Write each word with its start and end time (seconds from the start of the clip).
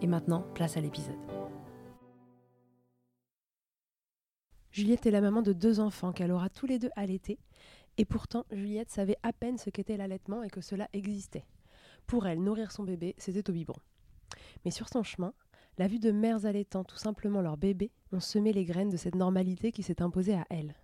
Et 0.00 0.06
maintenant, 0.06 0.42
place 0.54 0.76
à 0.76 0.80
l'épisode. 0.80 1.18
Juliette 4.70 5.06
est 5.06 5.10
la 5.10 5.20
maman 5.20 5.42
de 5.42 5.52
deux 5.52 5.80
enfants 5.80 6.12
qu'elle 6.12 6.30
aura 6.30 6.48
tous 6.48 6.66
les 6.66 6.78
deux 6.78 6.90
allaités. 6.94 7.38
Et 7.96 8.04
pourtant, 8.04 8.44
Juliette 8.52 8.90
savait 8.90 9.16
à 9.24 9.32
peine 9.32 9.58
ce 9.58 9.70
qu'était 9.70 9.96
l'allaitement 9.96 10.44
et 10.44 10.50
que 10.50 10.60
cela 10.60 10.88
existait. 10.92 11.46
Pour 12.06 12.26
elle, 12.26 12.42
nourrir 12.42 12.70
son 12.70 12.84
bébé, 12.84 13.16
c'était 13.18 13.50
au 13.50 13.52
biberon. 13.52 13.80
Mais 14.64 14.70
sur 14.70 14.88
son 14.88 15.02
chemin, 15.02 15.32
la 15.78 15.88
vue 15.88 15.98
de 15.98 16.12
mères 16.12 16.46
allaitant 16.46 16.84
tout 16.84 16.96
simplement 16.96 17.40
leur 17.40 17.56
bébé 17.56 17.90
ont 18.12 18.20
semé 18.20 18.52
les 18.52 18.64
graines 18.64 18.90
de 18.90 18.96
cette 18.96 19.16
normalité 19.16 19.72
qui 19.72 19.82
s'est 19.82 20.00
imposée 20.00 20.34
à 20.34 20.46
elle. 20.48 20.74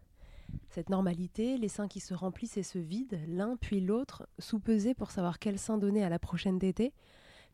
Cette 0.71 0.91
normalité, 0.91 1.57
les 1.57 1.69
seins 1.69 1.89
qui 1.89 2.01
se 2.01 2.15
remplissent 2.15 2.57
et 2.57 2.63
se 2.63 2.79
vident, 2.79 3.19
l'un 3.29 3.57
puis 3.57 3.81
l'autre, 3.81 4.29
sous-pesés 4.39 4.95
pour 4.95 5.11
savoir 5.11 5.39
quel 5.39 5.59
sein 5.59 5.79
donner 5.79 6.05
à 6.05 6.09
la 6.09 6.19
prochaine 6.19 6.59
tétée, 6.59 6.93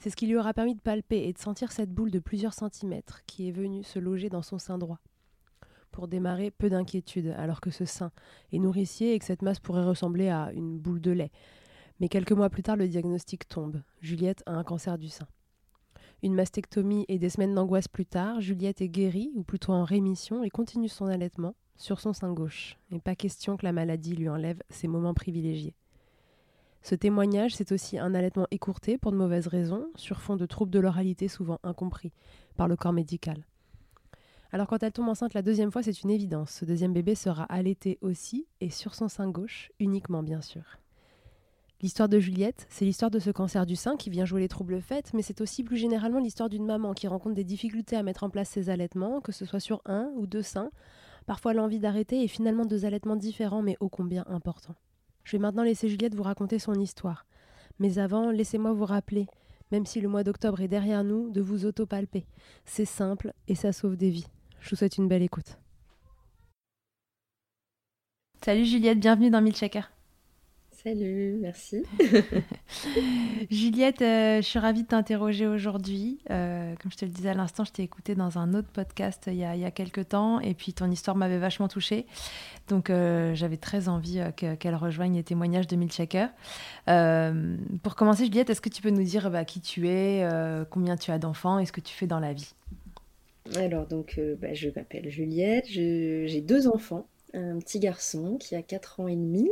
c'est 0.01 0.09
ce 0.09 0.17
qui 0.17 0.27
lui 0.27 0.37
aura 0.37 0.55
permis 0.55 0.75
de 0.75 0.81
palper 0.81 1.29
et 1.29 1.33
de 1.33 1.39
sentir 1.39 1.73
cette 1.73 1.93
boule 1.93 2.11
de 2.11 2.19
plusieurs 2.19 2.55
centimètres 2.55 3.21
qui 3.27 3.49
est 3.49 3.53
venue 3.53 3.85
se 3.85 3.99
loger 3.99 4.31
dans 4.31 4.43
son 4.43 4.59
sein 4.59 4.79
droit. 4.79 4.99
Pour 5.93 6.09
démarrer, 6.09 6.51
peu 6.51 6.71
d'inquiétude, 6.71 7.35
alors 7.37 7.61
que 7.61 7.71
ce 7.71 7.85
sein 7.85 8.11
est 8.51 8.59
nourricier 8.59 9.13
et 9.13 9.19
que 9.19 9.27
cette 9.27 9.43
masse 9.43 9.61
pourrait 9.61 9.85
ressembler 9.85 10.31
à 10.31 10.53
une 10.53 10.79
boule 10.79 11.03
de 11.03 11.11
lait. 11.11 11.31
Mais 12.01 12.09
quelques 12.09 12.33
mois 12.33 12.49
plus 12.49 12.63
tard, 12.63 12.77
le 12.77 12.89
diagnostic 12.89 13.47
tombe. 13.47 13.83
Juliette 14.01 14.43
a 14.47 14.53
un 14.53 14.65
cancer 14.65 14.97
du 14.97 15.09
sein. 15.09 15.27
Une 16.23 16.35
mastectomie 16.35 17.05
et 17.09 17.19
des 17.19 17.29
semaines 17.29 17.55
d'angoisse 17.55 17.89
plus 17.89 18.07
tard, 18.07 18.41
Juliette 18.41 18.81
est 18.81 18.89
guérie, 18.89 19.31
ou 19.35 19.43
plutôt 19.43 19.73
en 19.73 19.85
rémission, 19.85 20.43
et 20.43 20.51
continue 20.51 20.89
son 20.89 21.07
allaitement 21.07 21.55
sur 21.77 22.01
son 22.01 22.15
sein 22.15 22.33
gauche. 22.33 22.79
Et 22.91 23.01
pas 23.01 23.17
question 23.17 23.59
que 23.59 23.67
la 23.67 23.73
maladie 23.73 24.15
lui 24.15 24.31
enlève 24.31 24.63
ses 24.71 24.89
moments 24.89 25.15
privilégiés. 25.15 25.75
Ce 26.83 26.95
témoignage, 26.95 27.55
c'est 27.55 27.73
aussi 27.73 27.99
un 27.99 28.15
allaitement 28.15 28.47
écourté 28.51 28.97
pour 28.97 29.13
de 29.13 29.17
mauvaises 29.17 29.49
raisons, 29.49 29.87
sur 29.97 30.21
fond 30.21 30.37
de 30.37 30.47
troubles 30.47 30.71
de 30.71 30.79
l'oralité 30.79 31.29
souvent 31.29 31.59
incompris 31.63 32.13
par 32.57 32.69
le 32.69 32.77
corps 32.77 32.93
médical. 32.93 33.45
Alors 34.53 34.67
quand 34.67 34.83
elle 34.83 34.93
tombe 34.93 35.09
enceinte 35.09 35.35
la 35.35 35.43
deuxième 35.43 35.71
fois, 35.71 35.83
c'est 35.83 36.03
une 36.03 36.11
évidence. 36.11 36.51
Ce 36.51 36.65
deuxième 36.65 36.93
bébé 36.93 37.15
sera 37.15 37.45
allaité 37.45 37.99
aussi, 38.01 38.47
et 38.61 38.71
sur 38.71 38.95
son 38.95 39.09
sein 39.09 39.29
gauche, 39.29 39.71
uniquement 39.79 40.23
bien 40.23 40.41
sûr. 40.41 40.79
L'histoire 41.83 42.09
de 42.09 42.19
Juliette, 42.19 42.67
c'est 42.69 42.85
l'histoire 42.85 43.11
de 43.11 43.19
ce 43.19 43.31
cancer 43.31 43.65
du 43.65 43.77
sein 43.77 43.97
qui 43.97 44.11
vient 44.11 44.27
jouer 44.27 44.41
les 44.41 44.49
troubles 44.49 44.83
faits, 44.83 45.13
mais 45.15 45.23
c'est 45.23 45.41
aussi 45.41 45.63
plus 45.63 45.79
généralement 45.79 46.19
l'histoire 46.19 46.49
d'une 46.51 46.67
maman 46.67 46.93
qui 46.93 47.09
rencontre 47.09 47.35
des 47.35 47.45
difficultés 47.45 47.97
à 47.97 48.03
mettre 48.03 48.25
en 48.25 48.29
place 48.29 48.51
ses 48.51 48.69
allaitements, 48.69 49.21
que 49.21 49.33
ce 49.33 49.47
soit 49.47 49.61
sur 49.61 49.81
un 49.87 50.11
ou 50.17 50.27
deux 50.27 50.43
seins, 50.43 50.71
parfois 51.27 51.55
l'envie 51.55 51.79
d'arrêter 51.79 52.23
et 52.23 52.29
finalement 52.29 52.67
deux 52.67 52.85
allaitements 52.85 53.17
différents 53.17 53.63
mais 53.63 53.77
ô 53.81 53.89
combien 53.89 54.25
importants. 54.29 54.77
Je 55.25 55.33
vais 55.33 55.41
maintenant 55.41 55.63
laisser 55.63 55.89
Juliette 55.89 56.15
vous 56.15 56.23
raconter 56.23 56.59
son 56.59 56.75
histoire. 56.75 57.27
Mais 57.79 57.99
avant, 57.99 58.31
laissez-moi 58.31 58.73
vous 58.73 58.85
rappeler, 58.85 59.27
même 59.73 59.87
si 59.87 60.01
le 60.01 60.09
mois 60.09 60.25
d'octobre 60.25 60.61
est 60.61 60.69
derrière 60.69 61.05
nous, 61.05 61.31
de 61.31 61.41
vous 61.41 61.67
autopalper. 61.67 62.27
C'est 62.65 62.85
simple 62.85 63.33
et 63.49 63.55
ça 63.55 63.73
sauve 63.73 63.97
des 63.97 64.11
vies. 64.11 64.27
Je 64.61 64.71
vous 64.71 64.77
souhaite 64.77 64.99
une 64.99 65.09
belle 65.09 65.23
écoute. 65.23 65.59
Salut 68.45 68.65
Juliette, 68.65 69.01
bienvenue 69.01 69.31
dans 69.31 69.43
Milkshaker. 69.43 69.91
Salut, 70.83 71.37
merci. 71.39 71.83
Juliette, 73.51 74.01
euh, 74.01 74.37
je 74.37 74.47
suis 74.47 74.59
ravie 74.59 74.85
de 74.85 74.89
t'interroger 74.89 75.47
aujourd'hui. 75.47 76.21
Euh, 76.31 76.75
comme 76.81 76.91
je 76.91 76.97
te 76.97 77.05
le 77.05 77.11
disais 77.11 77.29
à 77.29 77.35
l'instant, 77.35 77.65
je 77.65 77.73
t'ai 77.73 77.83
écouté 77.83 78.15
dans 78.15 78.39
un 78.39 78.55
autre 78.55 78.69
podcast 78.73 79.25
il 79.27 79.35
y 79.35 79.45
a, 79.45 79.55
il 79.57 79.61
y 79.61 79.67
a 79.67 79.71
quelques 79.71 80.09
temps 80.09 80.41
et 80.41 80.55
puis 80.55 80.73
ton 80.73 80.91
histoire 80.91 81.19
m'avait 81.19 81.37
vachement 81.37 81.69
touchée. 81.69 82.07
Donc 82.69 82.89
euh, 82.89 83.35
j'avais 83.35 83.59
très 83.59 83.91
envie 83.91 84.23
qu'elle 84.37 84.75
rejoigne 84.75 85.17
les 85.17 85.23
témoignages 85.23 85.67
de 85.67 85.77
Milchaker. 85.77 86.31
pour 86.87 87.95
commencer, 87.95 88.25
Juliette, 88.25 88.49
est-ce 88.49 88.63
que 88.63 88.71
tu 88.71 88.81
peux 88.81 88.89
nous 88.89 89.05
dire 89.05 89.31
bah, 89.31 89.45
qui 89.45 89.61
tu 89.61 89.87
es, 89.87 90.27
combien 90.71 90.97
tu 90.97 91.11
as 91.11 91.19
d'enfants 91.19 91.59
et 91.59 91.67
ce 91.67 91.73
que 91.73 91.83
tu 91.83 91.93
fais 91.93 92.07
dans 92.07 92.21
la 92.21 92.33
vie? 92.33 92.55
Alors, 93.57 93.87
donc, 93.87 94.19
bah, 94.41 94.55
je 94.55 94.71
m'appelle 94.75 95.11
Juliette, 95.11 95.67
j'ai 95.67 96.41
deux 96.41 96.69
enfants, 96.69 97.07
un 97.35 97.59
petit 97.59 97.81
garçon 97.81 98.39
qui 98.39 98.55
a 98.55 98.63
4 98.63 99.01
ans 99.01 99.09
et 99.09 99.17
demi 99.17 99.51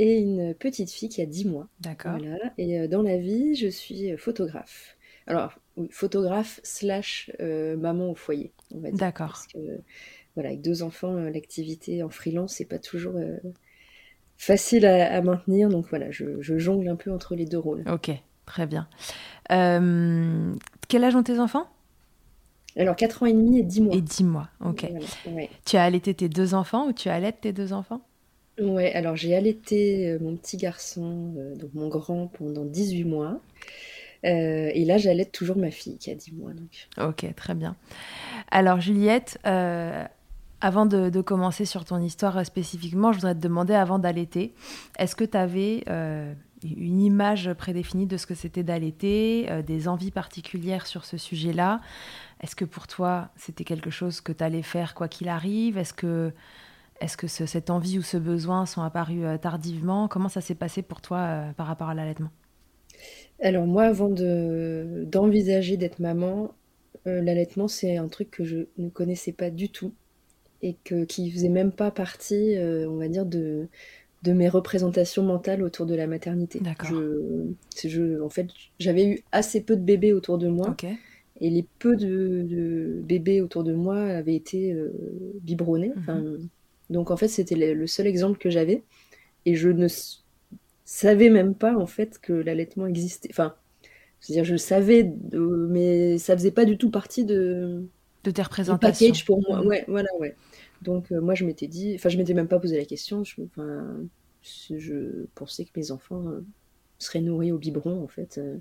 et 0.00 0.18
une 0.18 0.54
petite 0.54 0.90
fille 0.90 1.10
qui 1.10 1.20
a 1.20 1.26
10 1.26 1.44
mois. 1.44 1.68
D'accord. 1.80 2.16
Voilà. 2.18 2.38
Et 2.56 2.80
euh, 2.80 2.88
dans 2.88 3.02
la 3.02 3.18
vie, 3.18 3.54
je 3.54 3.68
suis 3.68 4.10
euh, 4.10 4.16
photographe. 4.16 4.96
Alors, 5.26 5.52
oui, 5.76 5.88
photographe 5.92 6.58
slash 6.62 7.30
euh, 7.40 7.76
maman 7.76 8.12
au 8.12 8.14
foyer, 8.14 8.50
on 8.74 8.80
va 8.80 8.88
dire. 8.88 8.98
D'accord. 8.98 9.28
Parce 9.28 9.46
que, 9.48 9.58
voilà, 10.34 10.48
avec 10.48 10.62
deux 10.62 10.82
enfants, 10.82 11.12
l'activité 11.12 12.02
en 12.02 12.08
freelance, 12.08 12.54
c'est 12.54 12.64
pas 12.64 12.78
toujours 12.78 13.16
facile 14.38 14.86
à, 14.86 15.20
maintenir. 15.20 15.68
Donc 15.68 15.86
voilà, 15.90 16.10
je, 16.10 16.40
jongle 16.40 16.88
un 16.88 16.96
peu 16.96 17.12
entre 17.12 17.34
les 17.34 17.44
deux 17.44 17.58
rôles. 17.58 17.84
Ok, 17.90 18.10
très 18.46 18.66
bien. 18.66 18.88
quel 19.48 21.04
âge 21.04 21.14
ont 21.14 21.22
tes 21.22 21.40
enfants? 21.40 21.66
Alors, 22.76 22.96
4 22.96 23.24
ans 23.24 23.26
et 23.26 23.32
demi 23.32 23.58
et 23.58 23.64
10 23.64 23.80
mois. 23.82 23.94
Et 23.96 24.00
10 24.00 24.24
mois, 24.24 24.48
ok. 24.64 24.90
Tu 25.66 25.76
as 25.76 25.82
allaité 25.82 26.14
tes 26.14 26.28
deux 26.28 26.54
enfants 26.54 26.86
ou 26.86 26.92
tu 26.92 27.08
allaites 27.08 27.40
tes 27.42 27.52
deux 27.52 27.72
enfants? 27.72 28.00
Ouais, 28.60 28.92
alors 28.92 29.16
j'ai 29.16 29.34
allaité 29.34 30.10
euh, 30.10 30.18
mon 30.20 30.36
petit 30.36 30.58
garçon, 30.58 31.34
euh, 31.38 31.56
donc 31.56 31.70
mon 31.72 31.88
grand, 31.88 32.26
pendant 32.26 32.64
18 32.64 33.04
mois. 33.04 33.40
Euh, 34.26 34.70
et 34.74 34.84
là, 34.84 34.98
j'allaite 34.98 35.32
toujours 35.32 35.56
ma 35.56 35.70
fille 35.70 35.96
qui 35.96 36.10
a 36.10 36.14
10 36.14 36.34
mois. 36.34 36.52
Donc. 36.52 36.88
Ok, 36.98 37.34
très 37.34 37.54
bien. 37.54 37.74
Alors, 38.50 38.80
Juliette, 38.80 39.38
avant 39.44 40.84
de, 40.84 41.20
commencer 41.22 41.64
sur 41.64 41.86
ton 41.86 41.98
histoire 42.02 42.44
spécifiquement, 42.44 43.12
je 43.12 43.18
voudrais 43.18 43.34
te 43.34 43.40
demander, 43.40 43.72
avant 43.72 43.98
d'allaiter, 43.98 44.52
est-ce 44.98 45.16
que 45.16 45.24
tu 45.24 45.38
avais 45.38 45.84
une 46.62 47.00
image 47.00 47.50
prédéfinie 47.54 48.06
de 48.06 48.18
ce 48.18 48.26
que 48.26 48.34
c'était 48.34 48.62
d'allaiter, 48.62 49.48
des 49.66 49.88
envies 49.88 50.10
particulières 50.10 50.86
sur 50.86 51.06
ce 51.06 51.16
sujet-là? 51.16 51.80
Est-ce 52.42 52.54
que 52.54 52.66
pour 52.66 52.88
toi, 52.88 53.30
c'était 53.36 53.64
quelque 53.64 53.88
chose 53.88 54.20
que 54.20 54.32
tu 54.32 54.44
allais 54.44 54.60
faire 54.60 54.94
quoi 54.94 55.08
qu'il 55.08 55.30
arrive? 55.30 55.78
Est-ce 55.78 55.94
que, 55.94 56.34
est 57.00 57.16
que 57.16 57.26
cette 57.26 57.70
envie 57.70 57.98
ou 57.98 58.02
ce 58.02 58.16
besoin 58.16 58.66
sont 58.66 58.82
apparus 58.82 59.24
tardivement? 59.40 60.08
Comment 60.08 60.28
ça 60.28 60.40
s'est 60.40 60.54
passé 60.54 60.82
pour 60.82 61.00
toi 61.00 61.44
par 61.56 61.66
rapport 61.66 61.88
à 61.88 61.94
l'allaitement? 61.94 62.30
Alors 63.40 63.66
moi, 63.66 63.84
avant 63.84 64.08
de 64.08 65.04
d'envisager 65.06 65.76
d'être 65.76 65.98
maman, 65.98 66.52
euh, 67.06 67.22
l'allaitement, 67.22 67.68
c'est 67.68 67.96
un 67.96 68.08
truc 68.08 68.30
que 68.30 68.44
je 68.44 68.66
ne 68.76 68.88
connaissais 68.90 69.32
pas 69.32 69.50
du 69.50 69.70
tout 69.70 69.92
et 70.62 70.76
que 70.84 71.04
qui 71.04 71.30
faisait 71.30 71.48
même 71.48 71.72
pas 71.72 71.90
partie, 71.90 72.56
euh, 72.56 72.88
on 72.88 72.96
va 72.96 73.08
dire, 73.08 73.24
de 73.24 73.68
de 74.22 74.32
mes 74.34 74.50
représentations 74.50 75.22
mentales 75.22 75.62
autour 75.62 75.86
de 75.86 75.94
la 75.94 76.06
maternité. 76.06 76.60
Je, 76.84 78.20
en 78.20 78.28
fait, 78.28 78.48
j'avais 78.78 79.06
eu 79.06 79.20
assez 79.32 79.62
peu 79.62 79.76
de 79.76 79.82
bébés 79.82 80.12
autour 80.12 80.36
de 80.36 80.48
moi 80.48 80.76
et 81.40 81.48
les 81.48 81.66
peu 81.78 81.96
de, 81.96 83.00
bébés 83.02 83.40
autour 83.40 83.64
de 83.64 83.72
moi 83.72 83.98
avaient 83.98 84.34
été 84.34 84.74
euh, 84.74 84.92
biberonnés. 85.40 85.92
Mhm. 86.06 86.50
Donc 86.90 87.10
en 87.10 87.16
fait, 87.16 87.28
c'était 87.28 87.54
le 87.56 87.86
seul 87.86 88.06
exemple 88.06 88.38
que 88.38 88.50
j'avais 88.50 88.82
et 89.46 89.54
je 89.54 89.68
ne 89.70 89.88
savais 90.84 91.30
même 91.30 91.54
pas 91.54 91.76
en 91.76 91.86
fait 91.86 92.18
que 92.20 92.32
l'allaitement 92.32 92.86
existait. 92.86 93.28
Enfin, 93.30 93.54
c'est-à-dire 94.20 94.44
je 94.44 94.52
le 94.52 94.58
savais, 94.58 95.10
mais 95.32 96.18
ça 96.18 96.36
faisait 96.36 96.50
pas 96.50 96.64
du 96.64 96.76
tout 96.76 96.90
partie 96.90 97.24
de 97.24 97.84
de 98.24 98.30
tes 98.30 98.42
représentations. 98.42 99.06
package 99.06 99.24
pour 99.24 99.40
moi. 99.48 99.62
Mm. 99.62 99.66
Ouais, 99.66 99.84
voilà, 99.88 100.08
ouais. 100.18 100.36
Donc 100.82 101.12
euh, 101.12 101.20
moi 101.20 101.34
je 101.34 101.44
m'étais 101.44 101.68
dit, 101.68 101.94
enfin 101.94 102.08
je 102.08 102.18
m'étais 102.18 102.34
même 102.34 102.48
pas 102.48 102.58
posé 102.58 102.76
la 102.76 102.84
question. 102.84 103.24
Je, 103.24 103.40
enfin, 103.42 103.86
je 104.42 105.26
pensais 105.34 105.64
que 105.64 105.70
mes 105.76 105.90
enfants 105.90 106.26
euh, 106.28 106.44
seraient 106.98 107.20
nourris 107.20 107.52
au 107.52 107.58
biberon 107.58 108.02
en 108.02 108.08
fait. 108.08 108.38
Euh, 108.38 108.58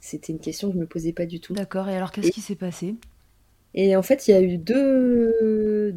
c'était 0.00 0.32
une 0.32 0.40
question 0.40 0.68
que 0.68 0.74
je 0.74 0.80
me 0.80 0.86
posais 0.86 1.12
pas 1.12 1.26
du 1.26 1.40
tout. 1.40 1.54
D'accord. 1.54 1.88
Et 1.88 1.96
alors 1.96 2.10
qu'est-ce 2.10 2.32
qui 2.32 2.40
s'est 2.40 2.56
passé? 2.56 2.96
Et 3.74 3.96
en 3.96 4.02
fait 4.02 4.28
il 4.28 4.32
y 4.32 4.34
a 4.34 4.42
eu 4.42 4.58
deux 4.58 5.94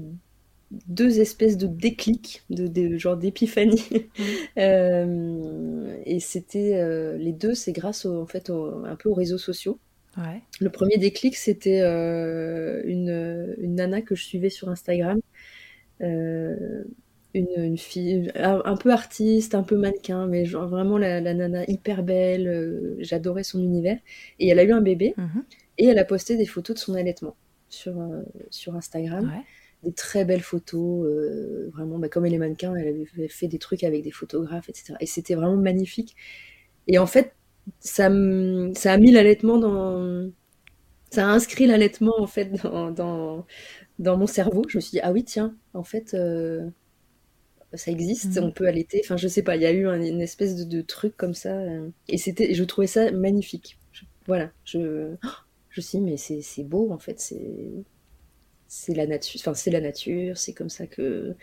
deux 0.88 1.20
espèces 1.20 1.58
de 1.58 1.68
déclics, 1.68 2.44
de, 2.50 2.98
genre 2.98 3.18
d'épiphanie. 3.18 3.84
Mmh. 4.18 4.24
Euh, 4.58 5.98
et 6.06 6.20
c'était 6.22 6.76
euh, 6.76 7.18
les 7.18 7.34
deux, 7.34 7.56
c'est 7.56 7.74
grâce 7.74 8.06
en 8.06 8.26
fait 8.26 8.50
un 8.50 8.96
peu 8.96 9.10
aux 9.10 9.14
réseaux 9.14 9.38
sociaux. 9.38 9.80
Le 10.62 10.70
premier 10.70 10.98
déclic, 10.98 11.36
c'était 11.36 11.82
euh, 11.82 12.82
une, 12.86 13.56
une, 13.60 13.76
nana 13.76 14.02
que 14.02 14.16
je 14.16 14.24
suivais 14.24 14.50
sur 14.50 14.70
Instagram. 14.70 15.20
Une, 16.00 17.78
fille 17.78 18.32
un, 18.36 18.78
peu 18.78 18.92
artiste, 18.92 19.56
un 19.56 19.64
peu 19.64 19.76
mannequin, 19.76 20.26
mais 20.26 20.46
genre 20.46 20.70
vraiment 20.70 20.98
la, 20.98 21.20
nana 21.22 21.66
hyper 21.68 22.02
belle. 22.04 22.96
J'adorais 23.00 23.44
son 23.44 23.62
univers. 23.62 24.00
Et 24.40 24.48
elle 24.48 24.60
a 24.60 24.64
eu 24.64 24.72
un 24.72 24.82
bébé 24.82 25.14
mmh 25.18 25.40
et 25.78 25.88
elle 25.88 26.00
a 26.00 26.06
posté 26.06 26.38
des 26.38 26.46
photos 26.46 26.78
de 26.78 26.80
son 26.80 26.94
allaitement 26.96 27.36
sur, 27.68 27.96
sur 28.50 28.76
Instagram 28.78 29.30
des 29.86 29.94
très 29.94 30.26
belles 30.26 30.42
photos, 30.42 31.06
euh, 31.06 31.70
vraiment, 31.74 32.00
bah, 32.00 32.10
comme 32.10 32.26
elle 32.26 32.34
est 32.34 32.40
mannequin, 32.40 32.76
elle 32.76 32.88
avait 32.88 33.28
fait 33.28 33.48
des 33.48 33.60
trucs 33.60 33.84
avec 33.84 34.04
des 34.04 34.12
photographes, 34.12 34.68
etc. 34.68 34.96
Et 35.00 35.06
c'était 35.06 35.36
vraiment 35.36 35.56
magnifique. 35.56 36.16
Et 36.88 36.98
en 37.00 37.06
fait, 37.06 37.34
ça, 37.80 38.10
ça 38.76 38.94
a 38.94 38.98
mis 38.98 39.12
l'allaitement 39.12 39.58
dans. 39.58 40.30
Ça 41.12 41.28
a 41.28 41.32
inscrit 41.32 41.68
l'allaitement, 41.68 42.16
en 42.20 42.28
fait, 42.28 42.52
dans, 42.64 43.46
dans, 44.00 44.18
mon 44.18 44.28
cerveau. 44.28 44.64
Je 44.68 44.78
me 44.78 44.82
suis 44.82 44.92
dit, 44.92 45.00
ah 45.02 45.12
oui, 45.14 45.24
tiens, 45.24 45.56
en 45.74 45.84
fait, 45.84 46.14
euh, 46.14 46.68
ça 47.74 47.92
existe, 47.92 48.38
mmh. 48.38 48.44
on 48.44 48.52
peut 48.52 48.68
allaiter. 48.68 49.02
Enfin, 49.04 49.18
je 49.18 49.28
sais 49.28 49.44
pas, 49.44 49.56
il 49.56 49.62
y 49.62 49.66
a 49.66 49.72
eu 49.72 49.86
une 49.88 50.22
espèce 50.22 50.56
de, 50.68 50.82
truc 50.82 51.16
comme 51.16 51.34
ça. 51.34 51.58
Euh, 51.58 51.90
et 52.08 52.18
c'était, 52.18 52.54
je 52.54 52.64
trouvais 52.64 52.88
ça 52.88 53.12
magnifique. 53.12 53.78
voilà, 54.28 54.52
je. 54.66 55.16
Je 55.70 55.82
me 55.82 55.84
suis 55.84 55.98
dit, 55.98 56.06
mais 56.06 56.42
c'est 56.42 56.64
beau, 56.64 56.90
en 56.94 57.00
fait, 57.00 57.20
c'est 57.20 57.84
c'est 58.68 58.94
la 58.94 59.08
nature, 59.08 59.40
enfin 59.42 59.54
c'est 59.54 59.72
la 59.72 59.82
nature, 59.82 60.38
c'est 60.38 60.54
comme 60.54 60.70
ça 60.70 60.88
que, 60.88 61.36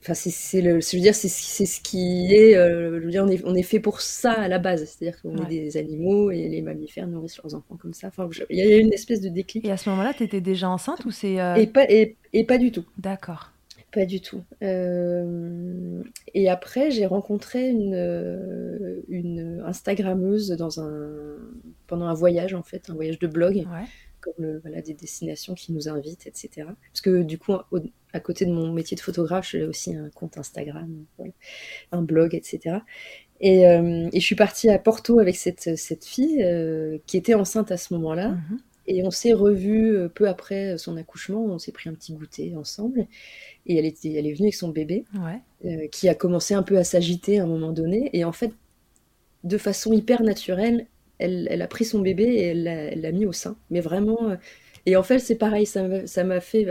enfin 0.00 0.14
c'est 0.14 0.60
le, 0.60 0.80
je 0.80 0.96
veux 0.96 1.02
dire 1.02 1.14
c'est 1.14 1.28
ce 1.28 1.80
qui 1.80 2.34
est, 2.34 2.56
euh, 2.56 3.00
je 3.00 3.04
veux 3.04 3.10
dire 3.10 3.24
on 3.24 3.28
est, 3.28 3.42
on 3.44 3.54
est 3.54 3.62
fait 3.62 3.80
pour 3.80 4.00
ça 4.00 4.32
à 4.32 4.48
la 4.48 4.58
base, 4.58 4.84
c'est-à-dire 4.84 5.20
qu'on 5.22 5.36
est 5.36 5.48
des 5.48 5.76
animaux 5.76 6.30
et 6.30 6.48
les 6.48 6.62
mammifères 6.62 7.06
nourrissent 7.06 7.40
leurs 7.42 7.54
enfants 7.54 7.76
comme 7.76 7.94
ça. 7.94 8.08
Enfin 8.08 8.28
il 8.50 8.58
y 8.58 8.62
a 8.62 8.76
une 8.76 8.92
espèce 8.92 9.20
de 9.20 9.28
déclic. 9.28 9.64
Et 9.64 9.70
à 9.70 9.76
ce 9.76 9.88
moment-là, 9.90 10.12
tu 10.14 10.24
étais 10.24 10.40
déjà 10.40 10.68
enceinte 10.68 11.04
ou 11.04 11.10
c'est 11.10 11.40
euh, 11.40 11.54
et 11.54 11.66
pas 11.66 11.88
et, 11.88 12.16
et, 12.32 12.44
pas 12.44 12.58
du 12.58 12.72
tout. 12.72 12.84
D'accord. 12.98 13.52
Pas 13.92 14.06
du 14.06 14.22
tout. 14.22 14.42
Euh, 14.62 16.02
et 16.32 16.48
après, 16.48 16.90
j'ai 16.90 17.04
rencontré 17.04 17.68
une, 17.68 19.02
une 19.08 19.62
Instagrammeuse 19.66 20.48
dans 20.52 20.80
un, 20.80 21.36
pendant 21.88 22.06
un 22.06 22.14
voyage, 22.14 22.54
en 22.54 22.62
fait, 22.62 22.88
un 22.88 22.94
voyage 22.94 23.18
de 23.18 23.26
blog. 23.26 23.56
Ouais 23.56 23.86
comme 24.22 24.58
voilà, 24.62 24.80
des 24.80 24.94
destinations 24.94 25.54
qui 25.54 25.72
nous 25.72 25.88
invitent, 25.88 26.26
etc. 26.26 26.68
Parce 26.92 27.00
que 27.02 27.22
du 27.22 27.38
coup, 27.38 27.52
à 28.12 28.20
côté 28.20 28.46
de 28.46 28.52
mon 28.52 28.72
métier 28.72 28.94
de 28.94 29.00
photographe, 29.00 29.50
j'ai 29.50 29.64
aussi 29.64 29.94
un 29.94 30.08
compte 30.10 30.38
Instagram, 30.38 31.04
un 31.92 32.02
blog, 32.02 32.34
etc. 32.34 32.78
Euh, 33.44 34.08
et, 34.12 34.20
je 34.20 34.24
suis 34.24 34.36
partie 34.36 34.70
à 34.70 34.78
Porto 34.78 35.18
avec 35.18 35.36
cette, 35.36 35.76
cette 35.76 36.04
fille 36.04 36.42
euh, 36.42 36.98
qui 37.06 37.16
était 37.16 37.34
enceinte 37.34 37.72
à 37.72 37.76
ce 37.76 37.92
moment-là. 37.94 38.28
Mhm. 38.28 38.58
Et 38.86 39.04
on 39.04 39.10
s'est 39.10 39.32
revus 39.32 39.96
euh, 39.96 40.08
peu 40.08 40.28
après 40.28 40.76
son 40.76 40.96
accouchement, 40.96 41.44
on 41.44 41.58
s'est 41.58 41.72
pris 41.72 41.88
un 41.88 41.94
petit 41.94 42.12
goûter 42.12 42.54
ensemble. 42.56 43.06
Et 43.66 43.76
elle, 43.76 43.86
était, 43.86 44.12
elle 44.12 44.26
est 44.26 44.32
venue 44.32 44.46
avec 44.46 44.54
son 44.54 44.68
bébé, 44.68 45.04
qui 45.90 46.08
a 46.08 46.14
commencé 46.14 46.54
un 46.54 46.62
peu 46.62 46.76
à 46.78 46.84
s'agiter 46.84 47.38
à 47.38 47.44
un 47.44 47.46
moment 47.46 47.72
donné. 47.72 48.10
Et 48.12 48.24
en 48.24 48.32
fait, 48.32 48.52
de 49.44 49.58
façon 49.58 49.92
hyper 49.92 50.22
naturelle, 50.22 50.86
elle, 51.18 51.62
a 51.62 51.66
pris 51.66 51.84
son 51.84 52.00
bébé 52.00 52.24
et 52.24 52.42
elle 52.48 53.00
l'a 53.00 53.12
mis 53.12 53.26
au 53.26 53.32
sein. 53.32 53.56
Mais 53.70 53.80
vraiment. 53.80 54.30
Euh, 54.30 54.36
et 54.86 54.96
en 54.96 55.02
fait, 55.02 55.18
c'est 55.20 55.36
pareil, 55.36 55.66
ça 55.66 55.84
m'a 56.24 56.40
fait. 56.40 56.66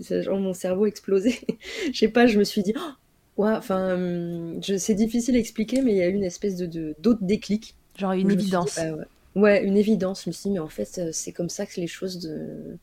genre 0.00 0.38
mon 0.38 0.54
cerveau 0.54 0.86
explosé. 0.86 1.40
Je 1.92 1.98
sais 1.98 2.08
pas, 2.08 2.26
je 2.26 2.38
me 2.38 2.44
suis 2.44 2.62
dit. 2.62 2.74
Oh, 3.36 3.44
enfin, 3.46 3.94
hum, 3.94 4.60
c'est 4.62 4.94
difficile 4.94 5.36
à 5.36 5.38
expliquer, 5.38 5.82
mais 5.82 5.92
il 5.92 5.98
y 5.98 6.02
a 6.02 6.08
eu 6.08 6.14
une 6.14 6.24
espèce 6.24 6.56
de 6.56 6.94
d'autres 6.98 7.24
déclics. 7.24 7.74
Genre 7.98 8.12
une 8.12 8.30
évidence. 8.30 8.76
Bah 8.76 9.06
ouais. 9.34 9.64
une 9.64 9.76
évidence. 9.76 10.24
Je 10.24 10.30
me 10.30 10.32
suis 10.32 10.48
dit, 10.48 10.54
mais 10.54 10.60
en 10.60 10.68
fait, 10.68 10.98
euh, 10.98 11.10
c'est 11.12 11.32
comme 11.32 11.48
ça 11.50 11.66
que 11.66 11.80
les 11.80 11.86
choses 11.86 12.18
de... 12.20 12.78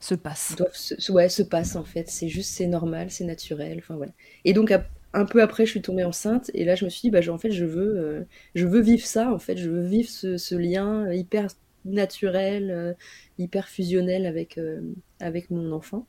se 0.00 0.14
passent. 0.14 0.54
Doivent 0.56 0.74
se, 0.74 1.12
ouais, 1.12 1.28
se 1.28 1.42
passent 1.42 1.76
en 1.76 1.84
fait. 1.84 2.08
C'est 2.08 2.28
juste, 2.28 2.50
c'est 2.50 2.66
normal, 2.66 3.10
c'est 3.10 3.24
naturel. 3.24 3.78
Enfin 3.78 3.96
voilà. 3.96 4.12
Et 4.44 4.52
donc, 4.52 4.72
un 5.14 5.24
peu 5.24 5.40
après, 5.42 5.64
je 5.64 5.70
suis 5.70 5.82
tombée 5.82 6.04
enceinte 6.04 6.50
et 6.54 6.64
là, 6.64 6.74
je 6.74 6.84
me 6.84 6.90
suis 6.90 7.02
dit, 7.02 7.10
bah, 7.10 7.20
en 7.28 7.38
fait, 7.38 7.52
je 7.52 7.64
veux, 7.64 7.96
euh, 7.96 8.24
je 8.54 8.66
veux 8.66 8.80
vivre 8.80 9.06
ça. 9.06 9.32
En 9.32 9.38
fait, 9.38 9.56
je 9.56 9.70
veux 9.70 9.86
vivre 9.86 10.08
ce, 10.10 10.54
lien 10.56 11.10
hyper 11.12 11.46
naturel, 11.84 12.70
euh, 12.70 12.92
hyper 13.38 13.68
fusionnel 13.68 14.26
avec, 14.26 14.58
euh, 14.58 14.80
avec 15.20 15.50
mon 15.50 15.72
enfant. 15.72 16.06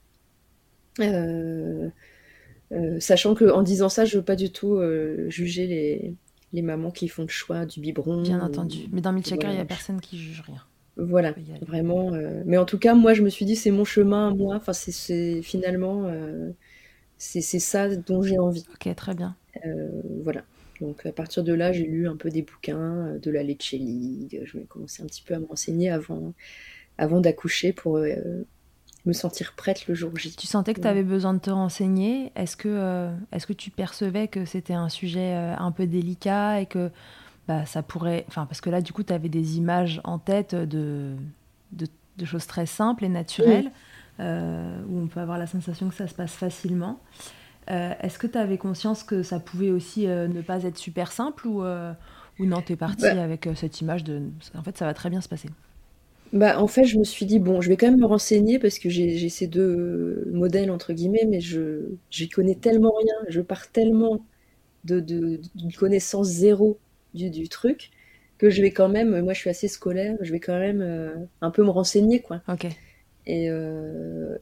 sachant 3.00 3.36
que 3.36 3.46
en 3.46 3.62
disant 3.62 3.90
ça, 3.90 4.06
je 4.06 4.18
veux 4.18 4.24
pas 4.24 4.36
du 4.36 4.52
tout 4.52 4.82
juger 5.28 5.68
les, 5.68 6.14
les, 6.54 6.62
mamans 6.64 6.92
qui 6.92 7.08
font 7.08 7.22
le 7.22 7.28
choix 7.28 7.66
du 7.66 7.80
biberon. 7.80 8.24
Bien 8.24 8.42
entendu. 8.42 8.88
Mais 8.92 9.02
dans 9.02 9.14
Milchaker, 9.14 9.52
il 9.52 9.58
y 9.58 9.62
a 9.62 9.66
personne 9.66 10.02
qui 10.02 10.18
juge 10.18 10.42
rien. 10.42 10.64
Voilà, 10.98 11.36
vraiment. 11.62 12.12
mais 12.46 12.58
en 12.58 12.66
tout 12.66 12.80
cas, 12.80 12.96
moi, 12.96 13.14
je 13.14 13.22
me 13.22 13.30
suis 13.30 13.46
dit, 13.46 13.56
c'est 13.56 13.72
mon 13.72 13.86
chemin, 13.86 14.34
moi. 14.34 14.56
Enfin, 14.56 14.74
c'est 14.74 15.42
finalement 15.44 16.10
c'est 17.18 17.42
ça 17.42 17.96
dont 17.96 18.22
j'ai 18.22 18.40
envie. 18.40 18.66
Ok, 18.74 18.94
très 18.96 19.14
bien. 19.14 19.36
Euh, 19.66 19.90
voilà. 20.24 20.44
Donc 20.82 21.06
à 21.06 21.12
partir 21.12 21.44
de 21.44 21.54
là, 21.54 21.72
j'ai 21.72 21.86
lu 21.86 22.08
un 22.08 22.16
peu 22.16 22.30
des 22.30 22.42
bouquins, 22.42 22.78
euh, 22.78 23.20
de 23.20 23.32
la 23.32 23.44
Lecce 23.44 23.72
League. 23.72 24.42
Je 24.44 24.58
vais 24.58 24.66
commencer 24.66 25.04
un 25.04 25.06
petit 25.06 25.22
peu 25.22 25.34
à 25.34 25.40
me 25.40 25.46
renseigner 25.46 25.90
avant, 25.90 26.34
avant 26.98 27.22
d'accoucher 27.22 27.72
pour 27.72 27.98
euh, 27.98 28.16
me 29.06 29.14
sentir 29.14 29.54
prête 29.56 29.88
le 29.88 29.96
jour 29.96 30.16
J. 30.18 30.36
Tu 30.36 30.48
sentais 30.48 30.74
que 30.74 30.82
tu 30.82 30.88
avais 30.88 31.04
besoin 31.04 31.34
de 31.34 31.40
te 31.40 31.52
renseigner. 31.52 32.32
Est-ce 32.36 32.58
que, 32.58 33.10
est 33.32 33.46
que 33.46 33.54
tu 33.54 33.72
percevais 33.72 34.28
que 34.28 34.46
c'était 34.46 34.74
un 34.74 34.90
sujet 34.90 35.34
un 35.34 35.72
peu 35.72 35.88
délicat 35.88 36.60
et 36.60 36.66
que 36.66 36.90
bah, 37.48 37.66
ça 37.66 37.84
pourrait... 37.84 38.26
Enfin, 38.28 38.46
parce 38.48 38.60
que 38.60 38.72
là, 38.72 38.82
du 38.82 38.92
coup, 38.92 39.04
tu 39.04 39.14
avais 39.14 39.30
des 39.30 39.58
images 39.58 40.02
en 40.04 40.18
tête 40.18 40.56
de, 40.56 41.14
de, 41.72 42.26
choses 42.26 42.48
très 42.48 42.66
simples 42.66 43.06
et 43.06 43.10
naturelles. 43.10 43.72
Où 44.20 45.00
on 45.00 45.08
peut 45.08 45.20
avoir 45.20 45.38
la 45.38 45.48
sensation 45.48 45.90
que 45.90 45.96
ça 45.96 46.08
se 46.08 46.14
passe 46.14 46.34
facilement. 46.34 47.00
Euh, 47.72 47.94
est-ce 48.02 48.20
que 48.20 48.28
tu 48.28 48.38
avais 48.38 48.58
conscience 48.58 49.04
que 49.04 49.24
ça 49.24 49.40
pouvait 49.40 49.72
aussi 49.72 50.08
euh, 50.08 50.28
ne 50.28 50.42
pas 50.42 50.64
être 50.64 50.78
super 50.78 51.12
simple 51.12 51.48
ou, 51.48 51.64
ou 51.64 52.46
non, 52.46 52.62
tu 52.62 52.74
es 52.74 52.76
parti 52.76 53.04
bah 53.04 53.24
avec 53.24 53.48
cette 53.56 53.82
image 53.82 54.04
de. 54.04 54.22
En 54.56 54.64
fait, 54.64 54.78
ça 54.78 54.86
va 54.86 54.94
très 54.94 55.10
bien 55.10 55.22
se 55.22 55.30
passer 55.30 55.50
bah, 56.34 56.60
en 56.60 56.68
fait, 56.68 56.84
je 56.84 56.98
me 56.98 57.06
suis 57.06 57.26
dit, 57.26 57.40
bon, 57.40 57.62
je 57.62 57.70
vais 57.70 57.78
quand 57.78 57.86
même 57.86 58.00
me 58.00 58.06
renseigner 58.06 58.60
parce 58.60 58.78
que 58.78 58.90
j'ai 58.90 59.30
ces 59.30 59.48
deux 59.48 60.28
modèles, 60.34 60.70
entre 60.70 60.92
guillemets, 60.92 61.26
mais 61.30 61.40
je 61.40 61.84
j'y 62.10 62.28
connais 62.28 62.56
tellement 62.56 62.92
rien, 62.92 63.14
je 63.30 63.40
pars 63.40 63.72
tellement 63.72 64.26
de, 64.84 65.00
de, 65.00 65.40
connaissance 65.78 66.28
zéro 66.28 66.78
du, 67.14 67.30
du 67.30 67.48
truc 67.48 67.92
que 68.38 68.50
je 68.50 68.62
vais 68.62 68.72
quand 68.72 68.90
même, 68.90 69.22
moi 69.22 69.34
je 69.34 69.40
suis 69.40 69.50
assez 69.50 69.70
scolaire, 69.70 70.18
je 70.20 70.32
vais 70.34 70.42
quand 70.42 70.60
même 70.60 71.28
un 71.42 71.52
peu 71.52 71.64
me 71.64 71.70
renseigner, 71.70 72.22
quoi. 72.22 72.42
Ok. 72.50 72.68
Et, 73.28 73.50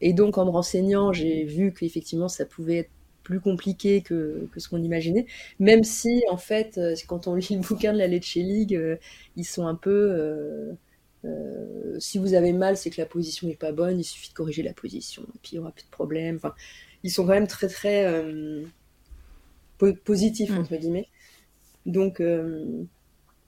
et 0.02 0.14
donc 0.14 0.38
en 0.38 0.46
me 0.46 0.50
renseignant, 0.50 1.14
j'ai 1.14 1.44
vu 1.46 1.74
qu'effectivement 1.74 2.28
ça 2.28 2.46
pouvait 2.46 2.78
être 2.80 2.92
plus 3.24 3.40
compliqué 3.40 4.02
que, 4.02 4.50
que 4.52 4.60
ce 4.60 4.68
qu'on 4.68 4.82
imaginait, 4.82 5.26
même 5.60 5.86
si 5.86 6.24
en 6.30 6.38
fait, 6.38 6.80
quand 7.08 7.28
on 7.28 7.36
lit 7.36 7.48
le 7.52 7.62
bouquin 7.62 7.94
de 7.94 7.98
la 7.98 8.08
Leche 8.08 8.36
League, 8.36 8.80
ils 9.38 9.46
sont 9.46 9.66
un 9.68 9.76
peu 9.76 10.76
euh, 11.26 11.98
si 12.00 12.18
vous 12.18 12.34
avez 12.34 12.54
mal, 12.54 12.78
c'est 12.78 12.90
que 12.90 13.00
la 13.00 13.08
position 13.08 13.48
n'est 13.48 13.56
pas 13.56 13.72
bonne, 13.72 14.00
il 14.00 14.04
suffit 14.04 14.30
de 14.30 14.34
corriger 14.34 14.64
la 14.64 14.74
position, 14.74 15.24
et 15.24 15.40
puis 15.42 15.52
il 15.54 15.56
n'y 15.56 15.60
aura 15.60 15.72
plus 15.72 15.86
de 15.86 15.90
problème. 15.90 16.36
Enfin, 16.36 16.54
ils 17.04 17.12
sont 17.12 17.24
quand 17.26 17.34
même 17.34 17.48
très 17.48 17.68
très 17.68 18.06
euh, 18.06 18.64
positifs, 20.04 20.52
mm. 20.52 20.58
entre 20.58 20.76
guillemets. 20.76 21.08
Donc, 21.86 22.20
euh, 22.20 22.84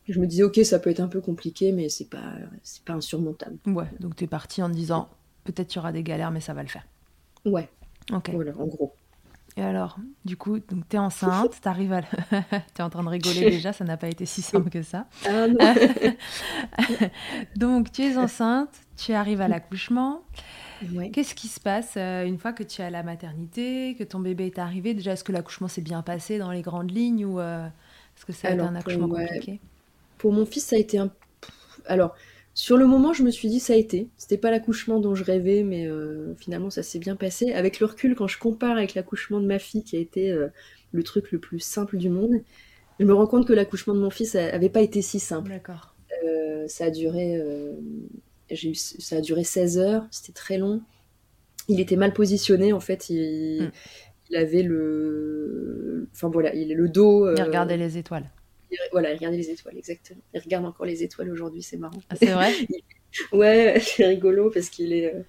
je 0.07 0.19
me 0.19 0.27
disais, 0.27 0.43
ok, 0.43 0.59
ça 0.63 0.79
peut 0.79 0.89
être 0.89 0.99
un 0.99 1.07
peu 1.07 1.21
compliqué, 1.21 1.71
mais 1.71 1.89
c'est 1.89 2.09
pas, 2.09 2.35
c'est 2.63 2.83
pas 2.83 2.93
insurmontable. 2.93 3.57
Ouais, 3.65 3.87
donc 3.99 4.15
tu 4.15 4.23
es 4.23 4.27
parti 4.27 4.61
en 4.61 4.69
disant, 4.69 5.09
peut-être 5.45 5.73
il 5.73 5.77
y 5.77 5.79
aura 5.79 5.93
des 5.93 6.03
galères, 6.03 6.31
mais 6.31 6.41
ça 6.41 6.53
va 6.53 6.61
le 6.61 6.67
faire. 6.67 6.85
Ouais. 7.45 7.69
Ok. 8.11 8.31
Voilà, 8.33 8.51
en 8.57 8.65
gros. 8.65 8.93
Et 9.57 9.61
alors, 9.61 9.97
du 10.25 10.35
coup, 10.35 10.59
donc 10.59 10.87
t'es 10.89 10.97
enceinte, 10.97 11.53
t'arrives 11.61 11.93
à... 11.93 12.01
t'es 12.73 12.83
en 12.83 12.89
train 12.89 13.03
de 13.03 13.09
rigoler 13.09 13.51
déjà, 13.51 13.71
ça 13.71 13.85
n'a 13.85 13.95
pas 13.95 14.09
été 14.09 14.25
si 14.25 14.41
simple 14.41 14.69
que 14.69 14.81
ça. 14.81 15.07
Ah 15.25 15.47
donc, 17.55 17.91
tu 17.91 18.03
es 18.03 18.17
enceinte, 18.17 18.69
tu 18.97 19.13
arrives 19.13 19.39
à 19.39 19.47
l'accouchement. 19.47 20.23
Qu'est-ce 21.13 21.35
qui 21.35 21.47
se 21.47 21.61
passe 21.61 21.93
euh, 21.95 22.25
une 22.25 22.37
fois 22.37 22.51
que 22.51 22.61
tu 22.61 22.81
es 22.81 22.85
à 22.85 22.89
la 22.89 23.01
maternité, 23.01 23.95
que 23.97 24.03
ton 24.03 24.19
bébé 24.19 24.47
est 24.47 24.59
arrivé? 24.59 24.93
Déjà, 24.93 25.13
est-ce 25.13 25.23
que 25.23 25.31
l'accouchement 25.31 25.69
s'est 25.69 25.81
bien 25.81 26.01
passé 26.01 26.37
dans 26.37 26.51
les 26.51 26.61
grandes 26.61 26.91
lignes 26.91 27.25
ou 27.25 27.39
euh, 27.39 27.65
est-ce 28.17 28.25
que 28.25 28.33
ça 28.33 28.49
a 28.49 28.51
été 28.51 28.61
un 28.61 28.75
accouchement 28.75 29.07
compliqué? 29.07 29.61
Pour 30.17 30.33
mon 30.33 30.45
fils, 30.45 30.65
ça 30.65 30.75
a 30.75 30.79
été 30.79 30.97
un... 30.97 31.09
Alors, 31.85 32.13
sur 32.55 32.77
le 32.77 32.87
moment, 32.87 33.11
je 33.11 33.21
me 33.21 33.31
suis 33.31 33.49
dit 33.49 33.59
ça 33.59 33.73
a 33.73 33.75
été. 33.75 34.07
C'était 34.15 34.37
pas 34.37 34.49
l'accouchement 34.49 35.01
dont 35.01 35.13
je 35.13 35.25
rêvais, 35.25 35.61
mais 35.61 35.87
euh, 35.87 36.33
finalement 36.35 36.69
ça 36.69 36.83
s'est 36.83 36.99
bien 36.99 37.17
passé. 37.17 37.51
Avec 37.51 37.81
le 37.81 37.85
recul, 37.85 38.15
quand 38.15 38.27
je 38.27 38.39
compare 38.39 38.77
avec 38.77 38.95
l'accouchement 38.95 39.41
de 39.41 39.45
ma 39.45 39.59
fille, 39.59 39.83
qui 39.83 39.97
a 39.97 39.99
été 39.99 40.31
euh, 40.31 40.47
le 40.93 41.03
truc 41.03 41.33
le 41.33 41.39
plus 41.39 41.59
simple 41.59 41.97
du 41.97 42.09
monde, 42.09 42.41
je 42.97 43.05
me 43.05 43.13
rends 43.13 43.27
compte 43.27 43.45
que 43.45 43.51
l'accouchement 43.51 43.93
de 43.93 43.99
mon 43.99 44.09
fils 44.09 44.35
avait 44.35 44.69
pas 44.69 44.79
été 44.79 45.01
si 45.01 45.19
simple. 45.19 45.49
D'accord. 45.49 45.95
Euh, 46.23 46.65
ça 46.69 46.85
a 46.85 46.91
duré, 46.91 47.43
j'ai 48.49 48.69
eu, 48.69 48.75
ça 48.75 49.17
a 49.17 49.21
duré 49.21 49.43
16 49.43 49.77
heures. 49.77 50.07
C'était 50.09 50.31
très 50.31 50.57
long. 50.57 50.81
Il 51.67 51.81
était 51.81 51.97
mal 51.97 52.13
positionné 52.13 52.71
en 52.71 52.79
fait. 52.79 53.09
Il, 53.09 53.63
hmm. 53.63 53.71
il 54.29 54.37
avait 54.37 54.63
le, 54.63 56.07
enfin 56.13 56.29
voilà, 56.29 56.55
il 56.55 56.73
le 56.73 56.87
dos. 56.87 57.29
il 57.35 57.43
regardait 57.43 57.75
les 57.75 57.97
étoiles 57.97 58.31
voilà, 58.91 59.11
il 59.11 59.15
regardait 59.15 59.37
les 59.37 59.49
étoiles, 59.49 59.77
exactement. 59.77 60.21
Il 60.33 60.39
regarde 60.39 60.65
encore 60.65 60.85
les 60.85 61.03
étoiles 61.03 61.29
aujourd'hui, 61.29 61.63
c'est 61.63 61.77
marrant. 61.77 62.01
Ah, 62.09 62.15
c'est 62.15 62.27
vrai 62.27 62.51
Ouais, 63.31 63.79
c'est 63.81 64.05
rigolo 64.05 64.49
parce 64.49 64.69
qu'il 64.69 64.93
est, 64.93 65.13
euh, 65.13 65.21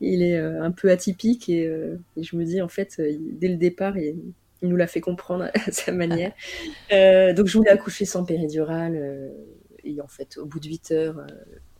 il 0.00 0.22
est 0.22 0.36
euh, 0.36 0.62
un 0.62 0.70
peu 0.70 0.90
atypique 0.90 1.48
et, 1.48 1.66
euh, 1.66 1.96
et, 2.16 2.22
je 2.22 2.36
me 2.36 2.44
dis, 2.44 2.60
en 2.60 2.68
fait, 2.68 3.00
dès 3.00 3.48
le 3.48 3.56
départ, 3.56 3.96
il, 3.96 4.16
il 4.62 4.68
nous 4.68 4.76
l'a 4.76 4.86
fait 4.86 5.00
comprendre 5.00 5.50
à 5.54 5.72
sa 5.72 5.92
manière. 5.92 6.32
donc, 6.90 7.46
je 7.46 7.56
voulais 7.56 7.70
accoucher 7.70 8.04
sans 8.04 8.24
péridurale 8.24 9.32
et 9.84 10.00
en 10.00 10.08
fait, 10.08 10.38
au 10.38 10.46
bout 10.46 10.60
de 10.60 10.68
8 10.68 10.90
heures, 10.92 11.26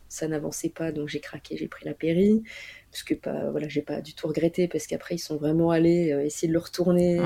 ça 0.07 0.27
n'avançait 0.27 0.69
pas, 0.69 0.91
donc 0.91 1.09
j'ai 1.09 1.19
craqué, 1.19 1.57
j'ai 1.57 1.67
pris 1.67 1.85
la 1.85 1.93
péri. 1.93 2.43
Parce 2.91 3.03
que 3.03 3.13
pas, 3.13 3.49
voilà, 3.51 3.67
j'ai 3.67 3.81
pas 3.81 3.99
du 3.99 4.13
tout 4.13 4.27
regretté 4.27 4.67
parce 4.67 4.87
qu'après, 4.87 5.15
ils 5.15 5.19
sont 5.19 5.35
vraiment 5.35 5.71
allés 5.71 6.15
essayer 6.23 6.47
de 6.47 6.53
le 6.53 6.59
retourner 6.59 7.19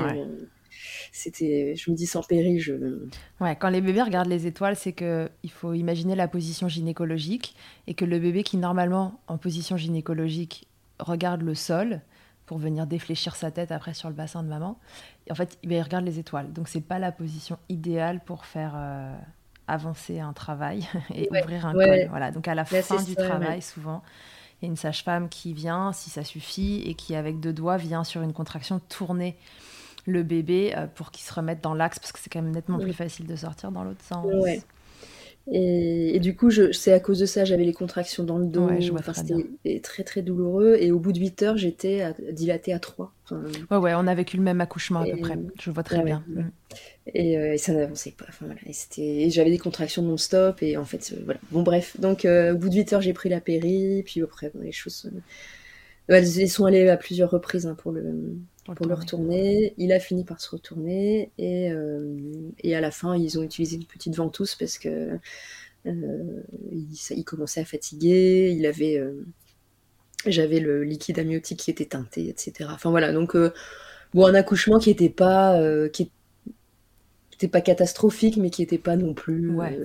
c'était, 1.12 1.74
je 1.76 1.90
me 1.90 1.96
dis 1.96 2.06
sans 2.06 2.22
péril, 2.22 2.60
je. 2.60 2.74
Ouais, 3.40 3.56
quand 3.56 3.68
les 3.68 3.80
bébés 3.80 4.02
regardent 4.02 4.28
les 4.28 4.46
étoiles, 4.46 4.76
c'est 4.76 4.92
que 4.92 5.30
il 5.42 5.50
faut 5.50 5.74
imaginer 5.74 6.14
la 6.14 6.28
position 6.28 6.68
gynécologique 6.68 7.54
et 7.86 7.94
que 7.94 8.04
le 8.04 8.18
bébé 8.18 8.42
qui 8.42 8.56
normalement 8.56 9.20
en 9.26 9.38
position 9.38 9.76
gynécologique 9.76 10.66
regarde 10.98 11.42
le 11.42 11.54
sol 11.54 12.00
pour 12.46 12.58
venir 12.58 12.86
défléchir 12.86 13.36
sa 13.36 13.50
tête 13.50 13.70
après 13.70 13.94
sur 13.94 14.08
le 14.08 14.14
bassin 14.14 14.42
de 14.42 14.48
maman, 14.48 14.76
en 15.30 15.34
fait, 15.34 15.58
il 15.62 15.80
regarde 15.80 16.04
les 16.04 16.18
étoiles. 16.18 16.52
Donc 16.52 16.68
c'est 16.68 16.80
pas 16.80 16.98
la 16.98 17.12
position 17.12 17.58
idéale 17.68 18.20
pour 18.24 18.44
faire 18.44 18.72
euh, 18.74 19.16
avancer 19.68 20.18
un 20.18 20.32
travail 20.32 20.88
et 21.14 21.28
ouvrir 21.30 21.66
un 21.66 21.72
col. 21.72 22.08
Voilà. 22.10 22.30
Donc 22.32 22.48
à 22.48 22.54
la 22.54 22.64
fin 22.64 23.02
du 23.02 23.14
travail, 23.14 23.62
souvent. 23.62 24.02
Il 24.60 24.66
y 24.66 24.68
a 24.68 24.70
une 24.72 24.76
sage-femme 24.76 25.30
qui 25.30 25.54
vient, 25.54 25.92
si 25.92 26.10
ça 26.10 26.22
suffit, 26.22 26.82
et 26.84 26.94
qui, 26.94 27.14
avec 27.14 27.40
deux 27.40 27.52
doigts, 27.52 27.78
vient 27.78 28.04
sur 28.04 28.20
une 28.20 28.34
contraction 28.34 28.78
tourner 28.90 29.36
le 30.06 30.22
bébé 30.22 30.72
euh, 30.76 30.86
pour 30.86 31.10
qu'il 31.10 31.24
se 31.24 31.32
remette 31.32 31.60
dans 31.62 31.74
l'axe 31.74 31.98
parce 31.98 32.12
que 32.12 32.18
c'est 32.18 32.30
quand 32.30 32.42
même 32.42 32.52
nettement 32.52 32.78
plus 32.78 32.92
facile 32.92 33.26
de 33.26 33.36
sortir 33.36 33.72
dans 33.72 33.84
l'autre 33.84 34.04
sens. 34.04 34.26
Ouais. 34.26 34.60
Et, 35.52 36.20
du 36.20 36.36
coup, 36.36 36.50
c'est 36.50 36.92
à 36.92 37.00
cause 37.00 37.18
de 37.18 37.26
ça, 37.26 37.44
j'avais 37.44 37.64
les 37.64 37.72
contractions 37.72 38.22
dans 38.22 38.38
le 38.38 38.46
dos. 38.46 38.66
Ouais, 38.66 38.80
je 38.80 38.92
enfin, 38.92 39.12
c'était 39.14 39.80
très 39.80 40.04
très 40.04 40.22
douloureux. 40.22 40.76
Et 40.78 40.92
au 40.92 41.00
bout 41.00 41.12
de 41.12 41.18
8 41.18 41.42
heures, 41.42 41.56
j'étais 41.56 42.12
dilatée 42.30 42.72
à 42.72 42.78
3. 42.78 43.12
ouais, 43.70 43.76
ouais, 43.76 43.92
on 43.96 44.06
a 44.06 44.14
vécu 44.14 44.36
le 44.36 44.44
même 44.44 44.60
accouchement 44.60 45.00
à 45.00 45.06
peu 45.06 45.16
près. 45.16 45.38
Je 45.60 45.70
vois 45.70 45.82
très 45.82 46.02
bien. 46.02 46.22
Mm. 46.28 46.40
Euh, 47.16 47.52
et, 47.52 47.58
ça 47.58 47.72
n'avançait 47.72 48.12
pas. 48.12 48.26
Enfin, 48.28 48.46
voilà. 48.46 48.60
et 48.98 49.30
j'avais 49.30 49.50
des 49.50 49.58
contractions 49.58 50.02
non-stop. 50.02 50.62
Et 50.62 50.76
en 50.76 50.84
fait, 50.84 51.14
euh, 51.16 51.22
voilà. 51.24 51.40
Bon, 51.50 51.62
bref. 51.62 51.98
Donc, 51.98 52.24
au 52.26 52.56
bout 52.56 52.68
de 52.68 52.76
8 52.76 52.92
heures, 52.92 53.00
j'ai 53.00 53.14
pris 53.14 53.28
la 53.28 53.40
péri. 53.40 54.02
Puis 54.04 54.22
après, 54.22 54.52
les 54.60 54.72
choses. 54.72 55.10
Elles 56.06 56.48
sont 56.48 56.64
allées 56.64 56.88
à 56.88 56.96
plusieurs 56.96 57.30
reprises 57.30 57.66
hein, 57.66 57.74
pour 57.74 57.92
le 57.92 58.36
pour 58.74 58.86
le 58.86 58.94
retourner. 58.94 59.74
Il 59.78 59.92
a 59.92 60.00
fini 60.00 60.24
par 60.24 60.40
se 60.40 60.50
retourner 60.50 61.30
et, 61.38 61.70
euh, 61.70 62.16
et, 62.62 62.74
à 62.74 62.80
la 62.80 62.90
fin, 62.90 63.16
ils 63.16 63.38
ont 63.38 63.42
utilisé 63.42 63.76
une 63.76 63.84
petite 63.84 64.14
ventouse 64.16 64.54
parce 64.54 64.78
que 64.78 65.18
euh, 65.86 66.42
il, 66.70 67.24
commençait 67.24 67.60
à 67.60 67.64
fatiguer. 67.64 68.54
Il 68.56 68.66
avait, 68.66 68.98
euh, 68.98 69.24
j'avais 70.26 70.60
le 70.60 70.84
liquide 70.84 71.18
amniotique 71.18 71.60
qui 71.60 71.70
était 71.70 71.86
teinté, 71.86 72.28
etc. 72.28 72.70
Enfin 72.72 72.90
voilà, 72.90 73.12
donc 73.12 73.36
bon, 74.14 74.26
un 74.26 74.34
accouchement 74.34 74.78
qui 74.78 74.90
n'était 74.90 75.08
pas, 75.08 75.58
qui 75.88 76.10
était 77.34 77.48
pas 77.48 77.60
catastrophique, 77.60 78.36
mais 78.36 78.50
qui 78.50 78.62
n'était 78.62 78.78
pas 78.78 78.96
non 78.96 79.14
plus. 79.14 79.50
Ouais. 79.50 79.78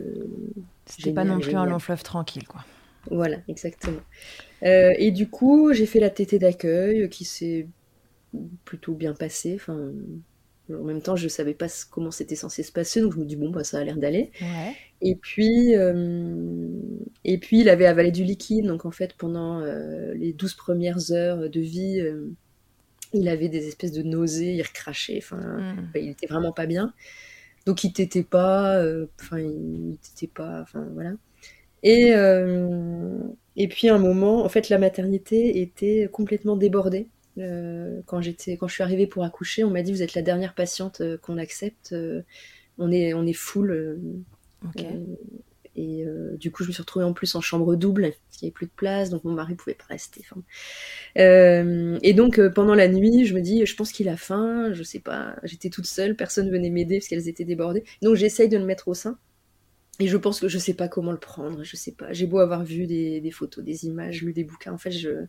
C'était 0.86 1.14
pas 1.14 1.24
non 1.24 1.40
plus 1.40 1.56
un 1.56 1.66
long 1.66 1.80
fleuve 1.80 2.04
tranquille, 2.04 2.48
quoi. 2.48 2.64
Voilà, 3.12 3.38
exactement. 3.48 4.02
et 4.62 5.12
du 5.12 5.30
coup, 5.30 5.74
j'ai 5.74 5.86
fait 5.86 6.00
la 6.00 6.10
tétée 6.10 6.40
d'accueil 6.40 7.08
qui 7.10 7.24
s'est 7.24 7.68
plutôt 8.66 8.94
bien 8.94 9.14
passé. 9.14 9.54
Enfin, 9.56 9.92
en 10.74 10.84
même 10.84 11.02
temps, 11.02 11.16
je 11.16 11.28
savais 11.28 11.54
pas 11.54 11.68
comment 11.92 12.12
c'était 12.12 12.36
censé 12.36 12.64
se 12.64 12.72
passer, 12.72 13.02
donc 13.02 13.14
je 13.14 13.20
me 13.20 13.26
dis 13.26 13.36
bon 13.36 13.50
bah 13.50 13.64
ça 13.64 13.80
a 13.80 13.84
l'air 13.84 13.98
d'aller. 13.98 14.32
Et 15.02 15.16
puis 15.16 15.76
euh, 15.76 16.70
et 17.24 17.38
puis 17.38 17.62
il 17.62 17.70
avait 17.70 17.86
avalé 17.86 18.12
du 18.12 18.24
liquide, 18.24 18.66
donc 18.66 18.86
en 18.86 18.92
fait 18.92 19.14
pendant 19.14 19.60
euh, 19.60 20.14
les 20.16 20.34
12 20.34 20.56
premières 20.56 21.12
heures 21.12 21.50
de 21.50 21.60
vie, 21.60 22.00
euh, 22.00 22.32
il 23.14 23.28
avait 23.28 23.50
des 23.50 23.68
espèces 23.68 23.92
de 23.92 24.02
nausées, 24.02 24.54
il 24.54 24.62
recrachait, 24.64 25.18
enfin 25.18 25.38
hmm. 25.38 25.90
bah, 25.94 26.00
il 26.00 26.10
était 26.10 26.28
vraiment 26.28 26.52
pas 26.52 26.66
bien. 26.66 26.94
Donc 27.68 27.84
il 27.84 27.94
t'était 27.94 28.24
pas, 28.24 28.84
enfin 29.22 29.40
il 29.40 29.98
t'était 30.02 30.32
pas, 30.32 30.62
enfin 30.62 30.88
voilà. 30.94 31.14
Et 31.84 32.14
et 33.58 33.68
puis 33.68 33.90
à 33.90 33.96
un 33.96 34.00
moment, 34.00 34.44
en 34.44 34.50
fait 34.50 34.70
la 34.70 34.80
maternité 34.80 35.62
était 35.62 36.10
complètement 36.12 36.56
débordée. 36.58 37.08
Euh, 37.38 38.02
quand 38.06 38.22
j'étais, 38.22 38.58
quand 38.58 38.68
je 38.68 38.74
suis 38.74 38.84
arrivée 38.84 39.08
pour 39.08 39.24
accoucher, 39.24 39.64
on 39.64 39.70
m'a 39.70 39.82
dit 39.82 39.92
vous 39.92 40.04
êtes 40.04 40.14
la 40.14 40.22
dernière 40.22 40.54
patiente 40.54 41.02
euh, 41.02 41.18
qu'on 41.18 41.38
accepte. 41.38 41.92
Euh, 41.94 42.22
on 42.78 42.92
est, 42.92 43.14
on 43.14 43.26
est 43.26 43.34
full. 43.34 44.00
et 45.76 46.06
du 46.38 46.52
coup, 46.52 46.64
je 46.64 46.70
me 46.70 46.74
suis 46.74 46.82
retrouvée 46.82 47.06
en 47.06 47.14
plus 47.14 47.36
en 47.36 47.42
chambre 47.42 47.76
double, 47.76 48.04
parce 48.04 48.38
qu'il 48.38 48.46
n'y 48.46 48.50
avait 48.50 48.54
plus 48.54 48.66
de 48.66 48.72
place, 48.76 49.10
donc 49.10 49.24
mon 49.24 49.32
mari 49.32 49.56
pouvait 49.56 49.76
pas 49.76 49.86
rester. 49.90 50.22
et 51.16 52.14
donc 52.14 52.46
pendant 52.50 52.76
la 52.76 52.88
nuit, 52.90 53.26
je 53.26 53.34
me 53.34 53.42
dis, 53.42 53.66
je 53.66 53.76
pense 53.76 53.92
qu'il 53.94 54.10
a 54.10 54.18
faim, 54.18 54.74
je 54.74 54.84
sais 54.84 55.00
pas. 55.00 55.38
J'étais 55.44 55.70
toute 55.70 55.86
seule, 55.86 56.16
personne 56.18 56.50
venait 56.50 56.70
m'aider 56.70 56.98
parce 56.98 57.08
qu'elles 57.08 57.30
étaient 57.30 57.46
débordées. 57.46 57.86
Donc 58.02 58.16
j'essaye 58.16 58.50
de 58.50 58.58
le 58.58 58.66
mettre 58.66 58.90
au 58.90 58.94
sein. 58.94 59.18
Et 60.00 60.08
je 60.08 60.18
pense 60.18 60.42
que 60.42 60.50
je 60.50 60.58
sais 60.58 60.74
pas 60.74 60.90
comment 60.90 61.14
le 61.14 61.18
prendre, 61.18 61.64
je 61.64 61.76
sais 61.78 61.94
pas. 61.94 62.12
J'ai 62.12 62.28
beau 62.28 62.40
avoir 62.40 62.66
vu 62.66 62.86
des, 62.86 63.22
des, 63.22 63.32
photos, 63.32 63.64
des 63.64 63.86
images, 63.86 64.24
lu 64.24 64.34
des 64.34 64.44
bouquins, 64.44 64.74
en 64.74 64.78
fait, 64.78 64.92
je 64.92 65.26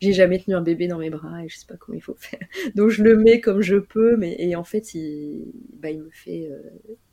j'ai 0.00 0.12
jamais 0.12 0.38
tenu 0.38 0.54
un 0.56 0.62
bébé 0.62 0.88
dans 0.88 0.98
mes 0.98 1.10
bras 1.10 1.44
et 1.44 1.48
je 1.48 1.58
sais 1.58 1.66
pas 1.66 1.76
comment 1.76 1.96
il 1.96 2.00
faut 2.00 2.16
faire. 2.18 2.40
Donc 2.74 2.88
je 2.90 3.02
le 3.02 3.16
mets 3.16 3.40
comme 3.40 3.60
je 3.60 3.76
peux, 3.76 4.16
mais 4.16 4.34
et 4.38 4.56
en 4.56 4.64
fait, 4.64 4.94
il, 4.94 5.52
bah, 5.74 5.90
il 5.90 6.00
me 6.00 6.10
fait 6.10 6.48
euh, 6.50 6.62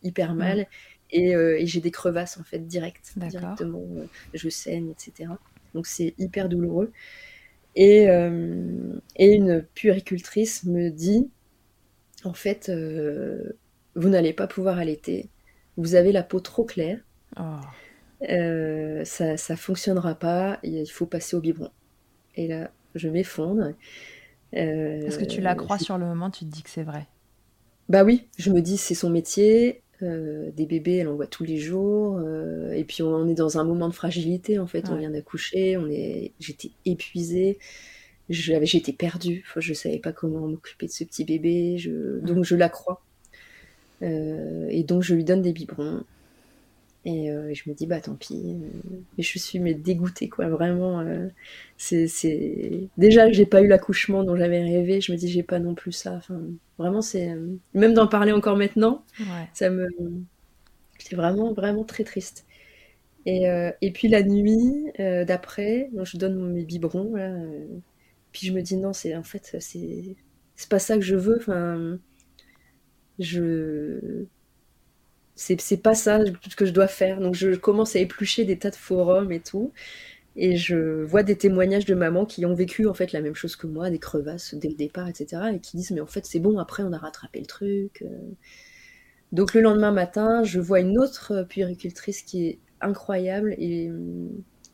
hyper 0.04 0.36
mal 0.36 0.68
et, 1.12 1.36
euh, 1.36 1.60
et 1.60 1.66
j'ai 1.68 1.82
des 1.82 1.92
crevasses 1.92 2.38
en 2.38 2.44
fait 2.44 2.60
direct, 2.66 3.14
directement. 3.18 3.86
Euh, 3.98 4.06
je 4.34 4.48
saigne, 4.50 4.92
etc. 4.92 5.32
Donc 5.74 5.88
c'est 5.88 6.14
hyper 6.18 6.48
douloureux. 6.48 6.92
Et, 7.76 8.06
et 9.18 9.34
une 9.34 9.62
puéricultrice 9.74 10.64
me 10.64 10.90
dit, 10.90 11.30
en 12.24 12.34
fait, 12.34 12.72
vous 13.96 14.08
n'allez 14.08 14.32
pas 14.32 14.48
pouvoir 14.48 14.78
allaiter 14.80 15.30
vous 15.78 15.96
avez 15.96 16.12
la 16.12 16.24
peau 16.24 16.40
trop 16.40 16.64
claire, 16.64 17.00
oh. 17.40 17.44
euh, 18.30 19.04
ça 19.06 19.38
ça 19.38 19.56
fonctionnera 19.56 20.16
pas, 20.16 20.60
il 20.64 20.86
faut 20.86 21.06
passer 21.06 21.36
au 21.36 21.42
biberon. 21.42 21.72
Et 22.36 22.48
là, 22.48 22.72
je 22.96 23.10
m'effondre. 23.10 23.74
Euh, 24.56 25.06
Est-ce 25.06 25.20
que 25.20 25.26
tu 25.26 25.42
la 25.42 25.56
crois 25.56 25.80
sur 25.80 25.98
le 25.98 26.06
moment, 26.06 26.30
tu 26.30 26.46
te 26.46 26.50
dis 26.50 26.64
que 26.64 26.70
c'est 26.70 26.84
vrai 26.84 27.08
Bah 27.90 28.04
oui, 28.04 28.28
je 28.38 28.52
me 28.52 28.62
dis 28.62 28.78
c'est 28.78 28.96
son 28.96 29.10
métier, 29.10 29.82
des 30.02 30.66
bébés, 30.66 30.98
elle 30.98 31.08
en 31.08 31.16
voit 31.16 31.28
tous 31.28 31.44
les 31.44 31.58
jours. 31.58 32.22
et 32.72 32.84
puis 32.84 33.02
on, 33.02 33.28
est 33.28 33.34
dans 33.34 33.58
un 33.58 33.64
moment 33.64 33.88
de 33.88 33.94
fragilité 33.94 34.60
en 34.60 34.68
fait. 34.68 34.90
On 34.90 34.96
vient 34.96 35.12
d'accoucher, 35.12 35.78
on 35.78 35.90
est, 35.90 36.34
j'étais 36.40 36.72
épuisée, 36.86 37.58
j'étais 38.30 38.94
perdue. 38.94 39.46
je 39.56 39.74
savais 39.74 40.00
pas 40.00 40.12
comment 40.12 40.48
m'occuper 40.48 40.88
de 40.88 40.92
ce 40.92 41.04
petit 41.04 41.26
bébé. 41.26 41.78
Je, 41.78 42.20
donc 42.20 42.44
je 42.44 42.56
la 42.56 42.70
crois. 42.70 43.02
Et 44.02 44.84
donc 44.84 45.04
je 45.04 45.16
lui 45.16 45.24
donne 45.24 45.42
des 45.42 45.54
biberons. 45.54 46.04
Et 47.06 47.30
euh, 47.30 47.54
je 47.54 47.70
me 47.70 47.76
dis, 47.76 47.86
bah 47.86 48.02
tant 48.02 48.16
pis. 48.16 48.34
Euh, 48.34 48.98
mais 49.16 49.24
je 49.24 49.38
suis 49.38 49.60
mais 49.60 49.76
dégoûtée, 49.76 50.28
quoi. 50.28 50.48
Vraiment, 50.50 51.02
euh, 51.02 51.28
c'est. 51.78 52.08
Déjà, 52.98 53.32
j'ai 53.32 53.46
pas 53.46 53.62
eu 53.62 53.68
l'accouchement 53.68 54.24
dont 54.24 54.36
j'avais 54.36 54.64
rêvé. 54.64 55.02
Je 55.02 55.12
me 55.12 55.18
dis, 55.18 55.28
j'ai 55.28 55.44
pas 55.44 55.60
non 55.60 55.76
plus 55.76 55.92
ça. 55.92 56.14
Enfin, 56.14 56.42
vraiment, 56.80 57.02
c'est. 57.04 57.30
Même 57.76 57.94
d'en 57.94 58.08
parler 58.08 58.32
encore 58.32 58.58
maintenant, 58.58 59.04
ça 59.54 59.70
me. 59.70 59.88
C'est 60.98 61.16
vraiment, 61.16 61.54
vraiment 61.54 61.84
très 61.84 62.04
triste. 62.04 62.46
Et, 63.28 63.46
et 63.82 63.92
puis 63.92 64.08
la 64.08 64.24
nuit 64.24 64.92
d'après, 64.98 65.90
je 66.04 66.18
donne 66.18 66.54
mes 66.54 66.64
biberons. 66.64 67.16
Là, 67.16 67.36
puis 68.32 68.48
je 68.48 68.54
me 68.54 68.62
dis, 68.62 68.78
non, 68.78 68.94
c'est 68.94 69.16
en 69.16 69.24
fait, 69.24 69.56
c'est. 69.60 70.16
C'est 70.56 70.70
pas 70.70 70.80
ça 70.80 70.96
que 70.96 71.04
je 71.04 71.16
veux. 71.16 71.38
Enfin. 71.38 72.00
Je 73.20 74.26
c'est 75.36 75.82
pas 75.82 75.96
ça 75.96 76.20
que 76.56 76.66
je 76.66 76.72
dois 76.72 76.88
faire. 76.88 77.20
Donc 77.20 77.36
je 77.36 77.56
commence 77.56 77.96
à 77.96 78.00
éplucher 78.00 78.46
des 78.46 78.58
tas 78.58 78.72
de 78.72 78.76
forums 78.76 79.32
et 79.32 79.42
tout. 79.42 79.74
Et 80.38 80.58
je 80.58 81.04
vois 81.04 81.24
des 81.24 81.38
témoignages 81.38 81.86
de 81.86 81.96
mamans 81.96 82.26
qui 82.26 82.46
ont 82.46 82.54
vécu 82.54 82.88
en 82.88 82.94
fait 82.94 83.14
la 83.14 83.22
même 83.22 83.36
chose 83.36 83.56
que 83.56 83.68
moi, 83.68 83.90
des 83.90 84.00
crevasses 84.00 84.56
dès 84.56 84.70
le 84.70 84.76
départ, 84.76 85.08
etc. 85.08 85.44
Et 85.54 85.60
qui 85.60 85.78
disent 85.78 85.92
mais 85.92 86.02
en 86.02 86.08
fait 86.08 86.26
c'est 86.26 86.40
bon, 86.40 86.60
après 86.60 86.84
on 86.84 86.94
a 86.94 86.98
rattrapé 86.98 87.40
le 87.40 87.46
truc. 87.46 88.04
Euh. 88.04 88.08
Donc 89.32 89.54
le 89.54 89.62
lendemain 89.62 89.92
matin, 89.92 90.44
je 90.44 90.60
vois 90.60 90.80
une 90.82 90.98
autre 91.00 91.44
puéricultrice 91.50 92.22
qui 92.22 92.48
est 92.48 92.60
incroyable 92.82 93.56
et, 93.58 93.92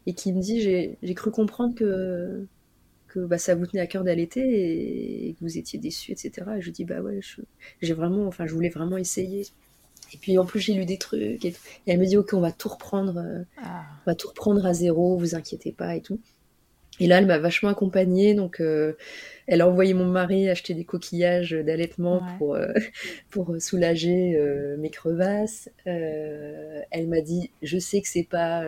et 0.07 0.13
qui 0.13 0.33
me 0.33 0.41
dit 0.41 0.61
j'ai 0.61 1.15
cru 1.15 1.31
comprendre 1.31 1.75
que, 1.75 2.45
que 3.11 3.19
bah, 3.19 3.37
ça 3.37 3.55
vous 3.55 3.65
tenait 3.65 3.81
à 3.81 3.87
cœur 3.87 4.03
d'allaiter 4.03 5.27
et, 5.27 5.33
que 5.33 5.39
vous 5.41 5.57
étiez 5.57 5.79
déçu, 5.79 6.11
etc. 6.11 6.31
Et 6.57 6.61
je 6.61 6.71
dis 6.71 6.85
bah 6.85 7.01
ouais, 7.01 7.19
j'ai 7.81 7.93
vraiment, 7.93 8.25
enfin 8.27 8.45
je 8.47 8.53
voulais 8.53 8.69
vraiment 8.69 8.97
essayer. 8.97 9.45
Et 10.13 10.17
puis 10.17 10.37
en 10.37 10.45
plus, 10.45 10.59
j'ai 10.59 10.73
lu 10.73 10.85
des 10.85 10.97
trucs. 10.97 11.43
Et, 11.45 11.55
elle 11.87 11.99
me 11.99 12.05
dit 12.05 12.17
Ok, 12.17 12.33
on 12.33 12.41
va 12.41 12.51
tout 12.51 12.69
reprendre. 12.69 13.17
Euh, 13.17 13.43
ah. 13.57 13.83
On 14.05 14.11
va 14.11 14.15
tout 14.15 14.27
reprendre 14.27 14.65
à 14.65 14.73
zéro, 14.73 15.17
vous 15.17 15.35
inquiétez 15.35 15.71
pas 15.71 15.95
et 15.95 16.01
tout. 16.01 16.19
Et 16.99 17.07
là, 17.07 17.17
elle 17.17 17.25
m'a 17.25 17.39
vachement 17.39 17.69
accompagnée. 17.69 18.33
Donc, 18.33 18.59
euh, 18.59 18.93
elle 19.47 19.61
a 19.61 19.67
envoyé 19.67 19.93
mon 19.93 20.05
mari 20.05 20.49
acheter 20.49 20.73
des 20.73 20.83
coquillages 20.83 21.51
d'allaitement 21.51 22.21
pour, 22.37 22.55
euh, 22.55 22.73
pour 23.31 23.55
soulager 23.59 24.37
mes 24.77 24.89
crevasses. 24.89 25.69
elle 25.85 27.07
m'a 27.07 27.21
dit 27.21 27.51
Je 27.61 27.77
sais 27.79 28.01
que 28.01 28.07
c'est 28.07 28.27
pas 28.27 28.65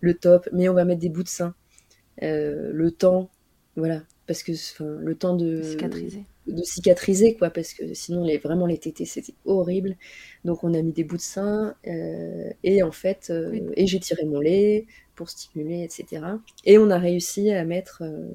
le 0.00 0.14
top, 0.14 0.48
mais 0.52 0.68
on 0.68 0.74
va 0.74 0.84
mettre 0.84 1.00
des 1.00 1.08
bouts 1.08 1.24
de 1.24 1.28
sein. 1.28 1.54
le 2.20 2.90
temps, 2.90 3.30
voilà, 3.80 4.02
parce 4.26 4.44
que 4.44 4.52
le 4.82 5.14
temps 5.16 5.34
de 5.34 5.62
cicatriser 5.62 6.24
de 6.46 6.62
cicatriser, 6.62 7.36
quoi, 7.36 7.50
parce 7.50 7.74
que 7.74 7.94
sinon, 7.94 8.24
les, 8.24 8.38
vraiment, 8.38 8.66
les 8.66 8.78
tétés, 8.78 9.04
c'était 9.04 9.34
horrible. 9.44 9.96
Donc, 10.44 10.64
on 10.64 10.74
a 10.74 10.82
mis 10.82 10.92
des 10.92 11.04
bouts 11.04 11.16
de 11.16 11.22
sein, 11.22 11.74
euh, 11.86 12.50
et 12.62 12.82
en 12.82 12.92
fait, 12.92 13.28
euh, 13.30 13.70
et 13.74 13.86
j'ai 13.86 14.00
tiré 14.00 14.24
mon 14.24 14.40
lait 14.40 14.86
pour 15.14 15.30
stimuler, 15.30 15.82
etc. 15.82 16.24
Et 16.64 16.78
on 16.78 16.90
a 16.90 16.98
réussi 16.98 17.50
à 17.50 17.64
mettre 17.64 18.02
euh, 18.02 18.28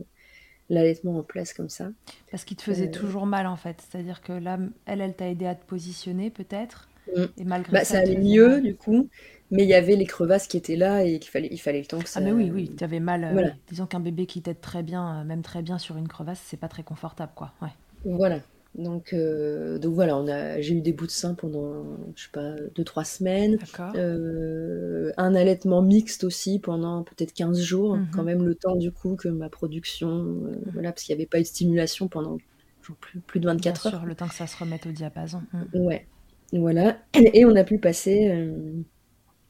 l'allaitement 0.69 1.17
en 1.17 1.23
place 1.23 1.53
comme 1.53 1.69
ça. 1.69 1.91
Parce 2.31 2.43
qu'il 2.43 2.57
te 2.57 2.63
faisait 2.63 2.91
toujours 2.91 3.25
mal, 3.25 3.47
en 3.47 3.55
fait. 3.55 3.77
C'est-à-dire 3.89 4.21
que 4.21 4.33
là, 4.33 4.59
elle, 4.85 5.01
elle 5.01 5.15
t'a 5.15 5.29
aidé 5.29 5.45
à 5.45 5.55
te 5.55 5.65
positionner, 5.65 6.29
peut-être? 6.29 6.89
Mm. 7.15 7.25
Et 7.37 7.43
malgré 7.43 7.71
bah, 7.71 7.83
ça, 7.83 7.95
ça 7.95 7.99
allait 7.99 8.17
mieux, 8.17 8.61
du 8.61 8.75
coup. 8.75 9.09
Mais 9.51 9.63
il 9.63 9.69
y 9.69 9.75
avait 9.75 9.95
les 9.95 10.05
crevasses 10.05 10.47
qui 10.47 10.57
étaient 10.57 10.75
là 10.75 11.03
et 11.03 11.19
qu'il 11.19 11.29
fallait, 11.29 11.49
il 11.51 11.59
fallait 11.59 11.79
le 11.79 11.85
temps 11.85 11.99
que 11.99 12.09
ça. 12.09 12.19
Ah, 12.19 12.23
mais 12.23 12.31
oui, 12.31 12.51
oui, 12.53 12.71
tu 12.75 12.83
avais 12.83 12.99
mal. 12.99 13.55
disons 13.69 13.85
qu'un 13.85 13.99
bébé 13.99 14.25
qui 14.25 14.41
t'aide 14.41 14.61
très 14.61 14.83
bien, 14.83 15.23
même 15.23 15.41
très 15.41 15.61
bien 15.61 15.77
sur 15.77 15.97
une 15.97 16.07
crevasse, 16.07 16.41
c'est 16.43 16.57
pas 16.57 16.67
très 16.67 16.83
confortable, 16.83 17.31
quoi. 17.35 17.53
Ouais. 17.61 17.69
Voilà. 18.05 18.39
Donc, 18.77 19.13
euh, 19.13 19.77
donc 19.79 19.93
voilà, 19.93 20.17
on 20.17 20.27
a, 20.27 20.59
j'ai 20.59 20.75
eu 20.75 20.81
des 20.81 20.91
bouts 20.91 21.05
de 21.05 21.11
sein 21.11 21.33
pendant, 21.33 21.85
je 22.15 22.23
sais 22.23 22.29
pas, 22.31 22.55
2-3 22.75 23.05
semaines. 23.05 23.57
Euh, 23.95 25.11
un 25.17 25.33
allaitement 25.33 25.81
mixte 25.81 26.25
aussi 26.25 26.59
pendant 26.59 27.03
peut-être 27.03 27.33
15 27.33 27.61
jours, 27.61 27.95
mhm. 27.95 28.07
quand 28.13 28.23
même 28.23 28.43
le 28.43 28.55
temps 28.55 28.75
du 28.75 28.91
coup 28.91 29.15
que 29.15 29.29
ma 29.29 29.49
production, 29.49 30.09
euh, 30.09 30.21
mhm. 30.21 30.71
voilà, 30.73 30.91
parce 30.91 31.03
qu'il 31.03 31.15
n'y 31.15 31.21
avait 31.21 31.27
pas 31.27 31.39
eu 31.39 31.43
de 31.43 31.47
stimulation 31.47 32.09
pendant 32.09 32.37
plus, 32.81 33.19
plus 33.21 33.39
de 33.39 33.45
24 33.47 33.87
heures. 33.87 34.05
le 34.05 34.13
temps 34.13 34.27
que 34.27 34.35
ça 34.35 34.45
se 34.45 34.57
remette 34.57 34.85
au 34.87 34.91
diapason. 34.91 35.41
Mhm. 35.53 35.81
Ouais, 35.81 36.05
voilà. 36.53 36.97
Et 37.33 37.45
on 37.45 37.55
a 37.55 37.63
pu 37.63 37.77
passer 37.77 38.29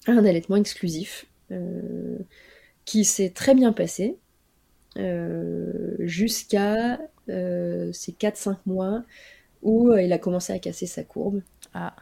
à 0.07 0.11
un 0.11 0.25
allaitement 0.25 0.55
exclusif 0.55 1.25
qui 2.85 3.05
s'est 3.05 3.29
très 3.29 3.55
bien 3.55 3.73
passé. 3.73 4.17
jusqu'à 5.99 6.99
euh, 7.29 7.91
ces 7.91 8.11
4-5 8.11 8.57
mois 8.67 9.03
où 9.63 9.89
euh, 9.89 10.01
il 10.01 10.13
a 10.13 10.19
commencé 10.19 10.53
à 10.53 10.59
casser 10.59 10.85
sa 10.85 11.03
courbe. 11.03 11.41
Ah. 11.73 11.95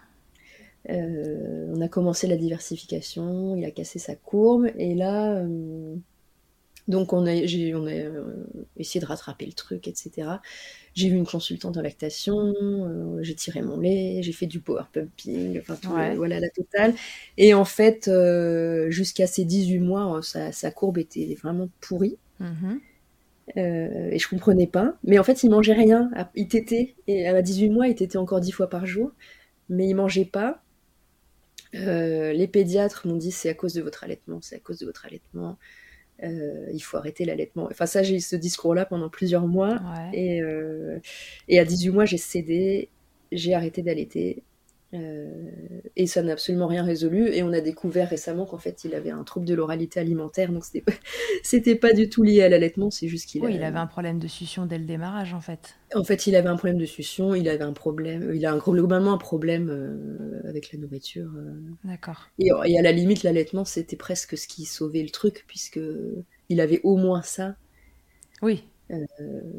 Euh, 0.89 1.73
on 1.73 1.79
a 1.79 1.88
commencé 1.88 2.27
la 2.27 2.36
diversification, 2.36 3.56
il 3.56 3.63
a 3.63 3.71
cassé 3.71 3.99
sa 3.99 4.15
courbe, 4.15 4.67
et 4.77 4.95
là, 4.95 5.41
donc 6.88 7.13
on 7.13 7.26
a, 7.26 7.32
on 7.32 7.88
a 7.88 8.10
essayé 8.78 9.00
de 9.00 9.06
rattraper 9.06 9.46
le 9.46 9.54
truc, 9.54 9.88
etc. 9.88 10.28
J'ai 10.93 11.10
vu 11.10 11.15
une 11.15 11.26
consultante 11.26 11.78
en 11.78 11.82
lactation, 11.82 12.54
j'ai 13.22 13.36
tiré 13.36 13.62
mon 13.62 13.80
lait, 13.80 14.19
j'ai 14.22 14.34
fait 14.34 14.48
du 14.48 14.60
power 14.60 14.84
pumping, 14.91 15.60
enfin 15.60 15.76
tout, 15.82 15.89
voilà 16.17 16.39
la 16.39 16.50
totale. 16.50 16.93
Et 17.38 17.54
en 17.54 17.65
fait, 17.65 18.10
jusqu'à 18.89 19.28
ces 19.28 19.46
18 19.46 19.80
mois, 19.80 20.22
sa, 20.22 20.72
courbe 20.72 20.98
était 20.98 21.38
vraiment 21.41 21.69
pourrie. 21.80 22.17
Mm-hmm. 22.41 22.80
Euh, 23.58 24.10
et 24.12 24.19
je 24.19 24.28
comprenais 24.28 24.67
pas. 24.67 24.96
Mais 25.04 25.19
en 25.19 25.24
fait, 25.24 25.43
il 25.43 25.50
mangeait 25.50 25.74
rien. 25.74 26.10
Il 26.36 26.48
tétait. 26.48 26.96
Et 27.08 27.28
à 27.28 27.41
18 27.41 27.69
mois, 27.69 27.88
il 27.88 27.96
tétait 27.96 28.17
encore 28.17 28.39
10 28.39 28.52
fois 28.52 28.69
par 28.69 28.86
jour. 28.86 29.12
Mais 29.69 29.88
il 29.88 29.96
mangeait 29.96 30.26
pas. 30.26 30.62
Euh, 31.76 32.34
les 32.34 32.48
pédiatres 32.48 33.08
m'ont 33.08 33.15
dit 33.15 33.32
c'est 33.32 33.50
à 33.50 33.56
cause 33.56 33.74
de 33.74 33.82
votre 33.82 34.04
allaitement, 34.04 34.39
c'est 34.41 34.58
à 34.58 34.60
cause 34.60 34.78
de 34.80 34.86
votre 34.86 35.06
allaitement. 35.06 35.58
Euh, 36.21 36.69
il 36.73 36.80
faut 36.80 36.97
arrêter 36.97 37.26
l'allaitement. 37.26 37.67
Enfin, 37.71 37.86
ça, 37.86 38.04
j'ai 38.04 38.15
eu 38.15 38.19
ce 38.21 38.36
discours-là 38.36 38.86
pendant 38.86 39.10
plusieurs 39.10 39.47
mois. 39.47 39.82
Et, 40.13 40.41
et 41.47 41.60
à 41.60 41.65
18 41.65 41.89
mois, 41.89 42.06
j'ai 42.06 42.17
cédé. 42.17 42.89
J'ai 43.32 43.54
arrêté 43.54 43.82
d'allaiter. 43.82 44.43
Euh, 44.93 45.27
et 45.95 46.06
ça 46.06 46.21
n'a 46.21 46.34
absolument 46.34 46.67
rien 46.67 46.84
résolu. 46.84 47.29
Et 47.29 47.43
on 47.43 47.51
a 47.51 47.62
découvert 47.62 48.10
récemment 48.10 48.45
qu'en 48.45 48.58
fait, 48.58 48.84
il 48.84 48.93
avait 48.93 49.10
un 49.10 49.23
trouble 49.23 49.45
de 49.45 49.56
l'oralité 49.56 49.99
alimentaire. 49.99 50.51
Donc, 50.51 50.65
c'était 50.65 50.82
pas, 50.82 50.93
c'était 51.43 51.75
pas 51.75 51.93
du 51.93 52.10
tout 52.10 52.23
lié 52.23 52.43
à 52.43 52.49
l'allaitement, 52.49 52.91
c'est 52.91 53.08
juste 53.08 53.27
qu'il 53.27 53.43
oui, 53.43 53.56
il 53.56 53.63
avait 53.63 53.79
un 53.79 53.88
problème 53.88 54.19
de 54.19 54.27
succion 54.27 54.65
dès 54.65 54.77
le 54.77 54.86
démarrage, 54.86 55.34
en 55.34 55.41
fait. 55.41 55.75
En 55.95 56.03
fait, 56.03 56.27
il 56.27 56.36
avait 56.36 56.49
un 56.49 56.56
problème 56.56 56.77
de 56.77 56.86
succion, 56.86 57.34
il 57.34 57.49
avait 57.49 57.63
un 57.63 57.73
problème, 57.73 58.32
il 58.34 58.45
a 58.45 58.51
un, 58.51 58.58
globalement 58.58 59.13
un 59.13 59.17
problème 59.17 59.69
euh, 59.69 60.47
avec 60.47 60.71
la 60.71 60.79
nourriture. 60.79 61.32
Euh. 61.36 61.60
D'accord. 61.84 62.29
Et, 62.39 62.49
et, 62.65 62.77
à 62.77 62.82
la 62.82 62.91
limite, 62.91 63.23
l'allaitement, 63.23 63.65
c'était 63.65 63.95
presque 63.95 64.38
ce 64.38 64.47
qui 64.47 64.65
sauvait 64.65 65.03
le 65.03 65.10
truc, 65.10 65.45
puisque 65.47 65.79
il 66.49 66.62
avait 66.62 66.82
au 66.84 66.97
moins 66.97 67.21
ça. 67.21 67.56
Oui. 68.41 68.63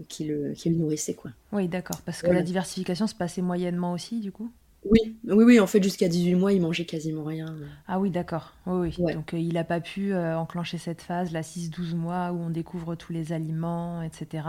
qui, 0.08 0.24
le, 0.24 0.52
qui 0.52 0.68
le 0.68 0.76
nourrissait, 0.76 1.14
quoi. 1.14 1.32
Oui, 1.50 1.66
d'accord. 1.66 2.00
Parce 2.02 2.22
que 2.22 2.30
la 2.30 2.42
diversification 2.42 3.06
se 3.06 3.14
passait 3.14 3.42
moyennement 3.42 3.92
aussi, 3.92 4.20
du 4.20 4.30
coup? 4.30 4.50
Oui, 4.84 5.16
oui, 5.24 5.44
oui, 5.44 5.60
en 5.60 5.66
fait, 5.66 5.82
jusqu'à 5.82 6.08
18 6.08 6.34
mois, 6.34 6.52
il 6.52 6.60
mangeait 6.60 6.84
quasiment 6.84 7.24
rien. 7.24 7.56
Ah 7.86 7.98
oui, 7.98 8.10
d'accord. 8.10 8.52
Oui, 8.66 8.94
oui. 8.98 9.14
Donc, 9.14 9.32
euh, 9.32 9.38
il 9.38 9.54
n'a 9.54 9.64
pas 9.64 9.80
pu 9.80 10.12
euh, 10.12 10.36
enclencher 10.36 10.76
cette 10.76 11.00
phase, 11.00 11.32
la 11.32 11.40
6-12 11.40 11.94
mois, 11.94 12.32
où 12.32 12.40
on 12.40 12.50
découvre 12.50 12.94
tous 12.94 13.12
les 13.12 13.32
aliments, 13.32 14.02
etc. 14.02 14.46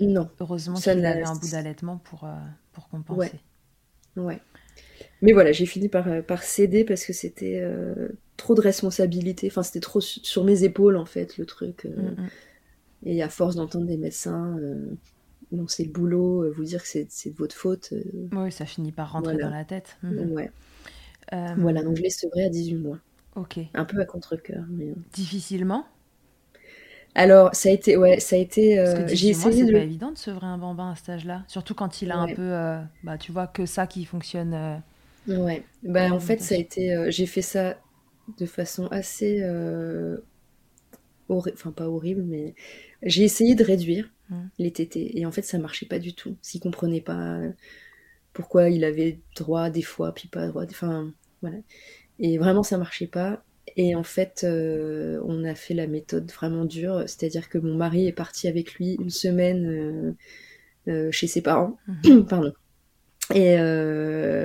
Non. 0.00 0.30
Heureusement 0.40 0.76
qu'il 0.76 1.04
avait 1.04 1.24
un 1.24 1.34
bout 1.34 1.50
d'allaitement 1.50 1.98
pour, 1.98 2.24
euh, 2.24 2.34
pour 2.72 2.88
compenser. 2.88 3.40
Ouais. 4.16 4.22
ouais. 4.22 4.40
Mais 5.20 5.32
voilà, 5.32 5.52
j'ai 5.52 5.66
fini 5.66 5.88
par, 5.88 6.06
par 6.26 6.42
céder 6.42 6.84
parce 6.84 7.04
que 7.04 7.12
c'était 7.12 7.62
trop 8.38 8.54
de 8.54 8.62
responsabilité. 8.62 9.48
Enfin, 9.48 9.62
c'était 9.62 9.80
trop 9.80 10.00
sur 10.00 10.44
mes 10.44 10.64
épaules, 10.64 10.96
en 10.96 11.04
fait, 11.04 11.36
le 11.36 11.44
truc. 11.44 11.84
Mm, 11.84 12.22
mm. 12.22 12.28
Et 13.04 13.22
à 13.22 13.28
force 13.28 13.56
d'entendre 13.56 13.86
des 13.86 13.98
médecins 13.98 14.56
non, 15.52 15.66
c'est 15.66 15.84
le 15.84 15.90
boulot, 15.90 16.44
euh, 16.44 16.52
vous 16.56 16.64
dire 16.64 16.82
que 16.82 16.88
c'est 16.88 17.30
de 17.30 17.36
votre 17.36 17.54
faute. 17.54 17.90
Euh, 17.92 18.28
oui, 18.32 18.52
ça 18.52 18.66
finit 18.66 18.92
par 18.92 19.12
rentrer 19.12 19.36
dans 19.36 19.50
la 19.50 19.64
tête. 19.64 19.98
Mhm. 20.02 20.32
Ouais. 20.32 20.50
Euh, 21.32 21.54
voilà, 21.58 21.82
donc 21.82 21.96
je 21.96 22.02
l'ai 22.02 22.10
sevré 22.10 22.44
à 22.44 22.48
18 22.48 22.76
mois. 22.76 22.98
Ok. 23.36 23.58
Un 23.74 23.84
peu 23.84 24.00
à 24.00 24.04
contre-coeur. 24.04 24.64
Mais... 24.70 24.92
Difficilement? 25.12 25.86
Alors, 27.16 27.54
ça 27.54 27.68
a 27.68 27.72
été, 27.72 27.96
ouais, 27.96 28.20
ça 28.20 28.36
a 28.36 28.38
été. 28.38 28.84
j'ai 29.08 29.28
essayé. 29.30 29.66
C'est 29.66 29.72
pas 29.72 29.78
évident 29.78 30.12
de 30.12 30.18
sevrer 30.18 30.46
un 30.46 30.58
bambin 30.58 30.92
à 30.92 30.94
cet 30.94 31.08
âge-là, 31.08 31.44
surtout 31.48 31.74
quand 31.74 32.02
il 32.02 32.12
a 32.12 32.16
un 32.16 32.32
peu, 32.32 32.52
bah, 33.02 33.18
tu 33.18 33.32
vois, 33.32 33.48
que 33.48 33.66
ça 33.66 33.86
qui 33.88 34.04
fonctionne. 34.04 34.82
Ouais. 35.26 35.64
Bah, 35.82 36.12
en 36.12 36.20
fait, 36.20 36.40
ça 36.40 36.54
a 36.54 36.58
été. 36.58 37.10
j'ai 37.10 37.26
fait 37.26 37.42
ça 37.42 37.76
de 38.38 38.46
façon 38.46 38.86
assez, 38.92 39.42
enfin 41.28 41.72
pas 41.72 41.88
horrible, 41.88 42.22
mais 42.22 42.54
j'ai 43.02 43.24
essayé 43.24 43.54
de 43.54 43.64
réduire. 43.64 44.10
Mm. 44.30 44.48
les 44.58 44.70
tétés. 44.70 45.18
Et 45.18 45.26
en 45.26 45.32
fait, 45.32 45.42
ça 45.42 45.58
marchait 45.58 45.86
pas 45.86 45.98
du 45.98 46.14
tout. 46.14 46.36
S'ils 46.40 46.60
comprenaient 46.60 47.00
pas. 47.00 47.40
pourquoi 48.32 48.70
il 48.70 48.84
avait 48.84 49.18
droit 49.36 49.70
des 49.70 49.82
fois, 49.82 50.12
puis 50.14 50.28
pas 50.28 50.46
droit. 50.46 50.64
Enfin, 50.64 51.12
voilà. 51.42 51.58
Et 52.18 52.38
vraiment, 52.38 52.62
ça 52.62 52.78
marchait 52.78 53.08
pas. 53.08 53.42
Et 53.76 53.94
en 53.94 54.02
fait, 54.02 54.42
euh, 54.44 55.20
on 55.24 55.44
a 55.44 55.54
fait 55.54 55.74
la 55.74 55.86
méthode 55.86 56.30
vraiment 56.30 56.64
dure, 56.64 57.04
c'est-à-dire 57.06 57.48
que 57.48 57.58
mon 57.58 57.74
mari 57.74 58.06
est 58.06 58.12
parti 58.12 58.48
avec 58.48 58.74
lui 58.74 58.94
une 58.94 59.10
semaine 59.10 60.16
chez 61.10 61.26
ses 61.26 61.42
parents. 61.42 61.76
Mhm. 62.04 62.26
Pardon. 62.28 62.52
Et 63.34 63.56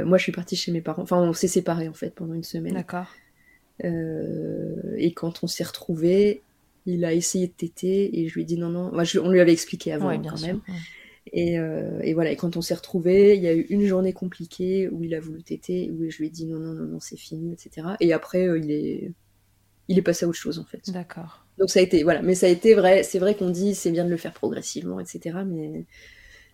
moi, 0.04 0.18
je 0.18 0.24
suis 0.24 0.32
partie 0.32 0.56
chez 0.56 0.72
mes 0.72 0.82
parents. 0.82 1.04
Enfin, 1.04 1.18
on 1.18 1.34
s'est 1.34 1.48
séparés 1.48 1.88
en 1.88 1.94
fait 1.94 2.13
pendant 2.13 2.34
une 2.34 2.44
semaine. 2.44 2.74
D'accord. 2.74 3.08
et 3.84 5.13
quand 5.13 5.44
on 5.44 5.48
s'est 5.48 5.63
retrouvés, 5.63 6.41
il 6.86 7.06
a 7.06 7.13
essayé 7.13 7.48
de 7.48 7.54
téter 7.54 8.19
et 8.19 8.28
je 8.28 8.34
lui 8.36 8.41
ai 8.43 8.45
dit 8.45 8.58
non, 8.58 8.69
non. 8.69 8.91
on 8.93 9.30
lui 9.30 9.39
avait 9.39 9.54
expliqué 9.54 9.91
avant 9.91 10.17
quand 10.21 10.41
même. 10.41 10.62
Euh, 11.36 12.00
et, 12.02 12.13
voilà, 12.13 12.32
et 12.32 12.36
quand 12.36 12.56
on 12.56 12.62
s'est 12.62 12.76
retrouvés, 12.76 13.36
il 13.36 13.41
y 13.41 13.48
a 13.48 13.54
eu 13.54 13.62
une 13.69 13.86
journée 13.86 14.13
compliquée 14.13 14.88
où 14.89 15.04
il 15.04 15.13
a 15.15 15.19
voulu 15.19 15.43
téter, 15.43 15.91
où 15.91 16.10
je 16.10 16.17
lui 16.17 16.28
ai 16.28 16.30
dit 16.30 16.45
non, 16.45 16.60
non, 16.60 16.74
non, 16.74 16.86
non, 16.86 17.00
c'est 17.00 17.17
fini, 17.17 17.54
etc. 17.54 17.88
Et 18.00 18.13
après, 18.13 18.48
euh, 18.48 18.60
il, 18.60 18.71
est... 18.71 19.12
il 19.88 19.98
est 19.98 20.04
passé 20.04 20.26
à 20.26 20.30
autre 20.30 20.38
chose 20.38 20.60
en 20.60 20.65
fait. 20.65 20.91
D'accord. 20.91 21.45
Donc 21.58 21.69
ça 21.69 21.80
a 21.80 21.82
été, 21.82 22.04
voilà, 22.04 22.21
mais 22.21 22.36
ça 22.36 22.45
a 22.45 22.50
été 22.50 22.76
vrai, 22.76 23.04
c'est 23.04 23.19
vrai 23.19 23.36
qu'on 23.36 23.50
dit 23.50 23.76
c'est 23.76 23.91
bien 23.91 24.06
de 24.06 24.10
le 24.10 24.17
faire 24.17 24.34
progressivement, 24.34 25.00
etc. 25.00 25.39
Mais, 25.45 25.86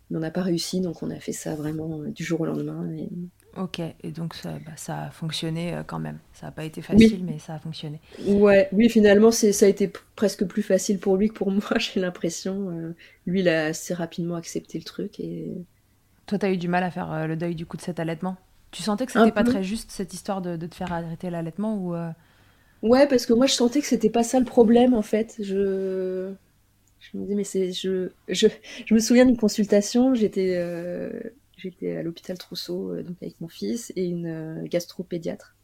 mais 0.09 0.17
on 0.17 0.19
n'a 0.19 0.31
pas 0.31 0.43
réussi, 0.43 0.79
donc 0.79 1.03
on 1.03 1.09
a 1.09 1.19
fait 1.19 1.33
ça 1.33 1.55
vraiment 1.55 2.01
euh, 2.01 2.09
du 2.09 2.23
jour 2.23 2.39
au 2.41 2.45
lendemain. 2.45 2.89
Et... 2.97 3.09
Ok, 3.57 3.79
et 3.79 4.11
donc 4.11 4.33
ça, 4.33 4.51
bah, 4.65 4.71
ça 4.77 5.03
a 5.03 5.09
fonctionné 5.09 5.73
euh, 5.73 5.83
quand 5.85 5.99
même. 5.99 6.19
Ça 6.31 6.45
n'a 6.45 6.51
pas 6.53 6.63
été 6.63 6.81
facile, 6.81 7.23
mais 7.25 7.37
ça 7.37 7.55
a 7.55 7.59
fonctionné. 7.59 7.99
Ouais, 8.25 8.69
oui, 8.71 8.89
finalement, 8.89 9.31
ça 9.31 9.47
a 9.65 9.67
été 9.67 9.91
presque 10.15 10.45
plus 10.45 10.61
facile 10.61 10.99
pour 10.99 11.17
lui 11.17 11.29
que 11.29 11.33
pour 11.33 11.51
moi, 11.51 11.77
j'ai 11.77 11.99
l'impression. 11.99 12.69
Euh. 12.69 12.95
lui, 13.25 13.41
il 13.41 13.49
a 13.49 13.65
assez 13.65 13.93
rapidement 13.93 14.35
accepté 14.35 14.77
le 14.77 14.85
truc. 14.85 15.19
Et... 15.19 15.51
Toi, 16.27 16.37
tu 16.37 16.45
as 16.45 16.51
eu 16.51 16.57
du 16.57 16.69
mal 16.69 16.83
à 16.83 16.91
faire 16.91 17.11
euh, 17.11 17.27
le 17.27 17.35
deuil 17.35 17.55
du 17.55 17.65
coup 17.65 17.75
de 17.75 17.81
cet 17.81 17.99
allaitement? 17.99 18.37
Tu 18.71 18.83
sentais 18.83 19.05
que 19.05 19.11
c'était 19.11 19.31
pas 19.31 19.43
très 19.43 19.63
juste 19.63 19.91
cette 19.91 20.13
histoire 20.13 20.41
de, 20.41 20.55
te 20.55 20.73
faire 20.73 20.93
arrêter 20.93 21.29
l'allaitement 21.29 21.75
ou 21.75 21.93
Ouais, 22.81 23.05
parce 23.05 23.25
que 23.25 23.33
moi, 23.33 23.45
je 23.45 23.53
sentais 23.53 23.81
que 23.81 23.85
c'était 23.85 24.09
pas 24.09 24.23
ça 24.23 24.39
le 24.39 24.45
problème 24.45 24.93
en 24.93 25.01
fait. 25.01 25.35
Je. 25.39 26.31
Je 26.99 27.17
me 27.17 27.23
disais, 27.23 27.35
mais 27.35 27.43
c'est. 27.43 27.73
Je... 27.73 28.11
Je... 28.29 28.47
je 28.85 28.93
me 28.93 28.99
souviens 28.99 29.25
d'une 29.25 29.35
consultation, 29.35 30.15
j'étais 30.15 30.55
J'étais 31.61 31.95
à 31.95 32.01
l'hôpital 32.01 32.39
Trousseau 32.39 32.91
euh, 32.91 33.03
donc 33.03 33.17
avec 33.21 33.39
mon 33.39 33.47
fils 33.47 33.93
et 33.95 34.05
une 34.05 34.25
euh, 34.25 34.63
gastropédiatre. 34.63 35.55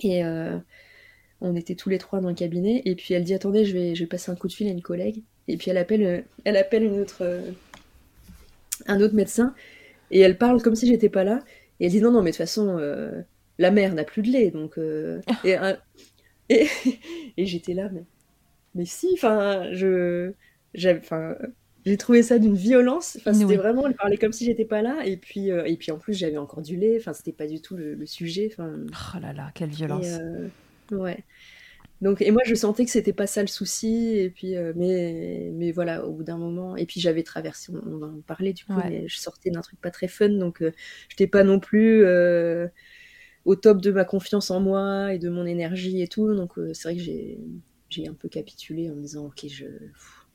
Et 0.00 0.24
euh, 0.24 0.58
on 1.42 1.54
était 1.56 1.74
tous 1.74 1.90
les 1.90 1.98
trois 1.98 2.20
dans 2.20 2.30
le 2.30 2.34
cabinet. 2.34 2.80
Et 2.86 2.94
puis 2.94 3.12
elle 3.12 3.24
dit 3.24 3.34
Attendez, 3.34 3.66
je 3.66 3.74
vais, 3.74 3.94
je 3.94 4.04
vais 4.04 4.06
passer 4.06 4.30
un 4.30 4.34
coup 4.34 4.48
de 4.48 4.54
fil 4.54 4.66
à 4.66 4.70
une 4.70 4.80
collègue. 4.80 5.22
Et 5.46 5.58
puis 5.58 5.70
elle 5.70 5.76
appelle, 5.76 6.24
elle 6.44 6.56
appelle 6.56 6.84
une 6.84 6.98
autre, 7.00 7.22
un 8.86 9.00
autre 9.02 9.14
médecin. 9.14 9.54
Et 10.10 10.20
elle 10.20 10.38
parle 10.38 10.62
comme 10.62 10.74
si 10.74 10.86
j'étais 10.86 11.10
pas 11.10 11.22
là. 11.22 11.40
Et 11.80 11.86
elle 11.86 11.90
dit 11.90 12.00
Non, 12.00 12.10
non, 12.10 12.22
mais 12.22 12.30
de 12.30 12.36
toute 12.36 12.38
façon, 12.38 12.78
la 13.58 13.70
mère 13.70 13.94
n'a 13.94 14.04
plus 14.04 14.22
de 14.22 14.30
lait. 14.30 14.50
Donc, 14.50 14.78
et, 15.44 15.56
et, 17.36 17.46
j'étais 17.46 17.74
là, 17.74 17.90
mais, 17.92 18.04
mais 18.74 18.86
si, 18.86 19.10
enfin, 19.12 19.70
je. 19.72 20.32
Enfin, 20.96 21.36
j'ai 21.84 21.98
trouvé 21.98 22.22
ça 22.22 22.38
d'une 22.38 22.56
violence. 22.56 23.16
Enfin, 23.20 23.34
c'était 23.34 23.56
vraiment, 23.56 23.86
elle 23.86 23.94
parlait 23.94 24.16
comme 24.16 24.32
si 24.32 24.46
j'étais 24.46 24.64
pas 24.64 24.80
là. 24.80 25.04
Et 25.04 25.16
puis, 25.16 25.50
euh, 25.50 25.64
et 25.66 25.76
puis 25.76 25.92
en 25.92 25.98
plus, 25.98 26.14
j'avais 26.14 26.38
encore 26.38 26.62
du 26.62 26.76
lait. 26.76 26.96
Enfin, 26.98 27.12
c'était 27.12 27.32
pas 27.32 27.46
du 27.46 27.60
tout 27.60 27.76
le, 27.76 28.06
sujet. 28.06 28.48
Enfin, 28.50 28.74
oh 28.88 29.20
là 29.20 29.32
là, 29.34 29.50
quelle 29.54 29.68
violence. 29.68 30.06
Euh, 30.06 30.48
ouais. 30.92 31.24
Donc, 32.00 32.22
et 32.22 32.30
moi, 32.30 32.42
je 32.46 32.54
sentais 32.54 32.86
que 32.86 32.90
c'était 32.90 33.12
pas 33.12 33.26
ça 33.26 33.42
le 33.42 33.48
souci. 33.48 34.16
Et 34.16 34.30
puis, 34.30 34.56
euh, 34.56 34.72
mais, 34.76 35.50
mais 35.52 35.72
voilà, 35.72 36.06
au 36.06 36.12
bout 36.12 36.22
d'un 36.22 36.38
moment. 36.38 36.74
Et 36.76 36.86
puis, 36.86 37.00
j'avais 37.00 37.22
traversé, 37.22 37.70
on, 37.72 37.98
va 37.98 38.06
en 38.06 38.20
parler 38.26 38.54
du 38.54 38.64
coup, 38.64 38.74
mais 38.82 39.06
je 39.06 39.18
sortais 39.18 39.50
d'un 39.50 39.60
truc 39.60 39.78
pas 39.80 39.90
très 39.90 40.08
fun. 40.08 40.30
Donc, 40.30 40.58
je 40.60 40.70
j'étais 41.10 41.26
pas 41.26 41.44
non 41.44 41.60
plus 41.60 42.06
au 43.44 43.56
top 43.56 43.82
de 43.82 43.90
ma 43.90 44.06
confiance 44.06 44.50
en 44.50 44.60
moi 44.60 45.12
et 45.12 45.18
de 45.18 45.28
mon 45.28 45.44
énergie 45.44 46.00
et 46.00 46.08
tout. 46.08 46.34
Donc, 46.34 46.52
c'est 46.72 46.88
vrai 46.88 46.96
que 46.96 47.02
j'ai 47.90 48.08
un 48.08 48.14
peu 48.14 48.30
capitulé 48.30 48.88
en 48.90 48.94
me 48.94 49.02
disant, 49.02 49.26
ok, 49.26 49.46
je 49.48 49.66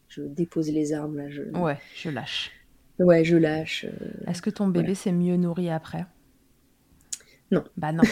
je 0.10 0.24
dépose 0.24 0.70
les 0.72 0.92
armes 0.94 1.18
là. 1.18 1.30
Je... 1.30 1.44
Ouais, 1.58 1.78
je 1.96 2.10
lâche. 2.10 2.52
Ouais, 3.00 3.24
je 3.24 3.38
lâche. 3.38 3.86
Euh, 3.86 4.30
Est-ce 4.30 4.42
que 4.42 4.50
ton 4.50 4.68
bébé 4.68 4.94
s'est 4.94 5.14
mieux 5.14 5.38
nourri 5.38 5.70
après? 5.70 6.06
Non. 7.52 7.64
Bah 7.78 7.92
non. 7.92 8.04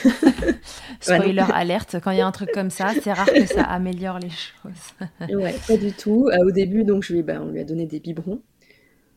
Spoiler 1.01 1.43
alerte, 1.53 1.97
quand 2.01 2.11
il 2.11 2.19
y 2.19 2.21
a 2.21 2.27
un 2.27 2.31
truc 2.31 2.51
comme 2.53 2.69
ça, 2.69 2.93
c'est 3.01 3.11
rare 3.11 3.27
que 3.27 3.45
ça 3.45 3.63
améliore 3.63 4.19
les 4.19 4.29
choses. 4.29 5.09
ouais, 5.35 5.55
pas 5.67 5.77
du 5.77 5.91
tout. 5.91 6.29
Euh, 6.31 6.45
au 6.45 6.51
début, 6.51 6.83
donc, 6.83 7.03
je 7.03 7.13
lui, 7.13 7.23
bah, 7.23 7.41
on 7.41 7.51
lui 7.51 7.59
a 7.59 7.63
donné 7.63 7.85
des 7.85 7.99
biberons. 7.99 8.41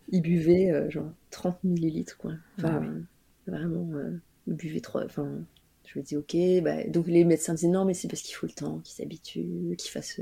Il 0.09 0.23
buvait 0.23 0.73
euh, 0.73 0.91
genre 0.91 1.11
30 1.31 1.63
millilitres, 1.63 2.17
quoi. 2.19 2.33
Enfin, 2.59 2.83
vraiment, 3.47 3.89
il 4.47 4.55
buvait 4.55 4.81
trop. 4.81 5.01
Enfin, 5.01 5.29
je 5.87 5.93
lui 5.93 6.01
ai 6.01 6.03
dit, 6.03 6.17
ok. 6.17 6.65
Bah, 6.65 6.83
donc 6.89 7.07
les 7.07 7.25
médecins 7.25 7.55
disaient, 7.55 7.69
non, 7.69 7.85
mais 7.85 7.95
c'est 7.95 8.09
parce 8.09 8.23
qu'il 8.23 8.35
faut 8.35 8.47
le 8.47 8.53
temps, 8.53 8.81
qu'il 8.81 8.97
s'habitue, 8.97 9.77
qu'il 9.79 9.91
fasse 9.91 10.21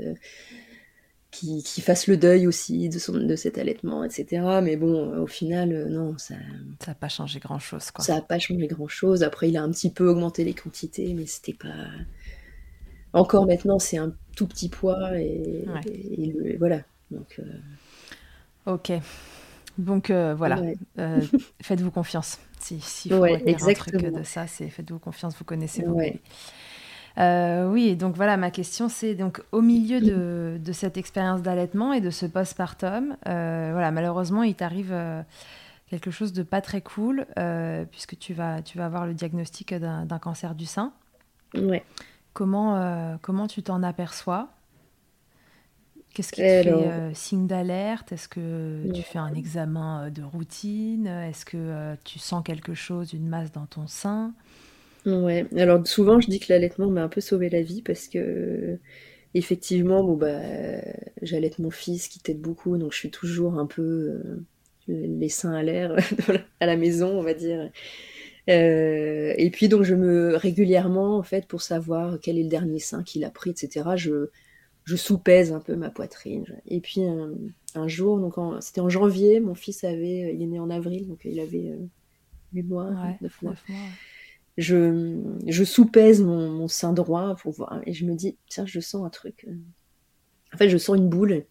qui, 1.31 1.63
qui, 1.63 1.81
fasse 1.81 2.07
le 2.07 2.17
deuil 2.17 2.47
aussi 2.47 2.89
de, 2.89 2.97
son, 2.97 3.13
de 3.13 3.35
cet 3.35 3.57
allaitement, 3.57 4.03
etc. 4.03 4.59
Mais 4.63 4.75
bon, 4.75 5.17
au 5.21 5.27
final, 5.27 5.71
euh, 5.71 5.87
non, 5.87 6.17
ça 6.17 6.35
ça 6.79 6.91
n'a 6.91 6.95
pas 6.95 7.09
changé 7.09 7.39
grand-chose. 7.39 7.91
Ça 7.99 8.15
n'a 8.15 8.21
pas 8.21 8.39
changé 8.39 8.67
grand-chose. 8.67 9.23
Après, 9.23 9.49
il 9.49 9.57
a 9.57 9.63
un 9.63 9.69
petit 9.69 9.91
peu 9.91 10.07
augmenté 10.07 10.43
les 10.43 10.53
quantités, 10.53 11.13
mais 11.13 11.25
c'était 11.25 11.53
pas... 11.53 11.85
Encore 13.13 13.45
maintenant, 13.47 13.79
c'est 13.79 13.97
un 13.97 14.13
tout 14.35 14.47
petit 14.47 14.69
poids, 14.69 15.19
et, 15.19 15.65
voilà. 16.59 16.81
Donc, 17.11 17.39
euh, 17.39 17.43
Ok. 18.65 18.91
Donc 19.77 20.09
euh, 20.09 20.35
voilà, 20.35 20.61
faites-vous 21.61 21.91
confiance. 21.91 22.37
Si, 22.59 22.81
si 22.81 23.09
faut 23.09 23.19
ouais, 23.19 23.41
un 23.47 23.73
truc 23.73 23.95
de 23.95 24.23
ça, 24.23 24.45
c'est 24.45 24.67
faites-vous 24.67 24.99
confiance, 24.99 25.35
vous 25.37 25.45
connaissez 25.45 25.83
vos. 25.83 25.97
Euh, 27.17 27.69
oui, 27.69 27.95
donc 27.95 28.15
voilà, 28.15 28.37
ma 28.37 28.51
question 28.51 28.87
c'est 28.87 29.15
donc 29.15 29.41
au 29.51 29.61
milieu 29.61 29.99
de, 29.99 30.71
cette 30.71 30.97
expérience 30.97 31.41
d'allaitement 31.41 31.93
et 31.93 32.01
de 32.01 32.09
ce 32.09 32.25
postpartum, 32.25 33.17
euh, 33.27 33.69
voilà, 33.71 33.91
malheureusement 33.91 34.43
il 34.43 34.55
t'arrive 34.55 34.91
euh, 34.91 35.21
quelque 35.89 36.11
chose 36.11 36.33
de 36.33 36.43
pas 36.43 36.61
très 36.61 36.81
cool 36.81 37.25
puisque 37.91 38.17
tu 38.17 38.33
vas, 38.33 38.61
tu 38.61 38.77
vas 38.77 38.85
avoir 38.85 39.05
le 39.05 39.13
diagnostic 39.13 39.73
d'un 39.73 40.19
cancer 40.19 40.55
du 40.55 40.65
sein. 40.65 40.93
Ouais. 41.55 41.83
Comment, 42.33 43.17
comment 43.21 43.47
tu 43.47 43.63
t'en 43.63 43.81
aperçois? 43.81 44.49
Qu'est-ce 46.13 46.31
qui 46.31 46.41
te 46.41 46.63
fait 46.63 47.13
signe 47.15 47.47
d'alerte? 47.47 48.11
Est-ce 48.11 48.27
que 48.27 48.91
tu 48.93 49.01
fais 49.01 49.19
un 49.19 49.33
examen 49.33 50.09
de 50.11 50.21
routine? 50.21 51.07
Est-ce 51.07 51.43
que 51.43 51.95
tu 52.03 52.19
sens 52.19 52.43
quelque 52.43 52.75
chose, 52.75 53.13
une 53.13 53.27
masse 53.27 53.51
dans 53.51 53.65
ton 53.65 53.87
sein? 53.87 54.33
Ouais, 55.09 55.45
alors 55.57 55.85
souvent 55.87 56.19
je 56.19 56.29
dis 56.29 56.39
que 56.39 56.51
l'allaitement 56.51 56.89
m'a 56.89 57.03
un 57.03 57.09
peu 57.09 57.21
sauvé 57.21 57.49
la 57.49 57.61
vie 57.61 57.81
parce 57.81 58.07
que 58.07 58.77
effectivement, 59.33 60.03
bon 60.03 60.15
bah 60.15 60.41
j'allaite 61.21 61.59
mon 61.59 61.71
fils 61.71 62.07
qui 62.07 62.19
t'aide 62.19 62.41
beaucoup, 62.41 62.77
donc 62.77 62.93
je 62.93 62.97
suis 62.97 63.11
toujours 63.11 63.59
un 63.59 63.65
peu 63.65 63.81
euh, 63.81 64.37
les 64.87 65.29
seins 65.29 65.53
à 65.53 65.63
l'air 65.63 65.95
à 66.59 66.65
la 66.65 66.77
maison, 66.77 67.17
on 67.17 67.21
va 67.21 67.33
dire. 67.33 67.69
Euh, 68.49 69.33
et 69.37 69.49
puis 69.51 69.69
donc 69.69 69.83
je 69.83 69.95
me 69.95 70.35
régulièrement 70.35 71.17
en 71.17 71.23
fait 71.23 71.45
pour 71.45 71.61
savoir 71.61 72.19
quel 72.21 72.37
est 72.39 72.43
le 72.43 72.49
dernier 72.49 72.79
sein 72.79 73.03
qu'il 73.03 73.23
a 73.23 73.29
pris, 73.29 73.51
etc. 73.51 73.91
Je 73.95 74.29
je 74.85 74.95
sous-pèse 74.95 75.51
un 75.53 75.59
peu 75.59 75.75
ma 75.75 75.91
poitrine. 75.91 76.45
Et 76.67 76.79
puis 76.79 77.01
un, 77.75 77.87
jour, 77.87 78.19
donc 78.19 78.35
c'était 78.61 78.81
en 78.81 78.89
janvier, 78.89 79.39
mon 79.39 79.53
fils 79.53 79.83
avait, 79.83 80.33
il 80.33 80.41
est 80.41 80.47
né 80.47 80.59
en 80.59 80.71
avril, 80.71 81.07
donc 81.07 81.19
il 81.25 81.39
avait 81.39 81.77
8 82.53 82.63
mois, 82.63 82.89
9 83.21 83.41
mois 83.43 83.55
je, 84.59 85.17
je 85.47 85.63
sous-pèse 85.63 86.21
mon, 86.21 86.67
sein 86.67 86.93
droit 86.93 87.35
pour 87.35 87.53
voir. 87.53 87.81
Et 87.85 87.93
je 87.93 88.05
me 88.05 88.13
dis, 88.13 88.37
tiens, 88.49 88.65
je 88.65 88.79
sens 88.79 89.05
un 89.05 89.09
truc. 89.09 89.47
En 90.53 90.57
fait, 90.57 90.69
je 90.69 90.77
sens 90.77 90.97
une 90.97 91.09
boule. 91.09 91.45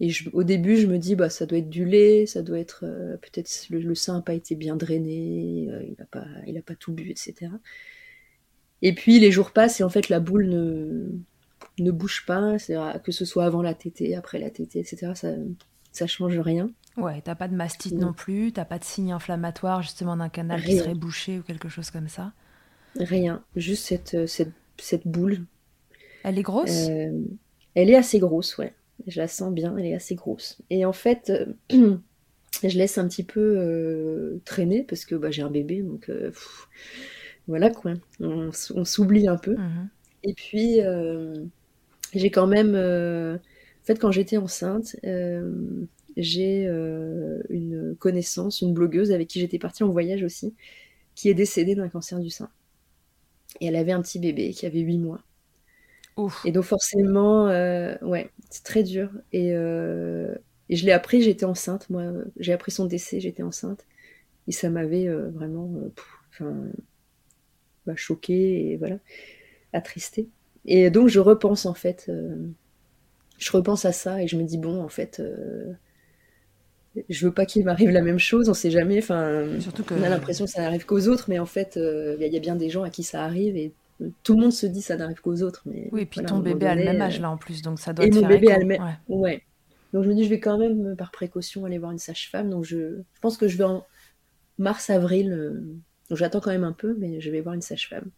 Et 0.00 0.10
au 0.32 0.42
début, 0.42 0.76
je 0.76 0.86
me 0.86 0.98
dis, 0.98 1.16
bah, 1.16 1.28
ça 1.28 1.44
doit 1.44 1.58
être 1.58 1.68
du 1.68 1.84
lait, 1.84 2.24
ça 2.24 2.42
doit 2.42 2.58
être. 2.58 2.84
Euh, 2.84 3.16
peut-être 3.16 3.66
le, 3.68 3.94
sein 3.94 4.14
n'a 4.14 4.22
pas 4.22 4.34
été 4.34 4.54
bien 4.54 4.76
drainé, 4.76 5.68
euh, 5.70 5.82
il 5.82 5.96
n'a 5.98 6.06
pas, 6.06 6.24
pas 6.66 6.74
tout 6.76 6.92
bu, 6.92 7.10
etc. 7.10 7.50
Et 8.80 8.94
puis 8.94 9.18
les 9.18 9.32
jours 9.32 9.50
passent 9.50 9.80
et 9.80 9.82
en 9.82 9.88
fait, 9.88 10.08
la 10.08 10.20
boule 10.20 10.48
ne, 10.48 11.08
ne 11.80 11.90
bouge 11.90 12.24
pas, 12.26 12.56
que 13.04 13.12
ce 13.12 13.24
soit 13.24 13.44
avant 13.44 13.60
la 13.60 13.74
tétée, 13.74 14.14
après 14.14 14.38
la 14.38 14.50
tétée, 14.50 14.78
etc. 14.78 15.12
Ça, 15.14 15.34
ça 15.90 16.06
change 16.06 16.38
rien. 16.38 16.70
Ouais, 16.98 17.20
t'as 17.22 17.34
pas 17.34 17.48
de 17.48 17.54
mastite 17.54 17.94
non, 17.94 18.12
plus, 18.12 18.52
t'as 18.52 18.64
pas 18.64 18.78
de 18.78 18.84
signe 18.84 19.12
inflammatoire 19.12 19.82
justement 19.82 20.16
d'un 20.16 20.28
canal 20.28 20.62
qui 20.62 20.78
serait 20.78 20.94
bouché 20.94 21.38
ou 21.38 21.42
quelque 21.42 21.68
chose 21.68 21.90
comme 21.90 22.08
ça 22.08 22.32
Rien, 22.96 23.44
juste 23.54 23.86
cette, 23.86 24.14
euh, 24.14 24.26
cette, 24.26 24.52
cette 24.78 25.06
boule. 25.06 25.44
Elle 26.24 26.38
est 26.38 26.42
grosse? 26.42 26.88
Euh, 26.88 27.12
Elle 27.74 27.90
est 27.90 27.96
assez 27.96 28.18
grosse, 28.18 28.58
ouais. 28.58 28.74
Je 29.06 29.20
la 29.20 29.28
sens 29.28 29.52
bien, 29.52 29.76
elle 29.76 29.86
est 29.86 29.94
assez 29.94 30.16
grosse. 30.16 30.58
Et 30.70 30.84
en 30.84 30.92
fait, 30.92 31.30
euh, 31.30 31.96
je 32.62 32.76
laisse 32.76 32.98
un 32.98 33.06
petit 33.06 33.22
peu 33.22 34.40
traîner 34.44 34.82
parce 34.82 35.04
que 35.04 35.14
bah, 35.14 35.30
j'ai 35.30 35.42
un 35.42 35.50
bébé, 35.50 35.82
donc 35.82 36.10
voilà 37.46 37.70
quoi. 37.70 37.94
On, 38.18 38.50
s'oublie 38.52 39.28
un 39.28 39.36
peu. 39.36 39.54
Mhm. 39.54 39.88
Et 40.24 40.34
puis, 40.34 40.80
j'ai 42.14 42.30
quand 42.32 42.48
même. 42.48 42.74
en 42.74 43.84
fait, 43.84 44.00
quand 44.00 44.10
j'étais 44.10 44.38
enceinte, 44.38 44.96
j'ai 46.18 46.66
euh, 46.66 47.40
une 47.48 47.96
connaissance, 47.98 48.60
une 48.60 48.74
blogueuse 48.74 49.12
avec 49.12 49.28
qui 49.28 49.40
j'étais 49.40 49.58
partie 49.58 49.84
en 49.84 49.88
voyage 49.88 50.22
aussi, 50.22 50.54
qui 51.14 51.28
est 51.30 51.34
décédée 51.34 51.74
d'un 51.74 51.88
cancer 51.88 52.20
du 52.20 52.30
sein. 52.30 52.50
Et 53.60 53.66
elle 53.66 53.76
avait 53.76 53.92
un 53.92 54.02
petit 54.02 54.18
bébé 54.18 54.50
qui 54.50 54.66
avait 54.66 54.80
8 54.80 54.98
mois. 54.98 55.22
Et 56.44 56.50
donc 56.50 56.64
forcément, 56.64 57.46
ouais, 57.46 58.30
c'est 58.50 58.64
très 58.64 58.82
dur. 58.82 59.10
Et, 59.32 59.50
et 59.50 60.76
je 60.76 60.84
l'ai 60.84 60.90
appris, 60.90 61.22
j'étais 61.22 61.44
enceinte, 61.44 61.88
moi. 61.90 62.04
J'ai 62.38 62.52
appris 62.52 62.72
son 62.72 62.86
décès, 62.86 63.20
j'étais 63.20 63.44
enceinte. 63.44 63.86
Et 64.48 64.52
ça 64.52 64.68
m'avait 64.68 65.08
vraiment 65.08 65.70
bah, 67.88 67.96
choquée 67.96 68.72
et 68.72 68.76
voilà, 68.76 68.98
attristée. 69.72 70.28
Et 70.66 70.90
donc 70.90 71.08
je 71.08 71.20
repense 71.20 71.64
en 71.64 71.72
fait, 71.72 72.04
euh, 72.10 72.36
je 73.38 73.50
repense 73.52 73.86
à 73.86 73.92
ça 73.92 74.22
et 74.22 74.28
je 74.28 74.36
me 74.36 74.42
dis 74.42 74.58
bon 74.58 74.82
en 74.82 74.88
fait, 74.88 75.20
euh, 75.20 75.72
je 77.08 77.26
veux 77.26 77.32
pas 77.32 77.46
qu'il 77.46 77.64
m'arrive 77.64 77.90
la 77.90 78.02
même 78.02 78.18
chose, 78.18 78.48
on 78.48 78.54
sait 78.54 78.70
jamais. 78.70 78.98
Enfin, 78.98 79.46
que... 79.86 79.94
on 79.94 80.02
a 80.02 80.08
l'impression 80.08 80.44
que 80.44 80.50
ça 80.50 80.62
n'arrive 80.62 80.86
qu'aux 80.86 81.08
autres, 81.08 81.26
mais 81.28 81.38
en 81.38 81.46
fait, 81.46 81.76
euh, 81.76 82.16
il 82.20 82.32
y, 82.32 82.36
a 82.36 82.40
bien 82.40 82.56
des 82.56 82.70
gens 82.70 82.82
à 82.82 82.90
qui 82.90 83.02
ça 83.02 83.24
arrive 83.24 83.56
et 83.56 83.72
tout 84.22 84.34
le 84.34 84.42
monde 84.42 84.52
se 84.52 84.66
dit 84.66 84.82
ça 84.82 84.96
n'arrive 84.96 85.20
qu'aux 85.20 85.42
autres. 85.42 85.62
Mais 85.66 85.88
oui, 85.92 86.02
et 86.02 86.06
puis 86.06 86.22
ton 86.22 86.38
bébé 86.38 86.66
a 86.66 86.74
le 86.74 86.84
même 86.84 87.00
âge 87.00 87.20
là 87.20 87.30
en 87.30 87.36
plus, 87.36 87.62
donc 87.62 87.80
ça 87.80 87.92
doit. 87.92 88.06
Et 88.06 88.10
mon 88.10 88.26
bébé 88.26 88.50
a 88.50 88.58
le 88.58 88.64
même. 88.64 88.96
Ouais. 89.08 89.42
Donc 89.92 90.04
je 90.04 90.08
me 90.08 90.14
dis 90.14 90.24
je 90.24 90.30
vais 90.30 90.40
quand 90.40 90.58
même 90.58 90.94
par 90.96 91.10
précaution 91.10 91.64
aller 91.64 91.78
voir 91.78 91.92
une 91.92 91.98
sage-femme. 91.98 92.50
Donc 92.50 92.64
je... 92.64 92.98
je, 93.14 93.20
pense 93.20 93.36
que 93.36 93.48
je 93.48 93.56
vais 93.56 93.64
en 93.64 93.84
mars 94.58 94.90
avril. 94.90 95.30
Donc 96.08 96.18
j'attends 96.18 96.40
quand 96.40 96.50
même 96.50 96.64
un 96.64 96.72
peu, 96.72 96.96
mais 96.98 97.20
je 97.20 97.30
vais 97.30 97.40
voir 97.40 97.54
une 97.54 97.62
sage-femme. 97.62 98.10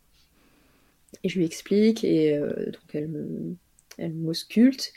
Et 1.24 1.28
je 1.28 1.38
lui 1.38 1.44
explique, 1.44 2.04
et 2.04 2.36
euh, 2.36 2.66
donc 2.66 2.94
elle 2.94 3.08
me, 3.08 3.56
elle 3.98 4.14
m'ausculte, 4.14 4.92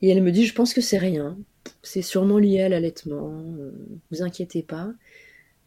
et 0.00 0.10
elle 0.10 0.22
me 0.22 0.30
dit, 0.30 0.46
je 0.46 0.54
pense 0.54 0.74
que 0.74 0.80
c'est 0.80 0.98
rien, 0.98 1.36
c'est 1.82 2.02
sûrement 2.02 2.38
lié 2.38 2.62
à 2.62 2.68
l'allaitement, 2.68 3.30
euh, 3.32 3.72
vous 4.10 4.22
inquiétez 4.22 4.62
pas, 4.62 4.90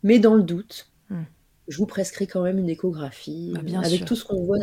mais 0.03 0.19
dans 0.19 0.35
le 0.35 0.43
doute, 0.43 0.91
hmm. 1.09 1.23
je 1.67 1.77
vous 1.77 1.85
prescris 1.85 2.27
quand 2.27 2.43
même 2.43 2.59
une 2.59 2.69
échographie, 2.69 3.53
bah, 3.53 3.79
avec, 3.83 4.05
tout 4.05 4.15
ce 4.15 4.25
qu'on 4.25 4.43
voit, 4.43 4.59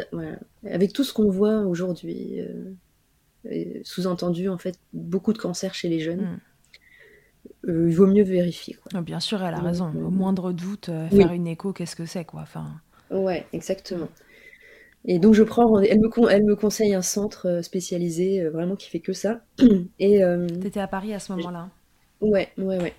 avec 0.65 0.93
tout 0.93 1.05
ce 1.05 1.13
qu'on 1.13 1.31
voit 1.31 1.61
aujourd'hui, 1.61 2.41
euh, 2.41 3.81
sous-entendu 3.83 4.49
en 4.49 4.59
fait 4.59 4.79
beaucoup 4.93 5.33
de 5.33 5.39
cancers 5.39 5.75
chez 5.75 5.89
les 5.89 6.01
jeunes. 6.01 6.41
Hmm. 7.65 7.89
il 7.89 7.95
vaut 7.95 8.07
mieux 8.07 8.25
vérifier. 8.25 8.75
Quoi. 8.75 8.93
Ah, 8.95 9.03
bien 9.03 9.21
sûr, 9.21 9.43
elle 9.43 9.55
a 9.55 9.61
raison. 9.61 9.87
Au 9.89 10.11
moindre 10.11 10.53
doute, 10.53 10.91
faire 11.11 11.33
une 11.33 11.47
écho, 11.47 11.73
qu'est-ce 11.73 11.97
que 11.97 12.07
c'est, 12.07 12.25
quoi. 12.25 12.43
Enfin. 12.43 12.81
Ouais, 13.11 13.47
exactement. 13.53 14.09
Et 15.05 15.19
donc 15.19 15.35
je 15.35 15.43
prends, 15.43 15.81
elle 15.81 16.01
me, 16.01 16.09
elle 16.31 16.45
me 16.45 16.57
conseille 16.57 16.95
un 16.95 17.03
centre 17.03 17.47
euh, 17.49 17.63
spécialisé, 17.63 18.43
euh, 18.43 18.51
vraiment 18.51 18.77
qui 18.77 18.91
fait 18.91 19.01
que 19.01 19.13
ça. 19.13 19.41
Et 19.99 20.23
euh, 20.23 20.47
t'étais 20.47 20.81
à 20.81 20.89
Paris 20.89 21.15
à 21.15 21.19
ce 21.19 21.33
moment-là. 21.33 21.69
Ouais, 22.21 22.49
ouais, 22.59 22.79
ouais. 22.79 22.95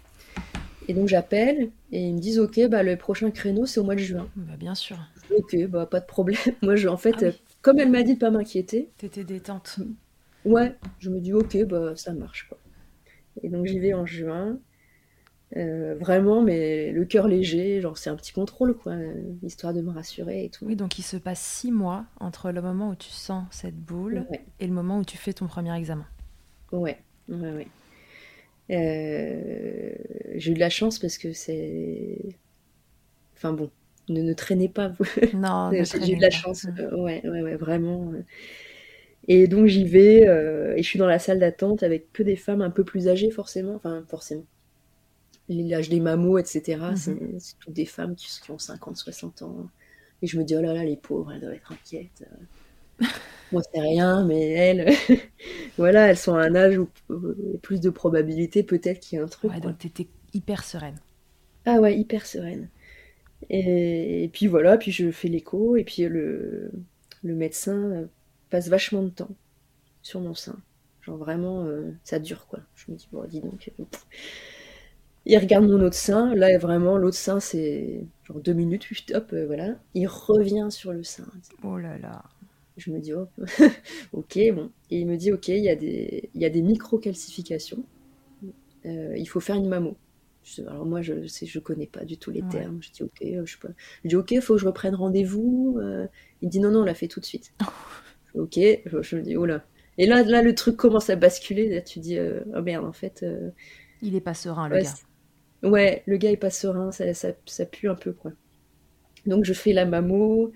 Et 0.88 0.94
donc 0.94 1.08
j'appelle 1.08 1.70
et 1.92 2.02
ils 2.02 2.16
me 2.16 2.20
disent 2.20 2.40
ok, 2.40 2.68
bah 2.68 2.82
le 2.82 2.96
prochain 2.96 3.30
créneau 3.30 3.68
c'est 3.68 3.80
au 3.80 3.84
mois 3.84 3.94
de 3.94 4.00
juin. 4.00 4.28
Bah 4.36 4.54
bien 4.58 4.74
sûr. 4.74 4.98
Ok, 5.38 5.56
bah 5.68 5.86
pas 5.86 6.00
de 6.00 6.06
problème. 6.06 6.40
Moi 6.64 6.76
je, 6.76 6.88
en 6.88 6.98
fait, 6.98 7.16
ah 7.22 7.38
comme 7.62 7.80
elle 7.80 7.92
m'a 7.92 8.02
dit 8.02 8.16
de 8.16 8.20
pas 8.20 8.32
m'inquiéter. 8.32 8.90
T'étais 8.98 9.24
détente. 9.24 9.80
Ouais, 10.46 10.76
je 11.00 11.12
me 11.12 11.20
dis 11.20 11.34
ok, 11.34 11.64
bah 11.66 11.96
ça 11.96 12.14
marche 12.14 12.48
quoi. 12.50 12.58
Et 13.44 13.50
donc 13.50 13.68
j'y 13.68 13.78
vais 13.78 13.94
en 13.94 14.06
juin. 14.06 14.58
Euh, 15.58 15.96
vraiment, 16.00 16.44
mais 16.44 16.92
le 16.92 17.06
cœur 17.06 17.28
léger, 17.28 17.82
genre 17.82 17.98
c'est 17.98 18.10
un 18.10 18.16
petit 18.16 18.34
contrôle, 18.34 18.76
quoi, 18.76 18.96
histoire 19.42 19.74
de 19.74 19.82
me 19.82 19.92
rassurer 19.92 20.46
et 20.46 20.50
tout. 20.50 20.66
Oui, 20.66 20.76
donc 20.76 21.00
il 21.00 21.02
se 21.02 21.18
passe 21.18 21.40
six 21.40 21.72
mois 21.72 22.06
entre 22.20 22.52
le 22.52 22.62
moment 22.62 22.90
où 22.90 22.96
tu 22.96 23.10
sens 23.10 23.46
cette 23.50 23.76
boule 23.76 24.28
et 24.60 24.68
le 24.68 24.74
moment 24.74 25.00
où 25.00 25.06
tu 25.06 25.18
fais 25.18 25.34
ton 25.34 25.48
premier 25.48 25.76
examen. 25.76 26.06
Ouais, 26.72 27.00
ouais, 27.30 27.52
ouais. 27.52 27.68
Euh, 28.70 29.96
j'ai 30.36 30.52
eu 30.52 30.54
de 30.54 30.60
la 30.60 30.70
chance 30.70 31.00
parce 31.00 31.18
que 31.18 31.34
c'est. 31.34 32.20
Enfin 33.36 33.54
bon, 33.54 33.72
ne, 34.08 34.22
ne 34.22 34.34
traînez 34.34 34.70
pas, 34.70 34.90
vous. 34.90 35.06
Non, 35.34 35.72
j'ai 35.74 36.14
eu 36.14 36.18
de 36.18 36.22
la 36.22 36.30
chance. 36.30 36.66
Mm. 36.66 36.94
ouais, 36.94 37.28
ouais, 37.28 37.42
ouais, 37.42 37.56
vraiment. 37.56 38.12
Et 39.28 39.48
donc 39.48 39.66
j'y 39.66 39.84
vais 39.84 40.22
et 40.78 40.84
je 40.84 40.88
suis 40.88 41.00
dans 41.00 41.08
la 41.08 41.18
salle 41.18 41.40
d'attente 41.40 41.82
avec 41.82 42.14
que 42.14 42.22
des 42.22 42.36
femmes 42.36 42.62
un 42.62 42.70
peu 42.70 42.84
plus 42.84 43.08
âgées, 43.08 43.32
forcément. 43.32 43.74
Enfin, 43.74 44.04
forcément 44.08 44.46
l'âge 45.50 45.90
des 45.90 46.00
mamots, 46.00 46.38
etc. 46.38 46.78
Mhm. 46.78 47.40
C'est 47.40 47.60
toutes 47.60 47.74
des 47.74 47.86
femmes 47.86 48.16
qui, 48.16 48.28
ont 48.52 48.58
50, 48.58 48.98
60 48.98 49.42
ans. 49.42 49.70
Et 50.22 50.28
je 50.28 50.38
me 50.38 50.44
dis, 50.44 50.56
oh 50.56 50.62
là 50.62 50.74
là, 50.74 50.84
les 50.84 50.98
pauvres, 50.98 51.32
elles 51.32 51.42
doivent 51.42 51.54
être 51.54 51.72
inquiètes. 51.72 52.26
Moi, 53.52 53.62
c'est 53.74 53.80
rien, 53.80 54.26
mais 54.26 54.50
elles, 54.52 54.94
voilà, 55.78 56.10
elles 56.10 56.18
sont 56.18 56.36
à 56.36 56.44
un 56.44 56.56
âge 56.56 56.78
où 56.78 56.88
il 57.10 57.52
y 57.54 57.56
a 57.56 57.58
plus 57.60 57.80
de 57.80 57.90
probabilité 57.90 58.62
peut-être 58.64 59.00
qu'il 59.00 59.18
y 59.18 59.22
a 59.22 59.26
un 59.26 59.28
truc. 59.28 59.52
Ouais, 59.52 59.60
donc 59.60 59.80
t'étais 59.80 60.08
hyper 60.34 60.64
sereine. 60.64 61.00
Ah 61.66 61.80
ouais, 61.80 61.98
hyper 61.98 62.26
sereine. 62.26 62.70
Et, 63.50 64.30
puis 64.34 64.48
voilà, 64.48 64.78
puis 64.78 64.92
je 64.92 65.12
fais 65.12 65.30
l'écho, 65.30 65.78
et 65.78 65.84
puis 65.84 66.04
le, 66.04 66.72
le 67.24 67.36
médecin 67.36 68.08
passe 68.50 68.68
vachement 68.68 69.02
de 69.02 69.10
temps 69.10 69.32
sur 70.02 70.20
mon 70.20 70.36
sein. 70.36 70.58
Genre 71.02 71.18
vraiment, 71.18 71.64
euh, 71.66 71.92
ça 72.04 72.20
dure 72.20 72.48
quoi. 72.48 72.60
Je 72.76 72.92
me 72.92 72.98
dis, 72.98 73.08
bon, 73.12 73.24
dis 73.24 73.42
donc. 73.42 73.72
Il 75.30 75.38
regarde 75.38 75.70
mon 75.70 75.80
autre 75.84 75.96
sein. 75.96 76.34
Là, 76.34 76.58
vraiment, 76.58 76.98
l'autre 76.98 77.16
sein, 77.16 77.40
c'est 77.40 78.04
genre 78.24 78.40
deux 78.40 78.54
minutes, 78.54 78.88
hop, 79.14 79.30
euh, 79.32 79.46
voilà. 79.46 79.76
Il 79.94 80.08
revient 80.08 80.70
sur 80.72 80.92
le 80.92 81.04
sein. 81.04 81.28
Oh 81.64 81.78
là 81.78 82.00
là. 82.00 82.24
Je 82.78 82.90
me 82.90 83.00
dis, 83.00 83.14
oh, 83.14 83.28
ok, 84.14 84.40
bon. 84.56 84.72
Et 84.90 85.02
il 85.02 85.06
me 85.06 85.18
dit, 85.18 85.32
ok, 85.32 85.50
il 85.50 85.64
y 85.64 85.70
a 85.70 85.76
des, 85.76 86.32
il 86.34 86.42
y 86.42 86.46
a 86.46 86.50
des 86.50 86.64
micro-calcifications. 86.64 87.84
Euh, 88.88 89.14
il 89.16 89.28
faut 89.28 89.40
faire 89.40 89.56
une 89.56 89.68
mammo. 89.68 89.98
alors 90.66 90.88
moi, 90.88 91.04
je 91.04 91.28
sais, 91.28 91.46
je 91.46 91.60
connais 91.60 91.86
pas 91.86 92.06
du 92.06 92.18
tout 92.18 92.32
les 92.32 92.42
termes. 92.50 92.82
Je 92.82 92.90
dis, 92.90 93.04
ok, 93.04 93.22
euh, 93.22 93.46
je, 93.46 93.60
pas. 93.60 93.70
je 94.04 94.10
dis, 94.10 94.16
ok, 94.16 94.32
il 94.32 94.42
faut 94.42 94.56
que 94.56 94.62
je 94.62 94.66
reprenne 94.66 94.96
rendez-vous. 94.96 95.80
il 96.42 96.50
dit, 96.50 96.60
non, 96.60 96.72
non, 96.72 96.80
on 96.80 96.86
l'a 96.86 96.96
fait 96.96 97.08
tout 97.08 97.20
de 97.20 97.26
suite. 97.26 97.54
ok, 98.34 98.56
je, 98.56 99.16
me 99.16 99.22
dis, 99.22 99.38
oh 99.38 99.46
là. 99.46 99.64
Et 100.00 100.08
là, 100.08 100.24
là, 100.24 100.42
le 100.42 100.56
truc 100.56 100.76
commence 100.76 101.12
à 101.12 101.16
basculer. 101.16 101.70
Là, 101.70 101.82
tu 101.82 102.00
dis, 102.00 102.18
oh 102.20 102.62
merde, 102.64 102.86
en 102.86 102.94
fait. 102.94 103.24
il 104.02 104.16
est 104.16 104.22
pas 104.22 104.34
serein, 104.34 104.68
le 104.70 104.82
gars. 104.82 104.96
Ouais, 105.64 106.04
le 106.06 106.18
gars 106.18 106.32
est 106.32 106.38
pas 106.38 106.50
serein, 106.50 106.92
ça, 106.92 107.14
ça, 107.14 107.66
pue 107.66 107.90
un 107.90 107.96
peu, 107.96 108.14
quoi. 108.14 108.32
Donc 109.26 109.44
je 109.44 109.54
fais 109.54 109.74
la 109.74 109.86
mammo, 109.86 110.54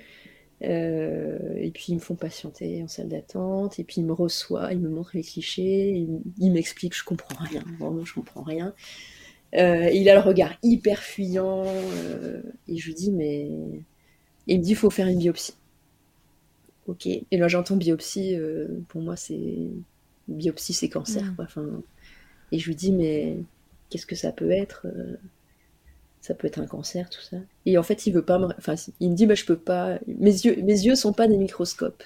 euh, 0.64 1.56
et 1.58 1.72
puis 1.72 1.88
ils 1.90 1.96
me 1.96 2.00
font 2.00 2.16
patienter 2.16 2.82
en 2.84 2.88
salle 2.88 3.10
d'attente, 3.10 3.80
et 3.80 3.84
puis 3.84 3.96
ils 3.98 4.06
me 4.06 4.14
reçoivent, 4.14 4.72
ils 4.72 4.80
me 4.80 4.90
montrent 4.90 5.12
les 5.16 5.24
clichés, 5.24 6.08
ils, 6.40 6.52
m'expliquent, 6.52 6.96
je 6.96 7.04
comprends 7.04 7.44
rien, 7.44 7.64
vraiment 7.80 8.06
je 8.06 8.14
comprends 8.14 8.44
rien. 8.44 8.74
Euh, 9.56 9.90
il 9.92 10.10
a 10.10 10.16
le 10.16 10.22
regard 10.22 10.54
hyper 10.64 11.00
fuyant, 11.00 11.66
euh, 11.66 12.42
et 12.68 12.78
je 12.78 12.88
lui 12.88 12.96
dis, 12.96 13.12
mais. 13.12 13.50
il 14.48 14.60
me 14.60 14.64
dit, 14.64 14.72
il 14.72 14.76
faut 14.76 14.90
faire 14.90 15.08
une 15.08 15.20
biopsie. 15.20 15.56
Ok. 16.88 17.08
Et 17.08 17.26
là 17.32 17.48
j'entends 17.48 17.76
biopsie, 17.76 18.38
pour 18.88 19.02
moi 19.02 19.16
c'est. 19.18 19.68
Biopsie 20.30 20.74
c'est 20.74 20.90
cancer, 20.90 21.24
mm. 21.24 21.36
quoi. 21.36 21.46
Enfin, 21.46 21.82
et 22.54 22.60
je 22.60 22.68
lui 22.68 22.76
dis, 22.76 22.94
mais 22.94 23.38
qu'est-ce 23.94 24.08
que 24.08 24.16
ça 24.16 24.32
peut 24.32 24.50
être 24.50 24.88
euh, 24.88 25.18
ça 26.20 26.34
peut 26.34 26.48
être 26.48 26.60
un 26.60 26.66
cancer, 26.66 27.10
tout 27.10 27.22
ça. 27.22 27.38
Et 27.66 27.78
en 27.78 27.84
fait, 27.84 28.08
il 28.08 28.14
veut 28.14 28.24
pas 28.24 28.40
me, 28.40 28.48
enfin, 28.58 28.76
il 29.02 29.12
me 29.12 29.16
dit, 29.16 29.26
bah, 29.26 29.36
je 29.36 29.44
peux 29.44 29.58
pas, 29.58 30.00
mes 30.08 30.32
yeux, 30.32 30.56
mes 30.64 30.80
yeux 30.80 30.96
sont 30.96 31.12
pas 31.12 31.28
des 31.28 31.36
microscopes. 31.36 32.04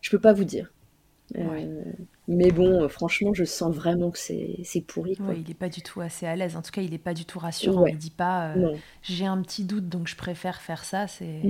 Je 0.00 0.10
peux 0.10 0.18
pas 0.18 0.32
vous 0.32 0.44
dire. 0.44 0.72
Euh, 1.36 1.82
mais 2.26 2.50
bon, 2.50 2.88
franchement, 2.88 3.32
je 3.32 3.44
sens 3.44 3.74
vraiment 3.74 4.10
que 4.10 4.18
c'est 4.18 4.80
pourri. 4.86 5.16
Quoi. 5.16 5.34
il 5.34 5.48
est 5.48 5.54
pas 5.54 5.68
du 5.68 5.80
tout 5.80 6.00
assez 6.00 6.26
à 6.26 6.34
l'aise. 6.36 6.56
En 6.56 6.62
tout 6.62 6.72
cas, 6.72 6.82
il 6.82 6.92
est 6.92 6.98
pas 6.98 7.14
du 7.14 7.24
tout 7.24 7.38
rassurant. 7.38 7.86
Il 7.86 7.96
dit 7.96 8.10
pas, 8.10 8.48
euh, 8.56 8.74
j'ai 9.02 9.26
un 9.26 9.40
petit 9.42 9.64
doute, 9.64 9.88
donc 9.88 10.08
je 10.08 10.16
préfère 10.16 10.60
faire 10.60 10.84
ça. 10.84 11.06
C'est. 11.06 11.40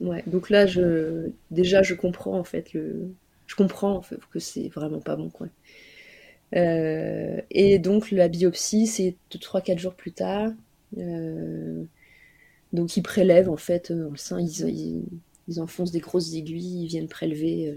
Ouais. 0.00 0.24
Donc 0.26 0.48
là, 0.48 0.66
je, 0.66 1.30
déjà, 1.50 1.82
je 1.82 1.92
comprends 1.92 2.38
en 2.38 2.44
fait 2.44 2.72
le, 2.72 3.12
je 3.46 3.54
comprends 3.54 3.96
en 3.96 4.02
fait, 4.02 4.18
que 4.30 4.38
c'est 4.38 4.68
vraiment 4.68 5.00
pas 5.00 5.16
bon, 5.16 5.28
quoi. 5.28 5.48
Euh, 6.56 7.40
et 7.50 7.78
donc 7.78 8.10
la 8.10 8.28
biopsie, 8.28 8.86
c'est 8.86 9.16
3-4 9.32 9.78
jours 9.78 9.94
plus 9.94 10.12
tard. 10.12 10.50
Euh, 10.98 11.84
donc 12.72 12.96
ils 12.96 13.02
prélèvent 13.02 13.50
en 13.50 13.56
fait 13.56 13.92
dans 13.92 14.10
le 14.10 14.16
sein, 14.16 14.40
ils, 14.40 15.06
ils, 15.48 15.60
enfoncent 15.60 15.92
des 15.92 16.00
grosses 16.00 16.32
aiguilles, 16.34 16.84
ils 16.84 16.86
viennent 16.86 17.08
prélever. 17.08 17.68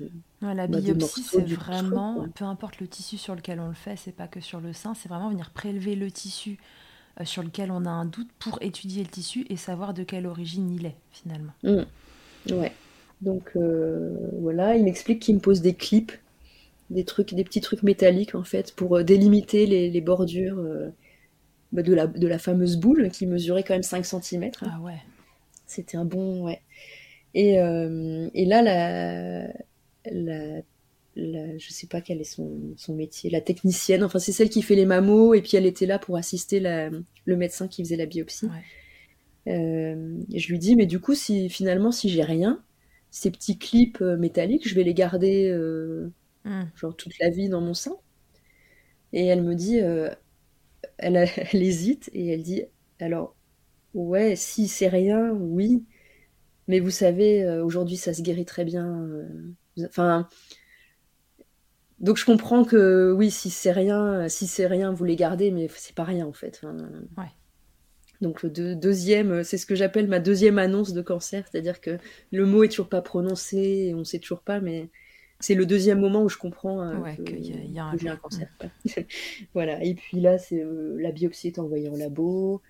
Euh, 0.41 0.53
la 0.53 0.67
bah, 0.67 0.79
biopsie, 0.79 1.23
c'est 1.23 1.47
vraiment, 1.47 2.27
peu 2.35 2.45
importe 2.45 2.79
le 2.79 2.87
tissu 2.87 3.17
sur 3.17 3.35
lequel 3.35 3.59
on 3.59 3.67
le 3.67 3.73
fait, 3.73 3.95
c'est 3.95 4.11
pas 4.11 4.27
que 4.27 4.41
sur 4.41 4.59
le 4.59 4.73
sein, 4.73 4.93
c'est 4.93 5.09
vraiment 5.09 5.29
venir 5.29 5.51
prélever 5.51 5.95
le 5.95 6.11
tissu 6.11 6.57
sur 7.23 7.43
lequel 7.43 7.69
on 7.69 7.85
a 7.85 7.91
un 7.91 8.05
doute 8.05 8.29
pour 8.39 8.57
étudier 8.61 9.03
le 9.03 9.09
tissu 9.09 9.45
et 9.49 9.55
savoir 9.55 9.93
de 9.93 10.01
quelle 10.01 10.25
origine 10.25 10.71
il 10.71 10.87
est 10.87 10.95
finalement. 11.11 11.53
Mmh. 11.61 12.53
Ouais. 12.53 12.71
Donc 13.21 13.55
voilà, 14.39 14.75
il 14.75 14.83
m'explique 14.83 15.21
qu'il 15.21 15.35
me 15.35 15.39
pose 15.39 15.61
des 15.61 15.75
clips 15.75 16.11
des 16.93 17.03
trucs, 17.03 17.33
des 17.33 17.43
petits 17.43 17.61
trucs 17.61 17.83
métalliques 17.83 18.35
en 18.35 18.43
fait 18.43 18.73
pour 18.75 18.97
euh, 18.97 19.03
délimiter 19.03 19.65
les, 19.65 20.01
bordures 20.01 20.59
euh, 20.59 20.89
bah, 21.71 21.83
de, 21.83 21.93
la, 21.93 22.07
de 22.07 22.27
la 22.27 22.39
fameuse 22.39 22.77
boule 22.77 23.09
qui 23.09 23.27
mesurait 23.27 23.63
quand 23.63 23.73
même 23.73 23.83
5 23.83 24.05
cm. 24.05 24.51
Ah 24.61 24.79
ouais. 24.81 24.97
C'était 25.65 25.97
un 25.97 26.05
bon 26.05 26.45
ouais. 26.45 26.61
Et, 27.33 27.59
euh, 27.59 28.29
et 28.33 28.45
là 28.45 28.61
la, 28.61 29.47
la 30.11 30.61
la, 31.15 31.57
je 31.57 31.69
sais 31.71 31.85
pas 31.85 32.01
quel 32.01 32.21
est 32.21 32.23
son, 32.23 32.73
son 32.75 32.95
métier, 32.95 33.29
la 33.29 33.41
technicienne, 33.41 34.03
enfin 34.03 34.17
c'est 34.17 34.31
celle 34.31 34.49
qui 34.49 34.63
fait 34.63 34.73
les 34.75 34.85
mammos, 34.85 35.35
et 35.35 35.43
puis 35.43 35.57
elle 35.57 35.67
était 35.67 35.85
là 35.85 35.99
pour 35.99 36.17
assister 36.17 36.59
la, 36.59 36.89
le 36.89 37.37
médecin 37.37 37.67
qui 37.67 37.83
faisait 37.83 37.97
la 37.97 38.07
biopsie. 38.07 38.47
Euh, 39.47 40.17
et 40.31 40.39
je 40.39 40.49
lui 40.49 40.59
dis, 40.59 40.75
mais 40.75 40.85
du 40.85 40.99
coup, 40.99 41.13
si 41.13 41.49
finalement, 41.49 41.91
si 41.91 42.09
j'ai 42.09 42.23
rien, 42.23 42.63
ces 43.11 43.29
petits 43.29 43.57
clips 43.57 44.01
métalliques, 44.01 44.67
je 44.67 44.73
vais 44.73 44.83
les 44.83 44.93
garder 44.93 45.49
euh, 45.49 46.09
mm. 46.45 46.63
genre 46.75 46.95
toute 46.95 47.17
la 47.19 47.29
vie 47.29 47.49
dans 47.49 47.61
mon 47.61 47.73
sein. 47.73 47.95
Et 49.11 49.25
elle 49.25 49.43
me 49.43 49.55
dit, 49.55 49.77
elle, 49.77 50.17
elle, 51.37 51.63
hésite 51.63 52.09
et 52.13 52.29
elle 52.29 52.43
dit, 52.43 52.63
alors 52.99 53.35
ouais, 53.93 54.35
si 54.35 54.67
c'est 54.67 54.87
rien, 54.87 55.31
oui, 55.31 55.85
mais 56.67 56.79
vous 56.79 56.89
savez, 56.89 57.47
aujourd'hui 57.59 57.97
ça 57.97 58.13
se 58.13 58.21
guérit 58.21 58.45
très 58.45 58.65
bien. 58.65 59.07
Enfin, 59.85 60.27
donc 61.99 62.17
je 62.17 62.25
comprends 62.25 62.65
que 62.65 63.11
oui, 63.11 63.31
si 63.31 63.49
c'est 63.49 63.71
rien, 63.71 64.27
si 64.29 64.47
c'est 64.47 64.67
rien, 64.67 64.91
vous 64.91 65.05
les 65.05 65.15
gardez, 65.15 65.51
mais 65.51 65.69
c'est 65.75 65.95
pas 65.95 66.03
rien 66.03 66.25
en 66.25 66.33
fait. 66.33 66.61
ouais. 67.17 67.25
Donc 68.23 68.41
le 68.41 68.49
deuxième, 68.49 69.43
c'est 69.43 69.57
ce 69.57 69.65
que 69.65 69.75
j'appelle 69.75 70.07
ma 70.07 70.19
deuxième 70.19 70.57
annonce 70.57 70.93
de 70.93 71.01
cancer, 71.01 71.45
c'est-à-dire 71.49 71.81
que 71.81 71.97
le 72.31 72.45
mot 72.45 72.63
est 72.63 72.69
toujours 72.69 72.87
pas 72.87 73.01
prononcé, 73.01 73.93
on 73.95 74.05
sait 74.05 74.19
toujours 74.19 74.41
pas, 74.41 74.61
mais 74.61 74.89
c'est 75.43 75.55
le 75.55 75.65
deuxième 75.65 75.99
moment 75.99 76.23
où 76.23 76.29
je 76.29 76.37
comprends 76.37 76.81
euh, 76.81 77.15
que, 77.15 77.33
y 77.33 77.77
a, 77.77 77.91
j'ai 77.97 78.07
un 78.07 78.15
cancer. 78.15 78.47
voilà. 79.53 79.83
Et 79.83 79.93
puis 79.93 80.21
là, 80.21 80.37
c'est 80.37 80.63
euh, 80.63 80.95
la 81.01 81.11
biopsie 81.11 81.47
est 81.47 81.59
envoyée 81.59 81.89
en 81.89 81.97
labo. 81.97 82.61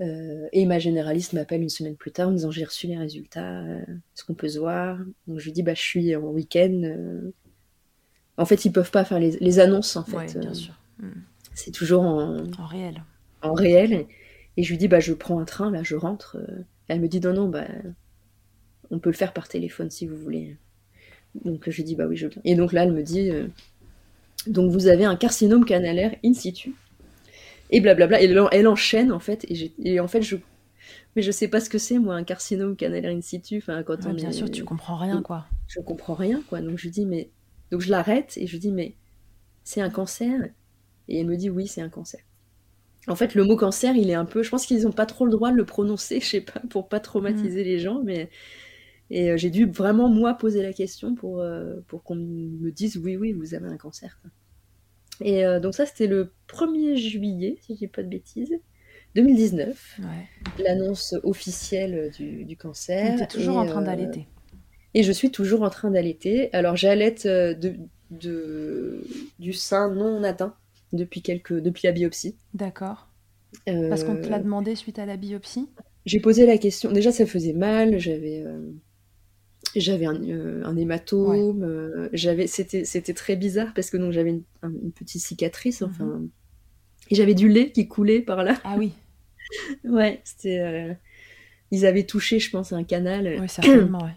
Euh, 0.00 0.48
et 0.50 0.66
ma 0.66 0.80
généraliste 0.80 1.34
m'appelle 1.34 1.62
une 1.62 1.68
semaine 1.68 1.94
plus 1.94 2.10
tard 2.10 2.26
en 2.26 2.30
me 2.32 2.36
disant 2.36 2.50
j'ai 2.50 2.64
reçu 2.64 2.88
les 2.88 2.96
résultats, 2.96 3.62
est-ce 3.62 4.24
qu'on 4.24 4.34
peut 4.34 4.48
se 4.48 4.58
voir? 4.58 4.98
Donc 5.28 5.38
je 5.38 5.44
lui 5.44 5.52
dis 5.52 5.62
bah 5.62 5.74
je 5.74 5.82
suis 5.82 6.16
en 6.16 6.30
week-end, 6.30 7.30
en 8.36 8.44
fait, 8.44 8.64
ils 8.64 8.72
peuvent 8.72 8.90
pas 8.90 9.04
faire 9.04 9.20
les, 9.20 9.58
annonces, 9.60 9.94
en 9.94 10.04
fait. 10.04 10.36
bien 10.36 10.54
sûr. 10.54 10.74
Hmm. 10.98 11.20
C'est 11.54 11.70
toujours 11.70 12.02
en, 12.02 12.38
en 12.58 12.66
réel. 12.66 13.04
En 13.42 13.52
réel. 13.52 14.06
Et, 14.56 14.62
je 14.64 14.70
lui 14.70 14.78
dis, 14.78 14.88
bah, 14.88 15.00
je 15.00 15.12
prends 15.12 15.38
un 15.38 15.44
train, 15.44 15.70
là, 15.70 15.82
je 15.82 15.94
rentre. 15.94 16.38
elle 16.88 17.00
me 17.00 17.06
dit, 17.06 17.20
non, 17.20 17.34
non, 17.34 17.48
bah, 17.48 17.68
on 18.90 18.98
peut 18.98 19.10
le 19.10 19.16
faire 19.16 19.34
par 19.34 19.48
téléphone 19.48 19.90
si 19.90 20.06
vous 20.06 20.16
voulez. 20.16 20.56
Donc, 21.44 21.68
je 21.68 21.76
lui 21.76 21.84
dis, 21.84 21.94
bah 21.94 22.06
oui, 22.06 22.16
je 22.16 22.26
viens. 22.26 22.42
Et 22.44 22.54
donc 22.54 22.72
là, 22.72 22.84
elle 22.84 22.92
me 22.92 23.02
dit, 23.02 23.30
euh, 23.30 23.46
donc 24.46 24.70
vous 24.72 24.86
avez 24.86 25.04
un 25.04 25.16
carcinome 25.16 25.64
canalaire 25.64 26.14
in 26.24 26.34
situ. 26.34 26.74
Et 27.70 27.80
blablabla. 27.80 28.22
Et 28.22 28.34
elle, 28.52 28.68
enchaîne, 28.68 29.12
en 29.12 29.20
fait. 29.20 29.44
Et, 29.48 29.72
et, 29.84 30.00
en 30.00 30.08
fait, 30.08 30.22
je. 30.22 30.36
Mais 31.16 31.22
je 31.22 31.30
sais 31.30 31.48
pas 31.48 31.60
ce 31.60 31.68
que 31.70 31.78
c'est, 31.78 31.98
moi, 31.98 32.14
un 32.14 32.24
carcinome 32.24 32.76
canalaire 32.76 33.12
in 33.12 33.20
situ. 33.20 33.58
Enfin, 33.58 33.82
quand 33.82 34.06
on 34.06 34.12
bien 34.12 34.32
sûr, 34.32 34.50
tu 34.50 34.64
comprends 34.64 34.96
rien, 34.96 35.22
quoi. 35.22 35.46
Je 35.68 35.80
comprends 35.80 36.14
rien, 36.14 36.42
quoi. 36.48 36.60
Donc, 36.60 36.78
je 36.78 36.84
lui 36.84 36.90
dis, 36.90 37.06
mais 37.06 37.30
donc 37.70 37.80
je 37.80 37.90
l'arrête 37.90 38.36
et 38.36 38.46
je 38.46 38.56
dis 38.56 38.72
mais 38.72 38.94
c'est 39.64 39.80
un 39.80 39.90
cancer? 39.90 40.48
Et 41.08 41.20
elle 41.20 41.26
me 41.26 41.36
dit 41.36 41.50
oui, 41.50 41.66
c'est 41.66 41.80
un 41.80 41.88
cancer. 41.88 42.20
En 43.06 43.16
fait, 43.16 43.34
le 43.34 43.44
mot 43.44 43.56
cancer, 43.56 43.96
il 43.96 44.10
est 44.10 44.14
un 44.14 44.24
peu. 44.24 44.42
Je 44.42 44.50
pense 44.50 44.66
qu'ils 44.66 44.82
n'ont 44.82 44.92
pas 44.92 45.06
trop 45.06 45.24
le 45.24 45.30
droit 45.30 45.50
de 45.50 45.56
le 45.56 45.64
prononcer, 45.64 46.20
je 46.20 46.26
sais 46.26 46.40
pas, 46.40 46.60
pour 46.68 46.88
pas 46.88 47.00
traumatiser 47.00 47.62
mm. 47.62 47.66
les 47.66 47.78
gens, 47.78 48.00
mais. 48.04 48.30
Et 49.10 49.30
euh, 49.30 49.36
j'ai 49.36 49.50
dû 49.50 49.66
vraiment, 49.66 50.08
moi, 50.08 50.34
poser 50.34 50.62
la 50.62 50.72
question 50.72 51.14
pour, 51.14 51.40
euh, 51.40 51.80
pour 51.88 52.04
qu'on 52.04 52.14
me 52.14 52.70
dise 52.70 52.96
oui, 52.96 53.16
oui, 53.16 53.32
vous 53.32 53.54
avez 53.54 53.66
un 53.66 53.76
cancer. 53.76 54.20
Et 55.20 55.44
euh, 55.44 55.58
donc, 55.58 55.74
ça, 55.74 55.84
c'était 55.84 56.06
le 56.06 56.32
1er 56.48 56.96
juillet, 56.96 57.58
si 57.62 57.74
je 57.74 57.78
dis 57.78 57.88
pas 57.88 58.02
de 58.02 58.08
bêtises, 58.08 58.56
2019. 59.16 60.00
L'annonce 60.64 61.16
officielle 61.24 62.12
du, 62.16 62.44
du 62.44 62.56
cancer. 62.56 63.16
Tu 63.16 63.22
es 63.22 63.26
toujours 63.26 63.56
en 63.56 63.66
train 63.66 63.82
d'allaiter. 63.82 64.28
Et 64.94 65.02
je 65.02 65.12
suis 65.12 65.30
toujours 65.30 65.62
en 65.62 65.70
train 65.70 65.90
d'allaiter. 65.90 66.52
Alors 66.52 66.76
j'allaite 66.76 67.26
de, 67.26 67.74
de, 68.10 69.04
du 69.38 69.52
sein 69.52 69.92
non 69.92 70.22
atteint 70.22 70.54
depuis, 70.92 71.22
quelques, 71.22 71.60
depuis 71.60 71.86
la 71.86 71.92
biopsie. 71.92 72.36
D'accord. 72.54 73.08
Parce 73.66 74.04
qu'on 74.04 74.16
te 74.16 74.28
l'a 74.28 74.38
demandé 74.38 74.76
suite 74.76 75.00
à 75.00 75.06
la 75.06 75.16
biopsie? 75.16 75.68
J'ai 76.06 76.20
posé 76.20 76.46
la 76.46 76.58
question. 76.58 76.92
Déjà, 76.92 77.12
ça 77.12 77.26
faisait 77.26 77.52
mal. 77.52 77.98
J'avais 77.98 78.44
j'avais 79.76 80.06
un, 80.06 80.20
un, 80.64 80.76
hématome. 80.76 82.08
j'avais 82.12 82.46
c'était 82.46 82.84
c'était 82.84 83.14
très 83.14 83.36
bizarre 83.36 83.72
parce 83.74 83.90
que 83.90 83.96
donc 83.96 84.12
j'avais 84.12 84.30
une, 84.30 84.42
une, 84.62 84.92
petite 84.92 85.22
cicatrice. 85.22 85.82
Enfin, 85.82 86.04
mhm. 86.04 86.30
et 87.10 87.14
j'avais 87.14 87.34
du 87.34 87.48
lait 87.48 87.70
qui 87.70 87.88
coulait 87.88 88.20
par 88.20 88.42
là. 88.42 88.58
Ah 88.64 88.76
oui. 88.78 88.92
ouais, 89.84 90.20
c'était. 90.24 90.96
ils 91.70 91.86
avaient 91.86 92.04
touché, 92.04 92.38
je 92.38 92.50
pense, 92.50 92.72
un 92.72 92.84
canal. 92.84 93.36
Oui, 93.40 93.48
certainement, 93.48 93.98
ouais. 94.04 94.16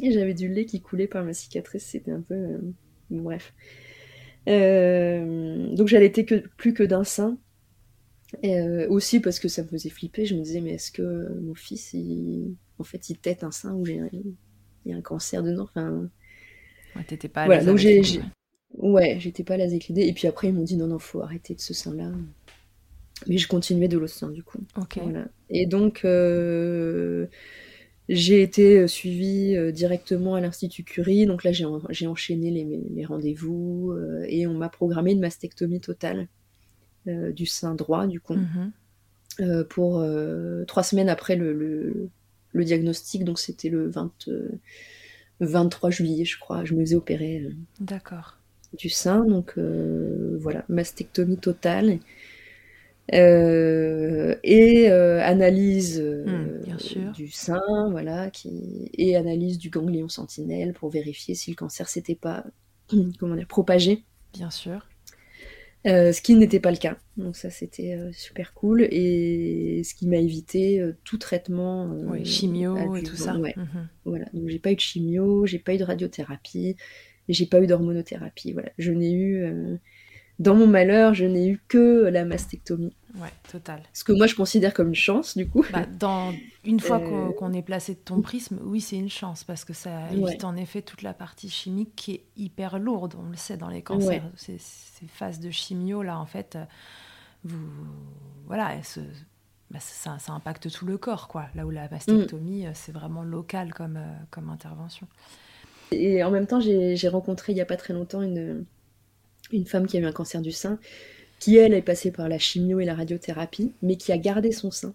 Et 0.00 0.10
j'avais 0.12 0.34
du 0.34 0.48
lait 0.48 0.64
qui 0.64 0.80
coulait 0.80 1.06
par 1.06 1.24
ma 1.24 1.32
cicatrice, 1.32 1.84
c'était 1.84 2.10
un 2.10 2.20
peu. 2.20 2.34
Euh, 2.34 2.58
bref. 3.10 3.54
Euh, 4.48 5.74
donc 5.74 5.88
j'allaitais 5.88 6.24
que, 6.24 6.34
plus 6.56 6.74
que 6.74 6.82
d'un 6.82 7.04
sein. 7.04 7.38
Euh, 8.44 8.88
aussi 8.88 9.20
parce 9.20 9.38
que 9.38 9.48
ça 9.48 9.62
me 9.62 9.68
faisait 9.68 9.90
flipper, 9.90 10.24
je 10.24 10.34
me 10.34 10.40
disais, 10.42 10.62
mais 10.62 10.72
est-ce 10.72 10.90
que 10.90 11.38
mon 11.42 11.54
fils, 11.54 11.92
il... 11.92 12.54
en 12.78 12.84
fait, 12.84 13.10
il 13.10 13.18
tête 13.18 13.44
un 13.44 13.50
sein 13.50 13.74
où 13.74 13.84
il 14.84 14.90
y 14.90 14.94
a 14.94 14.96
un 14.96 15.02
cancer 15.02 15.42
dedans 15.42 15.64
enfin... 15.64 16.08
Ouais, 16.96 17.04
t'étais 17.04 17.28
pas 17.28 17.42
à 17.42 17.46
voilà, 17.46 17.64
donc 17.64 17.78
j'ai, 17.78 18.02
Ouais, 18.74 19.16
j'étais 19.18 19.44
pas 19.44 19.54
à 19.54 19.56
la 19.58 19.68
zéclidée. 19.68 20.02
Et 20.02 20.12
puis 20.12 20.26
après, 20.26 20.48
ils 20.48 20.54
m'ont 20.54 20.62
dit, 20.62 20.76
non, 20.76 20.86
non, 20.86 20.98
faut 20.98 21.20
arrêter 21.20 21.54
de 21.54 21.60
ce 21.60 21.74
sein-là. 21.74 22.10
Mais 23.26 23.36
je 23.36 23.46
continuais 23.46 23.88
de 23.88 23.98
l'autre 23.98 24.14
sein, 24.14 24.30
du 24.30 24.42
coup. 24.42 24.58
Ok. 24.78 24.98
Voilà. 25.02 25.26
Et 25.50 25.66
donc, 25.66 26.04
j'ai 28.08 28.42
été 28.42 28.78
euh, 28.78 28.86
suivie 28.86 29.56
euh, 29.56 29.72
directement 29.72 30.34
à 30.34 30.40
l'Institut 30.40 30.84
Curie, 30.84 31.26
donc 31.26 31.44
là 31.44 31.52
j'ai 31.52 32.06
enchaîné 32.06 32.50
les, 32.50 33.04
rendez-vous 33.04 33.92
euh, 33.92 34.24
et 34.28 34.46
on 34.46 34.54
m'a 34.54 34.68
programmé 34.68 35.12
une 35.12 35.20
mastectomie 35.20 35.80
totale 35.80 36.28
du 37.04 37.46
sein 37.46 37.74
droit 37.74 38.06
du 38.06 38.20
coup 38.20 38.36
mhm. 38.36 39.64
pour 39.64 40.06
trois 40.68 40.84
semaines 40.84 41.08
après 41.08 41.34
le, 41.34 42.10
diagnostic, 42.54 43.24
donc 43.24 43.38
c'était 43.38 43.68
le 43.68 43.90
23 45.40 45.90
juillet 45.90 46.24
je 46.24 46.38
crois, 46.38 46.64
je 46.64 46.74
me 46.74 46.80
faisais 46.80 46.96
opérer 46.96 47.48
D'accord. 47.80 48.38
du 48.78 48.88
sein, 48.88 49.24
donc 49.24 49.58
voilà, 49.58 50.64
mastectomie 50.68 51.38
totale. 51.38 51.98
Euh, 53.12 54.36
et 54.44 54.90
euh, 54.90 55.20
analyse 55.22 56.00
euh, 56.00 56.24
hmm, 56.24 57.12
du 57.12 57.28
sein, 57.28 57.60
voilà, 57.90 58.30
qui, 58.30 58.90
et 58.94 59.16
analyse 59.16 59.58
du 59.58 59.70
ganglion 59.70 60.08
sentinelle 60.08 60.72
pour 60.72 60.88
vérifier 60.88 61.34
si 61.34 61.50
le 61.50 61.56
cancer 61.56 61.88
s'était 61.88 62.14
pas 62.14 62.44
comment 63.18 63.34
dire, 63.34 63.46
propagé. 63.46 64.04
Bien 64.32 64.50
sûr. 64.50 64.86
Ce 65.84 66.20
qui 66.20 66.34
n'était 66.34 66.60
pas 66.60 66.70
le 66.70 66.76
cas. 66.76 66.96
Donc 67.16 67.36
ça, 67.36 67.50
c'était 67.50 67.98
super 68.12 68.54
cool. 68.54 68.82
Et 68.90 69.82
ce 69.84 69.94
qui 69.94 70.06
m'a 70.06 70.16
évité 70.16 70.82
tout 71.04 71.18
traitement. 71.18 71.94
chimio 72.24 72.96
et 72.96 73.02
tout 73.02 73.16
ça. 73.16 73.36
Ouais. 73.38 73.54
Mhm. 73.56 73.88
Voilà. 74.04 74.26
Donc 74.32 74.48
j'ai 74.48 74.58
pas 74.58 74.72
eu 74.72 74.76
de 74.76 74.80
chimio, 74.80 75.46
j'ai 75.46 75.58
pas 75.58 75.74
eu 75.74 75.78
de 75.78 75.84
radiothérapie, 75.84 76.76
j'ai 77.28 77.46
pas 77.46 77.60
eu 77.60 77.66
d'hormonothérapie. 77.66 78.52
Voilà. 78.52 78.70
Je 78.78 78.92
n'ai 78.92 79.12
eu 79.12 79.46
dans 80.42 80.54
mon 80.56 80.66
malheur, 80.66 81.14
je 81.14 81.24
n'ai 81.24 81.46
eu 81.46 81.60
que 81.68 82.08
la 82.08 82.24
mastectomie. 82.24 82.92
Ouais, 83.14 83.28
total. 83.50 83.80
Ce 83.92 84.04
que 84.04 84.12
moi 84.12 84.26
je 84.26 84.34
considère 84.34 84.74
comme 84.74 84.88
une 84.88 84.94
chance, 84.94 85.36
du 85.36 85.48
coup. 85.48 85.64
Bah, 85.72 85.86
dans, 85.86 86.32
une 86.64 86.80
fois 86.80 87.00
euh, 87.00 87.32
qu'on 87.32 87.52
est 87.52 87.62
placé 87.62 87.94
de 87.94 88.00
ton 88.00 88.22
prisme, 88.22 88.58
oui, 88.64 88.80
c'est 88.80 88.96
une 88.96 89.10
chance 89.10 89.44
parce 89.44 89.64
que 89.64 89.72
ça 89.72 90.10
évite 90.10 90.44
en 90.44 90.56
effet 90.56 90.82
toute 90.82 91.02
la 91.02 91.12
partie 91.12 91.48
chimique 91.48 91.92
qui 91.94 92.12
est 92.14 92.24
hyper 92.36 92.78
lourde. 92.78 93.14
On 93.18 93.30
le 93.30 93.36
sait 93.36 93.56
dans 93.56 93.68
les 93.68 93.82
cancers. 93.82 94.24
Ces, 94.36 94.58
phases 95.06 95.40
de 95.40 95.50
chimio, 95.50 96.02
là, 96.02 96.18
en 96.18 96.26
fait, 96.26 96.58
vous, 97.44 97.58
voilà, 98.46 98.72
bah, 99.70 99.78
ça, 99.80 100.18
ça, 100.18 100.32
impacte 100.32 100.70
tout 100.70 100.86
le 100.86 100.98
corps, 100.98 101.28
quoi. 101.28 101.46
Là 101.54 101.66
où 101.66 101.70
la 101.70 101.88
mastectomie, 101.88 102.66
mm. 102.66 102.72
c'est 102.74 102.92
vraiment 102.92 103.22
local 103.22 103.74
comme, 103.74 103.96
euh, 103.96 104.16
comme 104.30 104.48
intervention. 104.48 105.06
Et 105.92 106.24
en 106.24 106.30
même 106.30 106.46
temps, 106.46 106.60
j'ai 106.60 107.08
rencontré 107.08 107.52
il 107.52 107.56
n'y 107.56 107.60
a 107.60 107.66
pas 107.66 107.76
très 107.76 107.92
longtemps 107.92 108.22
une 108.22 108.64
une 109.52 109.66
femme 109.66 109.86
qui 109.86 109.96
a 109.96 110.00
eu 110.00 110.04
un 110.04 110.12
cancer 110.12 110.40
du 110.40 110.52
sein, 110.52 110.78
qui 111.38 111.56
elle 111.56 111.74
est 111.74 111.82
passée 111.82 112.10
par 112.10 112.28
la 112.28 112.38
chimio 112.38 112.80
et 112.80 112.84
la 112.84 112.94
radiothérapie, 112.94 113.72
mais 113.82 113.96
qui 113.96 114.12
a 114.12 114.18
gardé 114.18 114.52
son 114.52 114.70
sein. 114.70 114.94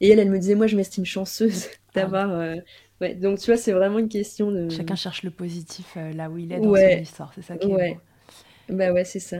Et 0.00 0.10
elle, 0.10 0.18
elle 0.18 0.30
me 0.30 0.38
disait, 0.38 0.54
moi 0.54 0.66
je 0.66 0.76
m'estime 0.76 1.04
chanceuse 1.04 1.68
d'avoir... 1.94 2.30
Euh, 2.30 2.56
ouais, 3.00 3.14
donc 3.14 3.38
tu 3.38 3.46
vois, 3.46 3.56
c'est 3.56 3.72
vraiment 3.72 3.98
une 3.98 4.08
question 4.08 4.50
de... 4.50 4.68
Chacun 4.68 4.96
cherche 4.96 5.22
le 5.22 5.30
positif 5.30 5.94
euh, 5.96 6.12
là 6.12 6.28
où 6.28 6.38
il 6.38 6.52
est 6.52 6.60
dans 6.60 6.74
son 6.74 7.00
histoire, 7.00 7.32
c'est 7.34 7.42
ça 7.42 7.56
qui 7.56 7.70
est 7.70 7.94
beau. 7.94 8.00
Bah 8.68 8.92
ouais, 8.92 9.04
c'est 9.04 9.20
ça. 9.20 9.38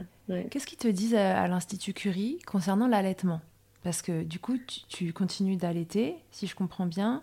Qu'est-ce 0.50 0.66
qu'ils 0.66 0.78
te 0.78 0.88
disent 0.88 1.14
à, 1.14 1.46
l'Institut 1.48 1.92
Curie 1.92 2.38
concernant 2.46 2.88
l'allaitement? 2.88 3.40
Parce 3.82 4.00
que 4.00 4.22
du 4.22 4.38
coup, 4.38 4.58
tu, 4.88 5.12
continues 5.12 5.56
d'allaiter, 5.56 6.16
si 6.30 6.46
je 6.46 6.54
comprends 6.54 6.86
bien. 6.86 7.22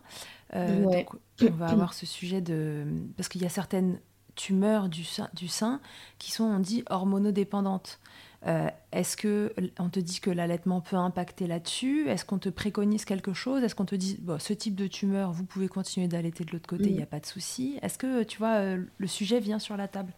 Euh, 0.54 0.84
donc, 0.84 1.10
on 1.42 1.50
va 1.52 1.68
avoir 1.68 1.94
ce 1.94 2.06
sujet 2.06 2.42
de... 2.42 2.86
Parce 3.18 3.30
qu'il 3.30 3.42
y 3.42 3.46
a 3.46 3.50
certaines 3.50 4.00
tumeurs 4.36 4.90
du 4.90 5.04
sein, 5.04 5.30
du 5.34 5.48
sein 5.48 5.80
qui 6.20 6.32
sont, 6.32 6.44
on 6.44 6.60
dit, 6.60 6.84
hormonodépendantes. 6.90 8.00
Euh, 8.48 8.68
Est-ce 8.92 9.18
que 9.18 9.54
on 9.78 9.90
te 9.90 10.00
dit 10.00 10.20
que 10.20 10.32
l'allaitement 10.32 10.82
peut 10.82 10.96
impacter 10.96 11.46
là-dessus? 11.46 12.10
Est-ce 12.10 12.26
qu'on 12.26 12.40
te 12.40 12.50
préconise 12.50 13.06
quelque 13.06 13.34
chose? 13.34 13.64
Est-ce 13.64 13.76
qu'on 13.76 13.86
te 13.86 13.96
dit 13.96 14.18
bon, 14.20 14.40
ce 14.40 14.54
type 14.54 14.76
de 14.76 14.88
tumeur, 14.88 15.32
vous 15.32 15.44
pouvez 15.44 15.68
continuer 15.68 16.08
d'allaiter 16.08 16.44
de 16.44 16.52
l'autre 16.52 16.68
côté, 16.68 16.86
il 16.86 16.96
n'y 16.96 17.04
a 17.04 17.08
pas 17.08 17.20
de 17.20 17.26
souci 17.26 17.78
Est-ce 17.84 18.00
que 18.00 18.24
tu 18.24 18.40
vois 18.40 18.56
euh, 18.56 18.84
le 18.98 19.08
sujet 19.08 19.40
vient 19.40 19.60
sur 19.60 19.78
la 19.78 19.88
table? 19.88 20.12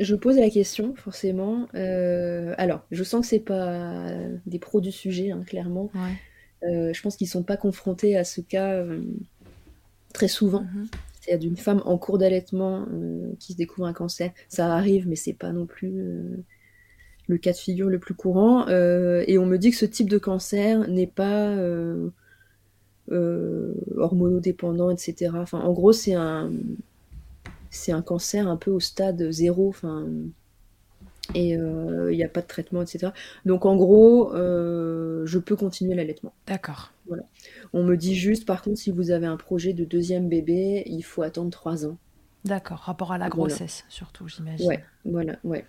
Je 0.00 0.14
pose 0.14 0.38
la 0.38 0.48
question, 0.48 0.94
forcément. 0.96 1.68
Euh, 1.74 2.54
alors, 2.56 2.80
je 2.90 3.04
sens 3.04 3.20
que 3.20 3.26
c'est 3.26 3.38
pas 3.38 4.10
des 4.46 4.58
pros 4.58 4.80
du 4.80 4.90
sujet, 4.90 5.30
hein, 5.30 5.44
clairement. 5.46 5.90
Euh, 6.64 6.92
je 6.94 7.02
pense 7.02 7.16
qu'ils 7.16 7.28
sont 7.28 7.42
pas 7.42 7.58
confrontés 7.58 8.16
à 8.16 8.24
ce 8.24 8.40
cas 8.40 8.82
très 10.14 10.28
souvent. 10.28 10.62
Mhm. 10.62 10.88
C'est 11.24 11.38
d'une 11.38 11.56
femme 11.56 11.80
en 11.86 11.96
cours 11.96 12.18
d'allaitement 12.18 12.86
qui 13.38 13.52
se 13.52 13.56
découvre 13.56 13.86
un 13.86 13.92
cancer. 13.92 14.32
Ça 14.48 14.74
arrive, 14.74 15.08
mais 15.08 15.16
c'est 15.16 15.32
pas 15.32 15.52
non 15.52 15.64
plus 15.64 15.92
le 17.28 17.38
cas 17.38 17.52
de 17.52 17.56
figure 17.56 17.88
le 17.88 17.98
plus 17.98 18.14
courant. 18.14 18.68
et 18.68 19.38
on 19.38 19.46
me 19.46 19.56
dit 19.56 19.70
que 19.70 19.76
ce 19.76 19.86
type 19.86 20.10
de 20.10 20.18
cancer 20.18 20.86
n'est 20.88 21.06
pas 21.06 21.56
hormonodépendant, 23.96 24.90
etc. 24.90 25.30
Enfin, 25.34 25.60
en 25.60 25.72
gros, 25.72 25.92
c'est 25.92 26.14
un 26.14 26.50
cancer 28.04 28.46
un 28.46 28.56
peu 28.56 28.70
au 28.70 28.80
stade 28.80 29.30
zéro, 29.30 29.74
et 31.34 31.56
euh, 31.56 32.12
il 32.12 32.16
n'y 32.16 32.24
a 32.24 32.28
pas 32.28 32.42
de 32.42 32.46
traitement, 32.46 32.82
etc. 32.82 33.12
Donc 33.46 33.64
en 33.64 33.76
gros, 33.76 34.34
euh, 34.34 35.24
je 35.26 35.38
peux 35.38 35.56
continuer 35.56 35.94
l'allaitement. 35.94 36.32
D'accord. 36.46 36.92
Voilà. 37.06 37.22
On 37.72 37.82
me 37.82 37.96
dit 37.96 38.14
juste, 38.14 38.46
par 38.46 38.62
contre, 38.62 38.78
si 38.78 38.90
vous 38.90 39.10
avez 39.10 39.26
un 39.26 39.36
projet 39.36 39.72
de 39.72 39.84
deuxième 39.84 40.28
bébé, 40.28 40.82
il 40.86 41.02
faut 41.02 41.22
attendre 41.22 41.50
trois 41.50 41.86
ans. 41.86 41.96
D'accord, 42.44 42.78
rapport 42.78 43.12
à 43.12 43.18
la 43.18 43.30
grossesse 43.30 43.84
surtout, 43.88 44.28
j'imagine. 44.28 44.66
Ouais, 44.68 44.84
voilà, 45.06 45.36
ouais. 45.44 45.64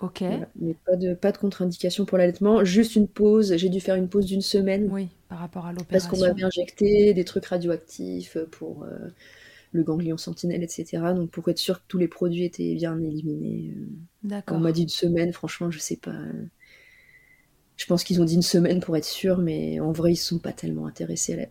Ok. 0.00 0.22
Mais 0.60 0.74
pas 0.86 0.96
de, 0.96 1.14
pas 1.14 1.32
de 1.32 1.38
contre-indication 1.38 2.04
pour 2.04 2.18
l'allaitement, 2.18 2.64
juste 2.64 2.96
une 2.96 3.08
pause. 3.08 3.56
J'ai 3.56 3.68
dû 3.68 3.80
faire 3.80 3.96
une 3.96 4.08
pause 4.08 4.26
d'une 4.26 4.42
semaine. 4.42 4.88
Oui, 4.92 5.08
par 5.28 5.38
rapport 5.38 5.66
à 5.66 5.72
l'opération. 5.72 6.08
Parce 6.08 6.20
qu'on 6.20 6.26
m'avait 6.26 6.44
injecté 6.44 7.14
des 7.14 7.24
trucs 7.24 7.46
radioactifs 7.46 8.38
pour 8.50 8.84
euh, 8.84 9.08
le 9.72 9.82
ganglion 9.82 10.16
sentinelle, 10.16 10.62
etc. 10.62 10.98
Donc 11.14 11.30
pour 11.30 11.48
être 11.48 11.58
sûr 11.58 11.80
que 11.80 11.84
tous 11.88 11.98
les 11.98 12.08
produits 12.08 12.44
étaient 12.44 12.74
bien 12.74 12.98
éliminés. 13.00 13.74
Euh. 13.76 13.86
D'accord. 14.22 14.56
On 14.56 14.60
m'a 14.60 14.72
dit 14.72 14.82
une 14.82 14.88
semaine, 14.88 15.32
franchement, 15.32 15.70
je 15.70 15.78
sais 15.78 15.96
pas. 15.96 16.16
Je 17.76 17.86
pense 17.86 18.02
qu'ils 18.02 18.20
ont 18.20 18.24
dit 18.24 18.34
une 18.34 18.42
semaine 18.42 18.80
pour 18.80 18.96
être 18.96 19.04
sûr, 19.04 19.38
mais 19.38 19.78
en 19.80 19.92
vrai, 19.92 20.12
ils 20.12 20.16
sont 20.16 20.38
pas 20.38 20.52
tellement 20.52 20.86
intéressés 20.86 21.48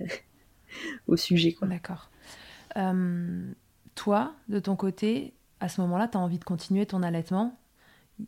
au 1.08 1.16
sujet. 1.16 1.56
D'accord. 1.62 2.10
Euh, 2.76 3.52
toi, 3.96 4.36
de 4.50 4.60
ton 4.60 4.76
côté, 4.76 5.34
à 5.60 5.70
ce 5.70 5.80
moment-là, 5.82 6.08
tu 6.08 6.18
as 6.18 6.22
envie 6.22 6.38
de 6.38 6.44
continuer 6.44 6.86
ton 6.86 7.02
allaitement? 7.02 7.58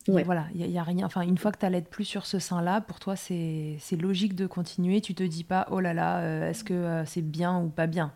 Voilà, 0.07 0.45
il 0.53 0.69
y, 0.69 0.77
a 0.77 0.83
rien. 0.83 1.07
Enfin, 1.07 1.21
une 1.21 1.39
fois 1.39 1.51
que 1.51 1.57
tu 1.57 1.65
n'allaites 1.65 1.89
plus 1.89 2.05
sur 2.05 2.27
ce 2.27 2.37
sein-là, 2.37 2.79
pour 2.79 2.99
toi, 2.99 3.15
c'est 3.15 3.79
logique 3.99 4.35
de 4.35 4.45
continuer? 4.45 5.01
Tu 5.01 5.15
te 5.15 5.23
dis 5.23 5.43
pas, 5.43 5.67
oh 5.71 5.79
là 5.79 5.95
là, 5.95 6.19
euh, 6.19 6.49
est-ce 6.49 6.63
que 6.63 7.03
c'est 7.07 7.23
bien 7.23 7.59
ou 7.59 7.69
pas 7.69 7.87
bien? 7.87 8.13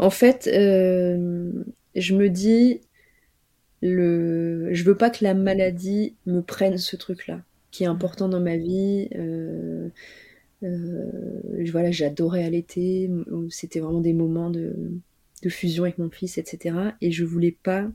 En 0.00 0.08
fait, 0.08 0.48
euh, 0.52 1.52
je 1.94 2.14
me 2.14 2.30
dis, 2.30 2.80
le... 3.82 4.72
je 4.72 4.84
veux 4.84 4.96
pas 4.96 5.10
que 5.10 5.22
la 5.22 5.34
maladie 5.34 6.16
me 6.24 6.40
prenne 6.40 6.78
ce 6.78 6.96
truc-là, 6.96 7.42
qui 7.70 7.84
est 7.84 7.86
mmh. 7.86 7.90
important 7.90 8.28
dans 8.30 8.40
ma 8.40 8.56
vie. 8.56 9.08
Euh, 9.14 9.90
euh, 10.62 11.64
voilà, 11.70 11.90
j'adorais 11.90 12.44
allaiter, 12.44 13.10
c'était 13.50 13.80
vraiment 13.80 14.00
des 14.00 14.14
moments 14.14 14.48
de, 14.48 14.74
fusion 15.48 15.84
avec 15.84 15.98
mon 15.98 16.10
fils, 16.10 16.38
etc. 16.38 16.76
Et 17.02 17.12
je 17.12 17.24
voulais 17.24 17.56
pas 17.62 17.86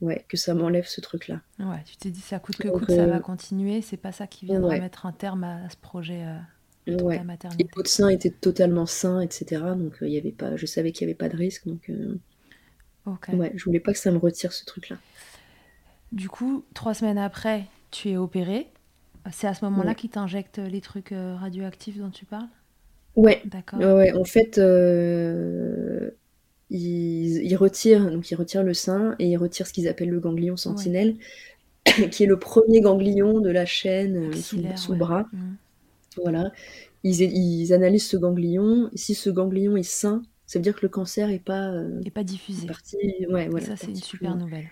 ouais, 0.00 0.24
que 0.28 0.36
ça 0.36 0.52
m'enlève 0.52 0.86
ce 0.86 1.00
truc-là. 1.00 1.42
Ouais, 1.60 1.82
tu 1.86 1.96
t'es 1.96 2.10
dit, 2.10 2.20
ça 2.20 2.40
coûte 2.40 2.56
que 2.56 2.68
coûte, 2.68 2.90
ça 2.90 3.06
va 3.06 3.20
continuer, 3.20 3.82
c'est 3.82 3.96
pas 3.96 4.12
ça 4.12 4.26
qui 4.26 4.46
viendra 4.46 4.80
mettre 4.80 5.06
un 5.06 5.12
terme 5.12 5.44
à 5.44 5.68
ce 5.70 5.76
projet 5.76 6.24
ouais. 6.86 7.16
la 7.16 7.24
maternité. 7.24 7.64
Et 7.64 7.88
sein 7.88 8.08
était 8.08 8.30
totalement 8.30 8.86
sain, 8.86 9.20
etc. 9.20 9.62
Donc 9.76 9.94
il 10.00 10.06
euh, 10.06 10.10
y 10.10 10.18
avait 10.18 10.32
pas, 10.32 10.56
je 10.56 10.66
savais 10.66 10.92
qu'il 10.92 11.06
n'y 11.06 11.12
avait 11.12 11.18
pas 11.18 11.28
de 11.28 11.36
risque. 11.36 11.66
Donc 11.66 11.90
euh, 11.90 12.18
ouais, 13.32 13.52
je 13.54 13.64
voulais 13.64 13.80
pas 13.80 13.92
que 13.92 13.98
ça 13.98 14.10
me 14.10 14.18
retire 14.18 14.52
ce 14.52 14.64
truc-là. 14.64 14.96
Du 16.10 16.28
coup, 16.28 16.64
trois 16.74 16.94
semaines 16.94 17.18
après, 17.18 17.64
tu 17.90 18.10
es 18.10 18.16
opéré. 18.16 18.68
C'est 19.30 19.46
à 19.46 19.54
ce 19.54 19.64
moment-là 19.64 19.94
qu'ils 19.94 20.10
t'injectent 20.10 20.58
les 20.58 20.80
trucs 20.80 21.12
euh, 21.12 21.36
radioactifs 21.36 21.96
dont 21.96 22.10
tu 22.10 22.24
parles? 22.24 22.48
Ouais. 23.14 23.40
D'accord. 23.44 23.78
Ouais, 23.78 24.12
en 24.12 24.24
fait, 24.24 24.58
ils, 26.70 27.56
retirent, 27.56 28.10
donc 28.10 28.30
ils 28.30 28.34
retirent 28.34 28.64
le 28.64 28.74
sein 28.74 29.14
et 29.20 29.28
ils 29.28 29.36
retirent 29.36 29.68
ce 29.68 29.72
qu'ils 29.72 29.86
appellent 29.86 30.10
le 30.10 30.18
ganglion 30.18 30.56
sentinelle, 30.56 31.14
qui 32.10 32.24
est 32.24 32.26
le 32.26 32.38
premier 32.38 32.80
ganglion 32.80 33.38
de 33.38 33.50
la 33.50 33.64
chaîne 33.64 34.32
sous, 34.34 34.56
le 34.56 34.98
bras. 34.98 35.28
Mmh. 35.32 35.54
Voilà. 36.20 36.52
Ils, 37.04 37.72
analysent 37.72 38.06
ce 38.06 38.16
ganglion. 38.16 38.90
Si 38.94 39.14
ce 39.14 39.30
ganglion 39.30 39.76
est 39.76 39.82
sain, 39.82 40.22
ça 40.46 40.58
veut 40.58 40.62
dire 40.62 40.74
que 40.74 40.82
le 40.82 40.88
cancer 40.88 41.28
n'est 41.28 41.38
pas, 41.38 41.70
euh, 41.70 42.00
pas 42.14 42.24
diffusé. 42.24 42.66
Parti... 42.66 42.96
Ouais, 43.28 43.48
voilà, 43.48 43.66
ça, 43.66 43.76
c'est 43.76 43.88
une 43.88 43.96
super 43.96 44.36
nouvelle. 44.36 44.66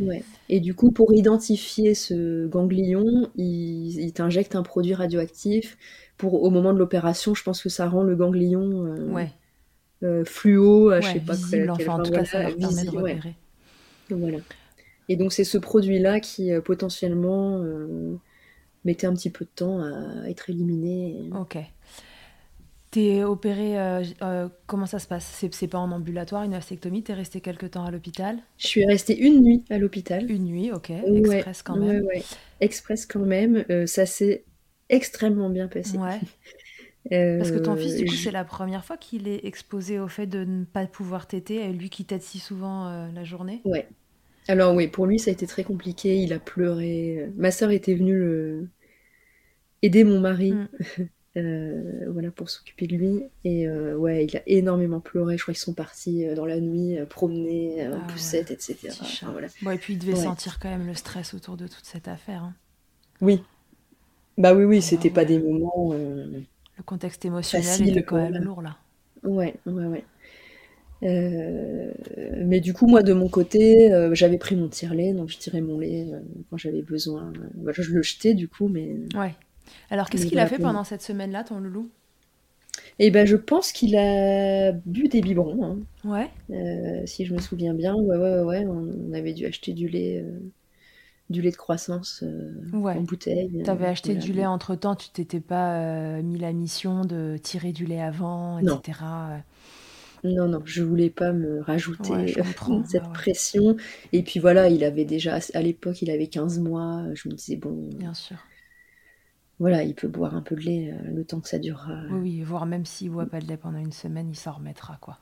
Ouais. 0.00 0.24
Et 0.48 0.60
du 0.60 0.74
coup, 0.74 0.90
pour 0.90 1.14
identifier 1.14 1.94
ce 1.94 2.46
ganglion, 2.46 3.30
ils, 3.36 4.12
t'injectent 4.12 4.56
un 4.56 4.62
produit 4.62 4.94
radioactif. 4.94 5.78
Pour, 6.16 6.42
au 6.42 6.50
moment 6.50 6.72
de 6.72 6.78
l'opération, 6.78 7.34
je 7.34 7.42
pense 7.42 7.62
que 7.62 7.68
ça 7.68 7.88
rend 7.88 8.02
le 8.02 8.14
ganglion 8.16 8.86
euh, 8.86 9.08
ouais. 9.10 9.30
euh, 10.02 10.24
fluo, 10.24 10.92
je 11.00 11.06
sais 11.06 11.20
pas 11.20 11.34
visible, 11.34 11.70
enfin, 11.70 11.94
en 11.94 12.02
tout 12.02 12.12
cas, 12.12 12.24
ça 12.24 12.42
leur 12.42 12.56
permet 12.56 12.84
de 12.84 12.90
repérer. 12.90 13.34
Voilà. 14.10 14.38
Et 15.08 15.16
donc, 15.16 15.32
c'est 15.32 15.44
ce 15.44 15.58
produit-là 15.58 16.20
qui 16.20 16.50
potentiellement 16.64 17.62
mettait 18.84 19.06
un 19.06 19.14
petit 19.14 19.30
peu 19.30 19.44
de 19.44 19.50
temps 19.50 19.80
à 19.80 20.28
être 20.28 20.50
éliminé. 20.50 21.30
Ok. 21.38 21.58
T'es 22.94 23.24
opéré, 23.24 23.76
euh, 23.76 24.04
euh, 24.22 24.48
comment 24.68 24.86
ça 24.86 25.00
se 25.00 25.08
passe? 25.08 25.44
C'est 25.50 25.66
pas 25.66 25.78
en 25.78 25.90
ambulatoire, 25.90 26.44
une 26.44 26.52
mastectomie 26.52 27.02
T'es 27.02 27.12
resté 27.12 27.40
quelque 27.40 27.66
temps 27.66 27.84
à 27.84 27.90
l'hôpital? 27.90 28.38
Je 28.56 28.68
suis 28.68 28.86
restée 28.86 29.18
une 29.18 29.40
nuit 29.40 29.64
à 29.68 29.78
l'hôpital. 29.78 30.30
Une 30.30 30.44
nuit, 30.44 30.70
ok. 30.70 30.90
Express 30.90 31.64
quand 31.64 31.74
même. 31.74 32.04
Ouais, 32.04 32.22
Express 32.60 33.04
quand 33.04 33.18
même. 33.18 33.64
Euh, 33.68 33.86
ça 33.86 34.06
s'est 34.06 34.44
extrêmement 34.90 35.50
bien 35.50 35.66
passé. 35.66 35.98
Ouais. 35.98 36.20
Parce 37.40 37.50
que 37.50 37.58
ton 37.58 37.74
fils, 37.74 37.96
du 37.96 38.04
coup, 38.04 38.14
c'est 38.14 38.30
la 38.30 38.44
première 38.44 38.84
fois 38.84 38.96
qu'il 38.96 39.26
est 39.26 39.44
exposé 39.44 39.98
au 39.98 40.06
fait 40.06 40.28
de 40.28 40.44
ne 40.44 40.64
pas 40.64 40.86
pouvoir 40.86 41.26
téter, 41.26 41.72
lui 41.72 41.90
qui 41.90 42.04
tète 42.04 42.22
si 42.22 42.38
souvent 42.38 43.10
la 43.12 43.24
journée? 43.24 43.60
Ouais. 43.64 43.88
Alors 44.48 44.74
oui, 44.74 44.88
pour 44.88 45.06
lui, 45.06 45.18
ça 45.18 45.30
a 45.30 45.32
été 45.32 45.46
très 45.46 45.64
compliqué. 45.64 46.18
Il 46.18 46.32
a 46.32 46.38
pleuré. 46.38 47.30
Ma 47.36 47.50
sœur 47.50 47.70
était 47.70 47.94
venue 47.94 48.18
le... 48.18 48.68
aider 49.82 50.04
mon 50.04 50.20
mari, 50.20 50.52
mm. 50.52 50.68
euh, 51.38 52.10
voilà, 52.10 52.30
pour 52.30 52.50
s'occuper 52.50 52.86
de 52.86 52.96
lui. 52.96 53.22
Et 53.44 53.66
euh, 53.66 53.96
ouais, 53.96 54.26
il 54.26 54.36
a 54.36 54.42
énormément 54.46 55.00
pleuré. 55.00 55.36
Je 55.38 55.42
crois 55.42 55.54
qu'ils 55.54 55.62
sont 55.62 55.74
partis 55.74 56.26
euh, 56.26 56.34
dans 56.34 56.46
la 56.46 56.60
nuit 56.60 56.98
promener 57.08 57.88
en 57.88 58.00
ah 58.02 58.06
poussette, 58.12 58.50
etc. 58.50 58.90
voilà. 59.22 59.48
Bon, 59.62 59.70
et 59.70 59.78
puis 59.78 59.94
il 59.94 59.98
devait 59.98 60.16
sentir 60.16 60.58
quand 60.58 60.68
même 60.68 60.86
le 60.86 60.94
stress 60.94 61.34
autour 61.34 61.56
de 61.56 61.66
toute 61.66 61.84
cette 61.84 62.08
affaire. 62.08 62.44
Hein. 62.44 62.54
Oui. 63.20 63.42
Bah 64.36 64.52
oui, 64.52 64.64
oui, 64.64 64.82
c'était 64.82 65.10
pas 65.10 65.24
des 65.24 65.38
moments. 65.38 65.92
Le 65.94 66.82
contexte 66.84 67.24
émotionnel 67.24 67.88
était 67.88 68.02
quand 68.02 68.16
même 68.16 68.42
lourd 68.42 68.60
là. 68.60 68.76
Ouais, 69.22 69.54
ouais, 69.64 69.86
ouais. 69.86 70.04
Euh, 71.02 71.92
mais 72.44 72.60
du 72.60 72.72
coup, 72.72 72.86
moi, 72.86 73.02
de 73.02 73.12
mon 73.12 73.28
côté, 73.28 73.92
euh, 73.92 74.14
j'avais 74.14 74.38
pris 74.38 74.56
mon 74.56 74.68
tire-lait, 74.68 75.12
donc 75.12 75.28
je 75.28 75.38
tirais 75.38 75.60
mon 75.60 75.78
lait 75.78 76.06
euh, 76.10 76.20
quand 76.50 76.56
j'avais 76.56 76.82
besoin. 76.82 77.32
Voilà, 77.56 77.82
je 77.82 77.92
le 77.92 78.02
jetais 78.02 78.34
du 78.34 78.48
coup, 78.48 78.68
mais. 78.68 78.96
Ouais. 79.14 79.34
Alors, 79.90 80.08
qu'est-ce 80.08 80.26
qu'il 80.26 80.38
a 80.38 80.46
fait 80.46 80.58
pendant 80.58 80.84
cette 80.84 81.02
semaine-là, 81.02 81.44
ton 81.44 81.58
loulou? 81.58 81.90
Eh 82.98 83.10
ben, 83.10 83.26
je 83.26 83.36
pense 83.36 83.72
qu'il 83.72 83.96
a 83.96 84.72
bu 84.72 85.08
des 85.08 85.20
biberons. 85.20 85.64
Hein. 85.64 85.78
Ouais. 86.04 87.06
si 87.06 87.24
je 87.24 87.34
me 87.34 87.40
souviens 87.40 87.74
bien, 87.74 87.94
ouais, 87.94 88.16
ouais, 88.16 88.40
ouais, 88.42 88.66
on, 88.66 89.12
avait 89.12 89.32
dû 89.32 89.46
acheter 89.46 89.72
du 89.72 89.88
lait 89.88 90.24
du 91.30 91.40
lait 91.40 91.50
de 91.50 91.56
croissance 91.56 92.22
en 92.72 93.00
bouteille. 93.00 93.62
Tu 93.64 93.70
avais 93.70 93.86
acheté 93.86 94.14
du 94.14 94.32
lait 94.32 94.46
entre 94.46 94.74
temps, 94.74 94.94
tu 94.94 95.08
t'étais 95.08 95.40
pas 95.40 96.20
mis 96.22 96.38
la 96.38 96.52
mission 96.52 97.04
de 97.04 97.36
tirer 97.42 97.72
du 97.72 97.86
lait 97.86 98.02
avant, 98.02 98.58
etc. 98.58 98.98
Non, 99.00 99.42
non, 100.24 100.62
je 100.64 100.82
voulais 100.82 101.10
pas 101.10 101.32
me 101.32 101.60
rajouter 101.60 102.34
cette 102.86 103.02
bah 103.02 103.10
pression. 103.12 103.76
Et 104.12 104.22
puis 104.22 104.40
voilà, 104.40 104.68
il 104.68 104.82
avait 104.82 105.04
déjà, 105.04 105.38
à 105.52 105.62
l'époque, 105.62 106.00
il 106.02 106.10
avait 106.10 106.28
15 106.28 106.60
mois. 106.60 107.04
Je 107.14 107.28
me 107.28 107.34
disais, 107.34 107.56
bon, 107.56 107.90
Bien 107.98 108.14
sûr. 108.14 108.36
voilà, 109.58 109.82
il 109.82 109.94
peut 109.94 110.08
boire 110.08 110.34
un 110.34 110.40
peu 110.40 110.56
de 110.56 110.62
lait 110.62 110.92
euh, 110.92 111.10
le 111.14 111.24
temps 111.24 111.40
que 111.40 111.48
ça 111.48 111.58
durera. 111.58 112.02
Oui, 112.10 112.20
oui, 112.20 112.42
voire 112.42 112.64
même 112.64 112.86
s'il 112.86 113.10
boit 113.10 113.26
pas 113.26 113.40
de 113.40 113.46
lait 113.46 113.58
pendant 113.58 113.78
une 113.78 113.92
semaine, 113.92 114.28
il 114.30 114.36
s'en 114.36 114.52
remettra, 114.52 114.96
quoi. 115.00 115.18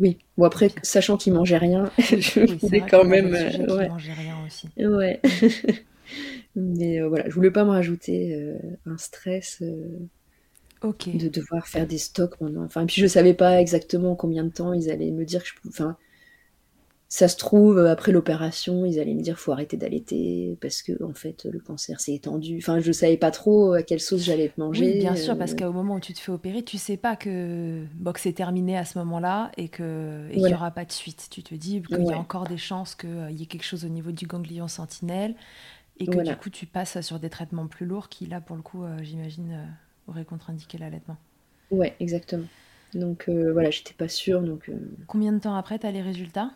Oui, 0.00 0.18
bon 0.36 0.44
après, 0.44 0.72
sachant 0.82 1.16
qu'il 1.16 1.32
mangeait 1.32 1.56
rien, 1.56 1.88
je 1.98 2.56
voulais 2.56 2.82
quand 2.88 3.04
même. 3.04 3.32
Euh, 3.32 3.76
ouais. 3.76 3.88
mangeait 3.88 4.12
rien 4.12 4.36
aussi. 4.44 4.68
Ouais. 4.76 5.20
Mais 6.56 7.00
euh, 7.00 7.08
voilà, 7.08 7.28
je 7.28 7.34
voulais 7.34 7.52
pas 7.52 7.64
me 7.64 7.70
rajouter 7.70 8.36
un 8.86 8.98
stress 8.98 9.62
de 10.84 11.28
devoir 11.28 11.66
faire 11.66 11.86
des 11.86 11.98
stocks 11.98 12.36
pendant. 12.36 12.62
Enfin, 12.64 12.86
puis 12.86 13.00
je 13.00 13.06
savais 13.06 13.34
pas 13.34 13.60
exactement 13.60 14.14
combien 14.14 14.44
de 14.44 14.50
temps 14.50 14.72
ils 14.72 14.90
allaient 14.90 15.10
me 15.10 15.24
dire 15.24 15.42
que 15.42 15.48
je 15.48 15.68
Enfin, 15.68 15.96
ça 17.08 17.28
se 17.28 17.36
trouve, 17.36 17.78
après 17.78 18.10
l'opération, 18.10 18.84
ils 18.84 18.98
allaient 18.98 19.14
me 19.14 19.22
dire 19.22 19.38
faut 19.38 19.52
arrêter 19.52 19.76
d'allaiter 19.76 20.58
parce 20.60 20.82
que 20.82 21.00
en 21.04 21.14
fait 21.14 21.44
le 21.44 21.60
cancer 21.60 22.00
s'est 22.00 22.14
étendu. 22.14 22.58
Enfin, 22.58 22.80
je 22.80 22.90
savais 22.90 23.16
pas 23.16 23.30
trop 23.30 23.74
à 23.74 23.84
quelle 23.84 24.00
sauce 24.00 24.22
j'allais 24.22 24.48
te 24.48 24.58
manger. 24.60 24.84
Oui, 24.84 24.98
bien 24.98 25.14
sûr, 25.14 25.38
parce 25.38 25.54
qu'au 25.54 25.72
moment 25.72 25.94
où 25.94 26.00
tu 26.00 26.12
te 26.12 26.18
fais 26.18 26.32
opérer, 26.32 26.64
tu 26.64 26.76
sais 26.76 26.96
pas 26.96 27.14
que, 27.14 27.84
bon, 27.94 28.12
c'est 28.16 28.32
terminé 28.32 28.76
à 28.76 28.84
ce 28.84 28.98
moment-là 28.98 29.52
et 29.56 29.68
que 29.68 30.28
qu'il 30.32 30.42
n'y 30.42 30.54
aura 30.54 30.72
pas 30.72 30.84
de 30.84 30.90
suite. 30.90 31.28
Tu 31.30 31.44
te 31.44 31.54
dis 31.54 31.82
qu'il 31.82 32.04
y 32.04 32.12
a 32.12 32.18
encore 32.18 32.48
des 32.48 32.56
chances 32.56 32.96
qu'il 32.96 33.30
y 33.30 33.44
ait 33.44 33.46
quelque 33.46 33.64
chose 33.64 33.84
au 33.84 33.90
niveau 33.90 34.10
du 34.10 34.26
ganglion 34.26 34.66
sentinelle 34.66 35.36
et 36.00 36.06
que 36.06 36.18
du 36.20 36.34
coup 36.34 36.50
tu 36.50 36.66
passes 36.66 37.00
sur 37.00 37.20
des 37.20 37.30
traitements 37.30 37.68
plus 37.68 37.86
lourds 37.86 38.08
qui 38.08 38.26
là 38.26 38.40
pour 38.40 38.56
le 38.56 38.62
coup, 38.62 38.82
j'imagine, 39.02 39.68
auraient 40.06 40.24
contre-indiqué 40.24 40.78
l'allaitement. 40.78 41.16
Ouais, 41.70 41.94
exactement. 42.00 42.46
Donc 42.94 43.28
voilà, 43.28 43.70
j'étais 43.70 43.94
pas 43.94 44.08
sûre. 44.08 44.42
Donc, 44.42 44.70
Combien 45.06 45.32
de 45.32 45.38
temps 45.38 45.54
après, 45.54 45.78
tu 45.78 45.86
as 45.86 45.90
les 45.90 46.02
résultats? 46.02 46.52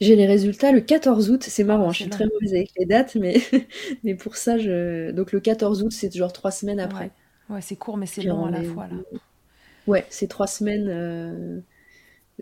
J'ai 0.00 0.16
les 0.16 0.26
résultats 0.26 0.72
le 0.72 0.80
14 0.80 1.30
août, 1.30 1.42
c'est 1.42 1.64
marrant, 1.64 1.90
je 1.90 2.02
suis 2.02 2.10
très 2.10 2.26
mauvaise 2.26 2.52
avec 2.52 2.70
les 2.78 2.86
dates, 2.86 3.14
mais, 3.16 3.40
mais 4.04 4.14
pour 4.14 4.36
ça, 4.36 4.58
je... 4.58 5.10
donc 5.10 5.32
le 5.32 5.40
14 5.40 5.82
août, 5.82 5.92
c'est 5.92 6.14
genre 6.14 6.32
trois 6.32 6.50
semaines 6.50 6.80
après. 6.80 7.10
Ouais, 7.48 7.60
c'est 7.60 7.76
court, 7.76 7.96
mais 7.96 8.06
c'est 8.06 8.22
long 8.22 8.46
à 8.46 8.50
la 8.50 8.62
fois. 8.62 8.86
Là. 8.88 8.96
Ouais, 9.86 10.04
c'est 10.10 10.28
trois 10.28 10.46
semaines 10.46 10.88
euh, 10.88 11.60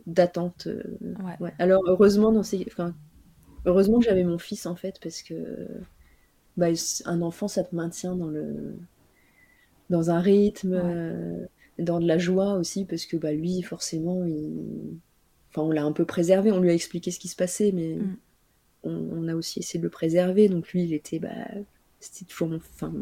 d'attente. 0.07 0.67
Euh, 0.67 0.83
ouais. 1.41 1.53
Alors 1.59 1.83
heureusement, 1.87 2.33
dans 2.33 2.43
ces... 2.43 2.65
enfin, 2.69 2.95
heureusement 3.67 3.99
que 3.99 4.05
j'avais 4.07 4.25
mon 4.25 4.39
fils 4.39 4.67
en 4.67 4.75
fait, 4.75 4.99
parce 5.03 5.23
que 5.23 5.69
bah, 6.57 6.69
un 7.05 7.23
enfant, 7.23 7.49
ça 7.49 7.63
te 7.65 7.75
maintient 7.75 8.17
dans 8.17 8.29
le 8.29 8.77
dans 9.91 10.11
un 10.11 10.21
rythme, 10.21 10.73
euh, 10.75 11.47
dans 11.79 12.01
de 12.01 12.07
la 12.07 12.19
joie 12.19 12.55
aussi, 12.55 12.85
parce 12.85 13.07
que 13.07 13.17
bah, 13.17 13.33
lui, 13.33 13.63
forcément, 13.63 14.25
il 14.25 14.99
Enfin, 15.55 15.69
on 15.69 15.71
l'a 15.71 15.85
un 15.85 15.93
peu 15.93 16.05
préservé, 16.05 16.51
on 16.51 16.61
lui 16.61 16.71
a 16.71 16.75
expliqué 16.75 17.13
ce 17.13 17.21
qui 17.21 17.29
se 17.29 17.37
passait, 17.37 17.71
mais 17.73 17.95
mm. 17.95 18.17
on, 18.83 19.29
a 19.29 19.35
aussi 19.35 19.61
essayé 19.61 19.79
de 19.79 19.85
le 19.85 19.91
préserver. 19.91 20.49
Donc 20.49 20.73
lui, 20.73 20.83
il 20.83 20.93
était, 20.93 21.21
bah, 21.21 21.29
c'était 22.01 22.25
toujours, 22.25 22.51
enfin, 22.55 22.93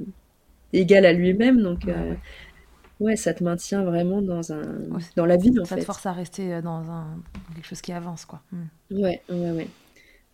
égal 0.75 1.07
à 1.07 1.15
lui-même. 1.15 1.63
Donc, 1.63 1.89
euh, 1.89 2.15
ouais, 3.01 3.17
ça 3.17 3.33
te 3.33 3.43
maintient 3.43 3.85
vraiment 3.85 4.21
dans 4.21 4.53
un, 4.53 4.81
dans 5.17 5.25
la 5.25 5.39
vie, 5.39 5.59
en 5.59 5.65
ça 5.65 5.77
fait. 5.77 5.81
te 5.81 5.87
force 5.87 6.05
à 6.05 6.13
rester 6.13 6.53
euh, 6.53 6.61
dans 6.61 6.91
un 6.91 7.23
quelque 7.55 7.67
chose 7.67 7.81
qui 7.81 7.93
avance, 7.93 8.27
quoi. 8.27 8.43
Mm. 8.53 9.01
Ouais, 9.01 9.23
ouais, 9.31 9.51
ouais. 9.53 9.69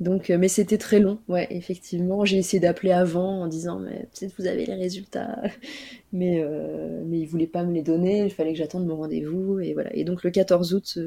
Donc, 0.00 0.30
euh, 0.30 0.38
mais 0.38 0.48
c'était 0.48 0.78
très 0.78 1.00
long, 1.00 1.18
ouais, 1.28 1.48
effectivement. 1.50 2.24
J'ai 2.24 2.38
essayé 2.38 2.60
d'appeler 2.60 2.92
avant 2.92 3.42
en 3.42 3.46
disant, 3.48 3.80
mais 3.80 4.06
peut-être 4.12 4.32
vous 4.38 4.46
avez 4.46 4.64
les 4.64 4.74
résultats, 4.74 5.42
mais 6.12 6.44
mais 7.06 7.20
il 7.20 7.26
voulait 7.26 7.46
pas 7.46 7.64
me 7.64 7.72
les 7.72 7.82
donner. 7.82 8.24
Il 8.24 8.30
fallait 8.30 8.52
que 8.52 8.58
j'attende 8.58 8.86
mon 8.86 8.96
rendez-vous 8.96 9.60
et 9.60 9.74
voilà. 9.74 9.94
Et 9.96 10.04
donc 10.04 10.22
le 10.22 10.30
14 10.30 10.74
août, 10.74 10.98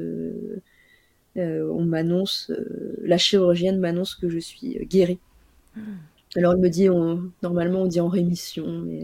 euh, 1.38 1.70
on 1.72 1.84
m'annonce, 1.84 2.50
euh, 2.50 2.94
la 3.02 3.16
chirurgienne 3.16 3.78
m'annonce 3.78 4.14
que 4.14 4.28
je 4.28 4.38
suis 4.38 4.76
euh, 4.78 4.84
guérie. 4.84 5.18
Hmm. 5.74 5.96
Alors 6.36 6.52
elle 6.52 6.60
me 6.60 6.68
dit, 6.68 6.88
normalement 7.42 7.82
on 7.82 7.86
dit 7.86 8.00
en 8.00 8.08
rémission, 8.08 8.66
mais 8.66 9.02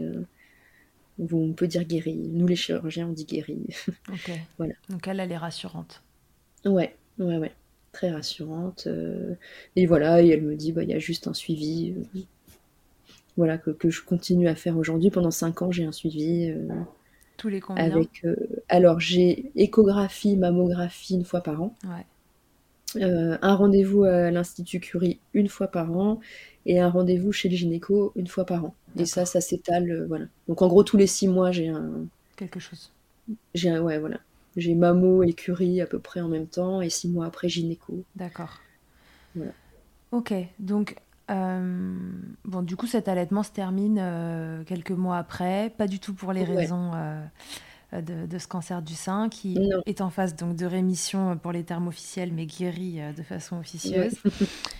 on 1.19 1.53
peut 1.53 1.67
dire 1.67 1.83
guérie. 1.83 2.15
Nous 2.15 2.47
les 2.47 2.55
chirurgiens 2.55 3.07
on 3.07 3.13
dit 3.13 3.25
guérie. 3.25 3.59
Ok. 4.11 4.31
voilà. 4.57 4.73
Donc 4.89 5.07
elle, 5.07 5.19
elle 5.19 5.31
est 5.31 5.37
rassurante. 5.37 6.01
Ouais, 6.65 6.95
ouais, 7.19 7.37
ouais. 7.37 7.51
Très 7.91 8.11
rassurante. 8.11 8.87
et 9.75 9.85
voilà, 9.85 10.21
et 10.21 10.29
elle 10.29 10.43
me 10.43 10.55
dit, 10.55 10.71
bah, 10.71 10.83
il 10.83 10.89
y 10.89 10.93
a 10.93 10.99
juste 10.99 11.27
un 11.27 11.33
suivi. 11.33 11.95
voilà, 13.35 13.57
que, 13.57 13.89
je 13.89 14.03
continue 14.03 14.47
à 14.47 14.55
faire 14.55 14.77
aujourd'hui. 14.77 15.09
Pendant 15.09 15.31
5 15.31 15.61
ans, 15.63 15.71
j'ai 15.71 15.85
un 15.85 15.91
suivi. 15.91 16.53
Tous 17.37 17.47
les 17.49 17.61
combien 17.61 17.83
avec, 17.83 18.25
Alors 18.67 18.99
j'ai 18.99 19.51
échographie, 19.55 20.35
mammographie 20.35 21.15
une 21.15 21.25
fois 21.25 21.41
par 21.41 21.61
an. 21.61 21.75
Ouais. 21.83 22.05
Euh, 22.95 23.37
un 23.41 23.55
rendez-vous 23.55 24.03
à 24.03 24.31
l'Institut 24.31 24.79
Curie 24.79 25.19
une 25.33 25.47
fois 25.47 25.67
par 25.67 25.95
an 25.95 26.19
et 26.65 26.79
un 26.79 26.89
rendez-vous 26.89 27.31
chez 27.31 27.49
le 27.49 27.55
gynéco 27.55 28.11
une 28.15 28.27
fois 28.27 28.45
par 28.45 28.65
an. 28.65 28.75
Et 28.97 29.05
ça, 29.05 29.25
ça 29.25 29.41
s'étale, 29.41 29.91
euh, 29.91 30.05
voilà. 30.07 30.25
Donc 30.47 30.61
en 30.61 30.67
gros, 30.67 30.83
tous 30.83 30.97
les 30.97 31.07
six 31.07 31.27
mois, 31.27 31.51
j'ai 31.51 31.67
un... 31.67 32.07
Quelque 32.35 32.59
chose. 32.59 32.91
J'ai 33.53 33.69
un... 33.69 33.81
Ouais, 33.81 33.99
voilà. 33.99 34.19
J'ai 34.59 34.75
mammo 34.75 35.23
et 35.23 35.33
curie 35.33 35.81
à 35.81 35.85
peu 35.85 35.99
près 35.99 36.21
en 36.21 36.27
même 36.27 36.47
temps 36.47 36.81
et 36.81 36.89
six 36.89 37.09
mois 37.09 37.25
après 37.25 37.49
gynéco. 37.49 38.03
D'accord. 38.15 38.59
Voilà. 39.35 39.51
Ok, 40.11 40.33
donc... 40.59 40.95
Euh, 41.31 41.95
bon, 42.43 42.63
du 42.63 42.75
coup, 42.75 42.87
cet 42.87 43.07
allaitement 43.07 43.43
se 43.43 43.51
termine 43.51 44.03
quelques 44.65 44.89
mois 44.89 45.17
après, 45.17 45.71
pas 45.77 45.85
du 45.85 45.99
tout 45.99 46.15
pour 46.15 46.33
les 46.33 46.43
raisons 46.43 46.91
euh, 47.93 48.01
de, 48.01 48.37
ce 48.37 48.47
cancer 48.47 48.83
du 48.83 48.93
sein, 48.93 49.29
qui 49.29 49.57
est 49.87 50.01
en 50.01 50.11
phase 50.11 50.35
donc, 50.35 50.55
de 50.55 50.67
rémission 50.67 51.35
pour 51.37 51.51
les 51.51 51.63
termes 51.63 51.87
officiels, 51.87 52.31
mais 52.31 52.45
guéri 52.45 53.01
euh, 53.01 53.13
de 53.13 53.23
façon 53.23 53.57
officieuse. 53.57 54.13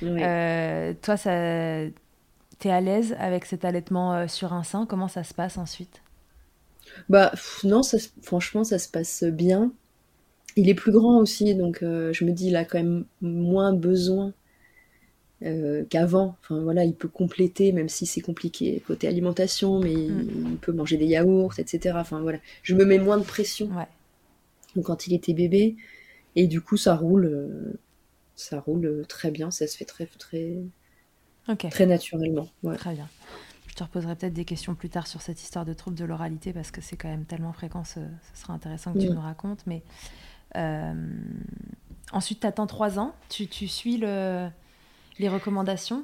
Euh, 0.02 0.94
toi, 1.02 1.18
ça... 1.18 1.32
tu 2.60 2.68
es 2.68 2.72
à 2.72 2.80
l'aise 2.80 3.16
avec 3.20 3.46
cet 3.46 3.66
allaitement 3.66 4.28
sur 4.30 4.54
un 4.54 4.64
sein? 4.64 4.86
Comment 4.86 5.10
ça 5.10 5.24
se 5.26 5.34
passe 5.34 5.58
ensuite? 5.58 6.02
Bah 7.08 7.32
non, 7.64 7.84
ça, 7.84 7.98
franchement, 8.22 8.64
ça 8.64 8.80
se 8.80 8.90
passe 8.90 9.24
bien. 9.24 9.72
Il 10.56 10.68
est 10.68 10.76
plus 10.76 10.92
grand 10.92 11.20
aussi, 11.20 11.56
donc 11.56 11.80
je 11.82 12.26
me 12.26 12.32
dis, 12.32 12.48
il 12.48 12.56
a 12.56 12.66
quand 12.66 12.80
même 12.80 13.06
moins 13.22 13.74
besoin 13.74 14.34
euh, 15.42 15.86
qu'avant. 15.90 16.36
Enfin 16.42 16.60
voilà, 16.60 16.84
il 16.84 16.94
peut 16.94 17.08
compléter, 17.08 17.72
même 17.72 17.88
si 17.88 18.06
c'est 18.06 18.20
compliqué 18.20 18.84
côté 18.86 19.08
alimentation, 19.08 19.80
mais 19.80 19.94
il, 19.94 20.12
mm. 20.12 20.58
peut 20.58 20.74
manger 20.74 20.98
des 20.98 21.06
yaourts, 21.06 21.60
etc. 21.60 21.96
Enfin 21.98 22.20
voilà, 22.20 22.40
je 22.62 22.76
me 22.76 22.84
mets 22.84 22.98
moins 22.98 23.18
de 23.18 23.24
pression. 23.24 23.70
Quand 24.84 25.08
il 25.08 25.14
était 25.14 25.34
bébé, 25.34 25.78
et 26.36 26.48
du 26.48 26.60
coup 26.60 26.76
ça 26.76 26.96
roule, 26.96 27.26
euh, 27.26 27.80
ça 28.36 28.60
roule 28.60 29.06
très 29.08 29.32
bien, 29.32 29.50
ça 29.50 29.66
se 29.66 29.78
fait 29.78 29.86
très 29.86 30.08
très 30.08 30.58
très 31.70 31.86
naturellement. 31.86 32.50
Très 32.76 32.94
bien. 32.94 33.08
Je 33.80 33.86
te 33.86 33.88
reposerai 33.88 34.18
peut-être 34.18 34.34
des 34.34 34.44
questions 34.44 34.76
plus 34.76 34.90
tard 34.90 35.08
sur 35.08 35.22
cette 35.22 35.42
histoire 35.42 35.64
de 35.64 35.72
troubles 35.72 35.96
de 35.96 36.04
l'oralité 36.04 36.52
parce 36.52 36.70
que 36.70 36.82
c'est 36.82 36.98
quand 36.98 37.08
même 37.08 37.24
tellement 37.24 37.54
fréquent, 37.54 37.86
ce, 37.86 38.02
sera 38.34 38.52
intéressant 38.52 38.92
que 38.92 39.00
tu 39.00 39.10
mm. 39.10 39.14
nous 39.14 39.22
racontes. 39.22 39.64
Mais 39.68 39.84
euh, 40.58 40.94
ensuite, 42.12 42.42
tu 42.42 42.48
attends 42.48 42.68
trois 42.68 43.00
ans, 43.00 43.16
tu, 43.30 43.48
tu 43.48 43.70
suis 43.70 43.96
le 43.96 44.50
Les 45.18 45.30
recommandations 45.30 46.04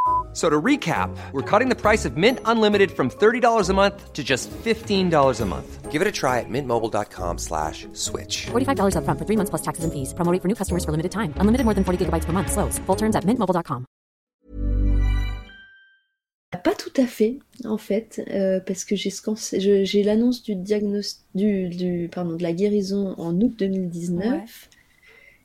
So 0.33 0.49
to 0.49 0.61
recap, 0.61 1.09
we're 1.33 1.41
cutting 1.41 1.67
the 1.67 1.75
price 1.75 2.05
of 2.05 2.15
Mint 2.15 2.39
Unlimited 2.45 2.91
from 2.91 3.09
$30 3.09 3.69
a 3.69 3.73
month 3.73 4.13
to 4.13 4.23
just 4.23 4.49
$15 4.49 5.41
a 5.41 5.45
month. 5.45 5.91
Give 5.91 6.01
it 6.01 6.07
a 6.07 6.11
try 6.11 6.39
at 6.39 6.45
mintmobile.com 6.47 7.37
slash 7.37 7.85
switch. 7.91 8.45
$45 8.45 8.95
up 8.95 9.03
front 9.03 9.19
for 9.19 9.25
three 9.25 9.35
months 9.35 9.49
plus 9.49 9.61
taxes 9.61 9.83
and 9.83 9.91
fees. 9.91 10.13
Promo 10.13 10.41
for 10.41 10.47
new 10.47 10.55
customers 10.55 10.85
for 10.85 10.91
limited 10.91 11.11
time. 11.11 11.33
Unlimited 11.35 11.65
more 11.65 11.73
than 11.73 11.83
40 11.83 12.05
gigabytes 12.05 12.23
per 12.23 12.31
month. 12.31 12.49
Slows. 12.49 12.79
Full 12.85 12.95
terms 12.95 13.17
at 13.17 13.25
mintmobile.com. 13.25 13.85
Pas 16.63 16.75
tout 16.75 16.93
à 17.01 17.07
fait, 17.07 17.39
en 17.65 17.77
fait, 17.77 18.21
euh, 18.29 18.59
parce 18.59 18.83
que 18.85 18.95
j'ai 18.95 20.03
l'annonce 20.03 20.43
du 20.43 20.55
diagnostic, 20.55 21.25
du, 21.33 21.69
du, 21.69 22.09
pardon, 22.11 22.35
de 22.35 22.43
la 22.43 22.51
guérison 22.51 23.15
en 23.17 23.33
août 23.39 23.53
2019. 23.57 24.25
Ouais. 24.25 24.43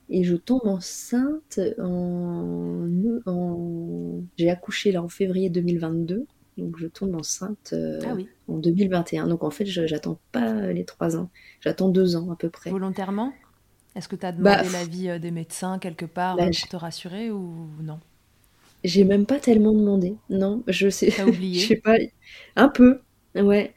Et 0.09 0.23
je 0.23 0.35
tombe 0.35 0.65
enceinte 0.65 1.59
en, 1.79 2.87
en... 3.25 4.21
j'ai 4.37 4.49
accouché 4.49 4.91
là 4.91 5.03
en 5.03 5.09
février 5.09 5.49
2022, 5.49 6.25
donc 6.57 6.77
je 6.77 6.87
tombe 6.87 7.15
enceinte 7.15 7.73
euh, 7.73 7.99
ah 8.05 8.15
en 8.47 8.57
2021. 8.57 9.27
Donc 9.27 9.43
en 9.43 9.49
fait, 9.49 9.65
j'attends 9.65 10.19
pas 10.31 10.71
les 10.71 10.85
trois 10.85 11.17
ans, 11.17 11.29
j'attends 11.59 11.89
deux 11.89 12.15
ans 12.15 12.31
à 12.31 12.35
peu 12.35 12.49
près. 12.49 12.69
Volontairement? 12.69 13.33
Est-ce 13.95 14.07
que 14.07 14.15
tu 14.15 14.25
as 14.25 14.31
bah, 14.31 14.57
demandé 14.57 14.69
l'avis 14.73 15.09
euh, 15.09 15.19
des 15.19 15.31
médecins 15.31 15.79
quelque 15.79 16.05
part 16.05 16.37
bah, 16.37 16.45
pour 16.45 16.69
te 16.69 16.75
rassurer 16.75 17.31
ou 17.31 17.67
non? 17.81 17.99
J'ai 18.83 19.03
même 19.03 19.25
pas 19.25 19.39
tellement 19.39 19.73
demandé, 19.73 20.15
non. 20.29 20.63
Je 20.67 20.89
sais. 20.89 21.21
Oublié? 21.23 21.59
Je 21.61 21.67
sais 21.67 21.75
pas, 21.77 21.95
un 22.55 22.69
peu, 22.69 23.01
ouais. 23.35 23.73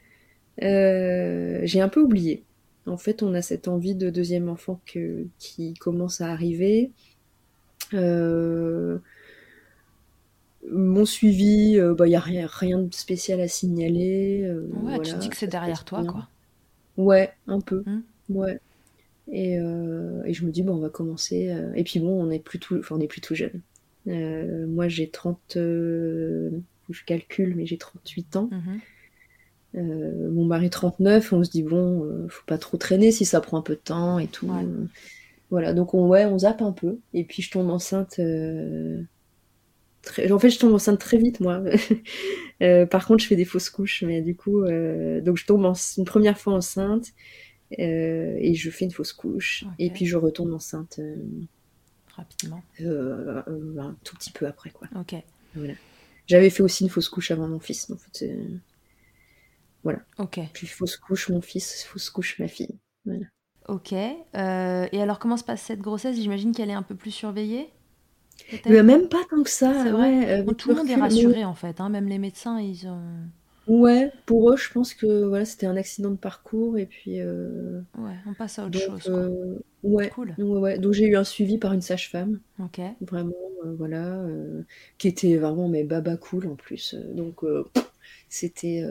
Euh, 0.61 1.61
j'ai 1.63 1.81
un 1.81 1.89
peu 1.89 2.01
oublié. 2.01 2.43
En 2.91 2.97
fait, 2.97 3.23
on 3.23 3.33
a 3.33 3.41
cette 3.41 3.67
envie 3.67 3.95
de 3.95 4.09
deuxième 4.09 4.49
enfant 4.49 4.79
qui 4.85 5.73
commence 5.79 6.21
à 6.21 6.27
arriver. 6.27 6.91
Euh, 7.93 8.97
mon 10.69 11.05
suivi, 11.05 11.71
il 11.71 11.79
euh, 11.79 11.91
n'y 11.91 12.11
bah, 12.11 12.17
a 12.17 12.19
rien, 12.19 12.47
rien, 12.47 12.79
de 12.79 12.93
spécial 12.93 13.41
à 13.41 13.47
signaler. 13.47 14.43
Euh, 14.43 14.67
ouais, 14.83 14.99
tu 15.01 15.15
dis 15.15 15.29
que 15.29 15.37
c'est 15.37 15.47
derrière 15.47 15.83
toi, 15.85 16.03
quoi. 16.05 16.27
Ouais, 16.97 17.33
un 17.47 17.61
peu. 17.61 17.83
Mmh. 17.85 18.01
Ouais. 18.35 18.59
Et, 19.31 19.55
je 19.57 20.45
me 20.45 20.51
dis, 20.51 20.61
bon, 20.61 20.75
on 20.75 20.79
va 20.79 20.89
commencer. 20.89 21.55
Et 21.75 21.83
puis 21.83 21.99
bon, 21.99 22.21
on 22.21 22.29
est 22.29 22.39
plus 22.39 22.59
tout, 22.59 22.77
enfin, 22.77 22.95
on 22.97 22.99
est 22.99 23.07
plus 23.07 23.21
tout 23.21 23.35
jeune. 23.35 23.61
moi, 24.05 24.87
j'ai 24.87 25.09
30. 25.09 25.39
je 25.55 27.03
calcule, 27.05 27.55
mais 27.55 27.65
j'ai 27.65 27.77
38 27.77 28.35
ans. 28.35 28.49
Mmh 29.73 30.29
mon 30.31 30.43
mari 30.43 30.69
39, 30.69 31.31
on 31.31 31.43
se 31.43 31.49
dit 31.49 31.63
bon, 31.63 32.27
faut 32.29 32.43
pas 32.45 32.57
trop 32.57 32.77
traîner 32.77 33.11
si 33.11 33.23
ça 33.23 33.39
prend 33.39 33.57
un 33.57 33.61
peu 33.61 33.75
de 33.75 33.79
temps 33.79 34.19
et 34.19 34.27
tout. 34.27 34.51
Voilà, 35.49 35.73
donc 35.73 35.93
on, 35.93 36.07
ouais, 36.07 36.25
on 36.25 36.39
zappe 36.39 36.61
un 36.61 36.71
peu. 36.71 36.99
Et 37.13 37.23
puis 37.23 37.41
je 37.41 37.51
tombe 37.51 37.69
enceinte. 37.69 38.19
Très... 40.01 40.31
En 40.31 40.39
fait, 40.39 40.49
je 40.49 40.59
tombe 40.59 40.73
enceinte 40.73 40.99
très 40.99 41.17
vite, 41.17 41.39
moi. 41.39 41.63
par 42.89 43.05
contre, 43.05 43.23
je 43.23 43.27
fais 43.27 43.35
des 43.35 43.45
fausses 43.45 43.69
couches, 43.69 44.03
mais 44.05 44.21
du 44.21 44.35
coup, 44.35 44.61
donc 44.61 45.37
je 45.37 45.45
tombe 45.45 45.73
une 45.97 46.05
première 46.05 46.37
fois 46.37 46.53
enceinte. 46.53 47.13
Euh, 47.79 48.35
et 48.37 48.53
je 48.55 48.69
fais 48.69 48.85
une 48.85 48.91
fausse 48.91 49.13
couche. 49.13 49.65
Et 49.79 49.89
puis 49.89 50.05
je 50.05 50.17
retombe 50.17 50.53
enceinte. 50.53 50.99
Euh, 50.99 51.15
Rapidement. 52.15 52.61
Euh, 52.81 53.41
un 53.79 53.95
tout 54.03 54.15
petit 54.15 54.31
peu 54.31 54.45
après, 54.45 54.69
quoi. 54.71 54.87
Ok. 54.99 55.15
Voilà. 55.55 55.73
J'avais 56.27 56.49
fait 56.49 56.63
aussi 56.63 56.83
une 56.83 56.89
fausse 56.89 57.09
couche 57.09 57.31
avant 57.31 57.47
mon 57.47 57.59
fils. 57.59 57.89
En 57.89 57.97
fait, 57.97 58.29
voilà. 59.83 59.99
Ok. 60.17 60.39
Puis 60.53 60.67
fausse 60.67 60.97
couche 60.97 61.29
mon 61.29 61.41
fils, 61.41 61.83
fausse 61.83 62.09
couche 62.09 62.39
ma 62.39 62.47
fille. 62.47 62.77
Voilà. 63.05 63.25
Ok. 63.67 63.93
et 63.93 65.01
alors, 65.01 65.19
comment 65.19 65.37
se 65.37 65.43
passe 65.43 65.61
cette 65.61 65.79
grossesse? 65.81 66.15
J'imagine 66.17 66.51
qu'elle 66.51 66.69
est 66.69 66.73
un 66.73 66.83
peu 66.83 66.95
plus 66.95 67.11
surveillée 67.11 67.69
Même 68.65 69.07
pas 69.07 69.21
tant 69.29 69.43
que 69.43 69.49
ça. 69.49 69.71
Ouais. 69.95 70.43
tout 70.55 70.69
le 70.69 70.75
monde 70.75 70.89
est 70.89 70.95
rassuré, 70.95 71.45
en 71.45 71.53
fait. 71.53 71.79
Hein. 71.79 71.89
Même 71.89 72.07
les 72.07 72.19
médecins, 72.19 72.59
ils 72.59 72.87
ont. 72.87 73.01
Ouais, 73.67 74.11
pour 74.25 74.51
eux, 74.51 74.57
je 74.57 74.71
pense 74.71 74.93
que 74.93 75.25
voilà, 75.25 75.45
c'était 75.45 75.67
un 75.67 75.77
accident 75.77 76.09
de 76.09 76.17
parcours 76.17 76.77
et 76.77 76.85
puis. 76.85 77.21
Euh, 77.21 77.79
ouais, 77.97 78.15
on 78.25 78.33
passe 78.33 78.57
à 78.59 78.65
autre 78.65 78.79
chose. 78.79 79.03
Quoi. 79.03 79.13
Euh, 79.13 79.59
ouais, 79.83 80.09
cool. 80.09 80.33
ouais, 80.37 80.79
Donc 80.79 80.93
j'ai 80.93 81.05
eu 81.07 81.15
un 81.15 81.23
suivi 81.23 81.57
par 81.57 81.71
une 81.73 81.81
sage-femme. 81.81 82.39
Ok. 82.59 82.81
Vraiment, 83.01 83.33
euh, 83.65 83.75
voilà, 83.77 84.25
qui 84.97 85.07
était 85.07 85.37
vraiment 85.37 85.69
mais 85.69 85.83
baba 85.83 86.17
cool 86.17 86.47
en 86.47 86.55
plus. 86.55 86.95
Donc 87.13 87.43
c'était 88.29 88.83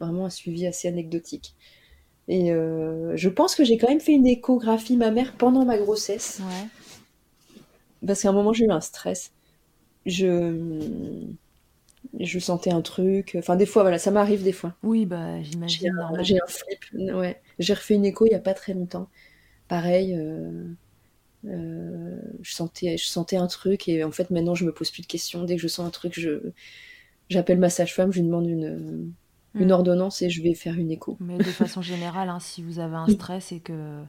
vraiment 0.00 0.26
un 0.26 0.30
suivi 0.30 0.66
assez 0.66 0.88
anecdotique. 0.88 1.54
Et 2.26 2.48
je 2.48 3.28
pense 3.28 3.54
que 3.54 3.64
j'ai 3.64 3.76
quand 3.76 3.88
même 3.88 4.00
fait 4.00 4.12
une 4.12 4.26
échographie 4.26 4.96
mammaire 4.96 5.34
pendant 5.36 5.64
ma 5.64 5.76
grossesse. 5.76 6.40
Ouais. 6.40 7.58
Parce 8.06 8.22
qu'à 8.22 8.30
un 8.30 8.32
moment 8.32 8.54
j'ai 8.54 8.64
eu 8.64 8.70
un 8.70 8.80
stress. 8.80 9.32
Je 10.06 11.20
je 12.20 12.38
sentais 12.38 12.70
un 12.70 12.82
truc. 12.82 13.36
Enfin, 13.38 13.56
des 13.56 13.66
fois, 13.66 13.82
voilà, 13.82 13.98
ça 13.98 14.10
m'arrive 14.10 14.42
des 14.42 14.52
fois. 14.52 14.74
Oui, 14.82 15.06
bah, 15.06 15.42
j'imagine. 15.42 15.92
J'ai 16.20 16.38
un, 16.38 16.46
flip. 16.46 17.14
Ouais. 17.14 17.40
J'ai 17.58 17.74
refait 17.74 17.94
une 17.94 18.04
écho 18.04 18.26
il 18.26 18.32
y 18.32 18.34
a 18.34 18.40
pas 18.40 18.54
très 18.54 18.74
longtemps. 18.74 19.08
Pareil, 19.68 20.14
euh, 20.16 20.64
euh, 21.46 22.16
je, 22.42 22.54
sentais, 22.54 22.96
je 22.96 23.06
sentais 23.06 23.36
un 23.36 23.46
truc 23.46 23.88
et 23.88 24.04
en 24.04 24.12
fait, 24.12 24.30
maintenant, 24.30 24.54
je 24.54 24.64
me 24.64 24.72
pose 24.72 24.90
plus 24.90 25.02
de 25.02 25.06
questions. 25.06 25.44
Dès 25.44 25.56
que 25.56 25.62
je 25.62 25.68
sens 25.68 25.86
un 25.86 25.90
truc, 25.90 26.18
je 26.18 26.52
j'appelle 27.30 27.58
ma 27.58 27.70
sage-femme, 27.70 28.12
je 28.12 28.20
lui 28.20 28.26
demande 28.26 28.46
une, 28.46 29.12
une 29.54 29.68
hmm. 29.68 29.72
ordonnance 29.72 30.22
et 30.22 30.30
je 30.30 30.42
vais 30.42 30.54
faire 30.54 30.74
une 30.74 30.90
écho. 30.90 31.16
Mais 31.20 31.38
de 31.38 31.44
façon 31.44 31.82
générale, 31.82 32.28
hein, 32.28 32.40
si 32.40 32.62
vous 32.62 32.78
avez 32.78 32.96
un 32.96 33.08
stress 33.08 33.52
et 33.52 33.60
que 33.60 34.02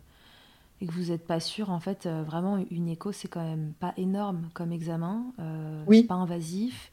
et 0.81 0.87
que 0.87 0.91
vous 0.91 1.11
n'êtes 1.11 1.25
pas 1.25 1.39
sûr, 1.39 1.69
en 1.69 1.79
fait, 1.79 2.05
euh, 2.05 2.21
vraiment, 2.23 2.57
une 2.69 2.89
écho, 2.89 3.13
c'est 3.13 3.29
quand 3.29 3.43
même 3.43 3.71
pas 3.79 3.93
énorme 3.95 4.49
comme 4.53 4.73
examen. 4.73 5.23
oui. 5.87 6.01
C'est 6.01 6.07
pas 6.07 6.15
invasif 6.15 6.91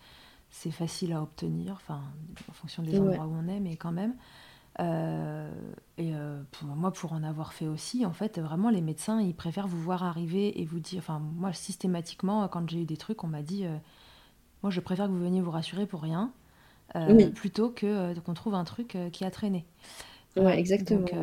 c'est 0.53 0.71
facile 0.71 1.15
à 1.15 1.23
obtenir, 1.23 1.73
enfin, 1.73 2.03
en 2.49 2.53
fonction 2.53 2.83
des 2.83 3.01
endroits 3.01 3.27
où 3.27 3.35
on 3.35 3.49
est, 3.49 3.59
mais 3.59 3.77
quand 3.77 3.91
même. 3.91 4.15
Euh, 4.81 5.51
et 5.97 6.15
euh, 6.15 6.43
pour 6.51 6.69
moi, 6.69 6.93
pour 6.93 7.15
en 7.15 7.23
avoir 7.23 7.55
fait 7.55 7.67
aussi, 7.67 8.05
en 8.05 8.13
fait, 8.13 8.39
vraiment, 8.39 8.69
les 8.69 8.83
médecins, 8.83 9.21
ils 9.21 9.35
préfèrent 9.35 9.67
vous 9.67 9.81
voir 9.81 10.05
arriver 10.05 10.61
et 10.61 10.67
vous 10.67 10.79
dire. 10.79 10.99
Enfin, 10.99 11.21
moi, 11.37 11.55
systématiquement, 11.55 12.47
quand 12.49 12.69
j'ai 12.69 12.83
eu 12.83 12.85
des 12.85 12.99
trucs, 12.99 13.25
on 13.25 13.29
m'a 13.29 13.43
dit 13.43 13.65
euh, 13.65 13.77
Moi, 14.63 14.71
je 14.71 14.81
préfère 14.81 15.07
que 15.07 15.13
vous 15.13 15.23
veniez 15.23 15.41
vous 15.41 15.51
rassurer 15.51 15.87
pour 15.87 16.03
rien, 16.03 16.31
plutôt 17.35 17.71
que 17.71 18.19
qu'on 18.21 18.35
trouve 18.35 18.55
un 18.55 18.65
truc 18.65 18.97
qui 19.13 19.25
a 19.25 19.31
traîné. 19.31 19.65
Ouais, 20.37 20.59
exactement. 20.59 21.01
Donc, 21.01 21.15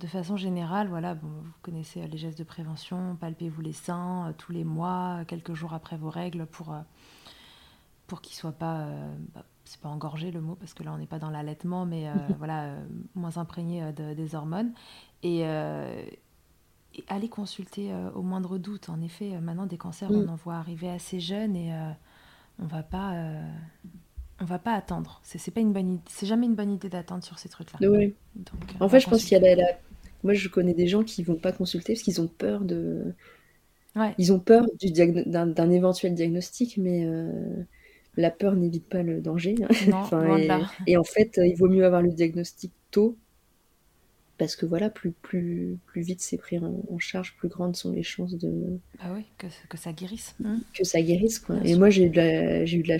de 0.00 0.06
façon 0.06 0.36
générale, 0.36 0.88
voilà, 0.88 1.14
bon, 1.14 1.28
vous 1.28 1.52
connaissez 1.62 2.06
les 2.06 2.18
gestes 2.18 2.38
de 2.38 2.44
prévention, 2.44 3.16
palpez-vous 3.18 3.62
les 3.62 3.72
seins 3.72 4.34
tous 4.36 4.52
les 4.52 4.64
mois, 4.64 5.20
quelques 5.26 5.54
jours 5.54 5.72
après 5.72 5.96
vos 5.96 6.10
règles 6.10 6.46
pour 6.46 6.74
pour 8.10 8.20
qu'il 8.20 8.34
soit 8.34 8.50
pas, 8.50 8.80
euh, 8.80 9.14
bah, 9.32 9.44
c'est 9.64 9.80
pas 9.80 9.88
engorgé 9.88 10.32
le 10.32 10.40
mot 10.40 10.56
parce 10.56 10.74
que 10.74 10.82
là 10.82 10.92
on 10.92 10.98
n'est 10.98 11.06
pas 11.06 11.20
dans 11.20 11.30
l'allaitement, 11.30 11.86
mais 11.86 12.08
euh, 12.08 12.12
voilà, 12.38 12.64
euh, 12.64 12.84
moins 13.14 13.38
imprégné 13.38 13.92
des 13.92 14.34
hormones. 14.34 14.72
Et, 15.22 15.44
aller 17.06 17.28
consulter 17.28 17.94
au 18.14 18.22
moindre 18.22 18.58
doute. 18.58 18.88
En 18.88 19.00
effet, 19.00 19.40
maintenant 19.40 19.66
des 19.66 19.78
cancers, 19.78 20.10
on 20.10 20.24
mm. 20.24 20.28
en 20.28 20.34
voit 20.34 20.56
arriver 20.56 20.90
assez 20.90 21.20
jeunes 21.20 21.54
et 21.54 21.72
on 22.58 22.66
va 22.66 22.82
pas, 22.82 23.14
on 24.40 24.44
va 24.44 24.58
pas 24.58 24.74
attendre. 24.74 25.20
C'est 25.22 25.50
pas 25.52 25.60
une 25.60 25.72
bonne, 25.72 26.00
c'est 26.08 26.26
jamais 26.26 26.46
une 26.46 26.54
bonne 26.54 26.72
idée 26.72 26.88
d'attendre 26.88 27.24
sur 27.24 27.38
ces 27.38 27.48
trucs-là. 27.48 27.88
Oui. 27.88 28.14
en 28.80 28.88
fait, 28.88 29.00
je 29.00 29.08
pense 29.08 29.24
qu'il 29.24 29.38
y 29.38 29.46
a 29.46 29.54
la, 29.54 29.64
moi 30.22 30.34
je 30.34 30.48
connais 30.48 30.74
des 30.74 30.86
gens 30.86 31.02
qui 31.02 31.22
vont 31.22 31.36
pas 31.36 31.52
consulter 31.52 31.92
parce 31.92 32.02
qu'ils 32.02 32.20
ont 32.20 32.28
peur 32.28 32.62
de, 32.62 33.14
ouais. 33.96 34.14
ils 34.18 34.32
ont 34.32 34.40
peur 34.40 34.66
d'un 35.26 35.70
éventuel 35.70 36.14
diagnostic, 36.14 36.78
mais 36.78 37.06
la 38.16 38.30
peur 38.30 38.54
n'évite 38.54 38.88
pas 38.88 39.02
le 39.02 39.20
danger. 39.20 39.54
et, 40.86 40.96
en 40.96 41.04
fait, 41.04 41.40
il 41.42 41.56
vaut 41.56 41.68
mieux 41.68 41.84
avoir 41.84 42.02
le 42.02 42.10
diagnostic 42.10 42.72
tôt, 42.90 43.16
parce 44.40 44.56
que 44.56 44.64
voilà, 44.64 44.88
plus, 44.88 45.10
plus, 45.10 45.76
plus 45.84 46.00
vite 46.00 46.22
c'est 46.22 46.38
pris 46.38 46.58
en, 46.58 46.98
charge, 46.98 47.36
plus 47.36 47.50
grandes 47.50 47.76
sont 47.76 47.92
les 47.92 48.02
chances 48.02 48.32
de. 48.32 48.50
Ah 48.98 49.12
oui, 49.14 49.26
que, 49.36 49.76
ça 49.76 49.92
guérisse. 49.92 50.34
Mmh. 50.40 50.56
Que 50.72 50.82
ça 50.82 51.02
guérisse, 51.02 51.40
quoi. 51.40 51.56
et 51.62 51.76
moi, 51.76 51.90
j'ai 51.90 52.06
eu, 52.06 52.08
de 52.08 52.16
la, 52.16 52.64
j'ai 52.64 52.78
eu, 52.78 52.82
de 52.82 52.88
la 52.88 52.96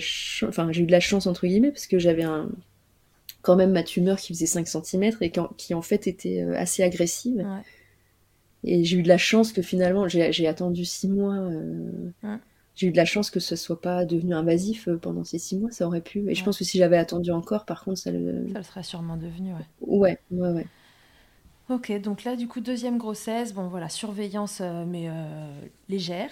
enfin, 0.47 0.71
j'ai 0.71 0.83
eu 0.83 0.85
de 0.85 0.91
la 0.91 0.99
chance, 0.99 1.25
entre 1.25 1.47
guillemets, 1.47 1.71
parce 1.71 1.87
que 1.87 1.97
j'avais 1.97 2.21
un, 2.21 2.51
quand 3.41 3.55
même 3.55 3.71
ma 3.71 3.81
tumeur 3.81 4.19
qui 4.19 4.33
faisait 4.33 4.45
5 4.45 4.67
cm 4.67 5.13
et 5.21 5.31
qui, 5.57 5.73
en 5.73 5.81
fait 5.81 6.05
était 6.05 6.43
euh, 6.43 6.55
assez 6.55 6.83
agressive. 6.83 7.43
Et 8.63 8.83
j'ai 8.83 8.97
eu 8.97 9.01
de 9.01 9.07
la 9.07 9.17
chance 9.17 9.51
que 9.51 9.63
finalement, 9.63 10.07
j'ai, 10.07 10.45
attendu 10.45 10.85
6 10.85 11.07
mois. 11.09 11.37
Euh, 11.37 12.37
j'ai 12.75 12.87
eu 12.87 12.91
de 12.91 12.97
la 12.97 13.05
chance 13.05 13.31
que 13.31 13.39
ce 13.39 13.55
soit 13.55 13.81
pas 13.81 14.05
devenu 14.05 14.35
invasif 14.35 14.87
euh, 14.87 14.97
pendant 14.97 15.23
ces 15.23 15.39
six 15.39 15.57
mois, 15.57 15.71
ça 15.71 15.85
aurait 15.87 16.01
pu. 16.01 16.29
Et 16.29 16.35
je 16.35 16.43
pense 16.43 16.57
que 16.57 16.63
si 16.63 16.77
j'avais 16.77 16.97
attendu 16.97 17.31
encore, 17.31 17.65
par 17.65 17.83
contre, 17.83 17.97
ça 17.97 18.11
le. 18.11 18.47
Ça 18.53 18.59
le 18.59 18.63
serait 18.63 18.83
sûrement 18.83 19.17
devenu, 19.17 19.53
ouais. 19.53 19.65
Ouais, 19.81 20.19
ouais, 20.31 20.49
ouais. 20.51 20.67
Ok, 21.69 21.91
donc 22.01 22.23
là, 22.23 22.35
du 22.35 22.47
coup, 22.47 22.59
deuxième 22.59 22.97
grossesse, 22.97 23.53
bon 23.53 23.67
voilà, 23.67 23.87
surveillance, 23.87 24.59
euh, 24.61 24.83
mais 24.85 25.07
euh, 25.07 25.51
légère. 25.89 26.29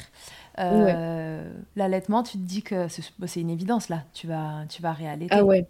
L'allaitement, 1.76 2.24
tu 2.24 2.34
te 2.34 2.44
dis 2.44 2.62
que 2.62 2.88
c'est 2.90 3.40
une 3.40 3.50
évidence 3.50 3.90
là, 3.90 4.04
tu 4.14 4.28
vas, 4.28 4.66
tu 4.68 4.82
vas 4.82 4.92
réallaiter. 4.92 5.34
Ah 5.34 5.46
ouais, 5.46 5.66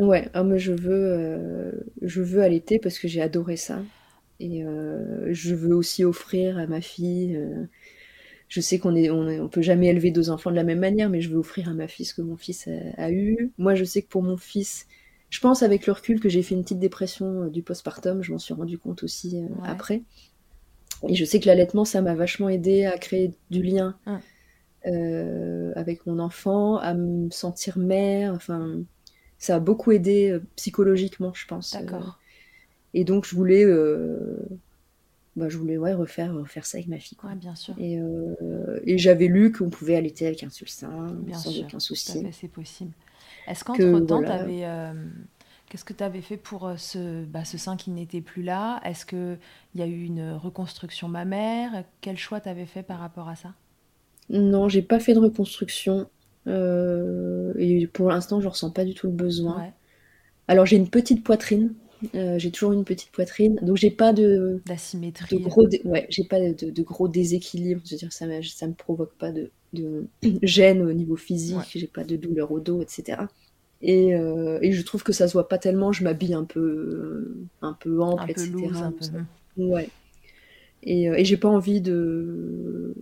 ouais, 0.00 0.28
ah, 0.34 0.42
mais 0.42 0.58
je 0.58 0.72
veux, 0.72 1.86
je 2.02 2.22
veux 2.22 2.42
allaiter 2.42 2.78
parce 2.78 2.98
que 2.98 3.06
j'ai 3.06 3.22
adoré 3.22 3.56
ça. 3.56 3.78
Et 4.40 4.64
je 5.30 5.54
veux 5.54 5.76
aussi 5.76 6.02
offrir 6.04 6.58
à 6.58 6.66
ma 6.66 6.80
fille 6.80 7.38
je 8.54 8.60
sais 8.60 8.78
qu'on 8.78 8.94
est, 8.94 9.10
on, 9.10 9.48
peut 9.48 9.62
jamais 9.62 9.88
élever 9.88 10.12
deux 10.12 10.30
enfants 10.30 10.50
de 10.50 10.56
la 10.56 10.62
même 10.62 10.78
manière, 10.78 11.10
mais 11.10 11.20
je 11.20 11.28
veux 11.28 11.38
offrir 11.38 11.68
à 11.68 11.74
ma 11.74 11.88
fille 11.88 12.06
ce 12.06 12.14
que 12.14 12.22
mon 12.22 12.36
fils 12.36 12.68
a, 12.96 13.10
eu. 13.10 13.50
Moi, 13.58 13.74
je 13.74 13.82
sais 13.82 14.02
que 14.02 14.08
pour 14.08 14.22
mon 14.22 14.36
fils, 14.36 14.86
je 15.34 15.40
pense 15.40 15.64
avec 15.64 15.88
le 15.88 15.92
recul 15.92 16.20
que 16.20 16.28
j'ai 16.28 16.44
fait 16.44 16.54
une 16.54 16.62
petite 16.62 16.78
dépression 16.78 17.42
euh, 17.42 17.48
du 17.48 17.60
postpartum. 17.60 18.22
Je 18.22 18.30
m'en 18.30 18.38
suis 18.38 18.54
rendu 18.54 18.78
compte 18.78 19.02
aussi 19.02 19.42
euh, 19.42 19.48
après. 19.64 20.02
Et 21.08 21.16
je 21.16 21.24
sais 21.24 21.40
que 21.40 21.46
l'allaitement, 21.46 21.84
ça 21.84 22.02
m'a 22.02 22.14
vachement 22.14 22.48
aidé 22.48 22.84
à 22.84 22.96
créer 22.98 23.34
du 23.50 23.60
lien 23.60 23.98
euh, 24.86 25.72
avec 25.74 26.06
mon 26.06 26.20
enfant, 26.20 26.76
à 26.76 26.94
me 26.94 27.28
sentir 27.30 27.78
mère. 27.78 28.32
Enfin, 28.32 28.78
ça 29.38 29.56
a 29.56 29.58
beaucoup 29.58 29.90
aidé 29.90 30.38
psychologiquement, 30.54 31.34
je 31.34 31.46
pense. 31.48 31.72
D'accord. 31.72 32.20
et 32.94 33.02
donc, 33.02 33.26
je 33.26 33.34
voulais 33.34 33.64
bah, 35.34 35.48
je 35.48 35.58
voulais 35.58 35.76
ouais, 35.76 35.94
refaire, 35.94 36.32
refaire 36.32 36.64
ça 36.64 36.78
avec 36.78 36.86
ma 36.86 36.98
fille. 36.98 37.18
Quoi. 37.18 37.34
bien 37.34 37.56
sûr. 37.56 37.74
Et, 37.78 37.98
euh, 37.98 38.78
et 38.84 38.98
j'avais 38.98 39.26
lu 39.26 39.50
qu'on 39.50 39.68
pouvait 39.68 39.96
allaiter 39.96 40.28
avec 40.28 40.44
un 40.44 40.50
seul 40.50 40.68
sein, 40.68 41.16
sans 41.32 41.58
aucun 41.58 41.80
souci. 41.80 42.24
C'est 42.30 42.48
possible. 42.48 42.92
Est-ce 43.46 43.64
qu'entre-temps, 43.64 44.22
euh, 44.24 44.94
Qu'est-ce 45.68 45.84
que 45.84 45.92
tu 45.92 46.04
avais 46.04 46.20
fait 46.20 46.36
pour 46.36 46.66
euh, 46.66 46.76
ce, 46.76 47.24
bah, 47.24 47.44
ce 47.44 47.58
sein 47.58 47.76
qui 47.76 47.90
n'était 47.90 48.20
plus 48.20 48.42
là? 48.42 48.80
Est-ce 48.84 49.06
qu'il 49.06 49.38
y 49.74 49.82
a 49.82 49.86
eu 49.86 50.04
une 50.04 50.32
reconstruction 50.32 51.08
mammaire? 51.08 51.84
Quel 52.00 52.16
choix 52.16 52.40
tu 52.40 52.48
avais 52.48 52.66
fait 52.66 52.82
par 52.82 52.98
rapport 52.98 53.28
à 53.28 53.36
ça? 53.36 53.52
Non, 54.30 54.68
j'ai 54.68 54.82
pas 54.82 55.00
fait 55.00 55.14
de 55.14 55.18
reconstruction. 55.18 56.08
et 56.46 57.86
pour 57.92 58.10
l'instant, 58.10 58.40
je 58.40 58.48
ressens 58.48 58.70
pas 58.70 58.84
du 58.84 58.94
tout 58.94 59.06
le 59.06 59.12
besoin. 59.12 59.70
Alors, 60.48 60.66
j'ai 60.66 60.76
une 60.76 60.88
petite 60.88 61.24
poitrine, 61.24 61.72
euh, 62.14 62.38
j'ai 62.38 62.50
toujours 62.50 62.72
une 62.72 62.84
petite 62.84 63.10
poitrine, 63.10 63.58
donc 63.62 63.76
j'ai 63.76 63.90
pas 63.90 64.12
de 64.12 64.60
d'asymétrie. 64.66 65.36
De 65.36 65.42
gros, 65.42 65.66
ouais, 65.84 66.06
j'ai 66.10 66.24
pas 66.24 66.40
de, 66.40 66.82
gros 66.82 67.08
déséquilibre. 67.08 67.80
Je 67.84 67.92
veux 67.92 67.98
dire, 67.98 68.12
ça, 68.12 68.26
ça 68.42 68.66
me 68.66 68.74
provoque 68.74 69.14
pas 69.14 69.32
de, 69.32 69.50
de 69.72 70.06
gêne 70.42 70.82
au 70.82 70.92
niveau 70.92 71.16
physique. 71.16 71.58
J'ai 71.74 71.86
pas 71.86 72.04
de 72.04 72.16
douleur 72.16 72.52
au 72.52 72.60
dos, 72.60 72.82
etc. 72.82 73.22
Et, 73.82 74.14
euh, 74.14 74.58
et, 74.62 74.72
je 74.72 74.82
trouve 74.82 75.02
que 75.02 75.12
ça 75.12 75.28
se 75.28 75.34
voit 75.34 75.48
pas 75.48 75.58
tellement. 75.58 75.92
Je 75.92 76.04
m'habille 76.04 76.34
un 76.34 76.44
peu, 76.44 77.34
un 77.60 77.74
peu 77.74 78.00
ample, 78.00 78.22
un 78.22 78.26
etc. 78.26 78.50
Peu 78.50 78.76
un 78.76 78.92
peu... 78.92 79.62
Ouais. 79.62 79.88
Et, 80.82 81.08
euh, 81.08 81.16
et 81.16 81.24
j'ai 81.24 81.36
pas 81.36 81.48
envie 81.48 81.80
de 81.80 82.94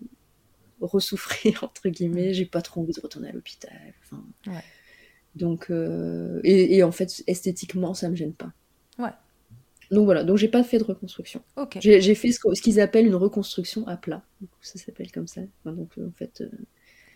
ressouffrir 0.81 1.63
entre 1.65 1.89
guillemets. 1.89 2.35
J'ai 2.35 2.47
pas 2.47 2.63
trop 2.63 2.81
envie 2.81 2.93
de 2.93 3.01
retourner 3.01 3.29
à 3.29 3.33
l'hôpital. 3.33 3.73
Enfin, 4.03 4.25
ouais. 4.49 4.63
Donc, 5.35 5.71
euh, 5.71 6.41
et, 6.45 6.83
en 6.83 6.93
fait, 6.93 7.23
esthétiquement, 7.27 7.95
ça 7.95 8.11
me 8.11 8.17
gêne 8.17 8.35
pas. 8.35 8.53
Donc 9.93 10.05
voilà, 10.07 10.25
donc 10.25 10.39
j'ai 10.39 10.49
pas 10.49 10.65
fait 10.65 10.79
de 10.79 10.85
reconstruction. 10.85 11.43
Ok. 11.57 11.79
J'ai 11.81 12.15
fait 12.15 12.33
ce, 12.33 12.61
qu'ils 12.61 12.81
appellent 12.81 13.07
une 13.07 13.15
reconstruction 13.15 13.87
à 13.87 13.97
plat. 13.97 14.23
ça 14.61 14.79
s'appelle 14.79 15.13
comme 15.13 15.29
ça. 15.29 15.43
donc 15.65 15.93
en 15.99 16.11
fait. 16.17 16.43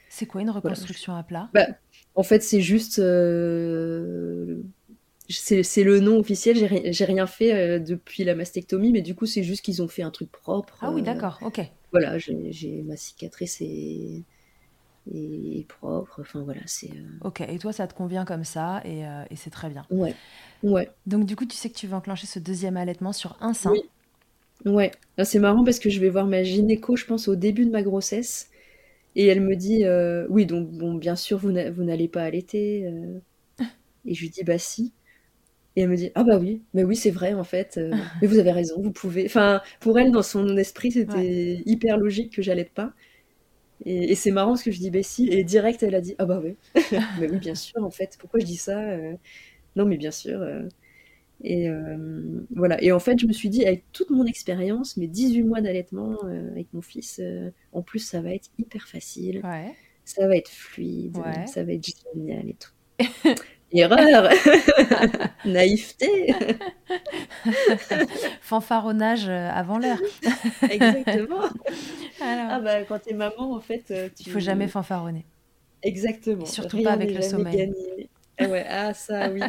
c'est 0.08 0.26
quoi 0.26 0.42
une 0.42 0.50
reconstruction 0.50 1.14
à 1.14 1.22
plat? 1.22 1.48
Bah, 1.54 1.66
En 2.14 2.22
fait, 2.22 2.42
c'est 2.42 2.60
juste 2.60 3.00
c'est 5.28 5.82
le 5.82 6.00
nom 6.00 6.18
officiel. 6.18 6.56
J'ai 6.92 7.04
rien 7.04 7.26
fait 7.26 7.54
euh, 7.54 7.78
depuis 7.78 8.24
la 8.24 8.34
mastectomie, 8.34 8.92
mais 8.92 9.02
du 9.02 9.14
coup, 9.14 9.26
c'est 9.26 9.42
juste 9.42 9.64
qu'ils 9.64 9.82
ont 9.82 9.88
fait 9.88 10.02
un 10.02 10.10
truc 10.10 10.30
propre. 10.30 10.78
Ah 10.82 10.90
oui, 10.92 11.00
euh, 11.00 11.04
d'accord, 11.04 11.38
ok. 11.42 11.60
Voilà, 11.92 12.18
j'ai 12.18 12.82
ma 12.82 12.96
cicatrice 12.96 13.62
est, 15.12 15.66
propre. 15.68 16.20
Enfin 16.20 16.42
voilà, 16.42 16.60
c'est. 16.66 16.90
Euh, 16.90 17.26
ok, 17.26 17.40
et 17.42 17.58
toi, 17.58 17.72
ça 17.72 17.86
te 17.86 17.94
convient 17.94 18.24
comme 18.24 18.44
ça, 18.44 18.82
et, 18.84 19.02
et 19.30 19.36
c'est 19.36 19.50
très 19.50 19.68
bien. 19.68 19.86
Ouais, 19.90 20.14
ouais. 20.62 20.90
Donc 21.06 21.26
du 21.26 21.36
coup, 21.36 21.46
tu 21.46 21.56
sais 21.56 21.70
que 21.70 21.76
tu 21.76 21.86
vas 21.86 21.96
enclencher 21.96 22.26
ce 22.26 22.38
deuxième 22.38 22.76
allaitement 22.76 23.12
sur 23.12 23.36
un 23.40 23.54
sein. 23.54 23.70
Oui. 23.72 23.82
Ouais, 24.64 24.90
c'est 25.22 25.38
marrant 25.38 25.64
parce 25.64 25.78
que 25.78 25.90
je 25.90 26.00
vais 26.00 26.08
voir 26.08 26.26
ma 26.26 26.42
gynéco, 26.42 26.96
je 26.96 27.04
pense, 27.04 27.28
au 27.28 27.36
début 27.36 27.66
de 27.66 27.70
ma 27.70 27.82
grossesse. 27.82 28.50
Et 29.14 29.26
elle 29.26 29.40
me 29.40 29.54
dit, 29.54 29.84
oui, 30.28 30.46
donc 30.46 30.70
bon, 30.70 30.94
bien 30.94 31.16
sûr, 31.16 31.38
vous 31.38 31.52
n'allez 31.52 32.08
pas 32.08 32.22
allaiter. 32.22 32.90
Et 34.06 34.14
je 34.14 34.20
lui 34.20 34.30
dis, 34.30 34.44
bah 34.44 34.58
si. 34.58 34.92
Et 35.76 35.82
elle 35.82 35.90
me 35.90 35.96
dit 35.96 36.10
Ah 36.14 36.24
bah 36.24 36.38
oui, 36.38 36.62
mais 36.72 36.84
oui, 36.84 36.96
c'est 36.96 37.10
vrai 37.10 37.34
en 37.34 37.44
fait. 37.44 37.76
Euh, 37.76 37.92
mais 38.22 38.26
vous 38.26 38.38
avez 38.38 38.50
raison, 38.50 38.80
vous 38.80 38.92
pouvez. 38.92 39.26
Enfin, 39.26 39.60
pour 39.80 39.98
elle, 39.98 40.10
dans 40.10 40.22
son 40.22 40.56
esprit, 40.56 40.92
c'était 40.92 41.62
hyper 41.66 41.98
logique 41.98 42.34
que 42.34 42.42
j'allais 42.42 42.64
pas. 42.64 42.92
Et, 43.84 44.14
c'est 44.14 44.30
marrant 44.30 44.50
parce 44.50 44.62
que 44.62 44.70
je 44.70 44.78
dis 44.78 44.90
Bah 44.90 45.02
si. 45.02 45.28
Et 45.28 45.44
direct, 45.44 45.82
elle 45.82 45.94
a 45.94 46.00
dit 46.00 46.14
Ah 46.18 46.26
bah 46.26 46.40
oui. 46.42 46.56
mais 47.20 47.30
oui, 47.30 47.38
bien 47.38 47.54
sûr, 47.54 47.82
en 47.84 47.90
fait. 47.90 48.16
Pourquoi 48.18 48.40
je 48.40 48.46
dis 48.46 48.56
ça 48.56 48.80
euh, 48.80 49.14
Non, 49.76 49.84
mais 49.84 49.96
bien 49.96 50.10
sûr. 50.10 50.40
Euh. 50.40 50.62
Et 51.44 51.68
voilà. 52.54 52.82
Et 52.82 52.92
en 52.92 52.98
fait, 52.98 53.18
je 53.18 53.26
me 53.26 53.32
suis 53.32 53.50
dit, 53.50 53.66
avec 53.66 53.84
toute 53.92 54.08
mon 54.10 54.24
expérience, 54.24 54.96
mes 54.96 55.06
18 55.06 55.42
mois 55.42 55.60
d'allaitement 55.60 56.16
avec 56.22 56.72
mon 56.72 56.80
fils, 56.80 57.20
en 57.72 57.82
plus, 57.82 57.98
ça 57.98 58.22
va 58.22 58.32
être 58.32 58.48
hyper 58.58 58.88
facile. 58.88 59.42
Ça 60.04 60.26
va 60.26 60.36
être 60.36 60.48
fluide. 60.48 61.18
Ça 61.46 61.62
va 61.62 61.72
être 61.72 61.86
génial 62.14 62.48
et 62.48 62.54
tout. 62.54 62.70
Erreur 63.72 64.30
Naïveté 65.44 66.34
Fanfaronnage 68.40 69.28
euh, 69.28 69.50
avant 69.50 69.78
l'heure. 69.78 70.00
Exactement. 70.70 71.48
Ah 72.20 72.60
bah 72.60 72.82
quand 72.84 73.00
t'es 73.00 73.14
maman, 73.14 73.54
en 73.54 73.60
fait... 73.60 73.90
Euh, 73.90 74.08
tu... 74.08 74.24
Il 74.24 74.32
faut 74.32 74.38
jamais 74.38 74.68
fanfaronner. 74.68 75.26
Exactement. 75.82 76.46
surtout 76.46 76.82
pas 76.82 76.92
avec 76.92 77.12
le 77.14 77.22
sommeil. 77.22 78.08
Ah 78.38 78.46
ouais, 78.48 78.66
ah 78.68 78.94
ça 78.94 79.30
oui. 79.30 79.40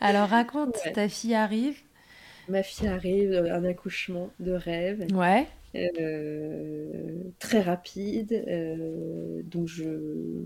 Alors 0.00 0.28
raconte, 0.28 0.76
ta 0.94 1.08
fille 1.08 1.34
arrive 1.34 1.78
Ma 2.48 2.62
fille 2.62 2.88
arrive, 2.88 3.32
euh, 3.32 3.54
un 3.54 3.64
accouchement 3.64 4.30
de 4.40 4.52
rêve. 4.52 5.06
Ouais. 5.14 5.46
très 7.38 7.60
rapide. 7.60 8.44
donc 9.50 9.68
je 9.68 10.44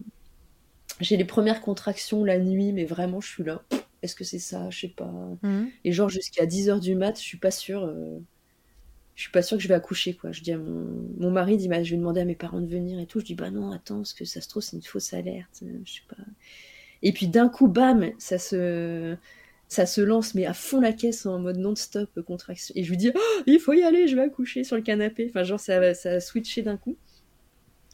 j'ai 1.01 1.17
les 1.17 1.25
premières 1.25 1.61
contractions 1.61 2.25
la 2.25 2.39
nuit, 2.39 2.73
mais 2.73 2.85
vraiment, 2.85 3.21
je 3.21 3.29
suis 3.29 3.45
là. 3.45 3.63
Est-ce 4.03 4.15
que 4.15 4.25
c'est 4.25 4.39
ça? 4.39 4.71
Je 4.71 4.81
sais 4.81 4.89
pas. 4.89 5.13
Mhm. 5.43 5.71
Et 5.85 5.93
genre, 5.93 6.09
jusqu'à 6.09 6.47
10h 6.47 6.81
du 6.81 6.95
mat, 6.95 7.19
je 7.19 7.25
suis 7.25 7.39
pas 7.39 7.51
sûre. 7.51 7.85
Euh, 7.85 8.19
je 9.15 9.23
suis 9.23 9.31
pas 9.33 9.43
sûre 9.43 9.57
que 9.57 9.63
je 9.63 9.69
vais 9.69 9.75
accoucher, 9.75 10.15
quoi. 10.15 10.33
Je 10.33 10.43
dis 10.43 10.53
à 10.53 10.59
mon, 10.59 10.87
mon 11.19 11.31
mari, 11.31 11.57
dit, 11.57 11.69
bah, 11.69 11.83
je 11.83 11.91
vais 11.93 11.97
demander 11.97 12.21
à 12.21 12.25
mes 12.25 12.35
parents 12.35 12.61
de 12.61 12.67
venir 12.67 12.99
et 13.01 13.07
tout. 13.07 13.21
Je 13.21 13.25
dis, 13.25 13.35
bah 13.35 13.51
non, 13.51 13.73
attends, 13.73 13.97
parce 13.99 14.13
que 14.13 14.25
ça 14.27 14.41
se 14.41 14.49
trouve, 14.49 14.63
c'est 14.63 14.77
une 14.77 14.83
fausse 14.83 15.13
alerte. 15.15 15.61
Euh, 15.63 15.79
je 15.85 15.95
sais 15.95 16.03
pas. 16.09 16.17
Et 17.03 17.13
puis 17.13 17.29
d'un 17.29 17.49
coup, 17.49 17.69
bam, 17.69 18.11
ça 18.19 18.39
se, 18.39 19.17
ça 19.69 19.87
se 19.87 20.01
lance, 20.01 20.35
mais 20.35 20.47
à 20.47 20.55
fond 20.55 20.81
la 20.81 20.93
caisse 20.93 21.27
en 21.27 21.39
mode 21.39 21.59
non-stop 21.59 22.21
contraction. 22.23 22.75
Et 22.77 22.85
je 22.85 22.91
lui 22.91 22.97
dis, 22.97 23.11
oh, 23.15 23.43
il 23.47 23.59
faut 23.61 23.73
y 23.73 23.83
aller, 23.83 24.09
je 24.09 24.17
vais 24.17 24.23
accoucher 24.23 24.65
sur 24.65 24.77
le 24.77 24.83
canapé. 24.83 25.27
Enfin, 25.31 25.45
genre, 25.45 25.61
ça, 25.61 25.95
ça 25.95 26.13
a 26.13 26.21
switché 26.21 26.63
d'un 26.63 26.77
coup. 26.77 26.99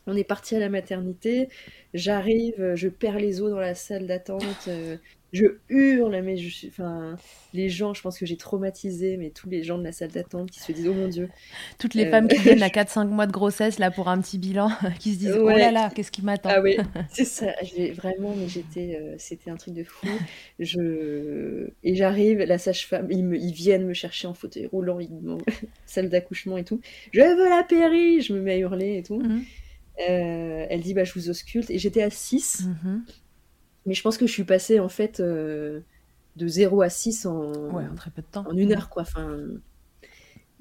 On 0.06 0.16
est 0.16 0.24
parti 0.24 0.56
à 0.56 0.58
la 0.58 0.68
maternité. 0.68 1.48
J'arrive, 1.94 2.74
je 2.74 2.88
perds 2.88 3.18
les 3.18 3.40
os 3.40 3.50
dans 3.50 3.60
la 3.60 3.74
salle 3.74 4.06
d'attente. 4.06 4.68
Euh, 4.68 4.96
je 5.32 5.46
hurle, 5.70 6.20
mais 6.22 6.36
je 6.36 6.48
suis. 6.48 6.68
Enfin, 6.68 7.16
les 7.54 7.70
gens, 7.70 7.94
je 7.94 8.02
pense 8.02 8.18
que 8.18 8.26
j'ai 8.26 8.36
traumatisé, 8.36 9.16
mais 9.16 9.30
tous 9.30 9.48
les 9.48 9.62
gens 9.62 9.78
de 9.78 9.84
la 9.84 9.92
salle 9.92 10.10
d'attente 10.10 10.50
qui 10.50 10.60
se 10.60 10.72
disent 10.72 10.88
Oh 10.88 10.92
mon 10.92 11.08
Dieu. 11.08 11.30
Toutes 11.78 11.94
les 11.94 12.06
femmes 12.06 12.28
qui 12.28 12.36
euh, 12.36 12.40
viennent 12.40 12.62
à 12.62 12.68
4-5 12.68 13.06
mois 13.06 13.26
de 13.26 13.32
grossesse, 13.32 13.78
là, 13.78 13.90
pour 13.90 14.08
un 14.08 14.20
petit 14.20 14.36
bilan, 14.36 14.70
qui 14.98 15.14
se 15.14 15.18
disent 15.18 15.38
Oh 15.38 15.48
là 15.48 15.70
là, 15.70 15.90
qu'est-ce 15.94 16.10
qui 16.10 16.22
m'attend? 16.22 16.50
Ah 16.52 16.60
oui, 16.60 16.76
c'est 17.10 17.24
ça. 17.24 17.46
Vraiment, 17.94 18.34
mais 18.36 18.46
j'étais. 18.46 18.98
Euh, 19.00 19.14
c'était 19.16 19.50
un 19.50 19.56
truc 19.56 19.72
de 19.72 19.84
fou. 19.84 20.06
Je... 20.58 21.68
Et 21.82 21.94
j'arrive, 21.94 22.40
la 22.40 22.58
sage-femme, 22.58 23.08
ils, 23.10 23.34
ils, 23.34 23.54
viennent 23.54 23.86
me 23.86 23.94
chercher 23.94 24.28
en 24.28 24.34
fauteuil 24.34 24.66
roulant, 24.66 25.00
ils 25.00 25.08
salle 25.86 26.10
d'accouchement 26.10 26.58
et 26.58 26.64
tout. 26.64 26.80
Je 27.12 27.20
veux 27.20 27.48
la 27.48 27.62
péri 27.62 28.20
Je 28.20 28.34
me 28.34 28.40
mets 28.40 28.52
à 28.52 28.58
hurler 28.58 28.98
et 28.98 29.02
tout. 29.02 29.20
Mhm. 29.20 29.44
Euh, 30.00 30.66
elle 30.70 30.80
dit 30.80 30.94
bah 30.94 31.04
je 31.04 31.12
vous 31.14 31.30
ausculte. 31.30 31.70
Et 31.70 31.78
j'étais 31.78 32.02
à 32.02 32.10
6 32.10 32.66
mhm. 32.66 33.04
mais 33.86 33.94
je 33.94 34.02
pense 34.02 34.16
que 34.16 34.26
je 34.26 34.32
suis 34.32 34.44
passée 34.44 34.80
en 34.80 34.88
fait 34.88 35.20
euh, 35.20 35.80
de 36.36 36.48
0 36.48 36.82
à 36.82 36.88
6 36.88 37.26
en, 37.26 37.52
très 37.96 38.10
peu 38.10 38.22
de 38.22 38.26
temps. 38.26 38.46
en 38.48 38.56
une 38.56 38.72
heure 38.72 38.88
quoi. 38.88 39.02
Enfin 39.02 39.38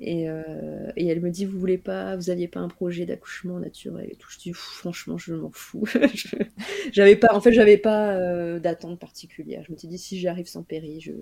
et, 0.03 0.27
euh, 0.27 0.91
et, 0.95 1.05
elle 1.07 1.21
me 1.21 1.29
dit 1.29 1.45
vous 1.45 1.59
voulez 1.59 1.77
pas 1.77 2.15
vous 2.15 2.31
aviez 2.31 2.47
pas 2.47 2.59
un 2.59 2.67
projet 2.67 3.05
d'accouchement 3.05 3.59
naturel 3.59 4.09
et 4.11 4.15
tout. 4.15 4.29
Je 4.31 4.39
dis 4.39 4.53
franchement 4.53 5.17
je 5.17 5.33
m'en 5.33 5.51
fous. 5.51 5.87
J'avais 6.91 7.15
pas 7.15 7.33
en 7.33 7.39
fait 7.39 7.53
j'avais 7.53 7.77
pas 7.77 8.59
d'attente 8.59 8.99
particulière. 8.99 9.63
Je 9.65 9.71
me 9.71 9.77
suis 9.77 9.87
dit 9.87 9.97
si 9.97 10.19
j'y 10.19 10.27
arrive 10.27 10.47
sans 10.47 10.63
péri 10.63 10.99
je 10.99 11.13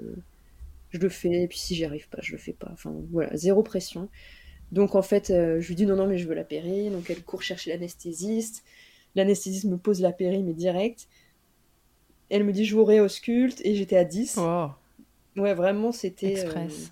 je 0.90 0.98
le 0.98 1.10
fais. 1.10 1.44
Et 1.44 1.48
puis 1.48 1.60
si 1.60 1.76
j'y 1.76 1.86
arrive 1.86 2.10
pas 2.10 2.20
je 2.22 2.32
le 2.32 2.38
fais 2.38 2.54
pas. 2.54 2.70
Enfin 2.72 2.96
voilà 3.12 3.36
zéro 3.36 3.62
pression 3.62 4.10
donc 4.72 4.96
en 4.96 5.02
fait, 5.02 5.30
euh, 5.30 5.60
je 5.60 5.68
lui 5.68 5.76
dis 5.76 5.86
non, 5.86 5.96
non, 5.96 6.08
mais 6.08 6.18
je 6.18 6.28
veux 6.28 6.36
la 6.36 6.44
péri. 6.44 6.90
Donc 6.90 7.10
elle 7.10 7.24
court 7.24 7.42
chercher 7.42 7.72
l'anesthésiste. 7.72 8.64
L'anesthésiste 9.16 9.66
me 9.66 9.78
pose 9.78 10.02
la 10.02 10.12
péri, 10.12 10.44
mais 10.44 10.54
direct. 10.54 11.08
Elle 12.30 12.44
me 12.44 12.54
dit 12.54 12.66
je 12.66 12.76
vous 12.76 12.86
réausculte 12.86 13.62
et 13.66 13.76
j'étais 13.76 13.98
à 13.98 14.04
10. 14.04 14.40
Ouais, 15.36 15.54
vraiment, 15.54 15.92
c'était. 15.92 16.40
Euh, 16.40 16.44
Express. 16.44 16.92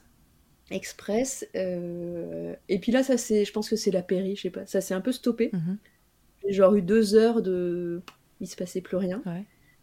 Express. 0.71 1.47
Euh, 1.55 2.55
et 2.69 2.80
puis 2.80 2.91
là, 2.91 3.03
ça 3.03 3.17
c'est, 3.17 3.45
je 3.45 3.53
pense 3.53 3.69
que 3.69 3.75
c'est 3.75 3.91
la 3.91 4.01
péri, 4.01 4.36
je 4.36 4.43
sais 4.43 4.49
pas. 4.49 4.65
Ça 4.65 4.82
s'est 4.82 4.93
un 4.93 5.01
peu 5.01 5.11
stoppé. 5.11 5.51
Mhm. 5.53 5.78
J'ai 6.43 6.53
genre 6.53 6.73
eu 6.73 6.82
deux 6.82 7.15
heures 7.15 7.41
de. 7.41 8.01
Il 8.41 8.47
se 8.47 8.55
passait 8.55 8.82
plus 8.82 8.97
rien. 8.97 9.21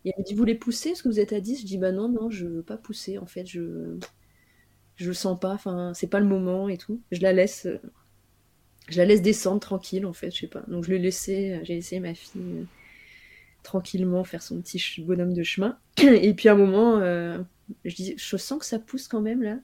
Et 0.04 0.10
elle 0.10 0.14
me 0.18 0.24
dit 0.24 0.34
vous 0.34 0.38
voulez 0.38 0.54
pousser? 0.54 0.90
Est-ce 0.90 1.02
que 1.02 1.08
vous 1.08 1.20
êtes 1.20 1.32
à 1.32 1.40
10 1.40 1.62
Je 1.62 1.66
dis 1.66 1.78
bah 1.78 1.92
non, 1.92 2.08
non, 2.08 2.30
je 2.30 2.46
veux 2.46 2.62
pas 2.62 2.76
pousser 2.76 3.18
en 3.18 3.26
fait. 3.26 3.46
Je 3.46 3.98
je 4.96 5.08
le 5.08 5.14
sens 5.14 5.38
pas, 5.38 5.52
enfin, 5.52 5.92
c'est 5.94 6.06
pas 6.06 6.20
le 6.20 6.26
moment 6.26 6.68
et 6.68 6.78
tout. 6.78 7.00
Je 7.10 7.20
la 7.20 7.32
laisse, 7.32 7.66
euh, 7.66 7.80
je 8.88 8.98
la 8.98 9.04
laisse 9.04 9.22
descendre 9.22 9.60
tranquille 9.60 10.06
en 10.06 10.12
fait, 10.12 10.30
je 10.30 10.40
sais 10.40 10.46
pas. 10.46 10.62
Donc 10.68 10.84
je 10.84 10.90
l'ai 10.90 10.98
laissé, 10.98 11.52
euh, 11.52 11.60
j'ai 11.64 11.74
laissé 11.74 12.00
ma 12.00 12.14
fille 12.14 12.40
euh, 12.40 12.64
tranquillement 13.62 14.24
faire 14.24 14.42
son 14.42 14.60
petit 14.60 15.02
bonhomme 15.02 15.32
de 15.32 15.42
chemin. 15.42 15.78
Et 15.98 16.34
puis 16.34 16.48
à 16.48 16.52
un 16.52 16.56
moment, 16.56 17.00
je 17.84 17.94
dis, 17.94 18.14
je 18.16 18.36
sens 18.36 18.58
que 18.58 18.66
ça 18.66 18.78
pousse 18.78 19.08
quand 19.08 19.20
même 19.20 19.42
là. 19.42 19.58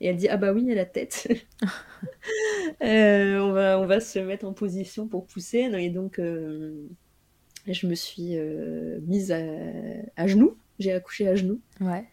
Et 0.00 0.06
elle 0.06 0.16
dit, 0.16 0.28
ah 0.28 0.36
bah 0.36 0.52
oui, 0.52 0.62
il 0.62 0.68
y 0.68 0.72
a 0.72 0.76
la 0.76 0.84
tête. 0.84 1.26
on, 2.80 3.52
va, 3.52 3.80
on 3.80 3.86
va 3.86 3.98
se 3.98 4.20
mettre 4.20 4.46
en 4.46 4.52
position 4.52 5.08
pour 5.08 5.26
pousser. 5.26 5.58
Et 5.58 5.90
donc, 5.90 6.20
je 6.20 7.86
me 7.86 7.94
suis 7.96 8.36
mise 9.08 9.32
à, 9.32 9.40
à 10.16 10.28
genoux. 10.28 10.56
J'ai 10.78 10.92
accouché 10.92 11.26
à 11.26 11.34
genoux. 11.34 11.60
Ouais. 11.80 12.04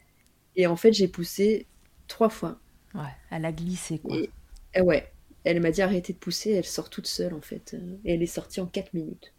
Et 0.55 0.65
en 0.65 0.75
fait, 0.77 0.93
j'ai 0.93 1.07
poussé 1.07 1.67
trois 2.07 2.29
fois. 2.29 2.59
Ouais, 2.93 3.01
elle 3.31 3.45
a 3.45 3.51
glissé 3.51 3.99
quoi. 3.99 4.15
Et, 4.15 4.29
eh 4.75 4.81
ouais, 4.81 5.11
elle 5.43 5.61
m'a 5.61 5.71
dit 5.71 5.81
arrêtez 5.81 6.13
de 6.13 6.17
pousser, 6.17 6.51
elle 6.51 6.65
sort 6.65 6.89
toute 6.89 7.07
seule 7.07 7.33
en 7.33 7.41
fait. 7.41 7.75
Et 8.03 8.13
elle 8.13 8.23
est 8.23 8.27
sortie 8.27 8.59
en 8.59 8.65
quatre 8.65 8.93
minutes. 8.93 9.33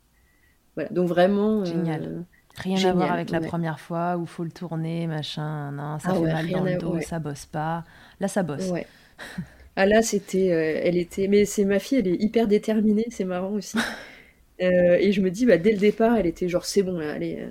Voilà, 0.76 0.90
donc 0.90 1.08
vraiment. 1.08 1.60
Euh, 1.60 1.64
génial. 1.64 2.24
Rien 2.58 2.88
à 2.88 2.92
voir 2.94 3.12
avec 3.12 3.28
la 3.28 3.40
première 3.40 3.78
fois 3.78 4.16
où 4.16 4.24
faut 4.24 4.44
le 4.44 4.50
tourner, 4.50 5.06
machin, 5.06 5.72
non, 5.72 5.98
ça 5.98 6.12
ah 6.12 6.14
fait 6.14 6.20
mal 6.20 6.50
dans 6.50 6.64
le 6.64 6.76
dos, 6.78 7.00
ça 7.02 7.18
bosse 7.18 7.44
pas. 7.44 7.84
Là, 8.18 8.28
ça 8.28 8.42
bosse. 8.42 8.70
Ouais. 8.70 8.86
ah 9.76 9.84
là, 9.84 10.00
c'était, 10.00 10.52
euh, 10.52 10.80
elle 10.82 10.96
était, 10.96 11.28
mais 11.28 11.44
c'est 11.44 11.66
ma 11.66 11.78
fille, 11.78 11.98
elle 11.98 12.08
est 12.08 12.22
hyper 12.22 12.46
déterminée, 12.46 13.06
c'est 13.10 13.24
marrant 13.24 13.52
aussi. 13.52 13.78
Euh, 14.62 14.96
et 14.98 15.12
je 15.12 15.20
me 15.20 15.30
dis, 15.30 15.44
bah, 15.44 15.58
dès 15.58 15.70
le 15.70 15.76
départ, 15.76 16.16
elle 16.16 16.24
était 16.24 16.48
genre, 16.48 16.64
c'est 16.64 16.82
bon, 16.82 16.98
là, 16.98 17.12
allez, 17.12 17.46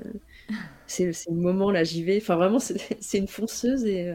c'est 0.88 1.06
le 1.06 1.36
moment, 1.36 1.70
là, 1.70 1.84
j'y 1.84 2.04
vais. 2.04 2.18
Enfin, 2.18 2.36
vraiment, 2.36 2.58
c'est 2.58 2.80
une 3.20 3.28
fonceuse 3.28 3.86
et 3.86 4.12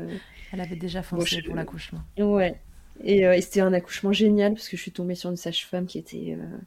elle 0.52 0.60
avait 0.60 0.76
déjà 0.76 1.02
foncé 1.02 1.42
pour 1.42 1.54
l'accouchement. 1.54 2.00
Ouais. 2.18 2.56
Euh, 3.04 3.32
et, 3.32 3.40
c'était 3.40 3.60
un 3.60 3.72
accouchement 3.72 4.12
génial 4.12 4.54
parce 4.54 4.68
que 4.68 4.76
je 4.76 4.82
suis 4.82 4.92
tombée 4.92 5.14
sur 5.14 5.30
une 5.30 5.36
sage-femme 5.36 5.86
qui 5.86 5.98
était. 5.98 6.36
Euh, 6.38 6.58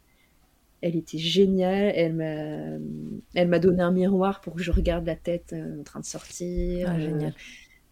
elle 0.82 0.96
était 0.96 1.18
géniale. 1.18 1.94
Elle 1.96 2.14
m'a, 2.14 2.80
elle 3.36 3.48
m'a 3.48 3.60
donné 3.60 3.82
un 3.82 3.92
miroir 3.92 4.42
pour 4.42 4.56
que 4.56 4.62
je 4.62 4.72
regarde 4.72 5.06
la 5.06 5.16
tête 5.16 5.54
euh, 5.54 5.80
en 5.80 5.84
train 5.84 6.00
de 6.00 6.06
sortir. 6.06 6.90
Ah, 6.90 7.00
génial. 7.00 7.34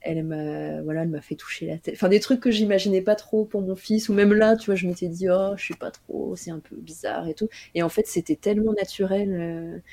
Elle 0.03 0.23
m'a, 0.23 0.81
voilà, 0.81 1.03
elle 1.03 1.09
m'a 1.09 1.21
fait 1.21 1.35
toucher 1.35 1.67
la 1.67 1.77
tête. 1.77 1.93
Enfin, 1.93 2.09
des 2.09 2.19
trucs 2.19 2.39
que 2.39 2.49
j'imaginais 2.49 3.01
pas 3.01 3.15
trop 3.15 3.45
pour 3.45 3.61
mon 3.61 3.75
fils. 3.75 4.09
Ou 4.09 4.13
même 4.13 4.33
là, 4.33 4.55
tu 4.55 4.65
vois, 4.65 4.75
je 4.75 4.87
m'étais 4.87 5.07
dit, 5.07 5.29
oh, 5.29 5.53
je 5.55 5.63
suis 5.63 5.75
pas 5.75 5.91
trop, 5.91 6.35
c'est 6.35 6.49
un 6.49 6.59
peu 6.59 6.75
bizarre 6.75 7.27
et 7.27 7.35
tout. 7.35 7.49
Et 7.75 7.83
en 7.83 7.89
fait, 7.89 8.07
c'était 8.07 8.35
tellement 8.35 8.73
naturel. 8.73 9.83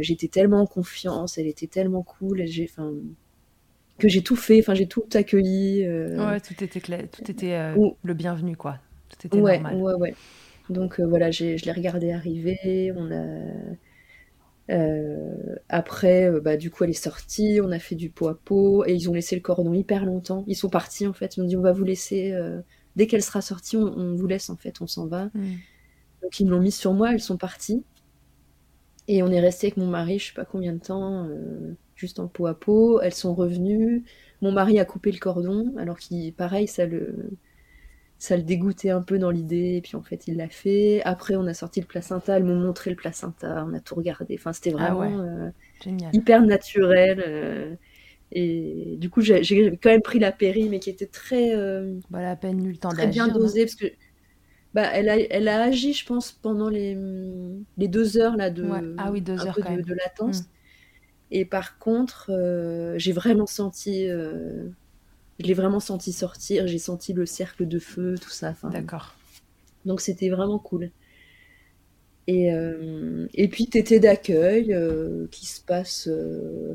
j'étais 0.00 0.28
tellement 0.28 0.62
en 0.62 0.66
confiance. 0.66 1.38
Elle 1.38 1.46
était 1.46 1.68
tellement 1.68 2.02
cool. 2.02 2.46
J'ai, 2.46 2.64
enfin, 2.64 2.92
que 3.98 4.08
j'ai 4.08 4.22
tout 4.22 4.36
fait, 4.36 4.60
enfin 4.60 4.74
j'ai 4.74 4.86
tout 4.86 5.04
accueilli. 5.14 5.88
Ouais, 5.88 6.40
tout 6.40 6.62
était 6.62 6.80
clair, 6.80 7.04
tout 7.10 7.30
était 7.30 7.74
le 7.76 8.14
bienvenu 8.14 8.56
quoi. 8.56 8.78
Tout 9.08 9.26
était 9.26 9.40
ouais, 9.40 9.58
normal. 9.60 9.76
Ouais, 9.76 9.94
ouais. 9.94 10.14
Donc 10.68 11.00
voilà, 11.00 11.30
je 11.30 11.64
l'ai 11.64 11.72
regardé 11.72 12.12
arriver. 12.12 12.92
On 12.96 13.10
a 13.10 13.24
euh, 14.70 15.56
après, 15.68 16.28
euh, 16.28 16.40
bah, 16.40 16.56
du 16.56 16.70
coup, 16.70 16.84
elle 16.84 16.90
est 16.90 16.92
sortie, 16.92 17.60
on 17.62 17.70
a 17.70 17.78
fait 17.78 17.94
du 17.94 18.10
pot 18.10 18.28
à 18.28 18.34
pot, 18.34 18.84
et 18.86 18.94
ils 18.94 19.08
ont 19.08 19.12
laissé 19.12 19.36
le 19.36 19.42
cordon 19.42 19.72
hyper 19.72 20.04
longtemps. 20.04 20.44
Ils 20.46 20.56
sont 20.56 20.68
partis, 20.68 21.06
en 21.06 21.12
fait. 21.12 21.36
Ils 21.36 21.42
m'ont 21.42 21.46
dit, 21.46 21.56
on 21.56 21.62
va 21.62 21.72
vous 21.72 21.84
laisser, 21.84 22.32
euh, 22.32 22.60
dès 22.96 23.06
qu'elle 23.06 23.22
sera 23.22 23.40
sortie, 23.40 23.76
on, 23.76 24.14
vous 24.14 24.26
laisse, 24.26 24.50
en 24.50 24.56
fait, 24.56 24.80
on 24.80 24.86
s'en 24.86 25.06
va. 25.06 25.26
Mm. 25.34 25.56
Donc, 26.22 26.40
ils 26.40 26.46
me 26.46 26.50
l'ont 26.50 26.60
mis 26.60 26.72
sur 26.72 26.92
moi, 26.94 27.12
elles 27.12 27.20
sont 27.20 27.36
parties. 27.36 27.84
Et 29.08 29.22
on 29.22 29.28
est 29.28 29.40
resté 29.40 29.68
avec 29.68 29.76
mon 29.76 29.86
mari, 29.86 30.18
je 30.18 30.28
sais 30.28 30.34
pas 30.34 30.44
combien 30.44 30.72
de 30.72 30.80
temps, 30.80 31.28
juste 31.96 32.20
en 32.20 32.28
pot 32.28 32.46
à 32.46 32.54
pot. 32.54 33.00
Elles 33.00 33.14
sont 33.14 33.34
revenues. 33.34 34.04
Mon 34.42 34.52
mari 34.52 34.78
a 34.78 34.84
coupé 34.84 35.10
le 35.10 35.18
cordon, 35.18 35.74
alors 35.78 35.98
qu'il, 35.98 36.32
pareil, 36.32 36.68
ça 36.68 36.86
le, 36.86 37.30
ça 38.18 38.36
le 38.36 38.42
dégoûtait 38.42 38.90
un 38.90 39.02
peu 39.02 39.18
dans 39.18 39.30
l'idée, 39.30 39.76
et 39.76 39.80
puis 39.80 39.96
en 39.96 40.02
fait 40.02 40.26
il 40.26 40.36
l'a 40.36 40.48
fait. 40.48 41.02
Après 41.04 41.36
on 41.36 41.46
a 41.46 41.54
sorti 41.54 41.80
le 41.80 41.86
placenta, 41.86 42.36
elles 42.36 42.44
m'ont 42.44 42.58
montré 42.58 42.90
le 42.90 42.96
placenta, 42.96 43.64
on 43.68 43.74
a 43.74 43.80
tout 43.80 43.94
regardé. 43.94 44.36
Enfin 44.38 44.52
c'était 44.52 44.74
ah 44.78 44.94
vraiment 44.94 45.20
euh, 45.20 45.50
hyper 46.12 46.42
naturel. 46.42 47.22
Euh, 47.26 47.74
et 48.32 48.96
du 48.98 49.10
coup 49.10 49.20
j'ai 49.20 49.42
quand 49.82 49.90
même 49.90 50.02
pris 50.02 50.18
la 50.18 50.32
péri, 50.32 50.68
mais 50.68 50.80
qui 50.80 50.90
était 50.90 51.06
très, 51.06 51.54
euh, 51.54 51.98
bah, 52.10 52.22
la 52.22 52.36
peine 52.36 52.64
eu 52.64 52.72
le 52.72 52.78
temps 52.78 52.88
très 52.88 53.06
bien 53.06 53.28
dosée 53.28 53.64
parce 53.64 53.76
que 53.76 53.86
bah, 54.74 54.90
elle, 54.92 55.08
a, 55.08 55.16
elle 55.16 55.48
a 55.48 55.62
agi, 55.62 55.94
je 55.94 56.04
pense, 56.04 56.32
pendant 56.32 56.68
les, 56.68 56.96
les 57.78 57.88
deux 57.88 58.18
heures 58.18 58.36
là 58.36 58.50
de, 58.50 58.94
ah 58.98 59.10
oui, 59.10 59.22
deux 59.22 59.46
heures, 59.46 59.56
de, 59.56 59.82
de, 59.82 59.94
latence. 59.94 60.42
Mm. 60.42 60.46
Et 61.30 61.44
par 61.44 61.78
contre, 61.78 62.30
j'ai 62.96 63.12
vraiment 63.12 63.46
senti 63.46 64.08
je 65.38 65.44
l'ai 65.46 65.54
vraiment 65.54 65.80
senti 65.80 66.12
sortir, 66.12 66.66
j'ai 66.66 66.78
senti 66.78 67.12
le 67.12 67.26
cercle 67.26 67.68
de 67.68 67.78
feu, 67.78 68.16
tout 68.20 68.30
ça. 68.30 68.54
D'accord. 68.64 69.14
Donc 69.84 70.00
c'était 70.00 70.30
vraiment 70.30 70.58
cool. 70.58 70.90
Et, 72.26 72.52
euh, 72.52 73.28
et 73.34 73.48
puis 73.48 73.66
tété 73.68 74.00
d'accueil 74.00 74.72
euh, 74.72 75.26
qui 75.30 75.46
se 75.46 75.60
passe, 75.60 76.08
euh, 76.08 76.74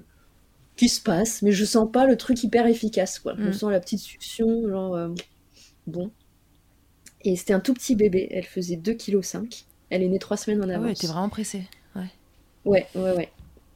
qui 0.77 0.87
se 0.87 1.01
passe, 1.01 1.41
mais 1.41 1.51
je 1.51 1.65
sens 1.65 1.91
pas 1.91 2.05
le 2.05 2.15
truc 2.15 2.41
hyper 2.43 2.67
efficace 2.67 3.19
quoi. 3.19 3.33
Je 3.37 3.49
mm. 3.49 3.53
sens 3.53 3.71
la 3.71 3.79
petite 3.79 3.99
succion, 3.99 4.69
genre 4.69 5.09
bon. 5.87 6.11
Et 7.23 7.35
c'était 7.35 7.53
un 7.53 7.59
tout 7.59 7.73
petit 7.73 7.95
bébé, 7.95 8.27
elle 8.31 8.45
faisait 8.45 8.77
2,5 8.77 9.47
kg. 9.47 9.65
Elle 9.89 10.03
est 10.03 10.07
née 10.07 10.19
3 10.19 10.37
semaines 10.37 10.63
en 10.63 10.69
avance. 10.69 10.75
Ah 10.75 10.81
ouais, 10.81 10.87
elle 10.91 10.97
était 10.97 11.07
vraiment 11.07 11.29
pressée. 11.29 11.63
Ouais. 11.95 12.09
Ouais, 12.63 12.87
ouais, 12.95 13.11
ouais. 13.11 13.29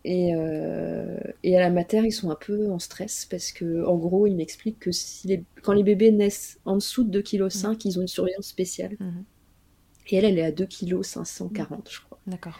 Euh, 0.07 1.17
et, 1.43 1.57
à 1.57 1.61
la 1.61 1.69
mater, 1.69 2.01
ils 2.05 2.11
sont 2.11 2.29
un 2.29 2.35
peu 2.35 2.71
en 2.71 2.79
stress 2.79 3.25
parce 3.29 3.51
que, 3.51 3.85
en 3.85 3.95
gros, 3.95 4.27
ils 4.27 4.35
m'expliquent 4.35 4.79
que 4.79 4.91
si 4.91 5.43
quand 5.63 5.73
les 5.73 5.83
bébés 5.83 6.11
naissent 6.11 6.59
en 6.65 6.75
dessous 6.75 7.03
de 7.03 7.21
2,5 7.21 7.75
kg, 7.75 7.85
ils 7.85 7.97
ont 7.97 8.01
une 8.01 8.07
surveillance 8.07 8.47
spéciale. 8.47 8.95
Mhm. 8.99 9.23
Et 10.09 10.15
elle, 10.17 10.25
elle 10.25 10.39
est 10.39 10.43
à 10.43 10.51
2,540 10.51 11.83
kg, 11.83 11.91
je 11.91 12.01
crois. 12.01 12.19
D'accord. 12.27 12.59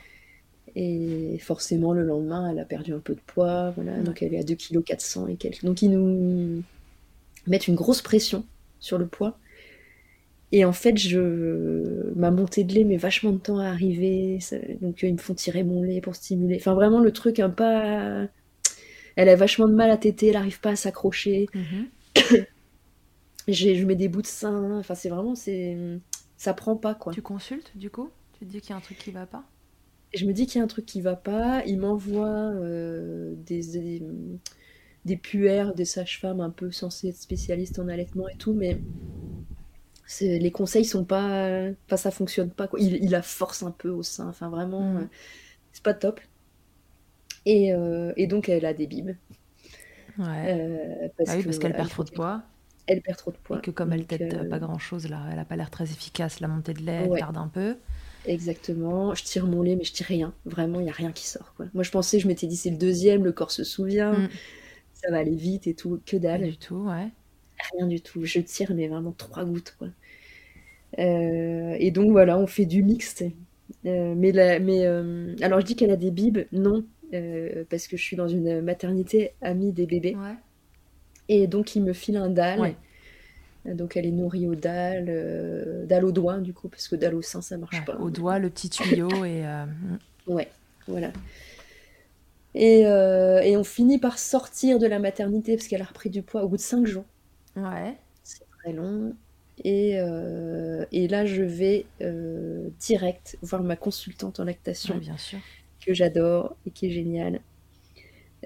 Et 0.75 1.37
forcément, 1.39 1.93
le 1.93 2.03
lendemain, 2.03 2.51
elle 2.51 2.59
a 2.59 2.65
perdu 2.65 2.93
un 2.93 2.99
peu 2.99 3.13
de 3.13 3.21
poids, 3.25 3.71
voilà, 3.71 3.97
donc 4.01 4.21
elle 4.21 4.33
est 4.33 4.39
à 4.39 4.43
2,4 4.43 5.23
kg 5.23 5.29
et 5.29 5.35
quelques. 5.37 5.63
Donc 5.63 5.81
ils 5.81 5.89
nous 5.89 6.63
mettent 7.47 7.67
une 7.67 7.75
grosse 7.75 8.01
pression 8.01 8.43
sur 8.79 8.97
le 8.97 9.05
poids. 9.05 9.37
Et 10.51 10.63
en 10.63 10.73
fait, 10.73 10.97
je... 10.97 12.13
ma 12.15 12.31
montée 12.31 12.63
de 12.63 12.73
lait 12.73 12.83
met 12.83 12.97
vachement 12.97 13.31
de 13.31 13.37
temps 13.37 13.59
à 13.59 13.67
arriver. 13.67 14.39
Donc, 14.81 15.01
ils 15.03 15.13
me 15.13 15.17
font 15.17 15.33
tirer 15.33 15.63
mon 15.63 15.81
lait 15.81 16.01
pour 16.01 16.15
stimuler. 16.15 16.57
Enfin, 16.57 16.73
vraiment, 16.73 16.99
le 16.99 17.11
truc 17.11 17.39
un 17.39 17.49
pas. 17.49 18.27
Elle 19.15 19.29
a 19.29 19.35
vachement 19.35 19.67
de 19.67 19.73
mal 19.73 19.89
à 19.91 19.97
téter, 19.97 20.27
elle 20.27 20.33
n'arrive 20.33 20.59
pas 20.59 20.71
à 20.71 20.75
s'accrocher. 20.75 21.47
Mhm. 21.53 21.87
je 23.47 23.85
mets 23.85 23.95
des 23.95 24.07
bouts 24.07 24.21
de 24.21 24.27
sein. 24.27 24.77
Enfin, 24.79 24.95
c'est 24.95 25.09
vraiment. 25.09 25.35
c'est 25.35 25.77
Ça 26.37 26.53
prend 26.53 26.75
pas, 26.75 26.95
quoi. 26.95 27.13
Tu 27.13 27.21
consultes, 27.21 27.71
du 27.75 27.89
coup? 27.89 28.09
Tu 28.33 28.45
te 28.45 28.51
dis 28.51 28.61
qu'il 28.61 28.71
y 28.71 28.73
a 28.73 28.77
un 28.77 28.81
truc 28.81 28.97
qui 28.97 29.11
va 29.11 29.25
pas? 29.25 29.43
Je 30.13 30.25
me 30.25 30.33
dis 30.33 30.45
qu'il 30.45 30.59
y 30.59 30.61
a 30.61 30.63
un 30.63 30.67
truc 30.67 30.85
qui 30.85 31.01
va 31.01 31.15
pas. 31.15 31.63
Il 31.65 31.79
m'envoie 31.79 32.27
euh, 32.27 33.33
des, 33.35 33.61
des, 33.61 34.03
des 35.05 35.17
puères, 35.17 35.73
des 35.73 35.85
sages-femmes 35.85 36.41
un 36.41 36.49
peu 36.49 36.71
censées 36.71 37.09
être 37.09 37.17
spécialistes 37.17 37.79
en 37.79 37.87
allaitement 37.87 38.27
et 38.27 38.35
tout, 38.37 38.53
mais 38.53 38.81
les 40.21 40.51
conseils 40.51 40.85
sont 40.85 41.03
pas 41.03 41.69
enfin 41.87 41.97
ça 41.97 42.11
fonctionne 42.11 42.49
pas 42.49 42.67
quoi. 42.67 42.79
Il, 42.79 43.03
il 43.03 43.09
la 43.09 43.21
force 43.21 43.63
un 43.63 43.71
peu 43.71 43.89
au 43.89 44.03
sein 44.03 44.27
enfin 44.27 44.49
vraiment 44.49 44.81
mm. 44.81 44.97
euh, 44.97 45.05
c'est 45.73 45.83
pas 45.83 45.93
top 45.93 46.19
et, 47.45 47.73
euh, 47.73 48.11
et, 48.17 48.27
donc 48.27 48.49
elle 48.49 48.65
a 48.65 48.73
des 48.73 48.87
bibes 48.87 49.15
ouais. 50.17 50.25
Euh, 50.27 51.07
parce 51.17 51.29
ah 51.31 51.37
oui, 51.37 51.43
parce 51.43 51.59
qu'elle 51.59 51.73
perd 51.73 51.89
trop 51.89 52.03
de 52.03 52.11
poids 52.11 52.43
elle 52.87 53.01
perd 53.01 53.17
trop 53.17 53.31
de 53.31 53.37
poids 53.37 53.57
et 53.57 53.61
que 53.61 53.71
comme 53.71 53.93
elle 53.93 54.05
tête 54.05 54.49
pas 54.49 54.59
grand 54.59 54.77
chose 54.77 55.09
là 55.09 55.21
elle 55.31 55.39
a 55.39 55.45
pas 55.45 55.55
l'air 55.55 55.71
très 55.71 55.85
efficace 55.85 56.39
la 56.39 56.47
montée 56.47 56.73
de 56.73 56.81
lait 56.81 57.07
elle 57.09 57.19
tarde 57.19 57.37
un 57.37 57.47
peu 57.47 57.77
Exactement, 58.27 59.13
je 59.13 59.23
tire 59.23 59.45
mon 59.45 59.61
lait 59.61 59.75
mais 59.75 59.83
je 59.83 59.93
tire 59.93 60.07
rien, 60.07 60.33
vraiment 60.45 60.79
il 60.79 60.87
y 60.87 60.89
a 60.89 60.93
rien 60.93 61.11
qui 61.11 61.27
sort 61.27 61.53
quoi. 61.55 61.67
Moi 61.75 61.83
je 61.83 61.91
pensais, 61.91 62.19
je 62.19 62.27
m'étais 62.27 62.47
dit 62.47 62.57
c'est 62.57 62.71
le 62.71 62.77
deuxième, 62.77 63.23
le 63.23 63.31
corps 63.31 63.51
se 63.51 63.63
souvient, 63.63 64.13
mm. 64.13 64.29
ça 64.93 65.11
va 65.11 65.19
aller 65.19 65.35
vite 65.35 65.67
et 65.67 65.75
tout, 65.75 66.01
que 66.07 66.17
dalle. 66.17 66.41
du 66.41 66.57
tout, 66.57 66.87
ouais. 66.87 67.11
Rien 67.74 67.88
du 67.88 68.01
tout. 68.01 68.26
Je 68.26 68.39
tire, 68.39 68.74
mais 68.76 68.88
vraiment 68.88 69.13
trois 69.18 69.45
gouttes, 69.45 69.76
quoi. 69.78 69.88
Euh, 70.99 71.76
et 71.80 71.91
donc 71.91 72.11
voilà, 72.11 72.38
on 72.38 72.47
fait 72.47 72.66
du 72.66 72.84
mixte. 72.84 73.24
Euh, 73.86 74.13
mais 74.16 74.32
mais 74.59 74.86
euh, 74.86 75.36
alors 75.41 75.59
je 75.59 75.66
dis 75.66 75.76
qu'elle 75.76 75.91
a 75.91 75.95
des 75.95 76.11
bibes, 76.11 76.39
non, 76.51 76.86
parce 77.70 77.88
que 77.88 77.97
je 77.97 78.03
suis 78.03 78.16
dans 78.16 78.28
une 78.28 78.61
maternité 78.61 79.34
amie 79.41 79.72
des 79.72 79.86
bébés. 79.86 80.16
Et 81.28 81.47
donc 81.47 81.76
il 81.76 81.84
me 81.84 81.93
file 81.93 82.18
un 82.18 82.30
dalle. 82.30 82.76
Donc 83.66 83.97
elle 83.97 84.05
est 84.05 84.11
nourrie 84.11 84.47
au 84.47 84.53
dalle, 84.53 85.86
dalle 85.88 86.05
au 86.05 86.11
doigt 86.11 86.38
du 86.38 86.53
coup, 86.53 86.70
parce 86.70 86.88
que 86.88 86.95
dalle 86.95 87.16
au 87.16 87.22
sein 87.22 87.41
ça 87.41 87.57
marche 87.57 87.84
pas. 87.84 87.95
Au 87.95 88.09
doigt, 88.09 88.39
le 88.39 88.49
petit 88.49 88.70
tuyau 88.70 89.09
et. 89.26 89.43
Ouais, 90.28 90.49
voilà. 90.88 91.11
Et, 92.53 92.82
et, 92.82 93.57
on 93.57 93.63
finit 93.63 93.97
par 93.97 94.18
sortir 94.18 94.80
de 94.80 94.88
la 94.88 94.99
maternité 94.99 95.55
parce 95.57 95.68
qu'elle 95.68 95.82
a 95.82 95.86
repris 95.86 96.09
du 96.09 96.22
poids 96.22 96.43
au 96.43 96.47
bout 96.47 96.57
de 96.57 96.61
cinq 96.61 96.86
jours. 96.86 97.05
Ouais. 97.55 97.97
C'est 98.23 98.45
très 98.59 98.73
long. 98.73 99.15
Et, 99.63 99.97
euh, 99.99 100.85
et, 100.91 101.07
là, 101.07 101.25
je 101.25 101.43
vais 101.43 101.85
euh, 102.01 102.69
direct 102.79 103.37
voir 103.41 103.63
ma 103.63 103.75
consultante 103.75 104.39
en 104.39 104.43
lactation, 104.43 104.97
bien 104.97 105.17
sûr. 105.17 105.39
que 105.85 105.93
j'adore 105.93 106.57
et 106.65 106.71
qui 106.71 106.87
est 106.87 106.89
géniale, 106.89 107.39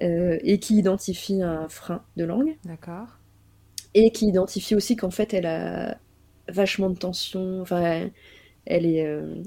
euh, 0.04 0.38
et 0.44 0.60
qui 0.60 0.78
identifie 0.78 1.42
un 1.42 1.68
frein 1.68 2.04
de 2.16 2.26
langue. 2.26 2.58
D'accord. 2.64 3.08
Et 3.96 4.12
qui 4.12 4.28
identifie 4.28 4.76
aussi 4.76 4.96
qu'en 4.96 5.10
fait, 5.10 5.34
elle 5.34 5.48
a 5.48 5.98
vachement 6.48 6.92
de 6.92 6.98
tension. 6.98 7.60
Enfin, 7.62 8.10
elle, 8.66 8.86
est, 8.86 9.04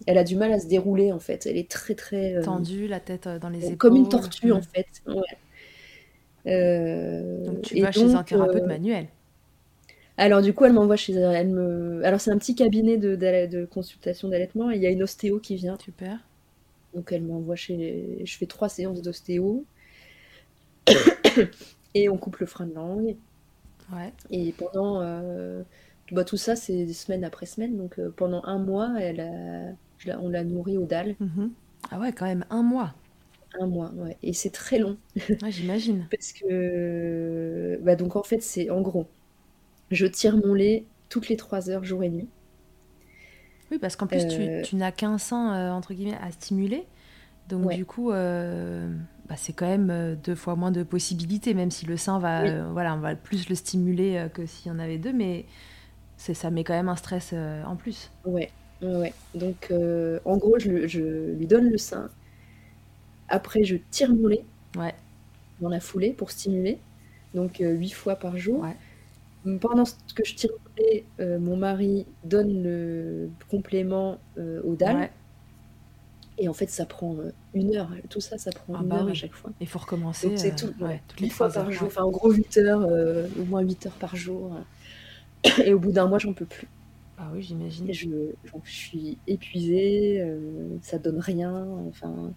elle 0.06 0.18
a 0.18 0.24
du 0.24 0.34
mal 0.34 0.52
à 0.52 0.58
se 0.58 0.66
dérouler 0.66 1.12
en 1.12 1.20
fait. 1.20 1.46
Elle 1.46 1.56
est 1.56 1.70
très 1.70 1.94
très 1.94 2.40
tendue, 2.42 2.88
la 2.88 2.98
tête 2.98 3.28
dans 3.28 3.50
les 3.50 3.66
épaules. 3.66 3.76
Comme 3.76 3.96
une 3.96 4.08
tortue 4.08 4.50
en 4.50 4.62
fait. 4.62 4.88
donc 6.44 7.62
tu 7.62 7.80
vas 7.80 7.92
chez 7.92 8.14
un 8.14 8.24
thérapeute 8.24 8.66
manuel. 8.66 9.06
Alors 10.18 10.42
du 10.42 10.52
coup, 10.54 10.64
elle 10.64 10.72
m'envoie 10.72 10.96
chez 10.96 11.14
elle. 11.14 11.48
Me... 11.48 12.02
Alors 12.04 12.20
c'est 12.20 12.30
un 12.30 12.38
petit 12.38 12.54
cabinet 12.54 12.96
de, 12.98 13.16
de 13.16 13.64
consultation 13.64 14.28
d'allaitement 14.28 14.70
et 14.70 14.76
il 14.76 14.82
y 14.82 14.86
a 14.86 14.90
une 14.90 15.02
ostéo 15.02 15.38
qui 15.40 15.56
vient. 15.56 15.78
Super. 15.78 16.18
Donc 16.94 17.12
elle 17.12 17.22
m'envoie 17.22 17.56
chez. 17.56 18.22
Je 18.24 18.36
fais 18.36 18.46
trois 18.46 18.68
séances 18.68 19.02
d'ostéo 19.02 19.64
et 21.94 22.08
on 22.08 22.16
coupe 22.18 22.38
le 22.38 22.46
frein 22.46 22.66
de 22.66 22.74
langue. 22.74 23.16
Ouais. 23.92 24.12
Et 24.30 24.52
pendant 24.52 25.00
euh... 25.02 25.62
bah, 26.12 26.24
tout 26.24 26.36
ça, 26.36 26.56
c'est 26.56 26.86
semaine 26.92 27.24
après 27.24 27.46
semaine. 27.46 27.76
Donc 27.76 27.98
euh, 27.98 28.10
pendant 28.16 28.42
un 28.44 28.58
mois, 28.58 28.94
elle 29.00 29.20
a... 29.20 30.18
on 30.20 30.28
l'a 30.28 30.44
nourrie 30.44 30.78
au 30.78 30.86
dalle. 30.86 31.16
Mm-hmm. 31.20 31.50
Ah 31.90 31.98
ouais, 32.00 32.12
quand 32.12 32.26
même 32.26 32.44
un 32.50 32.62
mois. 32.62 32.94
Un 33.60 33.66
mois, 33.66 33.90
ouais. 33.96 34.16
Et 34.22 34.32
c'est 34.32 34.50
très 34.50 34.78
long. 34.78 34.96
J'imagine. 35.48 36.06
Parce 36.10 36.32
que 36.32 37.78
bah 37.82 37.96
donc 37.96 38.16
en 38.16 38.22
fait 38.22 38.40
c'est 38.42 38.70
en 38.70 38.80
gros 38.80 39.06
je 39.92 40.06
tire 40.06 40.36
mon 40.36 40.54
lait 40.54 40.84
toutes 41.08 41.28
les 41.28 41.36
3 41.36 41.70
heures, 41.70 41.84
jour 41.84 42.02
et 42.02 42.08
nuit. 42.08 42.28
Oui, 43.70 43.78
parce 43.78 43.96
qu'en 43.96 44.06
plus, 44.06 44.26
tu, 44.26 44.40
euh, 44.40 44.62
n'as 44.72 44.92
qu'un 44.92 45.18
sein, 45.18 45.54
euh, 45.54 45.70
entre 45.70 45.94
guillemets, 45.94 46.18
à 46.22 46.30
stimuler. 46.30 46.86
Donc, 47.48 47.72
du 47.74 47.84
coup, 47.84 48.10
euh, 48.10 48.90
bah, 49.28 49.34
c'est 49.36 49.52
quand 49.52 49.66
même 49.66 50.16
deux 50.24 50.34
fois 50.34 50.56
moins 50.56 50.70
de 50.70 50.82
possibilités, 50.82 51.52
même 51.54 51.70
si 51.70 51.84
le 51.84 51.96
sein 51.98 52.18
va, 52.18 52.64
voilà, 52.70 52.94
on 52.94 52.98
va 52.98 53.14
plus 53.14 53.48
le 53.48 53.54
stimuler 53.54 54.26
que 54.32 54.46
s'il 54.46 54.68
y 54.68 54.74
en 54.74 54.78
avait 54.78 54.96
deux, 54.96 55.12
mais 55.12 55.44
ça 56.16 56.50
met 56.50 56.64
quand 56.64 56.72
même 56.72 56.88
un 56.88 56.96
stress 56.96 57.34
en 57.66 57.76
plus. 57.76 58.10
Ouais, 58.24 58.50
ouais. 58.80 59.12
Donc, 59.34 59.70
en 60.24 60.36
gros, 60.38 60.58
je, 60.58 60.86
je, 60.86 61.32
lui 61.32 61.46
donne 61.46 61.68
le 61.68 61.78
sein. 61.78 62.08
Après, 63.28 63.64
je 63.64 63.76
tire 63.90 64.14
mon 64.14 64.28
lait 64.28 64.44
ouais. 64.76 64.94
dans 65.60 65.68
la 65.68 65.80
foulée 65.80 66.12
pour 66.12 66.30
stimuler. 66.30 66.78
Donc, 67.34 67.56
huit 67.60 67.92
fois 67.92 68.16
par 68.16 68.38
jour. 68.38 68.60
Ouais. 68.60 68.76
Pendant 69.60 69.84
que 70.14 70.24
je 70.24 70.46
lait, 70.78 71.04
euh, 71.20 71.38
mon 71.38 71.56
mari 71.56 72.06
donne 72.24 72.62
le 72.62 73.28
complément 73.50 74.18
euh, 74.38 74.62
aux 74.62 74.76
dalles. 74.76 75.10
Et 76.38 76.48
en 76.48 76.52
fait, 76.54 76.70
ça 76.70 76.86
prend 76.86 77.16
une 77.54 77.76
heure. 77.76 77.90
Tout 78.08 78.20
ça, 78.20 78.38
ça 78.38 78.50
prend 78.50 78.74
Ah 78.76 78.80
une 78.82 78.88
bah 78.88 78.96
heure 78.96 79.08
à 79.08 79.14
chaque 79.14 79.34
fois. 79.34 79.50
Il 79.60 79.66
faut 79.68 79.78
recommencer. 79.78 80.28
Donc 80.28 80.38
c'est 80.38 80.52
euh, 80.52 80.56
tout, 80.56 80.82
ouais, 80.82 80.88
ouais, 80.88 81.02
toutes 81.08 81.20
les 81.20 81.26
Une 81.26 81.32
fois 81.32 81.48
par 81.50 81.64
heures. 81.66 81.72
jour. 81.72 81.86
Enfin, 81.88 82.02
en 82.02 82.10
gros, 82.10 82.32
8 82.32 82.56
heures, 82.58 82.82
euh, 82.88 83.28
au 83.40 83.44
moins 83.44 83.60
8 83.60 83.86
heures 83.86 83.92
par 83.92 84.16
jour. 84.16 84.50
Et 85.64 85.72
au 85.74 85.78
bout 85.78 85.92
d'un 85.92 86.06
mois, 86.06 86.18
j'en 86.18 86.32
peux 86.32 86.46
plus. 86.46 86.68
Ah 87.18 87.28
oui, 87.34 87.42
j'imagine. 87.42 87.92
Je, 87.92 88.08
suis 88.64 89.18
épuisée, 89.26 90.20
euh, 90.22 90.78
ça 90.80 90.98
donne 90.98 91.20
rien. 91.20 91.66
Enfin, 91.88 92.32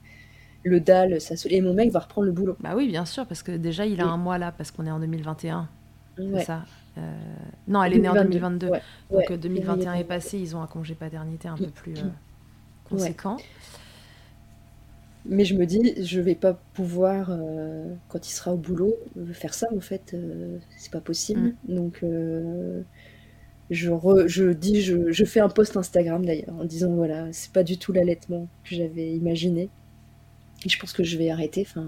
le 0.64 0.80
dalle, 0.80 1.22
ça 1.22 1.36
se... 1.36 1.48
Et 1.48 1.62
mon 1.62 1.74
mec 1.74 1.92
va 1.92 2.00
reprendre 2.00 2.26
le 2.28 2.34
boulot. 2.34 2.58
Bah 2.60 2.74
oui, 2.76 2.88
bien 2.88 3.06
sûr, 3.06 3.26
parce 3.26 3.44
que 3.44 3.52
déjà, 3.54 3.86
il 3.86 4.02
a 4.02 4.06
un 4.06 4.18
mois 4.18 4.38
là, 4.38 4.52
parce 4.52 4.72
qu'on 4.72 4.86
est 4.86 4.92
en 4.92 5.00
2021. 5.00 5.70
C'est 6.18 6.24
Ouais. 6.24 6.44
ça. 6.44 6.66
Euh, 6.98 7.02
Non, 7.68 7.84
elle 7.84 7.94
est 7.94 8.00
née 8.00 8.10
en 8.10 8.14
2022. 8.14 8.68
2022, 8.68 8.70
ouais. 8.70 8.82
Donc 9.12 9.20
Ouais, 9.30 9.32
euh, 9.34 9.38
2021 9.38 9.94
est 9.96 10.04
passé, 10.04 10.38
ils 10.40 10.56
ont 10.56 10.62
un 10.62 10.68
congé 10.68 10.96
paternité 10.96 11.48
un 11.48 11.58
peu 11.58 11.68
plus 11.68 11.98
euh, 11.98 12.04
conséquent. 12.90 13.38
Mais 15.28 15.44
je 15.44 15.56
me 15.56 15.66
dis, 15.66 15.96
je 16.06 16.22
vais 16.22 16.36
pas 16.36 16.54
pouvoir, 16.74 17.30
euh, 17.32 17.92
quand 18.10 18.28
il 18.28 18.32
sera 18.32 18.54
au 18.54 18.58
boulot, 18.58 18.94
faire 19.34 19.56
ça 19.56 19.68
en 19.76 19.80
fait, 19.80 20.16
c'est 20.78 20.92
pas 20.92 21.02
possible. 21.02 21.56
Donc 21.68 22.00
euh, 22.04 22.82
je, 23.72 23.90
re- 23.90 24.28
je 24.28 24.52
dis, 24.52 24.82
je, 24.82 25.12
je 25.12 25.26
fais 25.26 25.40
un 25.40 25.50
post 25.50 25.76
Instagram 25.78 26.24
d'ailleurs 26.24 26.54
en 26.60 26.64
disant 26.64 26.92
voilà, 26.94 27.28
c'est 27.34 27.52
pas 27.52 27.64
du 27.64 27.80
tout 27.80 27.92
l'allaitement 27.92 28.48
que 28.64 28.76
j'avais 28.76 29.14
imaginé. 29.14 29.70
Et 30.64 30.70
je 30.70 30.80
pense 30.80 30.94
que 30.94 31.04
je 31.04 31.18
vais 31.18 31.32
arrêter. 31.32 31.66
Enfin, 31.68 31.88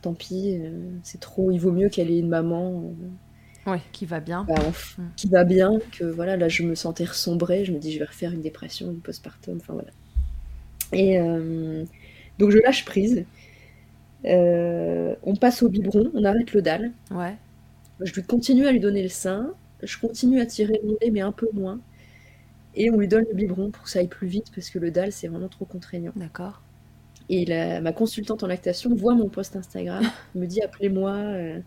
tant 0.00 0.14
pis, 0.14 0.58
c'est 1.02 1.20
trop. 1.20 1.50
Il 1.50 1.58
vaut 1.58 1.72
mieux 1.72 1.90
qu'elle 1.90 2.10
ait 2.10 2.18
une 2.18 2.28
maman 2.28 2.90
Ouais, 3.66 3.80
qui 3.92 4.06
va 4.06 4.20
bien. 4.20 4.44
bah, 4.44 4.54
Mm. 4.98 5.02
qui 5.16 5.28
va 5.28 5.44
bien. 5.44 5.78
Que 5.92 6.04
voilà, 6.04 6.36
là 6.36 6.48
je 6.48 6.62
me 6.62 6.74
sentais 6.74 7.04
ressombrée. 7.04 7.64
Je 7.64 7.72
me 7.72 7.78
dis 7.78 7.92
je 7.92 7.98
vais 7.98 8.04
refaire 8.06 8.32
une 8.32 8.40
dépression, 8.42 8.90
une 8.90 9.00
postpartum. 9.00 9.58
Enfin 9.58 9.74
voilà. 9.74 9.90
Et 10.92 11.20
euh, 11.20 11.84
donc 12.38 12.50
je 12.50 12.58
lâche 12.58 12.84
prise. 12.84 13.24
Euh, 14.24 15.14
on 15.22 15.34
passe 15.36 15.62
au 15.62 15.68
biberon, 15.68 16.10
on 16.14 16.24
arrête 16.24 16.52
le 16.52 16.62
dalle. 16.62 16.92
Ouais, 17.10 17.36
Je 18.00 18.12
lui 18.14 18.22
continue 18.22 18.66
à 18.66 18.72
lui 18.72 18.80
donner 18.80 19.02
le 19.02 19.08
sein. 19.08 19.52
Je 19.82 19.98
continue 19.98 20.40
à 20.40 20.46
tirer 20.46 20.80
mon 20.84 20.96
lait, 21.00 21.10
mais 21.10 21.20
un 21.22 21.32
peu 21.32 21.48
moins. 21.54 21.80
Et 22.74 22.90
on 22.90 22.98
lui 22.98 23.08
donne 23.08 23.24
le 23.28 23.34
biberon 23.34 23.70
pour 23.70 23.84
que 23.84 23.90
ça 23.90 23.98
aille 24.00 24.08
plus 24.08 24.28
vite, 24.28 24.52
parce 24.54 24.68
que 24.70 24.78
le 24.78 24.90
dalle, 24.90 25.10
c'est 25.12 25.26
vraiment 25.28 25.48
trop 25.48 25.64
contraignant. 25.64 26.12
d'accord. 26.16 26.62
Et 27.30 27.44
la- 27.46 27.80
ma 27.80 27.92
consultante 27.92 28.42
en 28.42 28.46
lactation 28.48 28.94
voit 28.94 29.14
mon 29.14 29.28
post 29.28 29.56
Instagram, 29.56 30.02
me 30.34 30.46
dit 30.46 30.60
appelez-moi. 30.62 31.12
euh, 31.12 31.60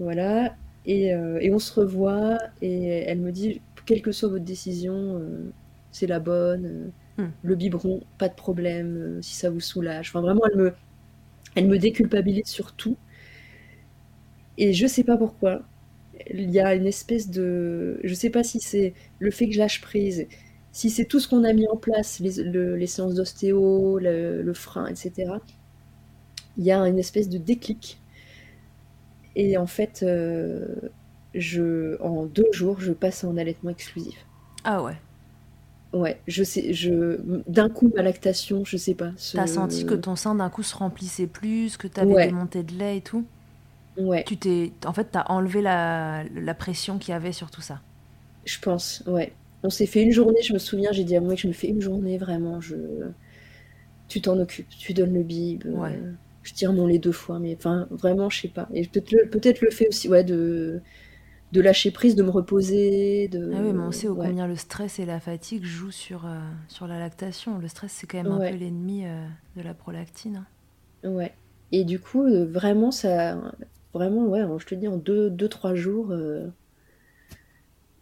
voilà. 0.00 0.56
Et, 0.86 1.14
euh, 1.14 1.38
et 1.40 1.52
on 1.52 1.58
se 1.58 1.72
revoit, 1.80 2.38
et 2.62 2.84
elle 3.06 3.20
me 3.20 3.32
dit 3.32 3.62
quelle 3.86 4.02
que 4.02 4.12
soit 4.12 4.28
votre 4.28 4.44
décision, 4.44 5.18
euh, 5.20 5.52
c'est 5.92 6.06
la 6.06 6.20
bonne. 6.20 6.66
euh, 6.66 6.90
Hmm. 7.18 7.28
Le 7.42 7.56
biberon, 7.56 8.00
pas 8.18 8.30
de 8.30 8.34
problème, 8.34 9.18
si 9.22 9.34
ça 9.34 9.50
vous 9.50 9.60
soulage. 9.60 10.08
Enfin, 10.08 10.22
vraiment, 10.22 10.40
elle 10.50 10.58
me, 10.58 10.72
elle 11.56 11.68
me 11.68 11.78
déculpabilise 11.78 12.46
sur 12.48 12.74
tout. 12.74 12.98
Et 14.58 14.72
je 14.72 14.86
sais 14.86 15.04
pas 15.04 15.16
pourquoi. 15.16 15.62
Il 16.32 16.50
y 16.50 16.60
a 16.60 16.74
une 16.74 16.86
espèce 16.86 17.30
de. 17.30 18.00
Je 18.04 18.14
sais 18.14 18.30
pas 18.30 18.44
si 18.44 18.60
c'est 18.60 18.94
le 19.20 19.30
fait 19.30 19.48
que 19.48 19.54
je 19.54 19.58
lâche 19.60 19.80
prise, 19.80 20.26
si 20.72 20.90
c'est 20.90 21.06
tout 21.06 21.20
ce 21.20 21.28
qu'on 21.28 21.44
a 21.44 21.52
mis 21.52 21.68
en 21.68 21.76
place, 21.76 22.20
les, 22.20 22.42
le- 22.44 22.76
les 22.76 22.86
séances 22.86 23.14
d'ostéo, 23.14 23.98
le, 23.98 24.42
le 24.42 24.54
frein, 24.54 24.86
etc. 24.88 25.42
Il 26.56 26.64
y 26.64 26.72
a 26.72 26.78
une 26.88 26.98
espèce 26.98 27.28
de 27.28 27.38
déclic. 27.38 28.01
Et 29.34 29.56
en 29.58 29.66
fait, 29.66 30.02
euh, 30.02 30.74
je, 31.34 32.00
en 32.02 32.26
deux 32.26 32.50
jours, 32.52 32.80
je 32.80 32.92
passe 32.92 33.24
en 33.24 33.36
allaitement 33.36 33.70
exclusif. 33.70 34.26
Ah 34.64 34.80
ouais. 34.82 35.00
Ouais, 35.92 36.22
je 36.26 36.42
sais, 36.42 36.72
je, 36.72 37.20
d'un 37.50 37.68
coup, 37.68 37.92
ma 37.94 38.02
lactation, 38.02 38.64
je 38.64 38.76
sais 38.78 38.94
pas. 38.94 39.12
ce- 39.16 39.36
T'as 39.36 39.46
senti 39.46 39.84
que 39.84 39.94
ton 39.94 40.16
sein 40.16 40.34
d'un 40.34 40.48
coup 40.50 40.62
se 40.62 40.74
remplissait 40.76 41.26
plus, 41.26 41.76
que 41.76 41.86
t'avais 41.86 42.16
Ouais. 42.16 42.28
des 42.28 42.30
montées 42.30 42.62
de 42.62 42.72
lait 42.74 42.96
et 42.98 43.02
tout? 43.02 43.28
Ouais, 43.96 44.26
Tu 44.26 44.38
t'es. 44.38 44.74
En 44.86 44.92
fait, 44.94 45.06
t'as 45.12 45.24
enlevé 45.28 45.62
la, 45.62 46.24
la 46.24 46.54
pression 46.54 46.98
qu'il 46.98 47.12
y 47.12 47.14
avait 47.14 47.32
sur 47.32 47.50
tout 47.50 47.62
ça. 47.62 47.82
je 48.44 48.58
pense, 48.60 49.02
ouais. 49.06 49.38
On 49.64 49.70
s'est 49.70 49.86
fait 49.86 50.02
une 50.02 50.10
journée, 50.12 50.42
je 50.42 50.52
me 50.52 50.58
souviens, 50.58 50.90
j'ai 50.92 51.04
dit 51.04 51.16
à 51.16 51.20
mon 51.20 51.28
mec, 51.28 51.38
je 51.40 51.46
me 51.48 51.52
fais 51.52 51.68
une 51.68 51.80
journée, 51.80 52.18
vraiment, 52.18 52.60
je... 52.60 52.76
Tu 54.08 54.20
t'en 54.22 54.38
occupes, 54.38 54.68
tu 54.68 54.94
donnes 54.94 55.14
le 55.14 55.22
bib, 55.24 55.64
euh, 55.66 55.72
Ouais. 55.72 56.12
Je 56.42 56.54
tire 56.54 56.72
mon 56.72 56.86
lait 56.86 56.98
deux 56.98 57.12
fois, 57.12 57.38
mais 57.38 57.56
enfin, 57.56 57.86
vraiment, 57.90 58.30
je 58.30 58.40
sais 58.42 58.48
pas. 58.48 58.68
Et 58.74 58.86
peut-être 58.86 59.12
le, 59.12 59.28
peut-être 59.30 59.60
le 59.60 59.70
fait 59.70 59.88
aussi, 59.88 60.08
ouais, 60.08 60.24
de, 60.24 60.80
de 61.52 61.60
lâcher 61.60 61.90
prise, 61.92 62.16
de 62.16 62.22
me 62.22 62.30
reposer, 62.30 63.28
de... 63.28 63.50
Ah 63.52 63.60
oui, 63.62 63.72
mais 63.72 63.82
on 63.82 63.92
sait 63.92 64.08
ouais. 64.08 64.28
combien 64.28 64.46
le 64.46 64.56
stress 64.56 64.98
et 64.98 65.06
la 65.06 65.20
fatigue 65.20 65.64
jouent 65.64 65.90
sur, 65.92 66.26
euh, 66.26 66.40
sur 66.68 66.86
la 66.86 66.98
lactation. 66.98 67.58
Le 67.58 67.68
stress, 67.68 67.92
c'est 67.92 68.06
quand 68.06 68.18
même 68.18 68.32
un 68.32 68.38
Ouais. 68.38 68.50
peu 68.50 68.54
l'ennemi 68.56 69.06
euh, 69.06 69.26
de 69.56 69.62
la 69.62 69.74
prolactine. 69.74 70.36
hein. 70.36 70.46
Ouais. 71.04 71.32
Et 71.70 71.84
du 71.84 72.00
coup, 72.00 72.22
euh, 72.24 72.44
vraiment, 72.46 72.90
ça. 72.90 73.40
Vraiment, 73.94 74.26
ouais, 74.26 74.42
je 74.58 74.66
te 74.66 74.74
dis, 74.74 74.88
en 74.88 74.96
deux, 74.96 75.30
deux 75.30 75.48
trois 75.48 75.74
jours. 75.74 76.12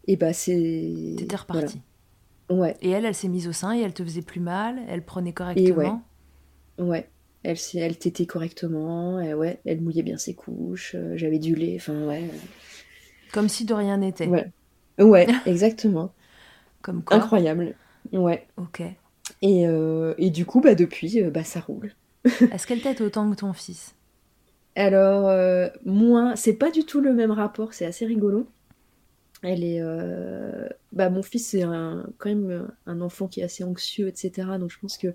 Et 0.07 0.17
bah, 0.17 0.33
c'est. 0.33 1.17
T'étais 1.17 1.37
reparti. 1.37 1.83
Voilà. 2.49 2.63
Ouais, 2.63 2.77
Et 2.81 2.91
elle, 2.91 3.05
elle 3.05 3.15
s'est 3.15 3.29
mise 3.29 3.49
au 3.49 3.53
sein 3.53 3.75
et 3.77 3.81
elle 3.81 3.95
te 3.95 4.05
faisait 4.05 4.23
plus 4.23 4.41
mal, 4.41 4.81
elle 4.89 5.05
prenait 5.05 5.33
correctement. 5.33 6.03
ouais. 6.79 7.11
Elle, 7.43 7.57
elle 7.75 7.97
tétait 7.97 8.27
correctement, 8.27 9.21
et 9.21 9.33
ouais, 9.35 9.61
elle 9.65 9.81
mouillait 9.81 10.03
bien 10.03 10.19
ses 10.19 10.35
couches, 10.35 10.95
euh, 10.95 11.17
j'avais 11.17 11.39
du 11.39 11.55
lait, 11.55 11.77
enfin, 11.77 12.07
ouais. 12.07 12.25
Comme 13.33 13.49
si 13.49 13.65
de 13.65 13.73
rien 13.75 13.99
n'était. 13.99 14.27
Ouais, 14.27 14.51
ouais, 14.99 15.27
exactement. 15.47 16.13
Comme 16.83 17.03
quoi. 17.03 17.17
Incroyable. 17.17 17.75
Ouais. 18.13 18.47
Ok. 18.57 18.83
Et, 19.43 19.67
euh, 19.67 20.15
et 20.19 20.31
du 20.31 20.45
coup, 20.45 20.61
bah, 20.61 20.75
depuis, 20.75 21.23
euh, 21.23 21.31
bah, 21.31 21.45
ça 21.45 21.61
roule. 21.61 21.95
Est-ce 22.25 22.67
qu'elle 22.67 22.81
t'aide 22.81 23.01
autant 23.01 23.31
que 23.31 23.37
ton 23.37 23.53
fils? 23.53 23.95
Alors, 24.77 25.29
euh, 25.29 25.69
moins, 25.85 26.37
c'est 26.37 26.55
pas 26.55 26.71
du 26.71 26.85
tout 26.85 27.01
le 27.01 27.13
même 27.13 27.31
rapport, 27.31 27.75
c'est 27.75 27.87
assez 27.87 28.07
rigolo. 28.07 28.47
Elle 29.43 29.65
est. 29.65 29.83
Bah, 30.93 31.09
mon 31.09 31.23
fils, 31.23 31.49
c'est 31.49 31.63
quand 31.63 32.29
même 32.29 32.69
un 32.87 33.01
enfant 33.01 33.27
qui 33.27 33.41
est 33.41 33.45
assez 33.45 33.65
anxieux, 33.65 34.09
etc. 34.09 34.59
Donc, 34.59 34.71
je 34.71 34.79
pense 34.79 34.99
que 34.99 35.09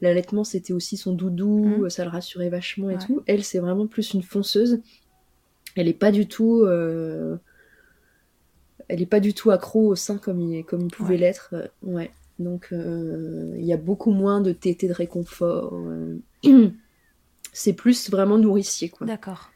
l'allaitement, 0.00 0.44
c'était 0.44 0.72
aussi 0.72 0.96
son 0.96 1.12
doudou, 1.12 1.64
Mhm. 1.82 1.90
ça 1.90 2.04
le 2.04 2.10
rassurait 2.10 2.48
vachement 2.50 2.90
et 2.90 2.94
Ouais. 2.96 3.04
tout. 3.04 3.22
Elle, 3.26 3.44
c'est 3.44 3.58
vraiment 3.58 3.86
plus 3.86 4.12
une 4.14 4.22
fonceuse. 4.22 4.80
Elle 5.76 5.88
est 5.88 5.92
pas 5.94 6.12
du 6.12 6.26
tout. 6.28 6.62
euh, 6.62 7.36
Elle 8.88 9.00
est 9.00 9.06
pas 9.06 9.20
du 9.20 9.32
tout 9.32 9.50
accro 9.50 9.86
au 9.88 9.94
sein 9.96 10.18
comme 10.18 10.40
il, 10.40 10.62
comme 10.64 10.82
il 10.82 10.90
pouvait 10.90 11.14
Ouais. 11.14 11.20
l'être. 11.20 11.50
euh, 11.54 11.66
Ouais. 11.82 12.10
Donc, 12.38 12.68
euh, 12.72 13.54
il 13.56 13.64
y 13.64 13.72
a 13.72 13.76
beaucoup 13.78 14.10
moins 14.10 14.40
de 14.42 14.52
tétés 14.52 14.88
de 14.88 14.92
réconfort. 14.92 15.72
euh. 15.74 16.18
C'est 17.52 17.72
plus 17.72 18.10
vraiment 18.10 18.36
nourricier, 18.36 18.88
quoi. 18.90 19.06
D'accord. 19.06 19.50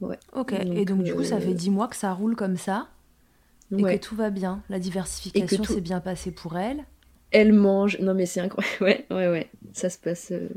Ouais. 0.00 0.18
Ok. 0.32 0.52
Donc, 0.64 0.76
et 0.76 0.84
donc, 0.84 1.02
du 1.04 1.14
coup, 1.14 1.22
ça 1.22 1.36
euh, 1.36 1.40
fait 1.40 1.54
10 1.54 1.70
mois 1.70 1.86
que 1.88 1.96
ça 1.96 2.12
roule 2.12 2.34
comme 2.34 2.56
ça 2.56 2.88
et 3.70 3.82
Ouais. 3.82 3.98
que 3.98 4.04
tout 4.04 4.16
va 4.16 4.30
bien. 4.30 4.62
La 4.68 4.78
diversification 4.80 5.62
tout- 5.62 5.74
s'est 5.74 5.80
bien 5.80 6.00
passée 6.00 6.30
pour 6.32 6.56
elle. 6.56 6.84
Elle 7.34 7.52
mange. 7.52 7.98
Non, 8.00 8.14
mais 8.14 8.26
c'est 8.26 8.40
incroyable. 8.40 8.76
Ouais, 8.80 9.04
ouais, 9.10 9.28
ouais. 9.28 9.50
Ça 9.72 9.90
se 9.90 9.98
passe. 9.98 10.30
euh, 10.32 10.48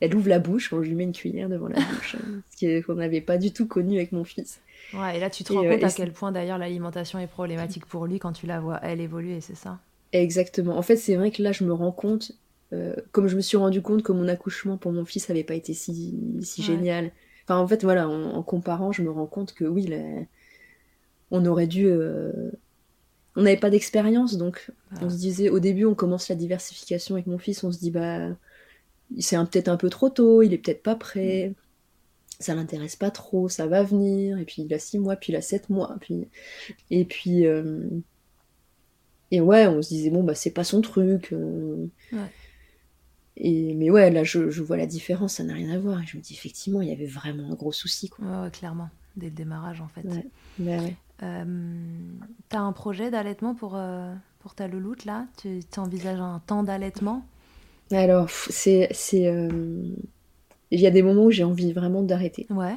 Elle 0.00 0.14
ouvre 0.14 0.28
la 0.28 0.38
bouche, 0.38 0.72
on 0.72 0.78
lui 0.78 0.94
met 0.94 1.04
une 1.04 1.12
cuillère 1.12 1.48
devant 1.48 1.68
la 1.68 1.80
bouche. 1.80 2.14
hein, 2.14 2.42
ce 2.56 2.82
qu'on 2.82 2.94
n'avait 2.94 3.20
pas 3.20 3.38
du 3.38 3.52
tout 3.52 3.66
connu 3.66 3.96
avec 3.96 4.12
mon 4.12 4.24
fils. 4.24 4.60
Ouais, 4.92 5.16
et 5.16 5.20
là, 5.20 5.30
tu 5.30 5.42
te 5.42 5.52
rends 5.52 5.64
euh, 5.64 5.70
compte 5.70 5.84
à 5.84 5.90
quel 5.90 6.12
point 6.12 6.30
d'ailleurs 6.30 6.58
l'alimentation 6.58 7.18
est 7.18 7.26
problématique 7.26 7.86
pour 7.86 8.06
lui 8.06 8.18
quand 8.20 8.32
tu 8.32 8.46
la 8.46 8.60
vois, 8.60 8.78
elle, 8.82 9.00
évoluer, 9.00 9.40
c'est 9.40 9.56
ça? 9.56 9.78
Exactement. 10.12 10.76
En 10.76 10.82
fait, 10.82 10.96
c'est 10.96 11.16
vrai 11.16 11.30
que 11.32 11.42
là, 11.42 11.50
je 11.52 11.64
me 11.64 11.72
rends 11.72 11.90
compte, 11.90 12.32
euh, 12.72 12.94
comme 13.12 13.26
je 13.26 13.34
me 13.36 13.40
suis 13.40 13.56
rendu 13.56 13.82
compte 13.82 14.02
que 14.02 14.12
mon 14.12 14.28
accouchement 14.28 14.76
pour 14.76 14.92
mon 14.92 15.04
fils 15.04 15.28
n'avait 15.28 15.42
pas 15.42 15.54
été 15.54 15.74
si, 15.74 16.14
si 16.42 16.60
Ouais. 16.62 16.66
génial. 16.66 17.10
Enfin, 17.44 17.58
en 17.58 17.66
fait, 17.66 17.82
voilà, 17.82 18.08
en, 18.08 18.34
en 18.34 18.42
comparant, 18.42 18.92
je 18.92 19.02
me 19.02 19.10
rends 19.10 19.26
compte 19.26 19.54
que 19.54 19.64
oui, 19.64 19.86
là, 19.86 19.98
on 21.30 21.44
aurait 21.46 21.66
dû. 21.66 21.88
On 23.36 23.42
n'avait 23.42 23.56
pas 23.56 23.70
d'expérience, 23.70 24.36
donc 24.36 24.70
Voilà. 24.90 25.06
on 25.06 25.10
se 25.10 25.16
disait, 25.16 25.48
au 25.50 25.58
début, 25.60 25.84
on 25.86 25.94
commence 25.94 26.28
la 26.28 26.36
diversification 26.36 27.14
avec 27.16 27.26
mon 27.26 27.38
fils, 27.38 27.64
on 27.64 27.72
se 27.72 27.78
dit, 27.78 27.90
bah, 27.90 28.28
c'est 29.18 29.36
peut-être 29.38 29.68
un 29.68 29.76
peu 29.76 29.90
trop 29.90 30.08
tôt, 30.10 30.42
il 30.42 30.52
est 30.54 30.58
peut-être 30.58 30.82
pas 30.82 30.96
prêt, 30.96 31.54
ça 32.40 32.54
l'intéresse 32.54 32.96
pas 32.96 33.10
trop, 33.10 33.48
ça 33.48 33.66
va 33.66 33.82
venir, 33.84 34.38
et 34.38 34.44
puis 34.44 34.62
il 34.62 34.74
a 34.74 34.78
six 34.78 34.98
mois, 34.98 35.16
puis 35.16 35.32
il 35.32 35.36
a 35.36 35.42
sept 35.42 35.70
mois, 35.70 35.96
puis... 36.00 36.28
et 36.90 37.04
puis. 37.04 37.46
euh, 37.46 37.88
Et 39.30 39.40
ouais, 39.40 39.66
on 39.66 39.82
se 39.82 39.88
disait, 39.88 40.10
bon, 40.10 40.22
bah, 40.22 40.34
c'est 40.34 40.50
pas 40.52 40.64
son 40.64 40.80
truc. 40.80 41.32
euh. 41.32 41.86
Ouais. 42.12 42.18
Et... 43.36 43.74
Mais 43.74 43.90
ouais, 43.90 44.10
là, 44.10 44.22
je, 44.24 44.50
je 44.50 44.62
vois 44.62 44.76
la 44.76 44.86
différence, 44.86 45.34
ça 45.34 45.44
n'a 45.44 45.54
rien 45.54 45.70
à 45.70 45.78
voir. 45.78 46.00
Et 46.02 46.06
je 46.06 46.16
me 46.16 46.22
dis, 46.22 46.34
effectivement, 46.34 46.80
il 46.82 46.88
y 46.88 46.92
avait 46.92 47.06
vraiment 47.06 47.50
un 47.50 47.54
gros 47.54 47.72
souci, 47.72 48.08
quoi. 48.08 48.24
Ouais, 48.24 48.42
ouais, 48.44 48.50
clairement, 48.50 48.88
dès 49.16 49.26
le 49.26 49.32
démarrage 49.32 49.80
en 49.80 49.88
fait. 49.88 50.02
Ouais. 50.06 50.26
Bah 50.58 50.78
ouais. 50.78 50.96
Euh, 51.24 51.44
T'as 52.50 52.60
un 52.60 52.72
projet 52.72 53.10
d'allaitement 53.10 53.54
pour, 53.54 53.74
euh, 53.76 54.12
pour 54.40 54.54
ta 54.54 54.68
louloute 54.68 55.06
là? 55.06 55.26
Tu 55.38 55.60
envisages 55.78 56.20
un 56.20 56.40
temps 56.46 56.62
d'allaitement? 56.62 57.26
Alors, 57.90 58.30
c'est. 58.30 58.88
euh, 59.14 59.48
Il 60.70 60.80
y 60.80 60.86
a 60.86 60.90
des 60.90 61.02
moments 61.02 61.24
où 61.24 61.30
j'ai 61.30 61.44
envie 61.44 61.72
vraiment 61.72 62.02
d'arrêter. 62.02 62.46
Ouais. 62.50 62.74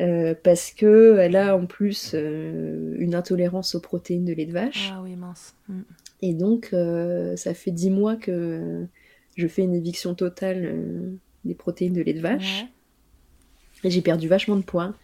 Euh, 0.00 0.34
parce 0.42 0.70
que 0.70 1.18
elle 1.18 1.36
a 1.36 1.56
en 1.56 1.66
plus 1.66 2.14
une 2.14 3.14
intolérance 3.14 3.74
aux 3.74 3.80
protéines 3.80 4.24
de 4.24 4.32
lait 4.32 4.46
de 4.46 4.52
vache. 4.52 4.90
Ah 4.92 5.02
oui, 5.02 5.16
mince. 5.16 5.54
Mm. 5.68 5.80
Et 6.22 6.34
donc, 6.34 6.74
ça 7.36 7.54
fait 7.54 7.70
dix 7.70 7.90
mois 7.90 8.16
que 8.16 8.86
je 9.36 9.46
fais 9.46 9.62
une 9.62 9.74
éviction 9.74 10.14
totale 10.14 11.18
des 11.44 11.54
protéines 11.54 11.92
de 11.92 12.02
lait 12.02 12.14
de 12.14 12.20
vache. 12.20 12.66
Et 13.82 13.90
j'ai 13.90 14.02
perdu 14.02 14.28
vachement 14.28 14.56
de 14.56 14.62
poids. 14.62 14.94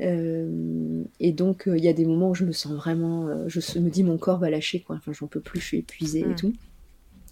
Et 0.00 1.32
donc, 1.32 1.64
il 1.66 1.84
y 1.84 1.88
a 1.88 1.92
des 1.92 2.04
moments 2.04 2.30
où 2.30 2.34
je 2.34 2.44
me 2.44 2.52
sens 2.52 2.72
vraiment. 2.72 3.48
je 3.48 3.78
me 3.78 3.90
dis, 3.90 4.02
mon 4.02 4.18
corps 4.18 4.38
va 4.38 4.50
lâcher, 4.50 4.80
quoi. 4.80 4.96
Enfin, 4.96 5.12
j'en 5.12 5.26
peux 5.26 5.40
plus, 5.40 5.60
je 5.60 5.66
suis 5.66 5.78
épuisée 5.78 6.20
et 6.20 6.26
mm. 6.26 6.36
tout 6.36 6.52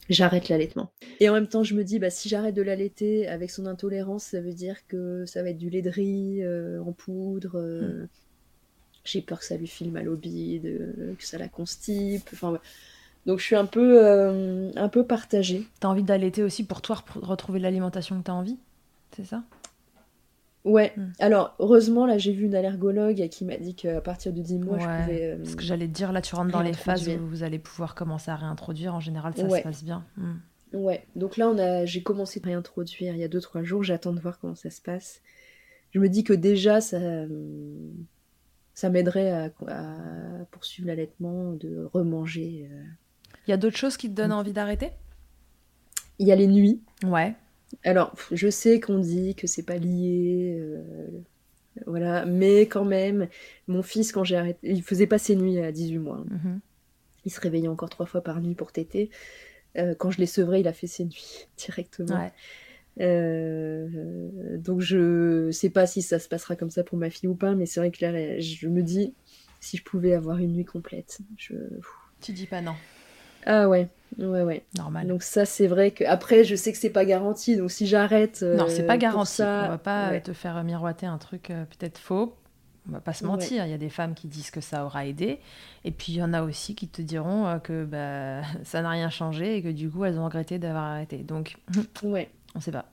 j'arrête 0.08 0.48
l'allaitement. 0.48 0.92
Et 1.20 1.28
en 1.28 1.32
même 1.32 1.46
temps, 1.46 1.62
je 1.62 1.74
me 1.74 1.84
dis, 1.84 1.98
bah, 1.98 2.10
si 2.10 2.28
j'arrête 2.28 2.54
de 2.54 2.62
l'allaiter 2.62 3.26
avec 3.28 3.50
son 3.50 3.66
intolérance, 3.66 4.24
ça 4.24 4.40
veut 4.40 4.52
dire 4.52 4.86
que 4.86 5.24
ça 5.26 5.42
va 5.42 5.50
être 5.50 5.58
du 5.58 5.70
lait 5.70 5.82
de 5.82 5.90
riz 5.90 6.42
euh, 6.42 6.82
en 6.82 6.92
poudre. 6.92 7.52
Euh, 7.56 8.04
hmm. 8.04 8.08
J'ai 9.04 9.20
peur 9.20 9.40
que 9.40 9.44
ça 9.44 9.56
lui 9.56 9.66
file 9.66 9.90
mal 9.90 10.08
au 10.08 10.16
bide, 10.16 10.66
euh, 10.66 11.14
que 11.18 11.24
ça 11.24 11.38
la 11.38 11.48
constipe. 11.48 12.28
Enfin, 12.32 12.58
Donc 13.26 13.40
je 13.40 13.44
suis 13.44 13.56
un 13.56 13.66
peu, 13.66 14.72
un 14.76 14.88
peu 14.88 15.04
partagée. 15.04 15.66
T'as 15.80 15.88
envie 15.88 16.04
d'allaiter 16.04 16.42
aussi 16.42 16.64
pour 16.64 16.82
toi 16.82 17.02
retrouver 17.16 17.58
l'alimentation 17.58 18.18
que 18.18 18.24
t'as 18.24 18.32
envie 18.32 18.58
C'est 19.16 19.24
ça? 19.24 19.42
Ouais. 20.64 20.92
Hmm. 20.96 21.10
Alors, 21.18 21.54
heureusement, 21.58 22.06
là, 22.06 22.18
j'ai 22.18 22.32
vu 22.32 22.44
une 22.46 22.54
allergologue 22.54 23.28
qui 23.28 23.44
m'a 23.44 23.56
dit 23.56 23.74
qu'à 23.74 24.00
partir 24.00 24.32
de 24.32 24.40
10 24.40 24.58
mois, 24.58 24.78
je 24.78 24.84
pouvais. 24.84 25.24
Euh, 25.24 25.44
ce 25.44 25.56
que 25.56 25.62
j'allais 25.62 25.88
te 25.88 25.92
dire, 25.92 26.12
là, 26.12 26.22
tu 26.22 26.34
rentres 26.34 26.52
dans 26.52 26.62
les 26.62 26.72
phases 26.72 27.08
où 27.08 27.26
vous 27.26 27.42
allez 27.42 27.58
pouvoir 27.58 27.94
commencer 27.94 28.30
à 28.30 28.36
réintroduire. 28.36 28.94
En 28.94 29.00
général, 29.00 29.34
ça 29.36 29.48
se 29.48 29.62
passe 29.62 29.84
bien. 29.84 30.04
Hmm. 30.16 30.34
Ouais. 30.72 31.04
Donc 31.16 31.36
là, 31.36 31.48
on 31.48 31.58
a... 31.58 31.84
j'ai 31.84 32.02
commencé 32.02 32.40
à 32.42 32.46
réintroduire 32.46 33.14
il 33.14 33.20
y 33.20 33.24
a 33.24 33.28
2-3 33.28 33.62
jours. 33.62 33.82
J'attends 33.82 34.12
de 34.12 34.20
voir 34.20 34.38
comment 34.38 34.54
ça 34.54 34.70
se 34.70 34.80
passe. 34.80 35.20
Je 35.90 35.98
me 35.98 36.08
dis 36.08 36.24
que 36.24 36.32
déjà, 36.32 36.80
ça, 36.80 36.98
ça 38.72 38.88
m'aiderait 38.88 39.30
à... 39.30 39.50
poursuivre 40.50 40.88
l'allaitement, 40.88 41.52
de 41.52 41.88
remanger. 41.92 42.68
Euh. 42.72 42.82
Il 43.48 43.50
y 43.50 43.54
a 43.54 43.56
d'autres 43.56 43.76
choses 43.76 43.96
qui 43.96 44.08
te 44.08 44.14
donnent 44.14 44.32
envie 44.32 44.52
d'arrêter? 44.52 44.90
Il 46.18 46.26
y 46.28 46.32
a 46.32 46.36
les 46.36 46.46
nuits. 46.46 46.80
Ouais. 47.04 47.34
Alors, 47.84 48.14
je 48.30 48.48
sais 48.48 48.80
qu'on 48.80 48.98
dit 48.98 49.34
que 49.34 49.46
c'est 49.46 49.62
pas 49.62 49.76
lié, 49.76 50.56
euh, 50.58 51.06
voilà, 51.86 52.26
mais 52.26 52.62
quand 52.62 52.84
même, 52.84 53.28
mon 53.66 53.82
fils, 53.82 54.12
quand 54.12 54.24
j'ai 54.24 54.36
arrêté, 54.36 54.58
il 54.62 54.82
faisait 54.82 55.06
pas 55.06 55.18
ses 55.18 55.36
nuits 55.36 55.58
à 55.58 55.72
18 55.72 55.98
mois. 55.98 56.24
Mhm. 56.30 56.60
Il 57.24 57.30
se 57.30 57.40
réveillait 57.40 57.68
encore 57.68 57.90
trois 57.90 58.06
fois 58.06 58.22
par 58.22 58.40
nuit 58.40 58.54
pour 58.54 58.72
téter. 58.72 59.10
Euh, 59.78 59.94
quand 59.94 60.10
je 60.10 60.18
l'ai 60.18 60.26
sevré, 60.26 60.60
il 60.60 60.68
a 60.68 60.72
fait 60.72 60.86
ses 60.86 61.04
nuits 61.04 61.46
directement. 61.56 62.30
Euh, 63.00 64.58
donc 64.58 64.80
je 64.80 65.50
sais 65.50 65.70
pas 65.70 65.86
si 65.86 66.02
ça 66.02 66.18
se 66.18 66.28
passera 66.28 66.56
comme 66.56 66.68
ça 66.68 66.84
pour 66.84 66.98
ma 66.98 67.08
fille 67.08 67.28
ou 67.28 67.34
pas, 67.34 67.54
mais 67.54 67.64
c'est 67.64 67.80
vrai 67.80 67.90
que 67.90 68.04
là, 68.04 68.38
je 68.38 68.68
me 68.68 68.82
dis 68.82 69.14
si 69.60 69.78
je 69.78 69.84
pouvais 69.84 70.12
avoir 70.12 70.38
une 70.38 70.52
nuit 70.52 70.64
complète. 70.64 71.20
Je... 71.38 71.54
Tu 72.20 72.32
dis 72.32 72.46
pas 72.46 72.60
non. 72.60 72.74
Ah 73.46 73.68
ouais, 73.68 73.88
ouais, 74.18 74.42
ouais. 74.42 74.62
Normal. 74.76 75.06
Donc 75.06 75.22
ça, 75.22 75.44
c'est 75.44 75.66
vrai 75.66 75.90
que 75.90 76.04
après, 76.04 76.44
je 76.44 76.54
sais 76.54 76.72
que 76.72 76.78
c'est 76.78 76.90
pas 76.90 77.04
garanti. 77.04 77.56
Donc 77.56 77.70
si 77.70 77.86
j'arrête, 77.86 78.42
non, 78.42 78.66
c'est 78.68 78.84
pas 78.84 78.94
euh, 78.94 78.98
garanti. 78.98 79.32
Ça... 79.32 79.64
On 79.66 79.68
va 79.68 79.78
pas 79.78 80.20
te 80.20 80.32
faire 80.32 80.62
miroiter 80.64 81.06
un 81.06 81.18
truc 81.18 81.50
euh, 81.50 81.64
peut-être 81.64 81.98
faux. 81.98 82.36
On 82.88 82.92
va 82.92 83.00
pas 83.00 83.12
se 83.12 83.24
mentir. 83.24 83.64
Il 83.64 83.70
y 83.70 83.74
a 83.74 83.78
des 83.78 83.88
femmes 83.88 84.14
qui 84.14 84.26
disent 84.26 84.50
que 84.50 84.60
ça 84.60 84.84
aura 84.84 85.06
aidé, 85.06 85.38
et 85.84 85.92
puis 85.92 86.12
il 86.12 86.16
y 86.16 86.22
en 86.22 86.32
a 86.32 86.42
aussi 86.42 86.74
qui 86.74 86.88
te 86.88 87.00
diront 87.00 87.46
euh, 87.46 87.58
que 87.58 87.84
bah, 87.84 88.42
ça 88.64 88.82
n'a 88.82 88.90
rien 88.90 89.10
changé 89.10 89.56
et 89.56 89.62
que 89.62 89.68
du 89.68 89.88
coup 89.88 90.04
elles 90.04 90.18
ont 90.18 90.24
regretté 90.24 90.58
d'avoir 90.58 90.84
arrêté. 90.84 91.18
Donc 91.18 91.56
ouais, 92.02 92.28
on 92.54 92.60
sait 92.60 92.72
pas. 92.72 92.86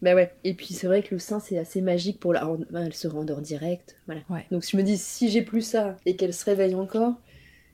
Bah 0.00 0.14
ouais. 0.14 0.32
Et 0.44 0.54
puis 0.54 0.74
c'est 0.74 0.86
vrai 0.86 1.02
que 1.02 1.14
le 1.14 1.18
sein 1.18 1.40
c'est 1.40 1.58
assez 1.58 1.80
magique 1.80 2.20
pour 2.20 2.32
la. 2.32 2.48
Elle 2.74 2.94
se 2.94 3.08
rendort 3.08 3.40
direct. 3.40 3.96
Voilà. 4.06 4.22
Donc 4.50 4.64
je 4.68 4.76
me 4.76 4.82
dis 4.82 4.96
si 4.96 5.28
j'ai 5.28 5.42
plus 5.42 5.62
ça 5.62 5.96
et 6.06 6.14
qu'elle 6.16 6.34
se 6.34 6.44
réveille 6.44 6.74
encore 6.76 7.14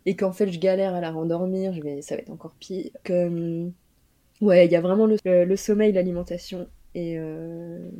et 0.06 0.16
qu'en 0.16 0.32
fait 0.32 0.50
je 0.50 0.58
galère 0.58 0.94
à 0.94 1.00
la 1.00 1.10
rendormir, 1.10 1.72
je 1.72 1.80
vais, 1.80 2.02
ça 2.02 2.14
va 2.16 2.22
être 2.22 2.30
encore 2.30 2.54
pire. 2.58 2.90
Que, 3.02 3.26
hum, 3.26 3.72
ouais, 4.40 4.66
il 4.66 4.72
y 4.72 4.76
a 4.76 4.80
vraiment 4.80 5.06
le, 5.06 5.56
sommeil, 5.56 5.92
l'alimentation 5.92 6.68
et, 6.94 7.18
euh, 7.18 7.90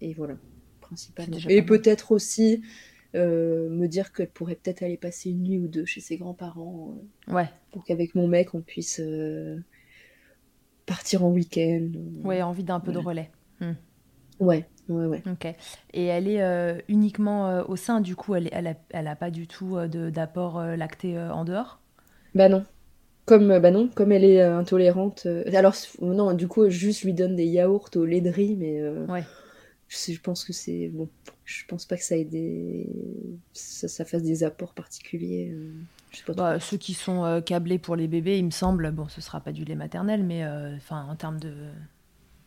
et 0.00 0.12
voilà, 0.14 0.34
principalement. 0.80 1.36
Et 1.48 1.62
peut-être 1.62 2.12
aussi 2.12 2.62
euh, 3.14 3.68
me 3.70 3.86
dire 3.86 4.12
qu'elle 4.12 4.30
pourrait 4.30 4.56
peut-être 4.56 4.82
aller 4.82 4.96
passer 4.96 5.30
une 5.30 5.42
nuit 5.42 5.58
ou 5.58 5.68
deux 5.68 5.84
chez 5.84 6.00
ses 6.00 6.16
grands-parents. 6.16 6.96
Euh, 7.28 7.34
ouais. 7.34 7.48
Pour 7.70 7.84
qu'avec 7.84 8.14
mon 8.14 8.26
mec 8.28 8.54
on 8.54 8.60
puisse 8.60 9.00
partir 10.86 11.24
en 11.24 11.30
week-end. 11.30 11.90
Ouais, 12.24 12.42
envie 12.42 12.64
d'un 12.64 12.80
peu 12.80 12.92
de 12.92 12.98
relais. 12.98 13.30
Hmm. 13.60 13.74
Ouais, 14.40 14.66
Ouais, 14.90 15.06
ouais. 15.06 15.22
Ok. 15.30 15.46
Et 15.94 16.04
elle 16.06 16.28
est 16.28 16.42
euh, 16.42 16.78
uniquement 16.88 17.48
euh, 17.48 17.62
au 17.68 17.76
sein, 17.76 18.00
du 18.00 18.16
coup, 18.16 18.34
elle, 18.34 18.48
elle, 18.52 18.66
a, 18.66 18.74
elle 18.90 19.06
a 19.06 19.14
pas 19.14 19.30
du 19.30 19.46
tout 19.46 19.76
euh, 19.76 19.86
d'apport 20.10 20.62
lacté 20.62 21.18
en 21.18 21.44
dehors? 21.44 21.78
Bah 22.34 22.48
non. 22.48 22.64
Comme, 23.26 23.60
bah 23.60 23.70
non, 23.70 23.88
comme 23.88 24.10
elle 24.10 24.24
est 24.24 24.42
intolérante. 24.42 25.26
alors, 25.54 25.74
non, 26.00 26.32
du 26.32 26.48
coup, 26.48 26.68
juste 26.68 27.04
lui 27.04 27.14
donne 27.14 27.36
des 27.36 27.46
yaourts 27.46 27.90
au 27.94 28.04
lait 28.04 28.20
de 28.20 28.30
riz, 28.30 28.56
mais. 28.56 28.82
ouais. 29.08 29.24
Je, 29.88 30.12
je, 30.12 30.20
pense 30.20 30.44
que 30.44 30.52
c'est. 30.52 30.88
Bon, 30.88 31.08
je 31.44 31.64
pense 31.66 31.84
pas 31.84 31.96
que 31.96 32.04
ça 32.04 32.16
ait 32.16 32.24
des. 32.24 32.88
Ça, 33.52 33.88
ça 33.88 34.04
fasse 34.04 34.22
des 34.22 34.42
apports 34.44 34.72
particuliers. 34.72 35.54
Je 36.10 36.18
sais 36.18 36.24
pas 36.24 36.32
bah, 36.32 36.60
ceux 36.60 36.76
qui 36.76 36.94
sont 36.94 37.40
câblés 37.44 37.78
pour 37.78 37.94
les 37.94 38.08
bébés, 38.08 38.38
il 38.38 38.44
me 38.44 38.50
semble, 38.50 38.90
bon, 38.90 39.08
ce 39.08 39.20
sera 39.20 39.40
pas 39.40 39.52
du 39.52 39.64
lait 39.64 39.76
maternel, 39.76 40.24
mais 40.24 40.44
enfin, 40.76 41.06
en 41.08 41.14
termes 41.14 41.38
de 41.38 41.52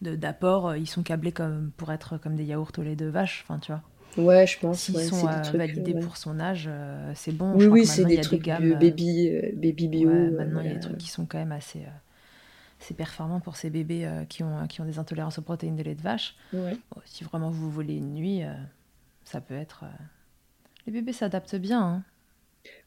d'apport, 0.03 0.69
euh, 0.69 0.77
ils 0.77 0.87
sont 0.87 1.03
câblés 1.03 1.31
comme 1.31 1.71
pour 1.77 1.91
être 1.91 2.17
comme 2.17 2.35
des 2.35 2.43
yaourts 2.45 2.71
au 2.77 2.81
lait 2.81 2.95
de 2.95 3.05
vache, 3.05 3.45
enfin 3.47 3.59
tu 3.59 3.71
vois. 3.71 3.81
Ouais, 4.15 4.45
je 4.45 4.59
pense. 4.59 4.81
S'ils 4.81 4.99
sont 4.99 5.27
euh, 5.27 5.41
validés 5.53 5.95
pour 5.95 6.17
son 6.17 6.39
âge, 6.39 6.65
euh, 6.69 7.11
c'est 7.15 7.31
bon. 7.31 7.53
Oui, 7.55 7.65
oui, 7.65 7.85
c'est 7.85 8.05
des 8.05 8.21
trucs 8.21 8.43
gammes, 8.43 8.77
baby, 8.79 9.31
baby 9.55 9.87
bio. 9.87 10.09
maintenant, 10.31 10.61
il 10.61 10.67
y 10.67 10.71
a 10.71 10.73
des 10.75 10.79
trucs 10.79 10.97
qui 10.97 11.09
sont 11.09 11.25
quand 11.25 11.39
même 11.39 11.51
assez, 11.51 11.81
assez 12.79 12.93
performants 12.93 13.39
pour 13.39 13.55
ces 13.55 13.69
bébés 13.69 14.07
qui, 14.29 14.43
ont, 14.43 14.67
qui 14.67 14.81
ont 14.81 14.85
des 14.85 14.99
intolérances 14.99 15.39
aux 15.39 15.43
protéines 15.43 15.75
de 15.75 15.83
lait 15.83 15.95
de 15.95 16.01
vache. 16.01 16.35
si 17.05 17.23
vraiment 17.23 17.49
vous 17.49 17.71
voulez 17.71 17.95
une 17.95 18.13
nuit, 18.13 18.41
ça 19.23 19.41
peut 19.41 19.55
être. 19.55 19.85
Les 20.85 20.93
bébés 20.93 21.13
s'adaptent 21.13 21.55
bien. 21.55 21.81
Hein. 21.81 22.03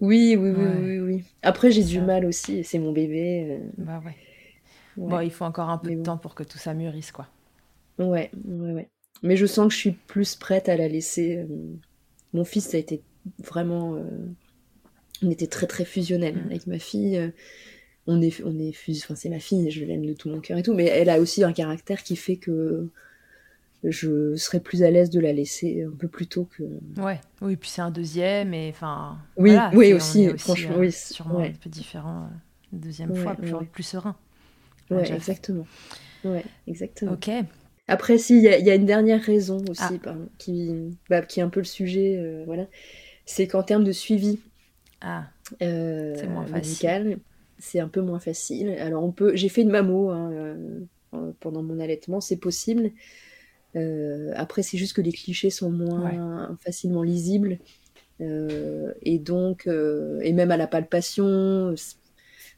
Oui, 0.01 0.37
oui, 0.39 0.51
oui, 0.51 0.67
oui, 0.67 0.99
oui, 1.01 1.25
Après, 1.43 1.71
j'ai 1.71 1.85
du 1.85 2.01
mal 2.01 2.25
aussi, 2.25 2.63
c'est 2.65 2.79
mon 2.79 2.93
bébé. 2.93 3.61
Bah 3.77 4.01
ouais. 4.05 4.17
Bon, 4.97 5.21
il 5.21 5.31
faut 5.31 5.45
encore 5.45 5.71
un 5.71 5.79
peu 5.79 5.95
de 5.95 6.03
temps 6.03 6.17
pour 6.17 6.35
que 6.35 6.43
tout 6.43 6.59
ça 6.59 6.75
mûrisse, 6.75 7.13
quoi. 7.13 7.27
Ouais, 7.99 8.31
ouais, 8.47 8.73
ouais. 8.73 8.89
Mais 9.23 9.37
je 9.37 9.47
sens 9.47 9.69
que 9.69 9.75
je 9.75 9.79
suis 9.79 9.93
plus 9.93 10.35
prête 10.37 10.69
à 10.69 10.77
la 10.77 10.89
laisser. 10.89 11.37
Euh, 11.37 11.47
mon 12.33 12.45
fils, 12.45 12.69
ça 12.69 12.77
a 12.77 12.81
été 12.81 13.03
vraiment. 13.39 13.95
Euh, 13.95 14.03
on 15.23 15.31
était 15.31 15.47
très, 15.47 15.67
très 15.67 15.85
fusionnel 15.85 16.37
mm. 16.37 16.47
avec 16.47 16.67
ma 16.67 16.79
fille. 16.79 17.17
Euh, 17.17 17.31
on 18.07 18.21
est, 18.21 18.43
on 18.45 18.59
est 18.59 18.75
Enfin, 19.03 19.15
c'est 19.17 19.31
ma 19.31 19.41
fille, 19.41 19.71
je 19.71 19.85
l'aime 19.85 20.07
de 20.07 20.13
tout 20.13 20.29
mon 20.29 20.41
cœur 20.41 20.59
et 20.59 20.63
tout. 20.63 20.75
Mais 20.75 20.85
elle 20.85 21.11
a 21.11 21.19
aussi 21.19 21.43
un 21.43 21.53
caractère 21.53 22.03
qui 22.03 22.17
fait 22.17 22.37
que 22.37 22.89
je 23.83 24.37
serais 24.37 24.61
plus 24.61 24.83
à 24.83 24.91
l'aise 24.91 25.11
de 25.11 25.21
la 25.21 25.33
laisser 25.33 25.85
un 25.85 25.97
peu 25.97 26.09
plus 26.09 26.27
tôt 26.27 26.45
que. 26.45 26.63
Ouais, 27.01 27.21
oui, 27.41 27.57
puis 27.57 27.69
c'est 27.69 27.83
un 27.83 27.91
deuxième, 27.91 28.55
et 28.55 28.71
enfin. 28.71 29.19
Oui, 29.37 29.57
oui, 29.73 29.93
aussi, 29.93 30.29
franchement, 30.39 30.77
oui. 30.79 30.93
Sûrement 30.93 31.41
un 31.41 31.51
peu 31.51 31.71
différent, 31.71 32.29
deuxième 32.73 33.15
fois, 33.15 33.35
plus, 33.35 33.53
plus 33.73 33.83
serein. 33.83 34.17
Ouais, 34.91 35.13
exactement. 35.13 35.67
Ouais, 36.25 36.45
exactement. 36.67 37.13
Ok. 37.13 37.31
Après, 37.89 38.19
si, 38.19 38.37
il 38.39 38.43
y, 38.43 38.71
a 38.71 38.75
une 38.75 38.87
dernière 38.87 39.23
raison 39.23 39.63
aussi, 39.69 40.01
ah. 40.07 40.15
qui, 40.39 40.75
bah, 41.09 41.23
qui 41.23 41.39
est 41.39 41.43
un 41.43 41.49
peu 41.49 41.61
le 41.61 41.67
sujet, 41.67 42.17
euh, 42.19 42.43
voilà. 42.45 42.67
C'est 43.27 43.47
qu'en 43.47 43.63
termes 43.63 43.85
de 43.85 43.93
suivi 43.93 44.41
ah. 45.01 45.25
euh, 45.63 46.15
c'est 46.17 46.27
moins 46.27 46.47
médical, 46.49 47.19
c'est 47.59 47.79
un 47.79 47.89
peu 47.89 48.01
moins 48.01 48.19
facile. 48.19 48.71
Alors, 48.71 49.05
on 49.05 49.13
peut, 49.13 49.37
j'ai 49.37 49.49
fait 49.49 49.63
une 49.63 49.71
mammo 49.71 50.11
hein, 50.11 50.31
euh, 50.33 51.31
pendant 51.39 51.63
mon 51.63 51.79
allaitement, 51.79 52.21
c'est 52.21 52.37
possible. 52.37 52.91
après, 54.35 54.63
c'est 54.63 54.79
juste 54.79 54.95
que 54.95 55.03
les 55.03 55.13
clichés 55.13 55.51
sont 55.51 55.71
moins 55.71 56.57
facilement 56.61 57.05
lisibles. 57.05 57.59
et 58.19 59.19
donc, 59.21 59.69
et 59.69 60.33
même 60.33 60.51
à 60.51 60.57
la 60.57 60.67
palpation, 60.67 61.73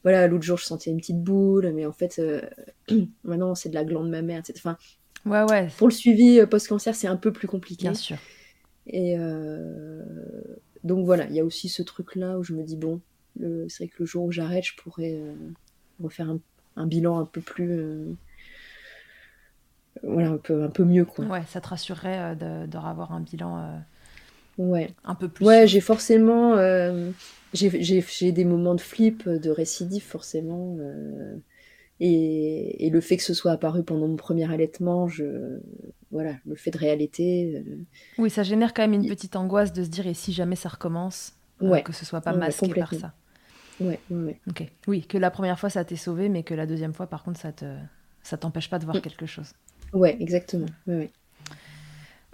voilà, 0.03 0.27
l'autre 0.27 0.43
jour, 0.43 0.57
je 0.57 0.65
sentais 0.65 0.89
une 0.89 0.97
petite 0.97 1.21
boule, 1.21 1.71
mais 1.73 1.85
en 1.85 1.91
fait, 1.91 2.19
euh, 2.19 2.41
maintenant, 3.23 3.55
c'est 3.55 3.69
de 3.69 3.75
la 3.75 3.83
glande 3.83 4.09
mammaire, 4.09 4.39
etc. 4.39 4.53
Enfin, 4.57 4.77
ouais, 5.25 5.43
ouais. 5.49 5.67
Pour 5.77 5.87
le 5.87 5.93
suivi 5.93 6.39
euh, 6.39 6.45
post-cancer, 6.45 6.95
c'est 6.95 7.07
un 7.07 7.17
peu 7.17 7.33
plus 7.33 7.47
compliqué. 7.47 7.83
Bien 7.83 7.93
sûr. 7.93 8.17
Et 8.87 9.15
euh, 9.17 10.03
donc 10.83 11.05
voilà, 11.05 11.25
il 11.27 11.35
y 11.35 11.39
a 11.39 11.45
aussi 11.45 11.69
ce 11.69 11.83
truc-là 11.83 12.39
où 12.39 12.43
je 12.43 12.53
me 12.53 12.63
dis, 12.63 12.77
bon, 12.77 13.01
c'est 13.39 13.77
vrai 13.79 13.87
que 13.87 13.97
le 13.99 14.05
jour 14.05 14.23
où 14.23 14.31
j'arrête, 14.31 14.65
je 14.65 14.75
pourrais 14.75 15.21
refaire 16.01 16.33
un, 16.75 16.87
bilan 16.87 17.19
un 17.19 17.25
peu 17.25 17.41
plus. 17.41 18.17
voilà, 20.01 20.29
un 20.29 20.37
peu, 20.37 20.63
un 20.63 20.69
peu 20.69 20.85
mieux, 20.85 21.05
quoi. 21.05 21.25
Ouais, 21.25 21.43
ça 21.47 21.61
te 21.61 21.67
rassurerait 21.67 22.35
de, 22.35 22.65
de, 22.65 22.77
revoir 22.77 23.11
un 23.11 23.21
bilan. 23.21 23.81
Ouais. 24.59 24.91
Un 25.03 25.15
peu 25.15 25.27
plus. 25.27 25.45
Ouais, 25.45 25.65
j'ai 25.67 25.81
forcément 25.81 26.55
j'ai 27.53 28.31
des 28.31 28.45
moments 28.45 28.75
de 28.75 28.81
flip, 28.81 29.27
de 29.27 29.49
récidive 29.49 30.03
forcément. 30.03 30.77
Euh, 30.79 31.35
et, 31.99 32.85
et, 32.85 32.89
le 32.89 33.01
fait 33.01 33.17
que 33.17 33.23
ce 33.23 33.33
soit 33.33 33.51
apparu 33.51 33.83
pendant 33.83 34.07
mon 34.07 34.15
premier 34.15 34.49
allaitement, 34.51 35.07
je, 35.09 35.59
voilà, 36.11 36.35
le 36.45 36.55
fait 36.55 36.71
de 36.71 36.77
réalité. 36.77 37.55
Euh, 37.67 37.77
oui, 38.17 38.29
ça 38.29 38.43
génère 38.43 38.73
quand 38.73 38.83
même 38.83 38.93
une 38.93 39.07
petite 39.09 39.35
angoisse 39.35 39.73
de 39.73 39.83
se 39.83 39.89
dire 39.89 40.07
et 40.07 40.13
si 40.13 40.31
jamais 40.31 40.55
ça 40.55 40.69
recommence, 40.69 41.33
euh, 41.61 41.79
que 41.81 41.91
ce 41.91 42.05
soit 42.05 42.21
pas 42.21 42.33
masqué 42.33 42.73
par 42.73 42.93
ça. 42.93 43.13
Ouais, 43.81 43.99
ouais, 44.09 44.39
Ok. 44.49 44.63
Oui, 44.87 45.05
que 45.05 45.17
la 45.17 45.31
première 45.31 45.59
fois 45.59 45.69
ça 45.69 45.83
t'est 45.83 45.95
sauvé, 45.95 46.29
mais 46.29 46.43
que 46.43 46.53
la 46.53 46.65
deuxième 46.65 46.93
fois, 46.93 47.07
par 47.07 47.23
contre, 47.23 47.39
ça 47.39 47.51
te, 47.51 47.65
ça 48.23 48.37
t'empêche 48.37 48.69
pas 48.69 48.79
de 48.79 48.85
voir 48.85 48.97
Mm. 48.97 49.01
quelque 49.01 49.25
chose. 49.25 49.53
Ouais, 49.93 50.15
exactement. 50.19 50.67
Ouais, 50.87 50.95
ouais. 50.95 51.09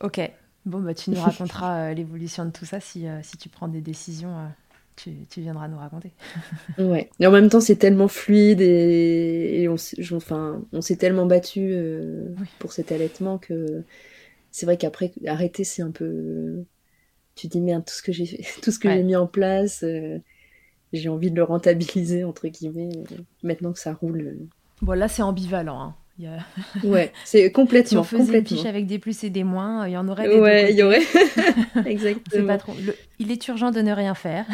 Ok. 0.01 0.31
Bon, 0.65 0.79
bah, 0.81 0.93
tu 0.95 1.11
nous 1.11 1.21
raconteras 1.21 1.91
euh, 1.91 1.93
l'évolution 1.93 2.45
de 2.45 2.49
tout 2.51 2.65
ça 2.65 2.79
si, 2.79 3.07
euh, 3.07 3.19
si 3.23 3.37
tu 3.37 3.49
prends 3.49 3.67
des 3.67 3.81
décisions. 3.81 4.35
euh, 4.37 4.47
tu, 4.95 5.11
tu 5.29 5.41
viendras 5.41 5.67
nous 5.67 5.77
raconter. 5.77 6.11
Ouais. 6.77 7.09
Et 7.19 7.27
en 7.27 7.31
même 7.31 7.49
temps, 7.49 7.61
c'est 7.61 7.75
tellement 7.77 8.07
fluide 8.07 8.61
et, 8.61 9.61
et 9.61 9.69
on, 9.69 9.77
s'est- 9.77 10.01
je- 10.01 10.15
enfin, 10.15 10.61
on 10.73 10.81
s'est 10.81 10.95
tellement 10.97 11.25
battu 11.25 11.69
euh, 11.71 12.29
Oui. 12.39 12.47
pour 12.59 12.73
cet 12.73 12.91
allaitement 12.91 13.37
que 13.37 13.83
c'est 14.51 14.65
vrai 14.65 14.77
qu'après, 14.77 15.13
arrêter, 15.27 15.63
c'est 15.65 15.81
un 15.83 15.91
peu. 15.91 16.63
Tu 17.35 17.47
te 17.49 17.53
dis, 17.53 17.61
merde, 17.61 17.85
tout 17.85 17.93
ce 17.93 18.01
que 18.03 18.11
j'ai 18.13 18.25
fait, 18.25 18.43
tout 18.61 18.71
ce 18.71 18.79
que 18.79 18.87
Ouais. 18.87 18.97
j'ai 18.97 19.03
mis 19.03 19.15
en 19.15 19.27
place, 19.27 19.83
euh, 19.83 20.19
j'ai 20.93 21.09
envie 21.09 21.31
de 21.31 21.35
le 21.37 21.43
rentabiliser, 21.43 22.23
entre 22.25 22.47
guillemets, 22.47 22.89
euh, 23.13 23.17
maintenant 23.43 23.73
que 23.73 23.79
ça 23.79 23.93
roule. 23.93 24.37
Bon, 24.81 24.93
là, 24.93 25.07
c'est 25.07 25.21
ambivalent. 25.23 25.81
hein. 25.81 25.95
Il 26.17 26.23
y 26.25 26.27
a- 26.27 26.45
Ouais, 26.81 27.13
c'est 27.23 27.51
Si 27.83 27.97
on 27.97 28.03
complètement. 28.03 28.03
faisait 28.03 28.35
une 28.35 28.45
complètement. 28.45 28.45
fiche 28.45 28.65
avec 28.65 28.85
des 28.87 28.99
plus 28.99 29.23
et 29.23 29.29
des 29.29 29.43
moins, 29.43 29.87
il 29.87 29.91
y 29.93 29.97
en 29.97 30.07
aurait 30.07 30.27
des 30.27 30.41
Ouais, 30.41 30.71
il 30.71 30.77
y 30.77 30.83
aurait. 30.83 31.01
Exactement. 31.85 32.47
pas 32.47 32.57
trop. 32.57 32.79
le- 32.79 32.99
Il 33.19 33.31
est 33.31 33.47
urgent 33.47 33.71
de 33.71 33.81
ne 33.81 33.91
rien 33.93 34.15
faire. 34.15 34.45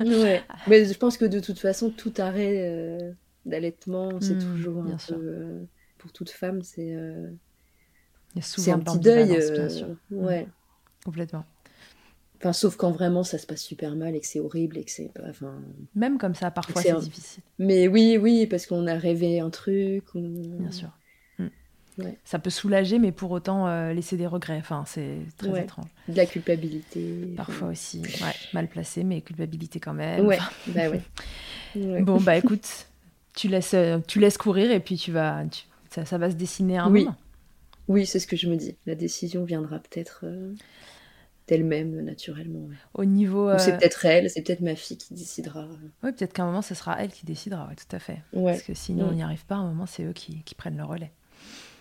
Ouais. 0.00 0.46
Mais 0.66 0.84
je 0.84 0.94
pense 0.98 1.18
que 1.18 1.24
de 1.24 1.40
toute 1.40 1.58
façon, 1.58 1.90
tout 1.90 2.12
arrêt 2.18 2.68
euh, 2.68 3.12
d'allaitement, 3.44 4.20
c'est 4.20 4.36
Hmm, 4.36 4.38
toujours 4.38 4.82
un 4.84 4.86
bien 4.86 4.98
peu. 5.06 5.12
sûr. 5.12 5.16
euh, 5.16 5.66
pour 5.98 6.12
toute 6.12 6.30
femme, 6.30 6.62
c'est 6.62 6.94
euh, 6.94 7.30
Il 8.34 8.38
y 8.38 8.40
a 8.40 8.42
c'est 8.42 8.70
un 8.72 8.78
petit 8.78 8.98
deuil. 9.00 9.28
bien 9.30 9.40
euh, 9.40 9.68
sûr. 9.68 9.96
ouais. 10.10 10.48
Complètement. 11.04 11.44
Enfin, 12.40 12.52
sauf 12.52 12.76
quand 12.76 12.92
vraiment 12.92 13.24
ça 13.24 13.36
se 13.38 13.46
passe 13.46 13.62
super 13.62 13.96
mal 13.96 14.14
et 14.14 14.20
que 14.20 14.26
c'est 14.26 14.38
horrible 14.40 14.78
et 14.78 14.84
que 14.84 14.90
c'est. 14.90 15.10
Enfin. 15.28 15.54
Même 15.94 16.18
comme 16.18 16.34
ça, 16.36 16.50
parfois, 16.50 16.80
C'est 16.82 16.96
difficile. 17.00 17.42
Mais 17.58 17.88
oui, 17.88 18.16
oui, 18.20 18.46
parce 18.46 18.66
qu'on 18.66 18.86
a 18.86 18.94
rêvé 18.94 19.40
un 19.40 19.50
truc. 19.50 20.04
Bien 20.14 20.70
sûr. 20.70 20.88
Mm. 21.38 21.46
Ouais. 21.98 22.16
Ça 22.24 22.38
peut 22.38 22.50
soulager, 22.50 23.00
mais 23.00 23.10
pour 23.10 23.32
autant 23.32 23.66
euh, 23.66 23.92
laisser 23.92 24.16
des 24.16 24.28
regrets. 24.28 24.58
Enfin, 24.58 24.84
c'est 24.86 25.16
très 25.36 25.48
Ouais. 25.48 25.62
étrange. 25.62 25.86
De 26.06 26.14
la 26.16 26.26
culpabilité. 26.26 27.34
Parfois 27.36 27.68
aussi, 27.70 28.02
mal 28.52 28.68
placé, 28.68 29.02
mais 29.02 29.20
culpabilité 29.20 29.80
quand 29.80 29.94
même. 29.94 30.24
Ouais, 30.24 30.38
bah 30.68 30.82
ouais. 30.90 32.02
Bon, 32.02 32.20
bah 32.20 32.36
écoute, 32.38 32.86
tu 33.34 33.48
laisses, 33.48 33.74
euh, 33.74 33.98
tu 34.06 34.20
laisses 34.20 34.38
courir 34.38 34.70
et 34.70 34.78
puis 34.78 34.96
tu 34.96 35.10
vas, 35.10 35.44
tu- 35.50 35.64
ça, 35.90 36.04
ça 36.04 36.18
va 36.18 36.30
se 36.30 36.36
dessiner 36.36 36.78
un 36.78 36.88
Oui. 36.90 37.00
moment. 37.04 37.16
Oui, 37.88 38.06
c'est 38.06 38.20
ce 38.20 38.26
que 38.28 38.36
je 38.36 38.48
me 38.48 38.54
dis. 38.56 38.76
La 38.86 38.94
décision 38.94 39.42
viendra 39.44 39.78
peut-être 39.80 40.20
euh, 40.24 40.52
d'elle-même, 41.48 42.00
naturellement. 42.02 42.68
Au 42.94 43.04
niveau, 43.04 43.50
c'est 43.58 43.72
euh, 43.72 43.76
peut-être 43.78 44.04
elle, 44.04 44.30
c'est 44.30 44.42
peut-être 44.42 44.60
ma 44.60 44.76
fille 44.76 44.96
qui 44.98 45.14
décidera. 45.14 45.66
ouais, 46.02 46.12
peut-être 46.12 46.32
qu'à 46.32 46.42
un 46.44 46.46
moment, 46.46 46.62
ce 46.62 46.74
sera 46.74 47.02
elle 47.02 47.10
qui 47.10 47.24
décidera. 47.26 47.66
Ouais, 47.68 47.74
tout 47.74 47.96
à 47.96 47.98
fait. 47.98 48.22
Ouais, 48.32 48.52
Parce 48.52 48.62
que 48.62 48.74
sinon, 48.74 49.06
Mm. 49.06 49.08
on 49.08 49.12
n'y 49.14 49.22
arrive 49.22 49.44
pas. 49.46 49.54
À 49.56 49.58
un 49.58 49.68
moment, 49.68 49.86
c'est 49.86 50.04
eux 50.04 50.12
qui, 50.12 50.42
qui 50.44 50.54
prennent 50.54 50.76
le 50.76 50.84
relais. 50.84 51.10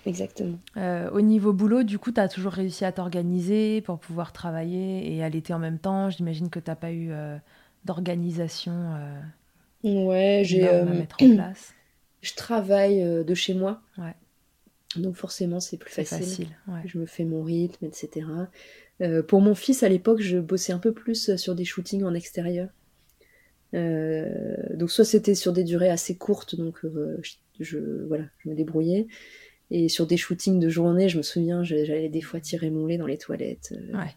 exactement. 0.05 0.57
Euh, 0.77 1.09
au 1.11 1.21
niveau 1.21 1.51
boulot, 1.53 1.83
du 1.83 1.99
coup, 1.99 2.11
tu 2.11 2.19
as 2.21 2.29
toujours 2.29 2.53
réussi 2.53 2.85
à 2.85 2.91
t'organiser 2.91 3.81
pour 3.81 3.99
pouvoir 3.99 4.31
travailler 4.31 5.13
et 5.13 5.23
allaiter 5.23 5.53
en 5.53 5.59
même 5.59 5.79
temps. 5.79 6.09
J'imagine 6.09 6.49
que 6.49 6.59
tu 6.59 6.69
n'as 6.71 6.75
pas 6.75 6.91
eu 6.91 7.11
euh, 7.11 7.37
d'organisation 7.85 8.73
Ouais, 9.83 10.41
j'ai. 10.45 10.67
à 10.67 10.83
mettre 10.83 11.17
en 11.21 11.35
place. 11.35 11.73
Je 12.21 12.33
travaille 12.33 12.99
de 13.23 13.33
chez 13.35 13.53
moi. 13.53 13.81
Ouais. 13.97 14.15
Donc 14.95 15.15
forcément, 15.15 15.59
c'est 15.59 15.77
plus 15.77 15.91
facile. 15.91 16.17
facile. 16.17 16.47
ouais. 16.67 16.81
Je 16.85 16.97
me 16.97 17.05
fais 17.05 17.23
mon 17.25 17.43
rythme, 17.43 17.85
etc. 17.85 18.25
Euh, 19.01 19.21
pour 19.21 19.41
mon 19.41 19.53
fils, 19.55 19.83
à 19.83 19.89
l'époque, 19.89 20.21
je 20.21 20.37
bossais 20.39 20.73
un 20.73 20.79
peu 20.79 20.91
plus 20.91 21.35
sur 21.35 21.53
des 21.55 21.65
shootings 21.65 22.03
en 22.03 22.13
extérieur. 22.13 22.69
Euh, 23.73 24.25
donc 24.75 24.89
soit 24.91 25.05
c'était 25.05 25.35
sur 25.35 25.51
des 25.53 25.63
durées 25.63 25.89
assez 25.89 26.15
courtes, 26.15 26.55
donc 26.55 26.83
euh, 26.85 27.19
je, 27.21 27.33
je- 27.59 28.05
voilà, 28.07 28.23
je 28.39 28.49
me 28.49 28.55
débrouillais. 28.55 29.07
Et 29.69 29.89
sur 29.89 30.07
des 30.07 30.15
shootings 30.15 30.59
de 30.59 30.69
journée, 30.69 31.09
je 31.09 31.17
me 31.17 31.23
souviens, 31.23 31.63
j'allais 31.63 32.07
des 32.09 32.21
fois 32.21 32.39
tirer 32.39 32.69
mon 32.69 32.85
lait 32.85 32.97
dans 32.97 33.05
les 33.05 33.17
toilettes 33.17 33.73
Ouais. 33.93 34.15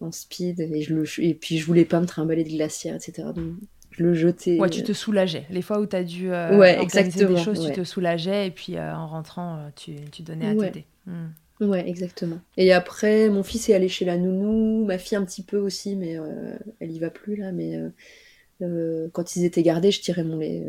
en 0.00 0.12
speed, 0.12 0.60
et, 0.60 0.82
je 0.82 0.94
le, 0.94 1.04
et 1.20 1.34
puis 1.34 1.56
je 1.56 1.64
voulais 1.64 1.86
pas 1.86 2.00
me 2.00 2.06
trimballer 2.06 2.44
de 2.44 2.50
glacière, 2.50 2.94
etc. 2.94 3.28
Donc 3.34 3.54
je 3.92 4.02
le 4.04 4.12
jetais. 4.12 4.60
Ouais, 4.60 4.68
tu 4.68 4.82
te 4.82 4.92
soulageais. 4.92 5.46
Les 5.48 5.62
fois 5.62 5.80
où 5.80 5.86
tu 5.86 5.96
as 5.96 6.04
dû 6.04 6.28
Ouais, 6.30 6.78
exactement, 6.82 7.30
des 7.34 7.42
choses, 7.42 7.60
ouais. 7.60 7.72
tu 7.72 7.80
te 7.80 7.84
soulageais 7.84 8.48
et 8.48 8.50
puis 8.50 8.78
en 8.78 9.06
rentrant, 9.08 9.70
tu, 9.76 9.94
tu 10.12 10.22
donnais 10.22 10.48
à 10.48 10.54
t'aider. 10.54 10.84
Hmm. 11.06 11.28
Ouais, 11.64 11.88
exactement. 11.88 12.40
Et 12.56 12.72
après, 12.72 13.28
mon 13.28 13.42
fils 13.42 13.68
est 13.68 13.74
allé 13.74 13.88
chez 13.88 14.04
la 14.04 14.16
nounou, 14.16 14.84
ma 14.84 14.98
fille 14.98 15.16
un 15.16 15.24
petit 15.24 15.42
peu 15.42 15.58
aussi, 15.58 15.96
mais 15.96 16.18
euh, 16.18 16.56
elle 16.80 16.90
y 16.90 16.98
va 16.98 17.10
plus 17.10 17.36
là. 17.36 17.52
Mais 17.52 17.76
euh, 17.76 17.88
euh, 18.62 19.08
quand 19.12 19.36
ils 19.36 19.44
étaient 19.44 19.62
gardés, 19.62 19.90
je 19.90 20.00
tirais 20.00 20.24
mon 20.24 20.38
lait 20.38 20.64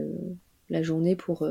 la 0.69 0.81
journée 0.81 1.15
pour, 1.15 1.47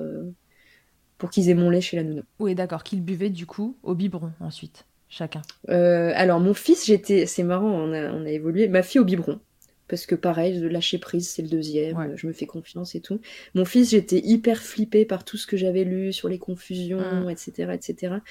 pour 1.18 1.30
qu'ils 1.30 1.50
aient 1.50 1.54
mon 1.54 1.70
lait 1.70 1.80
chez 1.80 1.96
la 1.96 2.04
nounou. 2.04 2.22
Oui, 2.38 2.54
d'accord. 2.54 2.82
Qu'ils 2.82 3.02
buvaient 3.02 3.30
du 3.30 3.46
coup 3.46 3.76
au 3.82 3.94
biberon 3.94 4.32
ensuite, 4.40 4.84
chacun. 5.08 5.42
Alors, 5.68 6.40
mon 6.40 6.54
fils, 6.54 6.86
j'étais, 6.86 7.26
c'est 7.26 7.44
marrant, 7.44 7.70
on 7.70 7.92
a, 7.92 8.12
on 8.12 8.24
a 8.24 8.30
évolué. 8.30 8.68
Ma 8.68 8.82
fille 8.82 9.00
au 9.00 9.04
biberon. 9.04 9.40
Parce 9.88 10.06
que 10.06 10.14
pareil, 10.14 10.58
de 10.60 10.66
lâcher 10.68 10.98
prise, 10.98 11.28
c'est 11.28 11.42
le 11.42 11.48
deuxième, 11.48 11.96
Ouais. 11.98 12.16
je 12.16 12.26
me 12.26 12.32
fais 12.32 12.46
confiance 12.46 12.94
et 12.94 13.00
tout. 13.02 13.20
Mon 13.54 13.64
fils, 13.66 13.90
j'étais 13.90 14.20
hyper 14.24 14.58
flippée 14.62 15.04
par 15.04 15.24
tout 15.24 15.36
ce 15.36 15.46
que 15.46 15.56
j'avais 15.58 15.84
lu 15.84 16.12
sur 16.12 16.28
les 16.28 16.38
confusions, 16.38 17.00
Mm. 17.00 17.30
etc., 17.30 17.74
etc. 17.74 18.22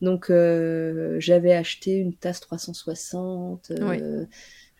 Donc, 0.00 0.30
euh, 0.30 1.16
j'avais 1.20 1.52
acheté 1.54 1.96
une 1.96 2.14
tasse 2.14 2.40
360. 2.40 3.70
euh, 3.72 4.26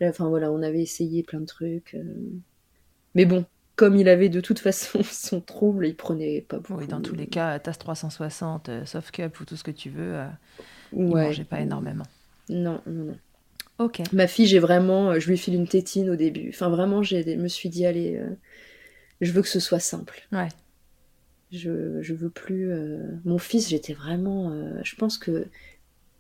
Enfin, 0.03 0.29
voilà, 0.29 0.51
on 0.51 0.63
avait 0.63 0.83
essayé 0.83 1.23
plein 1.23 1.41
de 1.41 1.47
trucs. 1.47 1.95
euh. 1.95 2.03
Mais 3.15 3.25
bon, 3.27 3.45
comme 3.77 3.97
il 3.97 4.09
avait 4.09 4.29
de 4.29 4.41
toute 4.41 4.59
façon 4.59 5.03
son 5.05 5.41
trouble, 5.41 5.87
il 5.87 5.97
prenait 5.97 6.41
pas 6.43 6.59
beaucoup. 6.59 6.75
Oui, 6.75 6.87
dans 6.89 7.01
tous 7.01 7.15
les 7.15 7.27
cas, 7.27 7.59
tasse 7.59 7.79
360, 7.79 8.69
euh, 8.69 8.85
soft 8.87 9.11
cup 9.11 9.41
ou 9.41 9.45
tout 9.45 9.57
ce 9.57 9.65
que 9.65 9.71
tu 9.71 9.91
veux, 9.91 10.15
euh, 10.17 10.29
il 11.07 11.15
Ouais. 11.15 11.23
mangeait 11.25 11.45
pas 11.45 11.61
énormément. 11.61 12.05
Non, 12.49 12.83
non, 12.87 13.05
non. 13.05 13.19
Ma 14.13 14.27
fille, 14.27 14.47
j'ai 14.47 14.59
vraiment, 14.59 15.11
euh, 15.11 15.21
je 15.21 15.27
lui 15.27 15.35
ai 15.35 15.37
filé 15.37 15.57
une 15.57 15.69
tétine 15.69 16.11
au 16.11 16.17
début. 16.17 16.51
Enfin, 16.51 16.69
vraiment, 16.69 17.03
j'ai, 17.03 17.23
je 17.25 17.39
me 17.39 17.49
suis 17.49 17.69
dit, 17.69 17.87
allez, 17.87 18.17
euh, 18.17 18.29
je 19.21 19.33
veux 19.33 19.43
que 19.43 19.49
ce 19.49 19.61
soit 19.61 19.81
simple. 19.81 20.27
Ouais. 20.33 20.49
Je, 21.51 22.01
je 22.01 22.15
veux 22.15 22.31
plus. 22.31 22.73
euh, 22.73 22.99
Mon 23.25 23.39
fils, 23.39 23.69
j'étais 23.69 23.93
vraiment, 23.93 24.51
euh, 24.51 24.81
je 24.83 24.97
pense 24.97 25.19
que 25.19 25.47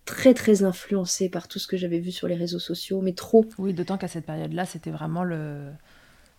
très 0.05 0.35
très 0.35 0.65
influencée 0.65 1.29
par 1.29 1.49
tout 1.49 1.59
ce 1.59 1.67
que 1.67 1.77
j'avais 1.77 2.01
vu 2.01 2.11
sur 2.11 2.29
les 2.29 2.35
réseaux 2.35 2.59
sociaux, 2.59 3.01
mais 3.01 3.13
trop. 3.13 3.47
Oui, 3.59 3.73
d'autant 3.73 3.99
qu'à 3.99 4.09
cette 4.09 4.27
période-là, 4.27 4.67
c'était 4.67 4.91
vraiment 4.91 5.25
le. 5.25 5.71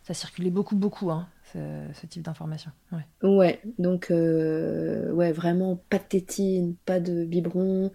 Ça 0.03 0.13
circulait 0.13 0.49
beaucoup, 0.49 0.75
beaucoup, 0.75 1.11
hein, 1.11 1.27
ce, 1.53 1.59
ce 2.01 2.05
type 2.07 2.23
d'information. 2.23 2.71
Ouais. 2.91 3.27
Ouais, 3.29 3.61
donc 3.79 4.11
euh, 4.11 5.11
ouais, 5.11 5.31
vraiment 5.31 5.81
pas 5.89 5.99
de 5.99 6.03
tétine, 6.03 6.75
pas 6.85 6.99
de 6.99 7.23
biberon. 7.23 7.91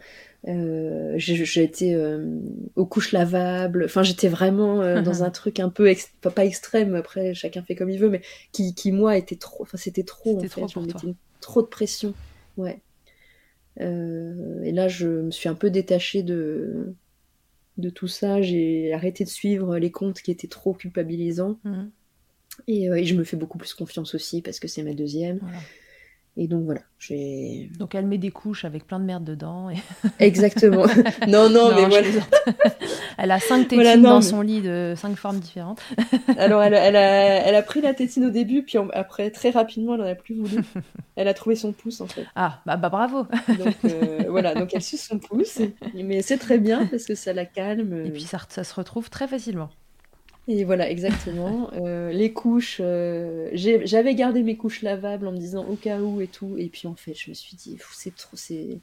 Euh, 0.47 1.15
j'ai 1.17 1.63
été 1.63 1.95
euh, 1.95 2.39
aux 2.77 2.87
couches 2.87 3.13
lavables. 3.13 3.85
Enfin, 3.85 4.03
j'étais 4.03 4.29
vraiment 4.29 4.77
dans 5.03 5.25
un 5.25 5.31
truc 5.31 5.61
un 5.61 5.69
peu 5.69 5.89
ex- 5.89 6.13
pas, 6.21 6.31
pas 6.31 6.45
extrême. 6.45 6.95
Après, 6.95 7.35
chacun 7.35 7.63
fait 7.63 7.75
comme 7.75 7.91
il 7.91 7.99
veut, 7.99 8.09
mais 8.11 8.23
qui, 8.53 8.75
qui 8.75 8.93
moi 8.93 9.17
était 9.17 9.37
trop. 9.37 9.65
Enfin, 9.65 9.77
c'était 9.77 10.05
trop. 10.05 10.37
En 10.39 10.41
C'était 10.41 10.55
fait, 10.55 10.67
trop 10.67 10.81
pour 10.81 10.87
toi. 10.87 11.01
une- 11.05 11.15
trop 11.41 11.63
de 11.63 11.67
pression. 11.67 12.15
Ouais. 12.57 12.81
Et 13.81 14.73
là, 14.73 14.89
je 14.89 15.07
me 15.07 15.31
suis 15.31 15.49
un 15.49 15.55
peu 15.55 15.71
détachée 15.71 16.23
de 16.23 16.95
de 17.77 17.91
tout 17.91 18.09
ça. 18.09 18.43
J'ai 18.43 18.93
arrêté 18.93 19.23
de 19.23 19.29
suivre 19.29 19.79
les 19.79 19.93
comptes 19.93 20.21
qui 20.21 20.31
étaient 20.33 20.49
trop 20.49 20.75
culpabilisants. 20.75 21.59
Mhm. 21.65 21.91
Et, 22.67 22.91
euh, 22.91 22.97
et 22.97 23.05
je 23.05 23.15
me 23.15 23.25
fais 23.25 23.37
beaucoup 23.37 23.59
plus 23.59 23.75
confiance 23.75 24.15
aussi 24.15 24.43
parce 24.43 24.59
que 24.61 24.69
c'est 24.69 24.83
ma 24.83 24.93
deuxième. 24.95 25.39
Voilà. 25.43 25.59
Et 26.41 26.47
donc 26.47 26.65
voilà, 26.67 26.83
j'ai. 27.01 27.69
Donc 27.81 27.97
elle 27.97 28.07
met 28.07 28.17
des 28.19 28.31
couches 28.31 28.65
avec 28.65 28.87
plein 28.87 29.01
de 29.01 29.05
merde 29.05 29.25
dedans. 29.25 29.71
Et... 29.71 29.77
Exactement. 30.25 30.87
non, 31.27 31.51
non, 31.51 31.75
mais 31.75 31.87
voilà. 31.89 32.07
elle 33.19 33.31
a 33.33 33.41
cinq 33.41 33.63
tétines 33.65 33.79
Voilà, 33.79 33.97
non, 33.97 34.03
dans 34.11 34.17
mais- 34.19 34.23
son 34.23 34.41
lit 34.43 34.61
de 34.61 34.95
cinq 34.97 35.17
formes 35.17 35.41
différentes. 35.41 35.81
Alors, 36.37 36.63
elle, 36.63 36.75
a- 36.75 36.85
elle, 36.85 36.95
a, 36.95 37.01
elle 37.49 37.55
a 37.57 37.63
pris 37.63 37.81
la 37.81 37.93
tétine 37.93 38.27
au 38.27 38.31
début, 38.31 38.63
puis 38.63 38.79
après, 38.93 39.33
très 39.33 39.51
rapidement, 39.51 39.97
elle 39.97 40.03
en 40.03 40.07
a 40.07 40.15
plus 40.15 40.37
voulu. 40.37 40.63
Elle 41.17 41.27
a 41.27 41.35
trouvé 41.35 41.57
son 41.57 41.73
pouce, 41.73 42.01
en 42.01 42.07
fait. 42.07 42.25
Ah, 42.37 42.61
bah, 42.67 42.77
bah 42.77 42.89
bravo. 42.89 43.27
Donc, 43.59 43.75
euh, 43.87 44.21
voilà, 44.29 44.55
donc 44.55 44.73
elle 44.75 44.83
suce 44.83 45.09
son 45.09 45.19
pouce. 45.19 45.59
Mais 45.95 46.23
c'est 46.23 46.39
très 46.39 46.59
bien 46.59 46.87
parce 46.87 47.05
que 47.05 47.17
ça 47.17 47.33
la 47.33 47.47
calme. 47.47 48.07
Et 48.07 48.11
puis 48.11 48.23
ça, 48.23 48.39
ça 48.49 48.63
se 48.63 48.75
retrouve 48.75 49.11
très 49.11 49.27
facilement. 49.27 49.71
Et 50.49 50.65
voilà, 50.65 50.91
exactement. 50.91 51.70
Euh, 51.79 52.11
les 52.11 52.33
couches, 52.33 52.79
euh, 52.81 53.51
j'avais 53.53 54.15
gardé 54.15 54.43
mes 54.43 54.57
couches 54.57 54.83
lavables 54.83 55.27
en 55.29 55.33
me 55.33 55.39
disant 55.39 55.65
au 55.66 55.77
cas 55.77 56.01
où 56.01 56.20
et 56.20 56.27
tout. 56.27 56.57
Et 56.59 56.69
puis 56.69 56.89
en 56.89 56.95
fait, 56.97 57.15
je 57.15 57.31
me 57.31 57.35
suis 57.35 57.57
dit, 57.57 57.77
c'est 57.93 58.15
trop, 58.16 58.37
c'est, 58.37 58.81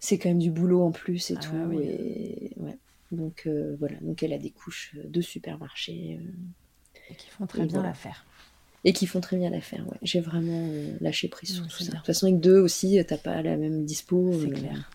c'est 0.00 0.18
quand 0.18 0.30
même 0.30 0.38
du 0.38 0.50
boulot 0.50 0.82
en 0.82 0.90
plus 0.90 1.30
et 1.30 1.34
Ah 1.36 1.40
tout. 1.40 1.54
oui. 1.68 1.84
Et 1.84 2.52
ouais. 2.56 2.76
Donc 3.12 3.42
euh, 3.46 3.76
voilà, 3.78 3.96
donc 4.00 4.22
elle 4.22 4.32
a 4.32 4.38
des 4.38 4.50
couches 4.50 4.94
de 5.02 5.20
supermarché 5.20 6.18
Et 7.10 7.14
qui 7.14 7.28
font 7.30 7.46
très 7.46 7.62
Et 7.62 7.66
bien 7.66 7.82
l'affaire. 7.82 8.24
et 8.84 8.92
qui 8.92 9.06
font 9.06 9.20
très 9.20 9.36
bien 9.36 9.50
l'affaire. 9.50 9.86
Ouais. 9.88 9.98
J'ai 10.02 10.20
vraiment 10.20 10.68
lâché 11.00 11.28
prise 11.28 11.52
sur 11.54 11.62
Ouais, 11.62 11.68
tout 11.68 11.76
c'est 11.78 11.84
ça. 11.84 11.90
De 11.92 11.96
toute 11.98 12.06
façon, 12.06 12.26
avec 12.26 12.40
deux 12.40 12.58
aussi, 12.58 12.98
t'as 13.06 13.18
pas 13.18 13.40
la 13.42 13.56
même 13.56 13.84
dispo. 13.84 14.32
C'est 14.42 14.50
clair. 14.50 14.90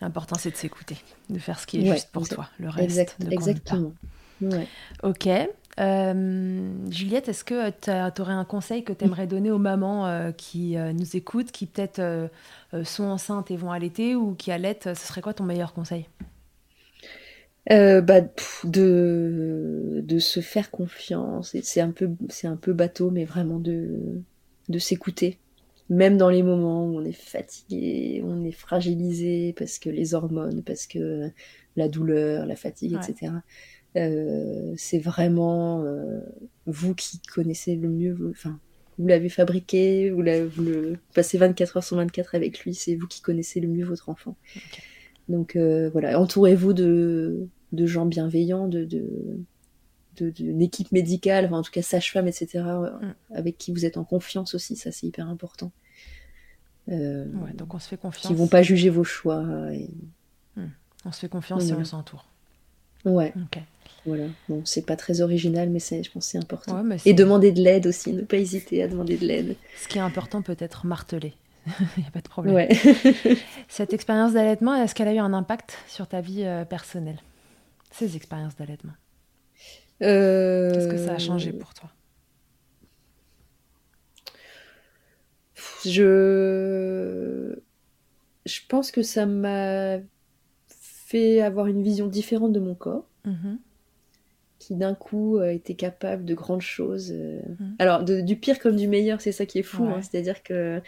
L'important, 0.00 0.36
c'est 0.38 0.50
de 0.50 0.56
s'écouter, 0.56 0.96
de 1.30 1.38
faire 1.38 1.58
ce 1.60 1.66
qui 1.66 1.78
est 1.78 1.88
Ouais, 1.88 1.94
juste 1.96 2.10
pour 2.12 2.28
toi. 2.28 2.48
Le 2.58 2.68
reste 2.68 2.84
Exact, 2.84 3.16
ne 3.20 3.34
compte 3.36 3.60
pas. 3.60 3.78
Ouais. 4.52 4.66
Ok. 5.02 5.28
Juliette, 6.90 7.28
est-ce 7.28 7.44
que 7.44 7.70
tu 7.70 8.22
aurais 8.22 8.32
un 8.32 8.44
conseil 8.44 8.84
que 8.84 8.92
tu 8.92 9.04
aimerais 9.04 9.26
donner 9.26 9.50
aux 9.50 9.58
mamans 9.58 10.32
qui 10.36 10.76
nous 10.76 11.16
écoutent, 11.16 11.50
qui 11.50 11.66
peut-être 11.66 12.30
sont 12.84 13.04
enceintes 13.04 13.50
et 13.50 13.56
vont 13.56 13.72
allaiter 13.72 14.14
ou 14.14 14.34
qui 14.34 14.52
allaitent 14.52 14.94
Ce 14.94 15.06
serait 15.06 15.20
quoi 15.20 15.34
ton 15.34 15.44
meilleur 15.44 15.72
conseil? 15.72 16.08
Bah, 17.68 18.20
de, 18.64 20.00
de 20.04 20.18
se 20.20 20.40
faire 20.40 20.70
confiance. 20.70 21.56
C'est 21.62 21.80
un, 21.80 21.90
peu, 21.90 22.10
un 22.44 22.56
peu 22.56 22.72
bateau, 22.72 23.10
mais 23.10 23.24
vraiment 23.24 23.58
de, 23.58 24.22
de 24.68 24.78
s'écouter 24.78 25.38
même 25.90 26.16
dans 26.16 26.30
les 26.30 26.42
moments 26.42 26.86
où 26.86 26.98
on 26.98 27.04
est 27.04 27.12
fatigué, 27.12 28.22
on 28.24 28.42
est 28.44 28.52
fragilisé 28.52 29.54
parce 29.56 29.78
que 29.78 29.90
les 29.90 30.14
hormones, 30.14 30.62
parce 30.62 30.86
que 30.86 31.30
la 31.76 31.88
douleur, 31.88 32.46
la 32.46 32.56
fatigue, 32.56 32.94
etc. 32.94 33.32
Euh, 33.96 34.74
c'est 34.76 34.98
vraiment 34.98 35.84
euh, 35.84 36.20
vous 36.66 36.94
qui 36.94 37.20
connaissez 37.20 37.76
le 37.76 37.88
mieux, 37.88 38.12
vous, 38.12 38.30
enfin, 38.30 38.58
vous 38.98 39.06
l'avez 39.06 39.28
fabriqué, 39.28 40.10
vous, 40.10 40.22
le 40.22 40.98
passez 41.14 41.38
24 41.38 41.76
heures 41.76 41.84
sur 41.84 41.96
24 41.96 42.34
avec 42.34 42.60
lui, 42.60 42.74
c'est 42.74 42.96
vous 42.96 43.06
qui 43.06 43.20
connaissez 43.20 43.60
le 43.60 43.68
mieux 43.68 43.84
votre 43.84 44.08
enfant. 44.08 44.36
Donc 45.28 45.54
euh, 45.56 45.90
voilà, 45.90 46.20
entourez-vous 46.20 46.72
de, 46.72 47.46
de, 47.72 47.86
gens 47.86 48.04
bienveillants, 48.04 48.66
de, 48.66 48.84
de, 48.84 50.30
d'une 50.30 50.62
équipe 50.62 50.90
médicale, 50.90 51.46
enfin, 51.46 51.58
en 51.58 51.62
tout 51.62 51.72
cas 51.72 51.82
sage-femme, 51.82 52.26
etc., 52.26 52.64
mm. 52.64 53.14
avec 53.34 53.58
qui 53.58 53.72
vous 53.72 53.86
êtes 53.86 53.96
en 53.96 54.04
confiance 54.04 54.54
aussi, 54.54 54.74
ça 54.76 54.90
c'est 54.90 55.06
hyper 55.06 55.28
important. 55.28 55.70
Euh, 56.88 57.26
ouais, 57.26 57.52
donc 57.54 57.74
on 57.74 57.78
se 57.78 57.88
fait 57.88 57.96
confiance. 57.96 58.26
Qui 58.26 58.34
vont 58.34 58.48
pas 58.48 58.62
juger 58.62 58.90
vos 58.90 59.04
choix. 59.04 59.42
Mm. 59.42 60.66
On 61.04 61.12
se 61.12 61.20
fait 61.20 61.28
confiance 61.28 61.68
et 61.68 61.74
on 61.74 61.84
s'entoure. 61.84 62.26
Ouais. 63.04 63.32
Voilà. 64.06 64.24
Bon, 64.48 64.62
c'est 64.64 64.84
pas 64.84 64.96
très 64.96 65.20
original, 65.20 65.70
mais 65.70 65.78
je 65.78 66.10
pense 66.10 66.26
c'est 66.26 66.38
important. 66.38 66.84
et 67.04 67.14
demander 67.14 67.52
de 67.52 67.62
l'aide 67.62 67.86
aussi, 67.86 68.12
ne 68.12 68.22
pas 68.22 68.36
hésiter 68.36 68.82
à 68.82 68.88
demander 68.88 69.16
de 69.16 69.26
l'aide. 69.26 69.56
Ce 69.82 69.88
qui 69.88 69.98
est 69.98 70.02
important 70.02 70.42
peut 70.42 70.56
être 70.58 70.86
martelé. 70.86 71.34
Il 71.66 71.72
n'y 72.02 72.06
a 72.06 72.10
pas 72.10 72.20
de 72.20 72.28
problème. 72.28 72.54
Ouais. 72.54 72.68
Cette 73.68 73.92
expérience 73.94 74.34
d'allaitement, 74.34 74.74
est-ce 74.74 74.94
qu'elle 74.94 75.08
a 75.08 75.14
eu 75.14 75.18
un 75.18 75.32
impact 75.32 75.78
sur 75.88 76.06
ta 76.06 76.20
vie 76.20 76.44
euh, 76.44 76.64
personnelle? 76.64 77.18
Ces 77.90 78.16
expériences 78.16 78.56
d'allaitement 78.56 78.92
Qu'est-ce 80.00 80.88
que 80.88 80.98
ça 80.98 81.14
a 81.14 81.18
changé 81.18 81.52
pour 81.52 81.72
toi? 81.72 81.90
Je... 85.86 87.54
Je 88.44 88.60
pense 88.68 88.90
que 88.90 89.02
ça 89.02 89.24
m'a 89.24 89.98
fait 90.68 91.40
avoir 91.40 91.66
une 91.66 91.82
vision 91.82 92.06
différente 92.06 92.52
de 92.52 92.60
mon 92.60 92.74
corps. 92.74 93.06
Mm-hmm. 93.26 93.56
Qui 94.64 94.76
d'un 94.76 94.94
coup 94.94 95.38
a 95.38 95.52
été 95.52 95.74
capable 95.74 96.24
de 96.24 96.34
grandes 96.34 96.62
choses. 96.62 97.12
Euh. 97.12 97.40
Mm-hmm. 97.40 97.74
Alors, 97.78 98.02
du 98.02 98.36
pire 98.36 98.58
comme 98.58 98.76
du 98.76 98.88
meilleur, 98.88 99.20
c'est 99.20 99.32
ça 99.32 99.44
qui 99.44 99.58
est 99.58 99.62
fou. 99.62 99.84
Hein. 99.84 100.00
C'est-à-dire 100.00 100.42
que 100.42 100.80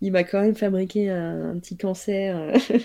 il 0.00 0.10
m'a 0.10 0.24
quand 0.24 0.40
même 0.40 0.56
fabriqué 0.56 1.08
un, 1.10 1.56
petit 1.60 1.76
cancer 1.76 2.36
euh, 2.36 2.78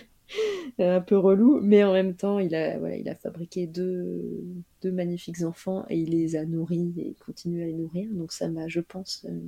un 0.98 1.02
peu 1.02 1.18
relou, 1.18 1.60
mais 1.62 1.84
en 1.84 1.94
même 1.94 2.14
temps, 2.14 2.38
il 2.38 2.54
a, 2.54 2.78
voilà, 2.78 2.96
il 2.96 3.10
a 3.10 3.16
fabriqué 3.16 3.66
deux, 3.66 4.44
deux 4.84 4.92
magnifiques 4.92 5.42
enfants 5.42 5.86
et 5.90 5.98
il 5.98 6.12
les 6.12 6.36
a 6.36 6.46
nourris 6.46 6.94
et 6.98 7.16
continue 7.26 7.64
à 7.64 7.66
les 7.66 7.74
nourrir. 7.74 8.08
Donc 8.12 8.32
ça 8.32 8.48
m'a, 8.50 8.68
je 8.68 8.80
pense, 8.80 9.26
euh, 9.28 9.40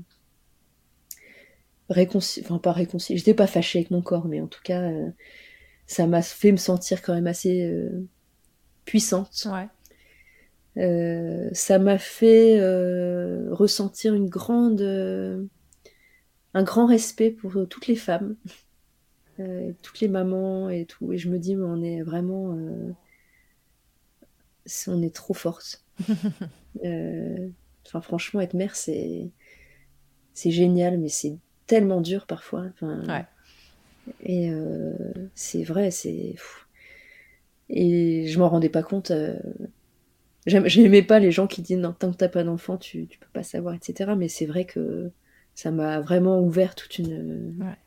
réconcilié, 1.89 2.45
enfin 2.45 2.57
pas 2.57 2.71
réconcilié, 2.71 3.19
j'étais 3.19 3.33
pas 3.33 3.47
fâchée 3.47 3.79
avec 3.79 3.91
mon 3.91 4.01
corps, 4.01 4.27
mais 4.27 4.41
en 4.41 4.47
tout 4.47 4.61
cas, 4.63 4.81
euh, 4.81 5.09
ça 5.85 6.07
m'a 6.07 6.21
fait 6.21 6.51
me 6.51 6.57
sentir 6.57 7.01
quand 7.01 7.13
même 7.13 7.27
assez 7.27 7.63
euh, 7.63 8.07
puissante. 8.85 9.47
Ouais. 9.51 9.67
Ça 10.75 11.79
m'a 11.79 11.97
fait 11.97 12.59
ressentir 13.49 14.13
une 14.13 14.29
grande, 14.29 14.81
un 16.53 16.63
grand 16.63 16.85
respect 16.85 17.31
pour 17.31 17.53
toutes 17.69 17.87
les 17.87 17.95
femmes 17.95 18.35
euh, 19.41 19.71
toutes 19.81 19.99
les 19.99 20.07
mamans 20.07 20.69
et 20.69 20.85
tout. 20.85 21.11
Et 21.13 21.17
je 21.17 21.29
me 21.29 21.39
dis, 21.39 21.55
mais 21.55 21.65
on 21.65 21.81
est 21.81 22.01
vraiment. 22.01 22.55
Euh, 22.57 22.91
on 24.87 25.01
est 25.01 25.13
trop 25.13 25.33
forte. 25.33 25.83
Euh, 26.85 27.49
enfin, 27.85 27.99
franchement, 27.99 28.39
être 28.39 28.53
mère, 28.53 28.77
c'est. 28.77 29.29
C'est 30.33 30.51
génial, 30.51 30.97
mais 30.97 31.09
c'est 31.09 31.35
tellement 31.67 31.99
dur 31.99 32.25
parfois. 32.25 32.63
Enfin, 32.73 33.03
ouais. 33.05 33.25
Et 34.23 34.49
c'est 35.35 35.63
vrai, 35.63 35.91
c'est. 35.91 36.35
Et 37.67 38.25
je 38.27 38.39
m'en 38.39 38.47
rendais 38.47 38.69
pas 38.69 38.83
compte. 38.83 39.11
J'aimais 40.47 41.03
pas 41.03 41.19
les 41.19 41.31
gens 41.31 41.47
qui 41.47 41.61
disent 41.61 41.77
non, 41.77 41.93
tant 41.93 42.11
que 42.11 42.17
t'as 42.17 42.29
pas 42.29 42.43
d'enfant, 42.43 42.77
tu, 42.77 43.05
tu 43.07 43.19
peux 43.19 43.27
pas 43.31 43.43
savoir, 43.43 43.75
etc. 43.75 44.13
Mais 44.17 44.27
c'est 44.27 44.47
vrai 44.47 44.65
que 44.65 45.11
ça 45.53 45.71
m'a 45.71 45.99
vraiment 45.99 46.39
ouvert 46.39 46.75
toute 46.75 46.97
une. 46.97 47.55
Ouais 47.59 47.77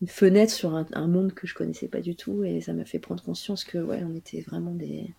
une 0.00 0.08
fenêtre 0.08 0.52
sur 0.52 0.74
un, 0.74 1.06
monde 1.06 1.32
que 1.32 1.46
je 1.46 1.54
connaissais 1.54 1.88
pas 1.88 2.00
du 2.00 2.16
tout 2.16 2.42
et 2.44 2.60
ça 2.60 2.72
m'a 2.72 2.84
fait 2.84 2.98
prendre 2.98 3.22
conscience 3.22 3.64
que 3.64 3.78
ouais 3.78 4.02
on 4.04 4.14
était 4.14 4.40
vraiment 4.40 4.72
des 4.72 5.10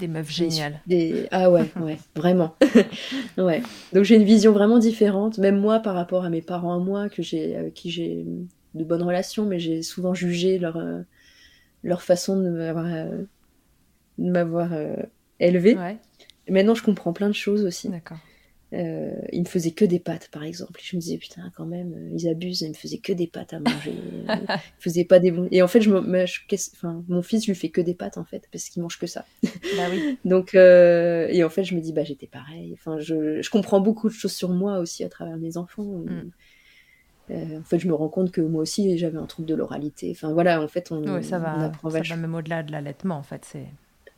des 0.00 0.08
meufs 0.08 0.30
géniales 0.30 0.80
des, 0.88 1.28
ah 1.30 1.50
ouais 1.50 1.70
ouais 1.80 1.98
vraiment 2.16 2.56
ouais 3.38 3.62
donc 3.92 4.04
j'ai 4.04 4.16
une 4.16 4.24
vision 4.24 4.52
vraiment 4.52 4.78
différente 4.78 5.38
même 5.38 5.60
moi 5.60 5.78
par 5.78 5.94
rapport 5.94 6.24
à 6.24 6.30
mes 6.30 6.42
parents 6.42 6.74
à 6.74 6.78
moi 6.78 7.08
que 7.08 7.22
j'ai 7.22 7.54
avec 7.54 7.74
qui 7.74 7.90
j'ai 7.90 8.26
de 8.74 8.84
bonnes 8.84 9.04
relations 9.04 9.46
mais 9.46 9.60
j'ai 9.60 9.82
souvent 9.82 10.14
jugé 10.14 10.58
leur 10.58 10.76
euh, 10.76 11.02
leur 11.84 12.02
façon 12.02 12.40
de 12.40 12.48
euh, 12.48 13.24
de 14.18 14.30
m'avoir 14.30 14.72
euh, 14.72 14.96
élevée 15.40 15.76
maintenant 16.48 16.74
je 16.74 16.82
comprends 16.82 17.12
plein 17.12 17.28
de 17.28 17.34
choses 17.34 17.64
aussi 17.64 17.88
d'accord 17.88 18.18
euh, 18.74 19.12
il 19.32 19.40
me 19.40 19.46
faisait 19.46 19.70
que 19.70 19.84
des 19.84 20.00
pâtes, 20.00 20.28
par 20.32 20.42
exemple. 20.42 20.80
je 20.82 20.96
me 20.96 21.00
disais, 21.00 21.16
putain, 21.16 21.52
quand 21.56 21.66
même, 21.66 21.92
euh, 21.92 22.10
ils 22.12 22.28
abusent, 22.28 22.62
ils 22.62 22.70
me 22.70 22.74
faisaient 22.74 22.98
que 22.98 23.12
des 23.12 23.28
pâtes 23.28 23.52
à 23.52 23.60
manger. 23.60 23.94
ils 24.28 24.58
faisaient 24.78 25.04
pas 25.04 25.20
des 25.20 25.30
bons. 25.30 25.48
Et 25.52 25.62
en 25.62 25.68
fait, 25.68 25.80
je 25.80 25.90
me, 25.90 26.24
enfin, 26.74 27.04
mon 27.08 27.22
fils 27.22 27.46
lui 27.46 27.54
fait 27.54 27.68
que 27.68 27.80
des 27.80 27.94
pâtes, 27.94 28.18
en 28.18 28.24
fait, 28.24 28.48
parce 28.50 28.68
qu'il 28.68 28.82
mange 28.82 28.98
que 28.98 29.06
ça. 29.06 29.24
Bah 29.76 29.86
oui. 29.90 30.18
Donc, 30.24 30.54
euh, 30.54 31.28
et 31.30 31.44
en 31.44 31.50
fait, 31.50 31.62
je 31.62 31.74
me 31.76 31.80
dis, 31.80 31.92
bah, 31.92 32.04
j'étais 32.04 32.26
pareil. 32.26 32.72
Enfin, 32.72 32.98
je, 32.98 33.40
je, 33.42 33.50
comprends 33.50 33.80
beaucoup 33.80 34.08
de 34.08 34.14
choses 34.14 34.32
sur 34.32 34.48
moi 34.48 34.78
aussi 34.78 35.04
à 35.04 35.08
travers 35.08 35.36
mes 35.36 35.56
enfants. 35.56 35.84
Mm. 35.84 36.30
en 37.30 37.64
fait, 37.64 37.78
je 37.78 37.86
me 37.86 37.94
rends 37.94 38.08
compte 38.08 38.32
que 38.32 38.40
moi 38.40 38.62
aussi, 38.62 38.98
j'avais 38.98 39.18
un 39.18 39.26
trouble 39.26 39.46
de 39.46 39.54
l'oralité. 39.54 40.10
Enfin, 40.10 40.32
voilà, 40.32 40.60
en 40.60 40.68
fait, 40.68 40.90
on, 40.90 41.22
ça 41.22 41.38
va, 41.38 41.56
on 41.58 41.62
apprend 41.62 41.90
ça 41.90 42.00
va 42.00 42.16
même 42.16 42.34
au-delà 42.34 42.64
de 42.64 42.72
l'allaitement, 42.72 43.16
en 43.16 43.22
fait. 43.22 43.44
C'est... 43.44 43.66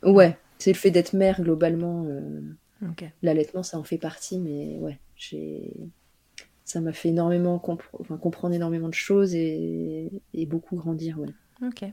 Ouais, 0.03 0.37
c'est 0.57 0.71
le 0.71 0.77
fait 0.77 0.91
d'être 0.91 1.13
mère, 1.13 1.41
globalement. 1.41 2.05
L'allaitement, 3.21 3.63
ça 3.63 3.79
en 3.79 3.83
fait 3.83 3.97
partie, 3.97 4.39
mais 4.39 4.77
ouais, 4.79 4.99
j'ai 5.15 5.73
ça 6.67 6.81
m'a 6.81 6.91
fait 6.91 7.09
énormément 7.09 7.59
comprendre 7.59 8.53
énormément 8.53 8.89
de 8.89 8.93
choses 8.93 9.33
et, 9.33 10.11
beaucoup 10.47 10.75
grandir, 10.75 11.17
ouais. 11.17 11.29
Ok. 11.65 11.85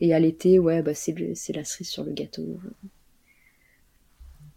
Et 0.00 0.14
allaiter, 0.14 0.58
ouais, 0.58 0.80
bah 0.80 0.94
c'est 0.94 1.14
la 1.54 1.64
cerise 1.64 1.90
sur 1.90 2.04
le 2.04 2.12
gâteau. 2.12 2.58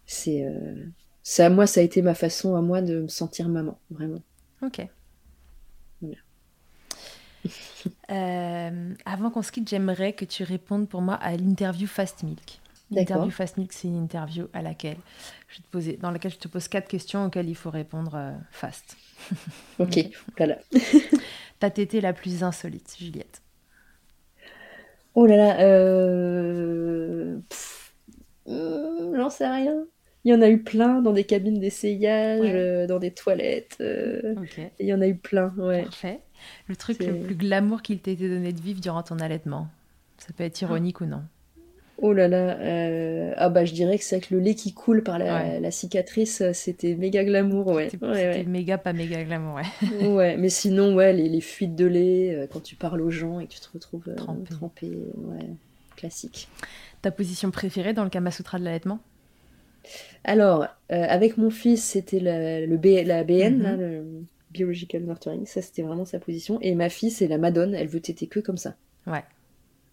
C'est 0.06 0.46
euh, 0.46 0.86
ça, 1.22 1.50
moi, 1.50 1.66
ça 1.66 1.80
a 1.80 1.82
été 1.82 2.00
ma 2.00 2.14
façon 2.14 2.56
à 2.56 2.62
moi 2.62 2.80
de 2.80 3.02
me 3.02 3.08
sentir 3.08 3.50
maman, 3.50 3.78
vraiment. 3.90 4.22
Ok. 4.62 4.86
Euh, 8.10 8.94
avant 9.04 9.30
qu'on 9.30 9.42
se 9.42 9.50
quitte, 9.50 9.68
j'aimerais 9.68 10.12
que 10.12 10.24
tu 10.24 10.44
répondes 10.44 10.88
pour 10.88 11.02
moi 11.02 11.14
à 11.14 11.36
l'interview 11.36 11.88
Fast 11.88 12.22
Milk. 12.22 12.60
L'interview 12.92 13.30
Fast 13.30 13.56
Milk, 13.56 13.72
c'est 13.72 13.88
une 13.88 13.96
interview 13.96 14.46
à 14.52 14.62
laquelle 14.62 14.96
je 15.48 15.58
te 15.58 15.66
poser, 15.70 15.96
dans 15.96 16.10
laquelle 16.10 16.32
je 16.32 16.38
te 16.38 16.48
pose 16.48 16.68
quatre 16.68 16.88
questions 16.88 17.24
auxquelles 17.24 17.48
il 17.48 17.54
faut 17.54 17.70
répondre 17.70 18.14
euh, 18.14 18.32
fast. 18.50 18.96
Ok, 19.78 19.98
voilà. 20.36 20.58
Ta 21.58 21.70
tétée 21.70 22.00
la 22.00 22.12
plus 22.12 22.42
insolite, 22.42 22.96
Juliette? 22.98 23.42
Oh 25.14 25.26
là 25.26 25.36
là, 25.36 25.60
euh... 25.60 27.38
euh 28.48 29.16
j'en 29.16 29.30
sais 29.30 29.48
rien. 29.48 29.84
Il 30.24 30.32
y 30.32 30.34
en 30.34 30.42
a 30.42 30.48
eu 30.48 30.62
plein 30.62 31.02
dans 31.02 31.12
des 31.12 31.24
cabines 31.24 31.58
d'essayage, 31.58 32.40
euh, 32.44 32.86
dans 32.86 32.98
des 32.98 33.10
toilettes. 33.10 33.76
Il 33.80 34.86
y 34.86 34.94
en 34.94 35.00
a 35.00 35.06
eu 35.06 35.16
plein, 35.16 35.52
ouais. 35.56 35.82
Parfait. 35.82 36.20
Le 36.68 36.76
truc 36.76 37.00
le 37.00 37.20
plus 37.20 37.34
glamour 37.34 37.82
qu'il 37.82 38.00
t'ait 38.00 38.12
été 38.12 38.28
donné 38.28 38.52
de 38.52 38.60
vivre 38.60 38.80
durant 38.80 39.02
ton 39.02 39.18
allaitement? 39.18 39.68
Ça 40.18 40.32
peut 40.36 40.44
être 40.44 40.60
ironique 40.60 41.00
ou 41.00 41.06
non? 41.06 41.22
Oh 41.98 42.12
là 42.12 42.26
là, 42.26 42.58
euh, 42.58 43.32
ah 43.36 43.48
bah 43.48 43.64
je 43.64 43.72
dirais 43.72 43.98
que 43.98 44.04
c'est 44.04 44.16
avec 44.16 44.30
le 44.30 44.40
lait 44.40 44.54
qui 44.54 44.72
coule 44.72 45.02
par 45.02 45.18
la, 45.18 45.70
cicatrice, 45.70 46.40
euh, 46.40 46.52
c'était 46.52 46.94
méga 46.94 47.22
glamour, 47.22 47.68
ouais. 47.68 47.90
C'était 47.90 48.44
méga 48.44 48.78
pas 48.78 48.92
méga 48.92 49.22
glamour, 49.22 49.56
ouais. 49.56 50.06
ouais, 50.08 50.36
mais 50.36 50.48
sinon, 50.48 50.94
ouais, 50.94 51.12
les, 51.12 51.40
fuites 51.40 51.76
de 51.76 51.86
lait, 51.86 52.34
euh, 52.34 52.46
quand 52.50 52.60
tu 52.60 52.76
parles 52.76 53.00
aux 53.02 53.10
gens 53.10 53.40
et 53.40 53.46
que 53.46 53.52
tu 53.52 53.60
te 53.60 53.68
retrouves 53.72 54.12
trempé, 54.50 54.90
ouais, 54.90 55.46
classique. 55.96 56.48
Ta 57.02 57.10
position 57.10 57.50
préférée 57.50 57.92
dans 57.92 58.04
le 58.04 58.10
Kama 58.10 58.30
Sutra 58.30 58.58
de 58.58 58.64
l'allaitement? 58.64 58.98
Alors, 60.24 60.66
avec 60.88 61.36
mon 61.36 61.50
fils, 61.50 61.84
c'était 61.84 62.20
la, 62.20 62.64
le 62.64 62.76
B, 62.78 63.04
la 63.04 63.22
BN, 63.22 63.58
mhm. 63.58 63.78
le 63.78 64.04
Biological 64.50 65.02
Nurturing, 65.02 65.46
ça 65.46 65.62
c'était 65.62 65.82
vraiment 65.82 66.04
sa 66.04 66.18
position, 66.18 66.58
et 66.62 66.74
ma 66.74 66.88
fille, 66.88 67.10
c'est 67.10 67.28
la 67.28 67.38
Madone, 67.38 67.74
elle 67.74 67.88
veut 67.88 68.00
téter 68.00 68.26
que 68.26 68.40
comme 68.40 68.58
ça. 68.58 68.74
Ouais. 69.06 69.22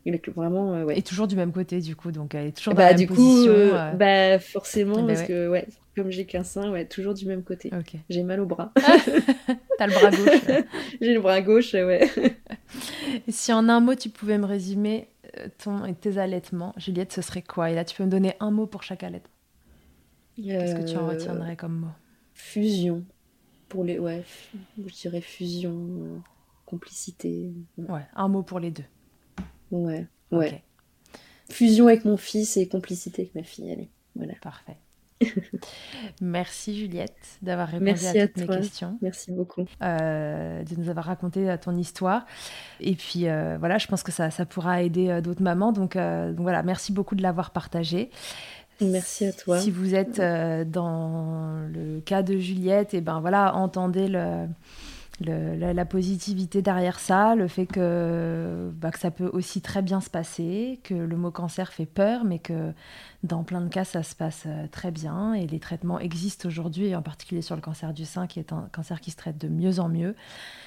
Ouais. 0.05 0.97
Et 0.97 1.01
toujours 1.01 1.27
du 1.27 1.35
même 1.35 1.51
côté, 1.51 1.79
du 1.81 1.95
coup, 1.95 2.11
donc 2.11 2.33
elle 2.35 2.47
est 2.47 2.51
toujours 2.57 2.73
dans 2.73 2.77
bah, 2.77 2.91
la 2.91 2.97
même 2.97 2.99
du 2.99 3.07
position. 3.07 3.53
coup, 3.53 3.97
bah 3.97 4.39
forcément, 4.39 5.01
bah 5.01 5.07
parce 5.07 5.21
ouais. 5.21 5.27
que 5.27 5.49
ouais, 5.49 5.67
comme 5.95 6.09
j'ai 6.09 6.25
qu'un 6.25 6.43
sein, 6.43 6.71
ouais, 6.71 6.85
toujours 6.85 7.13
du 7.13 7.25
même 7.25 7.43
côté. 7.43 7.69
J'ai 8.09 8.23
mal 8.23 8.39
au 8.39 8.45
bras. 8.45 8.71
T'as 9.77 9.87
le 9.87 9.93
bras 9.93 10.09
gauche. 10.11 10.65
j'ai 11.01 11.13
le 11.13 11.21
bras 11.21 11.41
gauche, 11.41 11.73
ouais. 11.73 12.09
Et 13.27 13.31
si 13.31 13.51
en 13.53 13.67
un 13.69 13.79
mot 13.81 13.95
tu 13.95 14.09
pouvais 14.09 14.37
me 14.37 14.45
résumer 14.45 15.09
euh, 15.37 15.47
ton 15.63 15.85
et 15.85 15.93
tes 15.93 16.17
allaitements, 16.17 16.73
Juliette, 16.77 17.11
ce 17.13 17.21
serait 17.21 17.41
quoi? 17.41 17.69
Et 17.69 17.75
là, 17.75 17.83
tu 17.85 17.95
peux 17.95 18.03
me 18.05 18.09
donner 18.09 18.33
un 18.39 18.51
mot 18.51 18.65
pour 18.67 18.83
chaque 18.83 19.03
allaitement. 19.03 19.29
Qu'est-ce 20.37 20.75
que 20.75 20.89
tu 20.89 20.97
en 20.97 21.05
Euh, 21.05 21.11
retiendrais 21.11 21.55
comme 21.55 21.79
mot? 21.79 21.87
Fusion. 22.33 23.03
Pour 23.67 23.83
les, 23.83 23.99
ouais, 23.99 24.23
je 24.77 24.93
dirais 24.93 25.21
fusion, 25.21 25.73
euh, 25.75 26.17
complicité. 26.65 27.51
Ouais, 27.77 28.05
un 28.15 28.27
mot 28.27 28.41
pour 28.41 28.59
les 28.59 28.71
deux. 28.71 28.85
Ouais, 29.71 30.07
ouais. 30.31 30.63
Fusion 31.51 31.87
avec 31.87 32.05
mon 32.05 32.17
fils 32.17 32.57
et 32.57 32.67
complicité 32.67 33.23
avec 33.23 33.35
ma 33.35 33.43
fille, 33.43 33.71
allez. 33.71 33.89
Voilà. 34.15 34.33
parfait. 34.41 34.77
Merci 36.21 36.79
Juliette 36.79 37.11
d'avoir 37.41 37.67
répondu 37.67 37.85
Merci 37.85 38.19
à 38.19 38.23
à 38.23 38.27
toutes 38.27 38.37
mes 38.37 38.47
questions. 38.47 38.97
Merci 39.01 39.31
beaucoup. 39.31 39.65
euh, 39.81 40.63
de 40.63 40.75
nous 40.75 40.89
avoir 40.89 41.05
raconté 41.05 41.49
euh, 41.49 41.57
ton 41.57 41.75
histoire. 41.75 42.25
Et 42.79 42.95
puis 42.95 43.27
euh, 43.27 43.57
voilà, 43.59 43.77
je 43.77 43.87
pense 43.87 44.03
que 44.03 44.11
ça, 44.11 44.31
ça 44.31 44.45
pourra 44.45 44.81
aider 44.81 45.21
d'autres 45.21 45.41
mamans. 45.43 45.71
Donc, 45.71 45.95
euh, 45.95 46.29
donc 46.31 46.41
voilà, 46.41 46.63
merci 46.63 46.93
beaucoup 46.93 47.15
de 47.15 47.21
l'avoir 47.21 47.51
partagé. 47.51 48.09
Merci 48.81 49.25
à 49.25 49.33
toi. 49.33 49.59
Si 49.59 49.71
vous 49.71 49.93
êtes 49.93 50.21
dans 50.21 51.67
le 51.67 51.99
cas 51.99 52.23
de 52.23 52.37
Juliette, 52.37 52.93
et 52.93 53.01
ben 53.01 53.19
voilà, 53.19 53.53
entendez 53.55 54.07
le, 54.07 54.47
la 55.21 55.85
positivité 55.85 56.61
derrière 56.61 56.99
ça, 56.99 57.35
le 57.35 57.47
fait 57.47 57.65
que, 57.65 58.71
bah, 58.75 58.91
que 58.91 58.99
ça 58.99 59.11
peut 59.11 59.29
aussi 59.31 59.61
très 59.61 59.81
bien 59.81 60.01
se 60.01 60.09
passer, 60.09 60.79
que 60.83 60.93
le 60.93 61.17
mot 61.17 61.31
cancer 61.31 61.71
fait 61.73 61.85
peur, 61.85 62.23
mais 62.23 62.39
que 62.39 62.73
dans 63.23 63.43
plein 63.43 63.59
de 63.61 63.67
cas, 63.67 63.83
ça 63.83 64.01
se 64.01 64.15
passe 64.15 64.43
euh, 64.45 64.67
très 64.71 64.91
bien. 64.91 65.33
Et 65.33 65.45
les 65.45 65.59
traitements 65.59 65.99
existent 65.99 66.47
aujourd'hui, 66.47 66.95
en 66.95 67.01
particulier 67.01 67.41
sur 67.41 67.55
le 67.55 67.61
cancer 67.61 67.93
du 67.93 68.05
sein, 68.05 68.27
qui 68.27 68.39
est 68.39 68.53
un 68.53 68.69
cancer 68.71 69.01
qui 69.01 69.11
se 69.11 69.17
traite 69.17 69.37
de 69.37 69.47
mieux 69.49 69.79
en 69.79 69.89
mieux. 69.89 70.15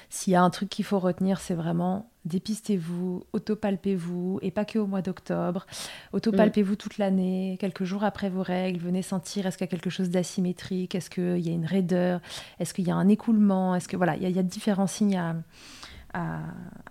S'il 0.09 0.33
y 0.33 0.35
a 0.35 0.43
un 0.43 0.49
truc 0.51 0.69
qu'il 0.69 0.85
faut 0.85 0.99
retenir, 0.99 1.39
c'est 1.39 1.55
vraiment 1.55 2.09
dépistez-vous, 2.25 3.23
autopalpez-vous, 3.33 4.39
et 4.41 4.51
pas 4.51 4.63
que 4.65 4.79
au 4.79 4.87
mois 4.87 5.01
d'octobre. 5.01 5.65
Autopalpez-vous 6.13 6.75
toute 6.77 6.97
l'année, 6.97 7.57
quelques 7.59 7.83
jours 7.83 8.03
après 8.03 8.29
vos 8.29 8.43
règles, 8.43 8.79
venez 8.79 9.01
sentir 9.01 9.45
est-ce 9.45 9.57
qu'il 9.57 9.65
y 9.65 9.69
a 9.69 9.71
quelque 9.71 9.89
chose 9.89 10.09
d'asymétrique, 10.09 10.95
est-ce 10.95 11.09
qu'il 11.09 11.39
y 11.39 11.49
a 11.49 11.53
une 11.53 11.65
raideur, 11.65 12.21
est-ce 12.59 12.73
qu'il 12.73 12.87
y 12.87 12.91
a 12.91 12.95
un 12.95 13.09
écoulement, 13.09 13.75
est-ce 13.75 13.87
que 13.89 13.97
voilà, 13.97 14.15
il 14.15 14.23
y, 14.23 14.25
a- 14.25 14.29
il 14.29 14.35
y 14.35 14.39
a 14.39 14.43
différents 14.43 14.87
signes 14.87 15.17
à, 15.17 15.35
à, 16.13 16.39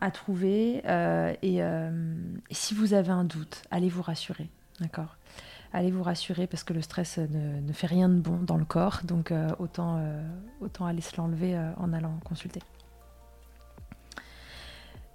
à 0.00 0.10
trouver. 0.10 0.82
euh, 0.86 1.32
et, 1.40 1.62
euh, 1.62 2.14
et 2.50 2.54
si 2.54 2.74
vous 2.74 2.92
avez 2.92 3.10
un 3.10 3.24
doute, 3.24 3.62
allez 3.70 3.88
vous 3.88 4.02
rassurer, 4.02 4.50
d'accord? 4.80 5.16
Allez 5.74 5.90
vous 5.90 6.02
rassurer 6.02 6.46
parce 6.46 6.64
que 6.64 6.74
le 6.74 6.82
stress 6.82 7.16
ne, 7.16 7.60
ne 7.60 7.72
fait 7.72 7.86
rien 7.86 8.08
de 8.10 8.20
bon 8.20 8.38
dans 8.42 8.58
le 8.58 8.64
corps, 8.64 9.00
donc 9.04 9.32
euh, 9.32 9.48
autant, 9.58 9.96
euh, 9.98 10.22
autant 10.60 10.84
aller 10.84 11.00
se 11.00 11.16
l'enlever 11.16 11.56
euh, 11.56 11.70
en 11.78 11.94
allant 11.94 12.18
consulter. 12.24 12.60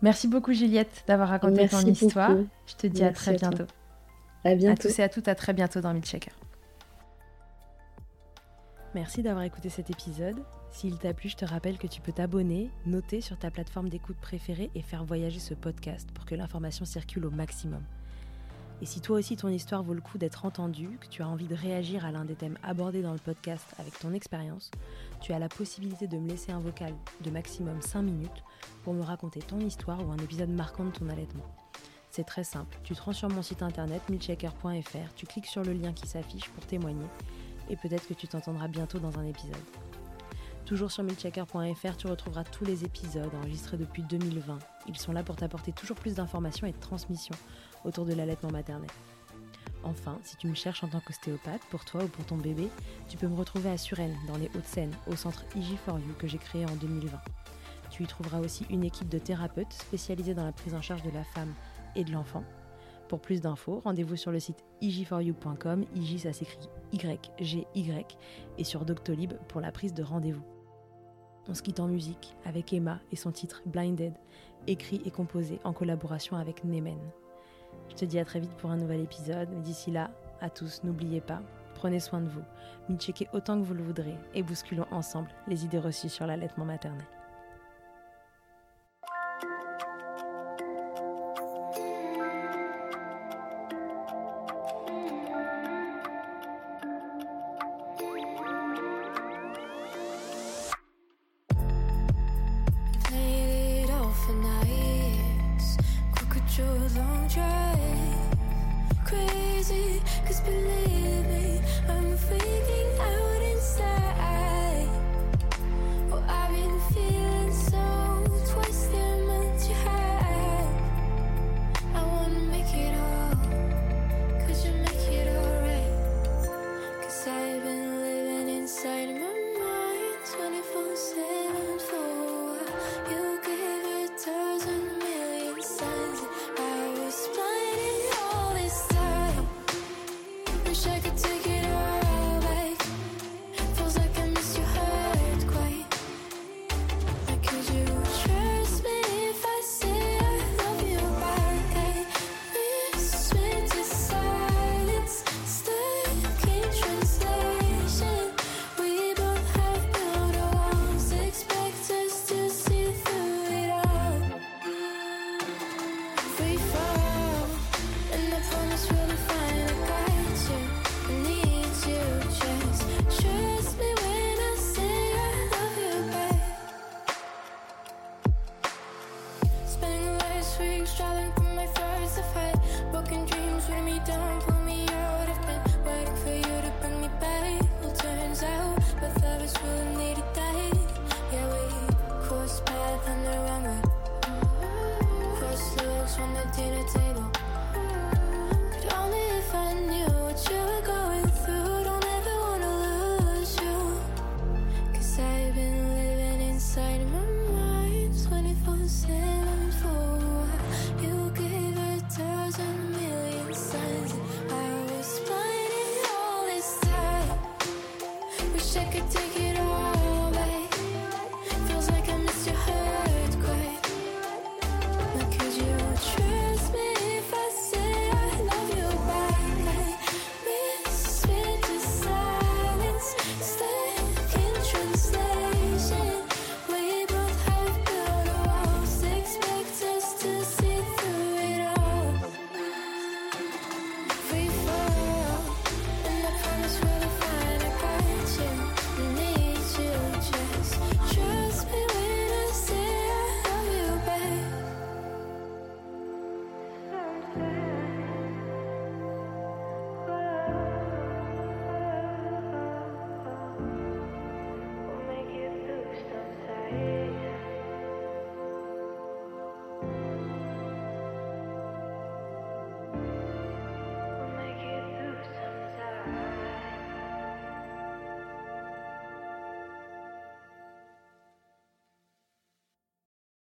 Merci 0.02 0.28
beaucoup 0.28 0.54
Juliette 0.54 1.04
d'avoir 1.08 1.30
raconté 1.30 1.56
Merci 1.56 1.86
ton 1.86 1.92
histoire. 1.92 2.32
Je 2.66 2.76
te 2.76 2.88
dis 2.88 3.04
à 3.04 3.12
très 3.12 3.34
à 3.34 3.38
bientôt. 3.38 3.66
À 4.44 4.76
tous 4.76 5.00
et 5.00 5.04
à 5.04 5.10
toutes, 5.10 5.28
à 5.28 5.36
très 5.36 5.54
bientôt 5.54 5.80
dans 5.80 5.94
Milkshaker. 5.94 6.34
Merci 8.96 9.22
d'avoir 9.22 9.44
écouté 9.44 9.70
cet 9.70 9.92
épisode. 9.92 10.38
S'il 10.72 10.98
t'a 10.98 11.14
plu, 11.14 11.30
je 11.30 11.36
te 11.36 11.46
rappelle 11.46 11.78
que 11.78 11.88
tu 11.88 12.02
peux 12.02 12.12
t'abonner, 12.12 12.72
noter 12.86 13.22
sur 13.22 13.38
ta 13.38 13.52
plateforme 13.52 13.90
d'écoute 13.90 14.18
préférée 14.18 14.72
et 14.74 14.82
faire 14.82 15.04
voyager 15.04 15.40
ce 15.40 15.54
podcast 15.54 16.10
pour 16.14 16.26
que 16.26 16.34
l'information 16.34 16.86
circule 16.86 17.26
au 17.26 17.32
maximum. 17.32 17.84
Et 18.82 18.86
si 18.86 19.02
toi 19.02 19.18
aussi 19.18 19.36
ton 19.36 19.48
histoire 19.48 19.82
vaut 19.82 19.96
le 19.96 20.02
coup 20.02 20.20
d'être 20.20 20.46
entendue, 20.46 20.98
que 21.02 21.08
tu 21.08 21.24
as 21.24 21.28
envie 21.28 21.48
de 21.48 21.56
réagir 21.56 22.06
à 22.06 22.12
l'un 22.12 22.26
des 22.26 22.36
thèmes 22.36 22.60
abordés 22.62 23.02
dans 23.02 23.14
le 23.14 23.20
podcast 23.20 23.66
avec 23.80 23.98
ton 23.98 24.14
expérience, 24.14 24.70
tu 25.20 25.34
as 25.34 25.40
la 25.40 25.50
possibilité 25.50 26.08
de 26.08 26.18
me 26.18 26.30
laisser 26.30 26.52
un 26.52 26.60
vocal 26.60 26.94
de 27.22 27.32
maximum 27.32 27.82
5 27.82 28.04
minutes 28.04 28.44
pour 28.84 28.94
me 28.94 29.02
raconter 29.02 29.40
ton 29.40 29.60
histoire 29.60 30.06
ou 30.08 30.12
un 30.12 30.18
épisode 30.18 30.50
marquant 30.50 30.86
de 30.86 30.92
ton 30.92 31.10
allaitement. 31.10 31.46
C'est 32.12 32.24
très 32.24 32.44
simple, 32.44 32.78
tu 32.84 32.96
te 32.96 33.14
sur 33.14 33.30
mon 33.30 33.42
site 33.42 33.64
internet 33.64 34.02
milkshaker.fr, 34.10 35.14
tu 35.16 35.26
cliques 35.26 35.48
sur 35.48 35.64
le 35.64 35.74
lien 35.74 35.94
qui 35.94 36.08
s'affiche 36.08 36.50
pour 36.50 36.66
témoigner 36.66 37.06
et 37.70 37.76
peut-être 37.76 38.08
que 38.08 38.14
tu 38.14 38.28
t'entendras 38.28 38.68
bientôt 38.68 39.00
dans 39.00 39.18
un 39.20 39.26
épisode. 39.26 39.56
Toujours 40.66 40.92
sur 40.92 41.04
milkshaker.fr, 41.04 41.98
tu 41.98 42.08
retrouveras 42.08 42.44
tous 42.44 42.66
les 42.66 42.84
épisodes 42.84 43.34
enregistrés 43.42 43.78
depuis 43.78 44.04
2020. 44.04 44.60
Ils 44.88 44.98
sont 44.98 45.14
là 45.14 45.24
pour 45.24 45.36
t'apporter 45.36 45.72
toujours 45.72 45.96
plus 45.96 46.16
d'informations 46.16 46.68
et 46.68 46.74
de 46.74 46.80
transmissions 46.80 47.36
autour 47.86 48.06
de 48.06 48.14
l'allaitement 48.14 48.52
maternel. 48.52 48.90
Enfin, 49.84 50.20
si 50.24 50.36
tu 50.38 50.48
me 50.48 50.56
cherches 50.56 50.84
en 50.84 50.88
tant 50.88 51.00
qu'ostéopathe, 51.00 51.62
pour 51.70 51.86
toi 51.86 52.04
ou 52.04 52.08
pour 52.08 52.26
ton 52.26 52.38
bébé, 52.38 52.68
tu 53.08 53.18
peux 53.18 53.28
me 53.28 53.36
retrouver 53.36 53.70
à 53.70 53.78
Suresnes, 53.78 54.18
dans 54.28 54.38
les 54.38 54.48
Hauts-de-Seine, 54.48 54.94
au 55.08 55.16
centre 55.16 55.46
IG4U 55.56 56.16
que 56.18 56.28
j'ai 56.28 56.38
créé 56.38 56.66
en 56.66 56.76
2020. 56.76 57.18
Tu 57.90 58.04
y 58.04 58.08
trouveras 58.08 58.40
aussi 58.40 58.66
une 58.70 58.84
équipe 58.84 59.10
de 59.10 59.20
thérapeutes 59.20 59.74
spécialisés 59.74 60.34
dans 60.34 60.46
la 60.46 60.52
prise 60.52 60.76
en 60.76 60.82
charge 60.82 61.04
de 61.04 61.12
la 61.12 61.24
femme 61.24 61.54
et 61.96 62.04
de 62.04 62.12
l'enfant. 62.12 62.44
Pour 63.08 63.22
plus 63.22 63.40
d'infos, 63.40 63.82
rendez-vous 63.86 64.18
sur 64.18 64.32
le 64.32 64.40
site 64.40 64.66
ig4u.com, 64.82 65.86
IG 65.96 66.20
ça 66.20 66.34
s'écrit 66.34 66.60
Y-G-Y, 66.92 68.18
et 68.58 68.64
sur 68.64 68.84
Doctolib 68.84 69.34
pour 69.48 69.62
la 69.62 69.72
prise 69.72 69.94
de 69.94 70.04
rendez-vous. 70.04 70.44
On 71.48 71.54
se 71.54 71.62
quitte 71.62 71.80
en 71.80 71.88
musique 71.88 72.36
avec 72.44 72.74
Emma 72.74 73.00
et 73.14 73.16
son 73.16 73.32
titre 73.32 73.62
Blinded, 73.66 74.14
écrit 74.68 75.02
et 75.06 75.12
composé 75.12 75.62
en 75.64 75.72
collaboration 75.72 76.36
avec 76.36 76.66
Nemen. 76.66 77.00
Je 77.90 77.96
te 77.96 78.06
dis 78.06 78.20
à 78.20 78.26
très 78.26 78.40
vite 78.40 78.54
pour 78.58 78.72
un 78.72 78.78
nouvel 78.78 79.02
épisode, 79.02 79.50
d'ici 79.62 79.92
là, 79.92 80.10
à 80.42 80.50
tous, 80.50 80.82
n'oubliez 80.84 81.22
pas, 81.22 81.42
prenez 81.76 82.00
soin 82.00 82.22
de 82.22 82.30
vous, 82.30 82.44
checkez 82.98 83.28
autant 83.34 83.60
que 83.60 83.66
vous 83.66 83.74
le 83.74 83.84
voudrez 83.84 84.16
et 84.34 84.44
bousculons 84.44 84.88
ensemble 84.92 85.30
les 85.48 85.66
idées 85.66 85.80
reçues 85.80 86.10
sur 86.10 86.28
l'allaitement 86.28 86.66
maternel. 86.66 87.06